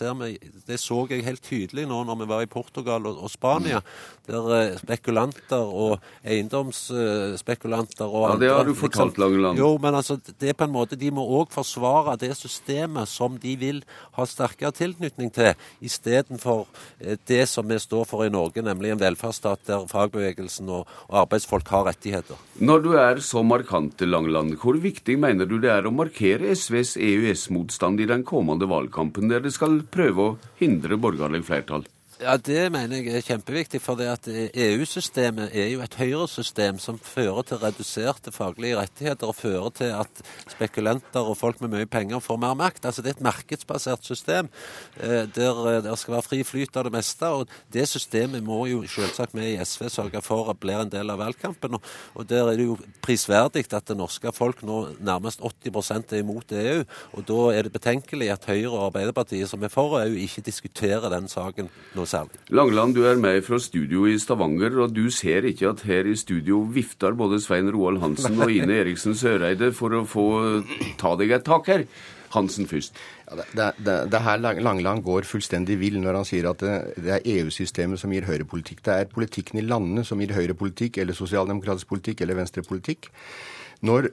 det 0.67 0.81
så 0.81 1.07
jeg 1.11 1.25
helt 1.25 1.43
tydelig 1.43 1.87
nå 1.89 2.05
når 2.05 2.23
vi 2.23 2.29
var 2.29 2.43
i 2.43 2.51
Portugal 2.51 3.07
og, 3.07 3.23
og 3.23 3.31
Spania, 3.31 3.81
der 4.29 4.51
eh, 4.57 4.79
spekulanter 4.79 5.65
og 5.65 5.99
eiendomsspekulanter 6.25 8.07
og 8.07 8.33
andre 8.33 8.35
Ja, 8.35 8.41
det 8.41 8.57
har 8.57 8.65
du 8.69 8.75
fortalt, 8.79 9.19
Langeland. 9.19 9.59
Jo, 9.59 9.78
men 9.83 9.97
altså, 9.99 10.19
det 10.41 10.53
er 10.53 10.57
på 10.59 10.67
en 10.67 10.75
måte, 10.75 10.99
de 10.99 11.11
må 11.15 11.25
òg 11.39 11.53
forsvare 11.55 12.17
det 12.21 12.33
systemet 12.39 13.11
som 13.11 13.39
de 13.41 13.55
vil 13.61 13.83
ha 14.19 14.27
sterkere 14.29 14.75
tilknytning 14.77 15.33
til, 15.35 15.55
istedenfor 15.85 16.67
eh, 17.01 17.19
det 17.29 17.45
som 17.51 17.69
vi 17.69 17.81
står 17.83 18.07
for 18.09 18.27
i 18.27 18.33
Norge, 18.33 18.63
nemlig 18.65 18.95
en 18.95 19.03
velferdsstat 19.03 19.67
der 19.69 19.87
fagbevegelsen 19.91 20.71
og, 20.71 20.89
og 21.09 21.21
arbeidsfolk 21.25 21.69
har 21.75 21.89
rettigheter. 21.91 22.39
Når 22.59 22.85
du 22.85 22.91
er 23.01 23.23
så 23.25 23.45
markant, 23.47 24.01
Langeland, 24.09 24.57
hvor 24.63 24.79
viktig 24.81 25.19
mener 25.21 25.49
du 25.49 25.59
det 25.63 25.71
er 25.75 25.87
å 25.89 25.95
markere 25.95 26.55
SVs 26.55 26.97
EØS-motstand 26.97 28.01
i 28.03 28.09
den 28.11 28.25
kommende 28.27 28.69
valgkampen, 28.71 29.31
der 29.31 29.45
det 29.45 29.55
skal 29.57 29.81
prøve 29.91 30.25
å 30.25 30.35
hindre 30.61 31.01
borgerlig 31.01 31.45
flertall? 31.49 31.87
Ja, 32.19 32.33
Det 32.37 32.65
mener 32.75 32.99
jeg 32.99 33.15
er 33.15 33.23
kjempeviktig. 33.23 33.79
For 33.79 34.01
EU-systemet 34.03 35.53
er 35.55 35.69
jo 35.71 35.83
et 35.85 35.95
høyresystem 35.95 36.81
som 36.83 36.97
fører 36.99 37.45
til 37.47 37.61
reduserte 37.63 38.33
faglige 38.35 38.75
rettigheter 38.75 39.31
og 39.31 39.37
fører 39.39 39.71
til 39.71 39.93
at 39.95 40.23
spekulanter 40.51 41.23
og 41.23 41.37
folk 41.39 41.61
med 41.63 41.71
mye 41.77 41.87
penger 41.87 42.19
får 42.19 42.41
mer 42.43 42.57
makt. 42.59 42.89
Altså 42.91 43.03
Det 43.03 43.13
er 43.13 43.17
et 43.21 43.23
markedsbasert 43.23 44.03
system 44.03 44.49
eh, 45.01 45.29
der 45.31 45.61
eh, 45.71 45.83
det 45.85 45.95
skal 45.99 46.17
være 46.17 46.27
fri 46.27 46.41
flyt 46.43 46.77
av 46.77 46.89
det 46.89 46.93
meste. 46.97 47.23
og 47.23 47.47
Det 47.71 47.87
systemet 47.87 48.43
må 48.43 48.67
jo 48.67 48.83
selvsagt 48.83 49.39
vi 49.39 49.53
i 49.55 49.63
SV 49.63 49.87
sørge 49.87 50.23
for 50.23 50.51
at 50.51 50.59
blir 50.59 50.83
en 50.83 50.91
del 50.91 51.15
av 51.15 51.23
valgkampen. 51.23 51.79
Og 52.15 52.27
Der 52.27 52.51
er 52.51 52.57
det 52.57 52.67
jo 52.67 52.77
prisverdig 53.01 53.69
at 53.73 53.87
det 53.87 53.97
norske 53.97 54.35
folk 54.35 54.65
nå 54.67 54.97
nærmest 54.99 55.39
80% 55.39 56.13
er 56.13 56.27
imot 56.27 56.51
EU. 56.51 56.83
og 57.13 57.27
Da 57.31 57.41
er 57.55 57.63
det 57.63 57.73
betenkelig 57.79 58.33
at 58.33 58.51
Høyre 58.51 58.75
og 58.75 58.87
Arbeiderpartiet, 58.91 59.49
som 59.49 59.63
er 59.63 59.69
for 59.69 60.01
EU, 60.03 60.19
ikke 60.19 60.43
diskuterer 60.43 61.09
den 61.15 61.29
saken 61.29 61.71
nå 61.95 62.08
særlig. 62.09 62.41
Langeland, 62.55 62.97
du 62.97 63.03
er 63.07 63.21
med 63.21 63.43
fra 63.47 63.61
studio 63.63 64.07
i 64.09 64.19
Stavanger, 64.21 64.79
og 64.83 64.95
du 64.97 65.07
ser 65.15 65.47
ikke 65.49 65.73
at 65.73 65.85
her 65.89 66.09
i 66.09 66.17
studio 66.19 66.63
vifter 66.75 67.17
både 67.19 67.41
Svein 67.45 67.71
Roald 67.75 68.01
Hansen 68.03 68.41
og 68.41 68.53
Ine 68.53 68.81
Eriksen 68.83 69.17
Søreide 69.19 69.73
for 69.77 69.97
å 69.97 70.07
få 70.09 70.29
ta 71.01 71.15
deg 71.21 71.37
et 71.37 71.47
tak 71.47 71.69
her. 71.71 71.85
Hansen 72.35 72.69
først. 72.69 72.97
Ja, 73.29 73.39
det, 73.41 73.67
det, 73.85 73.97
det 74.13 74.21
her 74.25 74.41
Langeland 74.41 75.03
går 75.05 75.27
fullstendig 75.29 75.79
vill 75.81 75.99
når 76.03 76.21
han 76.21 76.29
sier 76.29 76.49
at 76.51 76.61
det, 76.65 76.75
det 77.01 77.15
er 77.17 77.29
EU-systemet 77.39 78.01
som 78.01 78.13
gir 78.13 78.29
høyrepolitikk. 78.29 78.83
Det 78.85 78.95
er 78.95 79.13
politikken 79.13 79.61
i 79.61 79.65
landene 79.65 80.05
som 80.05 80.21
gir 80.21 80.35
høyrepolitikk 80.37 81.01
eller 81.03 81.17
sosialdemokratisk 81.17 81.89
politikk 81.89 82.25
eller 82.25 82.41
venstrepolitikk. 82.41 83.11
Når 83.89 84.11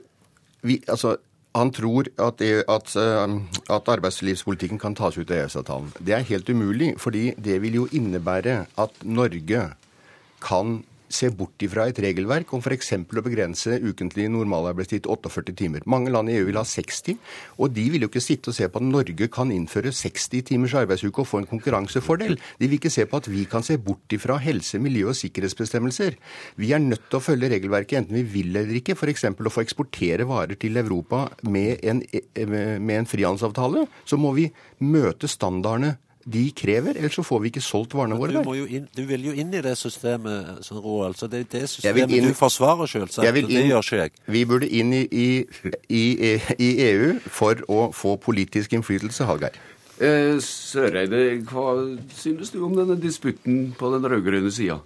vi, 0.66 0.80
altså, 0.88 1.16
han 1.56 1.72
tror 1.72 2.08
at, 2.20 2.42
at, 2.42 2.92
eh, 3.00 3.36
at, 3.72 3.88
arbeidslivspolitikken 3.88 4.80
kan 4.82 4.94
tas 4.94 5.16
ut 5.16 5.30
av 5.30 5.36
EØS-avtalen. 5.38 5.92
Det 5.98 6.14
er 6.14 6.28
helt 6.28 6.50
umulig, 6.52 6.94
fordi 7.00 7.30
det 7.40 7.60
vil 7.62 7.80
jo 7.80 7.88
innebære 7.96 8.66
at 8.76 9.02
Norge 9.04 9.62
kan 10.44 10.82
se 11.08 11.30
bort 11.30 11.62
ifra 11.62 11.86
et 11.90 11.98
regelverk 12.02 12.52
om 12.56 12.62
f.eks. 12.62 12.92
å 12.96 13.24
begrense 13.24 13.78
ukentlig 13.82 14.28
normalarbeidstid 14.32 15.04
til 15.04 15.14
48 15.14 15.54
timer. 15.58 15.84
Mange 15.86 16.12
land 16.12 16.30
i 16.30 16.36
EU 16.38 16.48
vil 16.48 16.58
ha 16.60 16.64
60, 16.66 17.18
og 17.58 17.74
de 17.76 17.86
vil 17.92 18.06
jo 18.06 18.10
ikke 18.10 18.24
sitte 18.24 18.52
og 18.52 18.58
se 18.58 18.68
på 18.68 18.82
at 18.82 18.86
Norge 18.86 19.28
kan 19.32 19.52
innføre 19.54 19.92
60 19.94 20.46
timers 20.50 20.76
arbeidsuke 20.78 21.22
og 21.22 21.30
få 21.30 21.42
en 21.42 21.50
konkurransefordel. 21.50 22.38
De 22.60 22.68
vil 22.68 22.78
ikke 22.78 22.92
se 22.92 23.06
på 23.08 23.20
at 23.20 23.30
vi 23.30 23.44
kan 23.50 23.66
se 23.66 23.78
bort 23.82 24.16
ifra 24.16 24.38
helse-, 24.42 24.80
miljø- 24.82 25.10
og 25.12 25.18
sikkerhetsbestemmelser. 25.18 26.18
Vi 26.60 26.72
er 26.74 26.82
nødt 26.82 27.08
til 27.10 27.20
å 27.20 27.24
følge 27.24 27.52
regelverket 27.54 28.02
enten 28.02 28.18
vi 28.20 28.24
vil 28.38 28.56
eller 28.56 28.80
ikke. 28.80 28.96
F.eks. 28.96 29.28
å 29.30 29.52
få 29.52 29.64
eksportere 29.64 30.26
varer 30.28 30.58
til 30.60 30.76
Europa 30.80 31.26
med 31.46 31.84
en, 31.86 32.02
med 32.02 32.96
en 33.00 33.08
frihandelsavtale. 33.08 33.86
Så 34.08 34.18
må 34.20 34.34
vi 34.36 34.50
møte 34.84 35.30
standardene 35.30 35.96
de 36.26 36.42
krever, 36.58 36.96
ellers 36.98 37.14
så 37.14 37.22
får 37.22 37.42
vi 37.44 37.50
ikke 37.52 37.62
solgt 37.62 37.94
varene 37.94 38.16
våre 38.18 38.34
der. 38.34 38.64
Inn, 38.78 38.88
du 38.96 39.04
vil 39.06 39.28
jo 39.28 39.34
inn 39.38 39.52
i 39.54 39.60
det 39.62 39.76
systemet, 39.78 40.58
sånn, 40.66 40.80
Roald. 40.82 41.14
Så 41.20 41.28
det 41.30 41.44
er 41.44 41.46
det 41.52 41.62
systemet 41.70 42.10
inn, 42.10 42.26
du 42.26 42.34
forsvarer 42.34 42.90
selvsagt, 42.90 43.22
så 43.22 43.46
det 43.46 43.62
gjør 43.68 43.86
ikke 43.86 44.00
jeg. 44.00 44.14
Vi 44.34 44.42
burde 44.50 44.70
inn 44.80 44.90
i, 44.96 45.04
i, 45.06 45.28
i, 45.86 46.02
i, 46.58 46.70
EU 46.88 47.14
for 47.30 47.62
å 47.70 47.86
få 47.94 48.16
politisk 48.22 48.74
innflytelse, 48.74 49.28
Hallgeir. 49.28 49.54
Eh, 49.96 50.34
Søreide, 50.42 51.22
hva 51.48 51.70
synes 52.12 52.50
du 52.52 52.58
om 52.66 52.74
denne 52.76 52.98
disputten 53.00 53.70
på 53.78 53.94
den 53.94 54.10
rød-grønne 54.10 54.50
sida? 54.52 54.80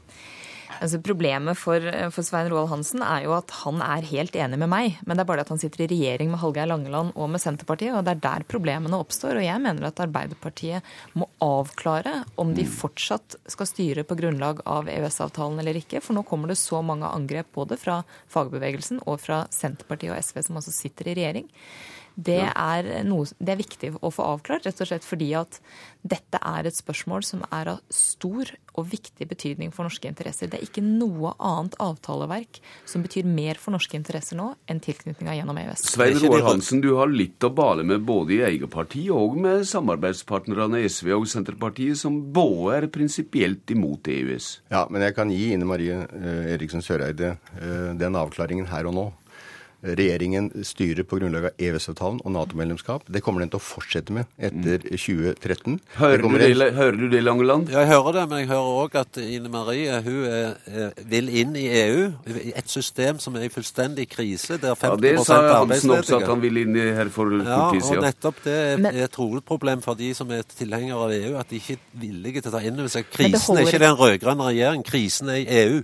Altså 0.81 0.97
Problemet 1.05 1.59
for, 1.61 1.85
for, 2.15 2.25
Svein 2.25 2.49
Roald 2.49 2.71
Hansen 2.71 3.03
er 3.05 3.27
jo 3.27 3.35
at 3.37 3.53
han 3.61 3.83
er 3.85 4.07
helt 4.09 4.37
enig 4.39 4.57
med 4.63 4.71
meg, 4.73 4.97
men 5.05 5.19
det 5.19 5.25
er 5.25 5.29
bare 5.29 5.45
at 5.45 5.53
han 5.53 5.61
sitter 5.61 5.85
i 5.85 5.91
regjering 5.91 6.31
med 6.33 6.41
Hallgeir 6.41 6.71
Langeland 6.71 7.13
og 7.21 7.29
med 7.33 7.43
Senterpartiet, 7.43 7.93
og 7.99 8.07
det 8.07 8.15
er 8.15 8.23
der 8.25 8.47
problemene 8.49 8.97
oppstår. 8.97 9.37
Og 9.37 9.45
jeg 9.45 9.61
mener 9.61 9.91
at 9.91 10.01
Arbeiderpartiet 10.01 10.89
må 11.21 11.29
avklare 11.45 12.23
om 12.41 12.55
de 12.57 12.65
fortsatt 12.65 13.37
skal 13.53 13.69
styre 13.69 14.07
på 14.09 14.17
grunnlag 14.23 14.65
av 14.65 14.89
EØS-avtalen 14.89 15.61
eller 15.61 15.83
ikke, 15.83 16.01
for 16.01 16.17
nå 16.17 16.25
kommer 16.29 16.49
det 16.49 16.61
så 16.61 16.81
mange 16.81 17.13
angrep 17.13 17.53
både 17.57 17.77
fra 17.81 18.01
fagbevegelsen 18.33 19.05
og 19.05 19.21
fra 19.21 19.45
Senterpartiet 19.53 20.17
og 20.17 20.25
SV, 20.25 20.47
som 20.49 20.63
altså 20.63 20.73
sitter 20.73 21.13
i 21.13 21.19
regjering. 21.21 21.51
Det 22.21 22.43
er, 22.49 22.91
noe, 23.07 23.29
det 23.39 23.55
er 23.55 23.61
viktig 23.61 23.95
å 24.01 24.11
få 24.13 24.27
avklart, 24.35 24.67
rett 24.69 24.83
og 24.83 24.91
slett 24.91 25.07
fordi 25.07 25.31
at 25.39 25.61
dette 26.01 26.41
er 26.41 26.69
et 26.69 26.77
spørsmål 26.77 27.25
som 27.27 27.43
er 27.53 27.75
av 27.75 27.81
stor 27.93 28.49
og 28.79 28.87
viktig 28.89 29.27
betydning 29.29 29.73
for 29.75 29.85
norske 29.85 30.09
interesser. 30.09 30.49
Det 30.49 30.61
er 30.61 30.67
ikke 30.67 30.85
noe 30.85 31.35
annet 31.37 31.77
avtaleverk 31.83 32.61
som 32.89 33.05
betyr 33.05 33.29
mer 33.29 33.61
for 33.61 33.75
norske 33.75 33.99
interesser 33.99 34.39
nå 34.39 34.53
enn 34.71 34.81
tilknytninga 34.83 35.35
gjennom 35.37 35.61
EØS. 35.61 35.85
Svein 35.93 36.17
Roar 36.23 36.47
Hansen, 36.47 36.81
du 36.81 36.95
har 36.99 37.11
litt 37.13 37.43
å 37.45 37.53
bale 37.53 37.85
med 37.87 38.05
både 38.09 38.39
i 38.39 38.41
eget 38.49 38.71
parti 38.73 39.07
og 39.13 39.37
med 39.41 39.67
samarbeidspartnerne 39.69 40.85
SV 40.89 41.13
og 41.19 41.29
Senterpartiet, 41.31 41.99
som 42.01 42.17
både 42.33 42.79
er 42.79 42.89
prinsipielt 42.93 43.71
imot 43.75 44.09
EØS. 44.09 44.51
Ja, 44.73 44.87
men 44.91 45.05
jeg 45.05 45.17
kan 45.19 45.33
gi 45.35 45.51
Ine 45.55 45.69
Marie 45.69 46.01
eh, 46.07 46.53
Eriksen 46.55 46.85
Søreide 46.85 47.35
eh, 47.61 47.91
den 48.01 48.17
avklaringen 48.19 48.71
her 48.71 48.89
og 48.89 48.97
nå. 48.97 49.09
Regjeringen 49.81 50.51
styrer 50.67 51.07
på 51.09 51.21
grunnlag 51.21 51.51
av 51.51 51.63
EØS-avtalen 51.63 52.21
og 52.25 52.35
Nato-medlemskap. 52.35 53.07
Det 53.09 53.23
kommer 53.25 53.45
den 53.45 53.53
til 53.53 53.61
å 53.61 53.65
fortsette 53.65 54.13
med 54.13 54.29
etter 54.37 54.83
2013. 54.85 55.79
Hører, 55.97 56.25
du 56.25 56.37
det, 56.37 56.71
hører 56.77 56.99
du 56.99 57.07
det, 57.13 57.23
Langeland? 57.25 57.71
Ja, 57.73 57.85
jeg 57.85 57.93
hører 57.95 58.19
det, 58.19 58.27
men 58.33 58.43
jeg 58.43 58.51
hører 58.53 58.81
òg 58.83 58.99
at 59.01 59.21
Ine 59.23 59.53
Marie 59.53 60.01
hun 60.05 60.19
er, 60.29 60.59
er, 60.69 60.93
vil 61.13 61.31
inn 61.43 61.57
i 61.57 61.67
EU. 61.81 62.11
Et 62.51 62.71
system 62.71 63.21
som 63.23 63.39
er 63.41 63.49
i 63.49 63.53
fullstendig 63.53 64.09
krise, 64.13 64.59
der 64.61 64.77
50 64.77 64.85
ja, 64.85 65.01
Det 65.07 65.15
sa 65.27 65.41
Hansen 65.63 65.95
også 65.97 66.21
at 66.21 66.29
han 66.29 66.45
vil 66.45 66.61
inn 66.65 66.77
i 66.77 66.89
her 66.97 67.13
for 67.15 67.33
kort 67.33 67.77
tid 67.77 67.87
siden. 67.87 67.97
Ja, 67.97 68.03
og 68.03 68.09
nettopp 68.09 68.45
det 68.45 68.59
er, 68.59 68.85
et 68.91 69.11
et 69.11 69.17
hovedproblem 69.19 69.83
for 69.83 69.99
de 69.99 70.13
som 70.15 70.31
er 70.35 70.45
tilhengere 70.57 71.07
av 71.07 71.15
EU, 71.15 71.33
at 71.41 71.51
de 71.51 71.61
ikke 71.61 71.79
er 71.79 72.03
villige 72.05 72.45
til 72.45 72.53
å 72.53 72.59
ta 72.59 72.63
inn 72.65 72.79
over 72.79 72.93
seg 72.93 73.09
krisen. 73.11 73.57
er 73.57 73.67
ikke 73.67 73.83
den 73.83 73.97
rød-grønne 73.99 74.51
regjeringen, 74.53 74.87
krisen 74.87 75.33
er 75.33 75.43
i 75.43 75.49
EU. 75.65 75.81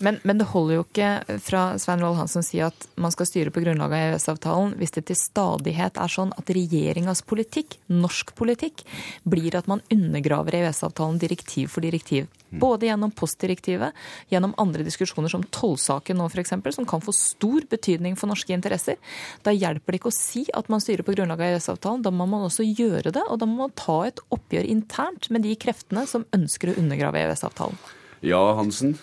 Men, 0.00 0.16
men, 0.24 0.38
det 0.40 0.48
holder 0.48 0.78
jo 0.78 0.84
ikke 0.86 1.38
fra 1.44 1.62
Svein 1.80 2.00
Roald 2.00 2.16
Hansen 2.16 2.40
å 2.40 2.46
si 2.46 2.60
at 2.64 2.86
man 3.00 3.12
skal 3.12 3.28
styre 3.28 3.52
på 3.52 3.60
grunnlag 3.60 3.92
av 3.92 3.98
EØS-avtalen 3.98 4.72
hvis 4.80 4.94
det 4.96 5.02
til 5.10 5.18
stadighet 5.18 6.00
er 6.00 6.12
sånn 6.12 6.32
at 6.40 6.52
regjeringas 6.56 7.20
politikk, 7.28 7.76
norsk 7.92 8.32
politikk, 8.38 8.80
blir 9.28 9.58
at 9.58 9.68
man 9.68 9.84
undergraver 9.92 10.56
EØS-avtalen 10.56 11.20
direktiv 11.20 11.68
for 11.74 11.84
direktiv. 11.84 12.30
Både 12.50 12.88
gjennom 12.88 13.12
postdirektivet, 13.14 13.92
gjennom 14.32 14.56
andre 14.58 14.86
diskusjoner 14.88 15.30
som 15.30 15.44
tollsaken 15.54 16.18
nå 16.18 16.30
f.eks., 16.32 16.56
som 16.74 16.88
kan 16.88 17.04
få 17.04 17.12
stor 17.14 17.68
betydning 17.70 18.16
for 18.18 18.32
norske 18.32 18.56
interesser. 18.56 18.96
Da 19.44 19.52
hjelper 19.54 19.92
det 19.92 20.00
ikke 20.00 20.10
å 20.10 20.16
si 20.16 20.46
at 20.56 20.72
man 20.72 20.82
styrer 20.82 21.06
på 21.06 21.14
grunnlag 21.14 21.44
av 21.44 21.52
EØS-avtalen. 21.52 22.02
Da 22.08 22.14
må 22.14 22.26
man 22.30 22.48
også 22.48 22.64
gjøre 22.64 23.12
det, 23.12 23.22
og 23.28 23.38
da 23.38 23.46
må 23.46 23.66
man 23.66 23.76
ta 23.76 24.00
et 24.08 24.24
oppgjør 24.32 24.72
internt 24.72 25.28
med 25.30 25.44
de 25.44 25.54
kreftene 25.60 26.08
som 26.08 26.26
ønsker 26.34 26.72
å 26.72 26.80
undergrave 26.80 27.20
EØS-avtalen. 27.20 27.78
Ja, 28.24 28.42
Hansen? 28.56 28.96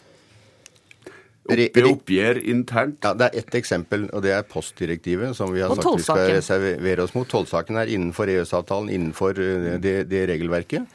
Oppgjør 1.47 2.39
internt? 2.43 2.99
Ja, 3.03 3.13
Det 3.17 3.29
er 3.29 3.39
ett 3.41 3.55
eksempel, 3.55 4.07
og 4.13 4.23
det 4.25 4.33
er 4.35 4.47
postdirektivet, 4.47 5.35
som 5.35 5.53
vi 5.53 5.61
har 5.63 5.73
sagt 5.75 5.87
vi 5.87 6.07
skal 6.07 6.23
reservere 6.35 7.03
oss 7.05 7.15
mot. 7.15 7.27
Tollsaken 7.27 7.79
er 7.79 7.91
innenfor 7.91 8.29
EØS-avtalen, 8.31 8.89
innenfor 8.93 9.39
eh, 9.39 9.77
det, 9.81 9.95
det 10.11 10.25
regelverket. 10.31 10.87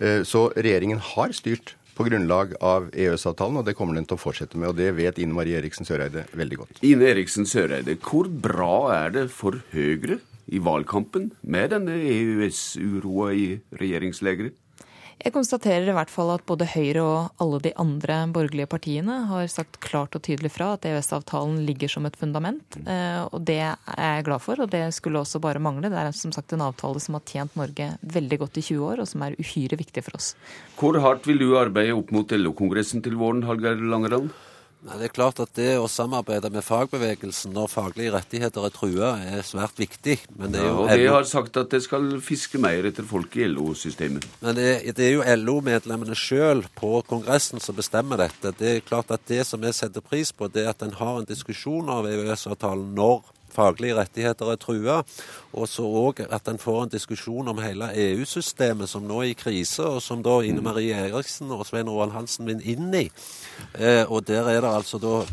Eh, 0.00 0.22
så 0.26 0.48
regjeringen 0.56 1.02
har 1.12 1.32
styrt 1.36 1.76
på 2.00 2.06
grunnlag 2.08 2.54
av 2.64 2.88
EØS-avtalen, 2.96 3.60
og 3.60 3.66
det 3.68 3.76
kommer 3.76 3.98
den 3.98 4.06
til 4.08 4.16
å 4.16 4.22
fortsette 4.22 4.56
med. 4.56 4.72
Og 4.72 4.78
det 4.78 4.90
vet 4.96 5.20
Ine 5.20 5.36
Marie 5.36 5.58
Eriksen 5.60 5.88
Søreide 5.88 6.24
veldig 6.32 6.62
godt. 6.62 6.82
Ine 6.86 7.10
Eriksen 7.12 7.48
Søreide, 7.48 7.98
hvor 8.00 8.30
bra 8.30 8.74
er 8.96 9.16
det 9.18 9.26
for 9.34 9.60
Høyre 9.74 10.20
i 10.50 10.58
valgkampen 10.64 11.30
med 11.42 11.74
denne 11.74 11.98
EØS-uroa 12.00 13.30
i 13.36 13.46
regjeringslegeret? 13.78 14.56
Jeg 15.20 15.34
konstaterer 15.34 15.84
i 15.90 15.92
hvert 15.92 16.08
fall 16.08 16.30
at 16.32 16.44
både 16.48 16.64
Høyre 16.70 17.02
og 17.04 17.42
alle 17.44 17.58
de 17.60 17.74
andre 17.82 18.22
borgerlige 18.32 18.70
partiene 18.72 19.18
har 19.28 19.50
sagt 19.52 19.76
klart 19.84 20.16
og 20.16 20.22
tydelig 20.24 20.48
fra 20.54 20.70
at 20.78 20.86
EØS-avtalen 20.88 21.58
ligger 21.66 21.92
som 21.92 22.08
et 22.08 22.16
fundament. 22.16 22.78
Eh, 22.80 23.20
og 23.28 23.44
det 23.44 23.58
er 23.60 23.76
jeg 24.00 24.24
glad 24.30 24.40
for, 24.40 24.64
og 24.64 24.72
det 24.72 24.86
skulle 24.96 25.20
også 25.20 25.42
bare 25.44 25.60
mangle. 25.60 25.92
Det 25.92 26.00
er 26.00 26.16
som 26.16 26.32
sagt 26.32 26.54
en 26.56 26.64
avtale 26.64 27.02
som 27.04 27.18
har 27.18 27.26
tjent 27.28 27.58
Norge 27.60 27.90
veldig 28.00 28.40
godt 28.46 28.62
i 28.62 28.64
20 28.64 28.86
år, 28.88 29.02
og 29.04 29.10
som 29.12 29.26
er 29.26 29.36
uhyre 29.36 29.76
viktig 29.82 30.06
for 30.08 30.16
oss. 30.16 30.32
Hvor 30.80 30.96
hardt 31.04 31.28
vil 31.28 31.42
du 31.42 31.50
arbeide 31.60 31.98
opp 31.98 32.14
mot 32.16 32.32
LO-kongressen 32.32 33.04
til 33.04 33.20
våren, 33.20 33.44
Hallgeir 33.44 33.76
Langeland? 33.76 34.32
Nei, 34.80 34.96
det 34.96 35.10
er 35.10 35.12
klart 35.12 35.40
at 35.42 35.50
det 35.58 35.74
å 35.76 35.88
samarbeide 35.92 36.48
med 36.52 36.64
fagbevegelsen 36.64 37.52
når 37.52 37.68
faglige 37.68 38.14
rettigheter 38.14 38.64
er 38.64 38.72
trua, 38.72 39.10
er 39.20 39.42
svært 39.44 39.76
viktig. 39.76 40.14
Men 40.40 40.54
det 40.54 40.62
er 40.62 40.70
jo 40.70 40.70
ja, 40.70 40.78
og 40.80 41.02
de 41.02 41.10
har 41.12 41.26
sagt 41.28 41.58
at 41.60 41.68
det 41.74 41.82
skal 41.84 42.06
fiske 42.24 42.60
mer 42.62 42.88
etter 42.88 43.04
folk 43.04 43.36
i 43.36 43.44
LO-systemet. 43.50 44.24
Men 44.40 44.56
det, 44.56 44.70
det, 44.96 45.04
er 45.04 45.18
jo 45.18 45.26
LO-medlemmene 45.42 46.16
sjøl 46.16 46.64
på 46.80 47.02
Kongressen 47.10 47.60
som 47.60 47.76
bestemmer 47.76 48.22
dette. 48.24 48.54
Det 48.56 48.72
er 48.78 48.86
klart 48.86 49.12
at 49.12 49.26
det 49.28 49.42
som 49.48 49.60
vi 49.60 49.74
setter 49.76 50.04
pris 50.04 50.32
på, 50.32 50.48
det 50.48 50.64
er 50.64 50.72
at 50.72 50.86
en 50.86 50.96
har 50.96 51.20
en 51.20 51.28
diskusjon 51.28 51.92
av 51.92 52.08
EØS-avtalen 52.08 52.94
når 52.96 53.20
faglige 53.54 53.96
rettigheter 53.98 54.52
er 54.52 54.60
trua. 54.60 55.00
Og 55.50 55.66
så 55.66 55.82
òg 55.82 56.22
at 56.30 56.48
en 56.48 56.60
får 56.62 56.84
en 56.84 56.92
diskusjon 56.92 57.48
om 57.50 57.58
hele 57.62 57.88
EU-systemet, 57.98 58.90
som 58.90 59.06
nå 59.06 59.22
er 59.24 59.32
i 59.32 59.38
krise, 59.38 59.82
og 59.82 59.98
som 60.04 60.22
da 60.22 60.36
Ine 60.46 60.62
Marie 60.62 60.94
Eriksen 60.94 61.50
og 61.50 61.66
Svein 61.66 61.90
Roald 61.90 62.14
Hansen 62.14 62.46
vil 62.46 62.62
inn 62.62 62.92
i. 62.94 63.08
Eh, 63.74 64.04
og 64.06 64.26
der 64.28 64.46
er 64.46 64.62
det 64.62 64.70
altså 64.70 65.00
da 65.02 65.24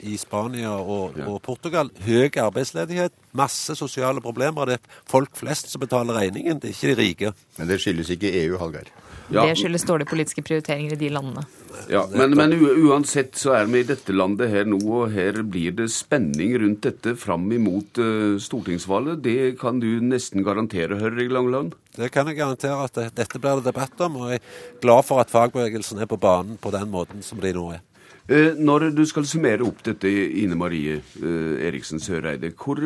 i 0.00 0.16
Spania 0.20 0.72
og, 0.80 1.18
og, 1.26 1.40
Portugal 1.44 1.90
høy 2.06 2.30
arbeidsledighet, 2.40 3.12
masse 3.36 3.76
sosiale 3.76 4.24
problemer. 4.24 4.64
Det 4.64 4.78
er 4.80 5.02
folk 5.08 5.36
flest 5.36 5.70
som 5.72 5.84
betaler 5.84 6.16
regningen, 6.16 6.60
det 6.60 6.72
er 6.72 6.78
ikke 6.78 6.94
de 6.94 7.02
rike. 7.02 7.34
Men 7.58 7.68
det 7.68 7.82
skyldes 7.82 8.16
ikke 8.16 8.32
EU, 8.44 8.56
Hallgeir? 8.60 8.90
Ja. 9.28 9.42
Det 9.42 9.56
skyldes 9.58 9.82
dårlige 9.86 10.10
politiske 10.10 10.42
prioriteringer 10.46 10.94
i 10.94 10.98
de 11.00 11.08
landene. 11.10 11.42
Ja, 11.90 12.04
Men, 12.10 12.34
men 12.38 12.54
uansett 12.86 13.36
så 13.38 13.52
er 13.58 13.66
vi 13.70 13.82
i 13.82 13.86
dette 13.86 14.14
landet 14.14 14.50
her 14.52 14.68
nå, 14.68 14.78
og 14.80 15.10
her 15.14 15.40
blir 15.46 15.74
det 15.76 15.88
spenning 15.94 16.54
rundt 16.62 16.86
dette 16.86 17.16
fram 17.18 17.48
imot 17.52 18.00
uh, 18.02 18.36
stortingsvalget. 18.42 19.22
Det 19.24 19.56
kan 19.60 19.80
du 19.82 19.88
nesten 20.02 20.46
garantere, 20.46 20.98
Hørrig 21.00 21.28
Langland? 21.32 21.74
Det 21.96 22.10
kan 22.14 22.28
jeg 22.30 22.38
garantere 22.38 22.86
at 22.86 22.96
det, 22.98 23.10
dette 23.18 23.42
blir 23.42 23.60
det 23.60 23.70
debatt 23.70 24.06
om, 24.06 24.22
og 24.22 24.32
jeg 24.34 24.42
er 24.42 24.80
glad 24.84 25.04
for 25.08 25.22
at 25.22 25.32
fagbevegelsen 25.32 26.02
er 26.02 26.10
på 26.10 26.20
banen 26.20 26.58
på 26.60 26.72
den 26.74 26.90
måten 26.92 27.22
som 27.26 27.42
de 27.42 27.54
nå 27.56 27.68
er. 27.76 27.84
Uh, 28.26 28.54
når 28.58 28.90
du 28.94 29.04
skal 29.06 29.26
summere 29.26 29.66
opp 29.66 29.84
dette, 29.86 30.10
Ine 30.10 30.58
Marie 30.58 31.00
uh, 31.22 31.54
Eriksen 31.66 32.02
Søreide, 32.02 32.54
hvor, 32.54 32.82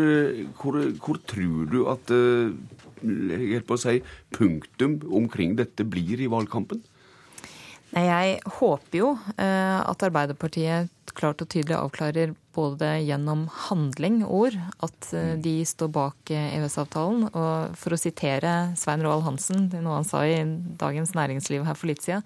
hvor, 0.61 0.83
hvor, 1.01 1.25
tror 1.29 1.65
du 1.71 1.81
at 1.93 2.13
helt 3.03 3.67
på 3.69 3.77
å 3.77 3.83
si, 3.83 4.01
punktum 4.37 5.01
omkring 5.11 5.57
dette 5.59 5.87
blir 5.89 6.21
i 6.21 6.31
valgkampen? 6.31 6.83
Nei, 7.91 8.07
Jeg 8.07 8.35
håper 8.61 8.99
jo 9.01 9.09
eh, 9.35 9.79
at 9.83 10.03
Arbeiderpartiet 10.07 10.91
klart 11.11 11.43
og 11.43 11.49
tydelig 11.51 11.75
avklarer 11.75 12.37
både 12.55 12.87
gjennom 13.03 13.49
handling, 13.67 14.21
ord, 14.23 14.55
at 14.85 15.09
eh, 15.17 15.35
de 15.43 15.57
står 15.67 15.91
bak 15.95 16.31
EØS-avtalen. 16.31 17.27
Og 17.35 17.75
for 17.81 17.95
å 17.95 17.99
sitere 17.99 18.55
Svein 18.79 19.03
Roald 19.03 19.27
Hansen, 19.27 19.67
det 19.73 19.83
noe 19.83 19.99
han 19.99 20.07
sa 20.07 20.23
i 20.23 20.39
Dagens 20.79 21.17
Næringsliv 21.19 21.67
her 21.67 21.79
for 21.79 21.91
litt 21.91 22.07
siden, 22.07 22.23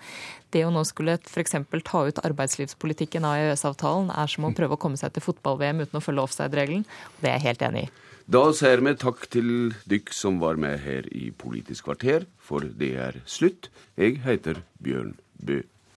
det 0.52 0.66
å 0.68 0.72
nå 0.74 0.84
skulle 0.84 1.16
f.eks. 1.16 1.56
ta 1.88 2.04
ut 2.04 2.24
arbeidslivspolitikken 2.28 3.24
av 3.24 3.40
EØS-avtalen 3.40 4.12
er 4.12 4.30
som 4.30 4.44
å 4.44 4.54
prøve 4.56 4.76
å 4.76 4.84
komme 4.84 5.00
seg 5.00 5.16
til 5.16 5.24
fotball-VM 5.30 5.86
uten 5.86 6.00
å 6.00 6.04
følge 6.04 6.28
offside-regelen. 6.28 6.84
Det 7.22 7.32
er 7.32 7.38
jeg 7.38 7.48
helt 7.48 7.70
enig 7.70 7.88
i. 7.88 7.92
Da 8.24 8.40
sier 8.56 8.80
vi 8.80 8.94
takk 8.96 9.26
til 9.28 9.48
dykk 9.84 10.08
som 10.16 10.38
var 10.40 10.56
med 10.56 10.78
her 10.80 11.04
i 11.12 11.26
Politisk 11.36 11.84
kvarter, 11.90 12.24
for 12.40 12.64
det 12.64 12.94
er 12.96 13.18
slutt. 13.28 13.68
Jeg 14.00 14.22
heter 14.24 14.62
Bjørn 14.80 15.12
Bø. 15.44 15.60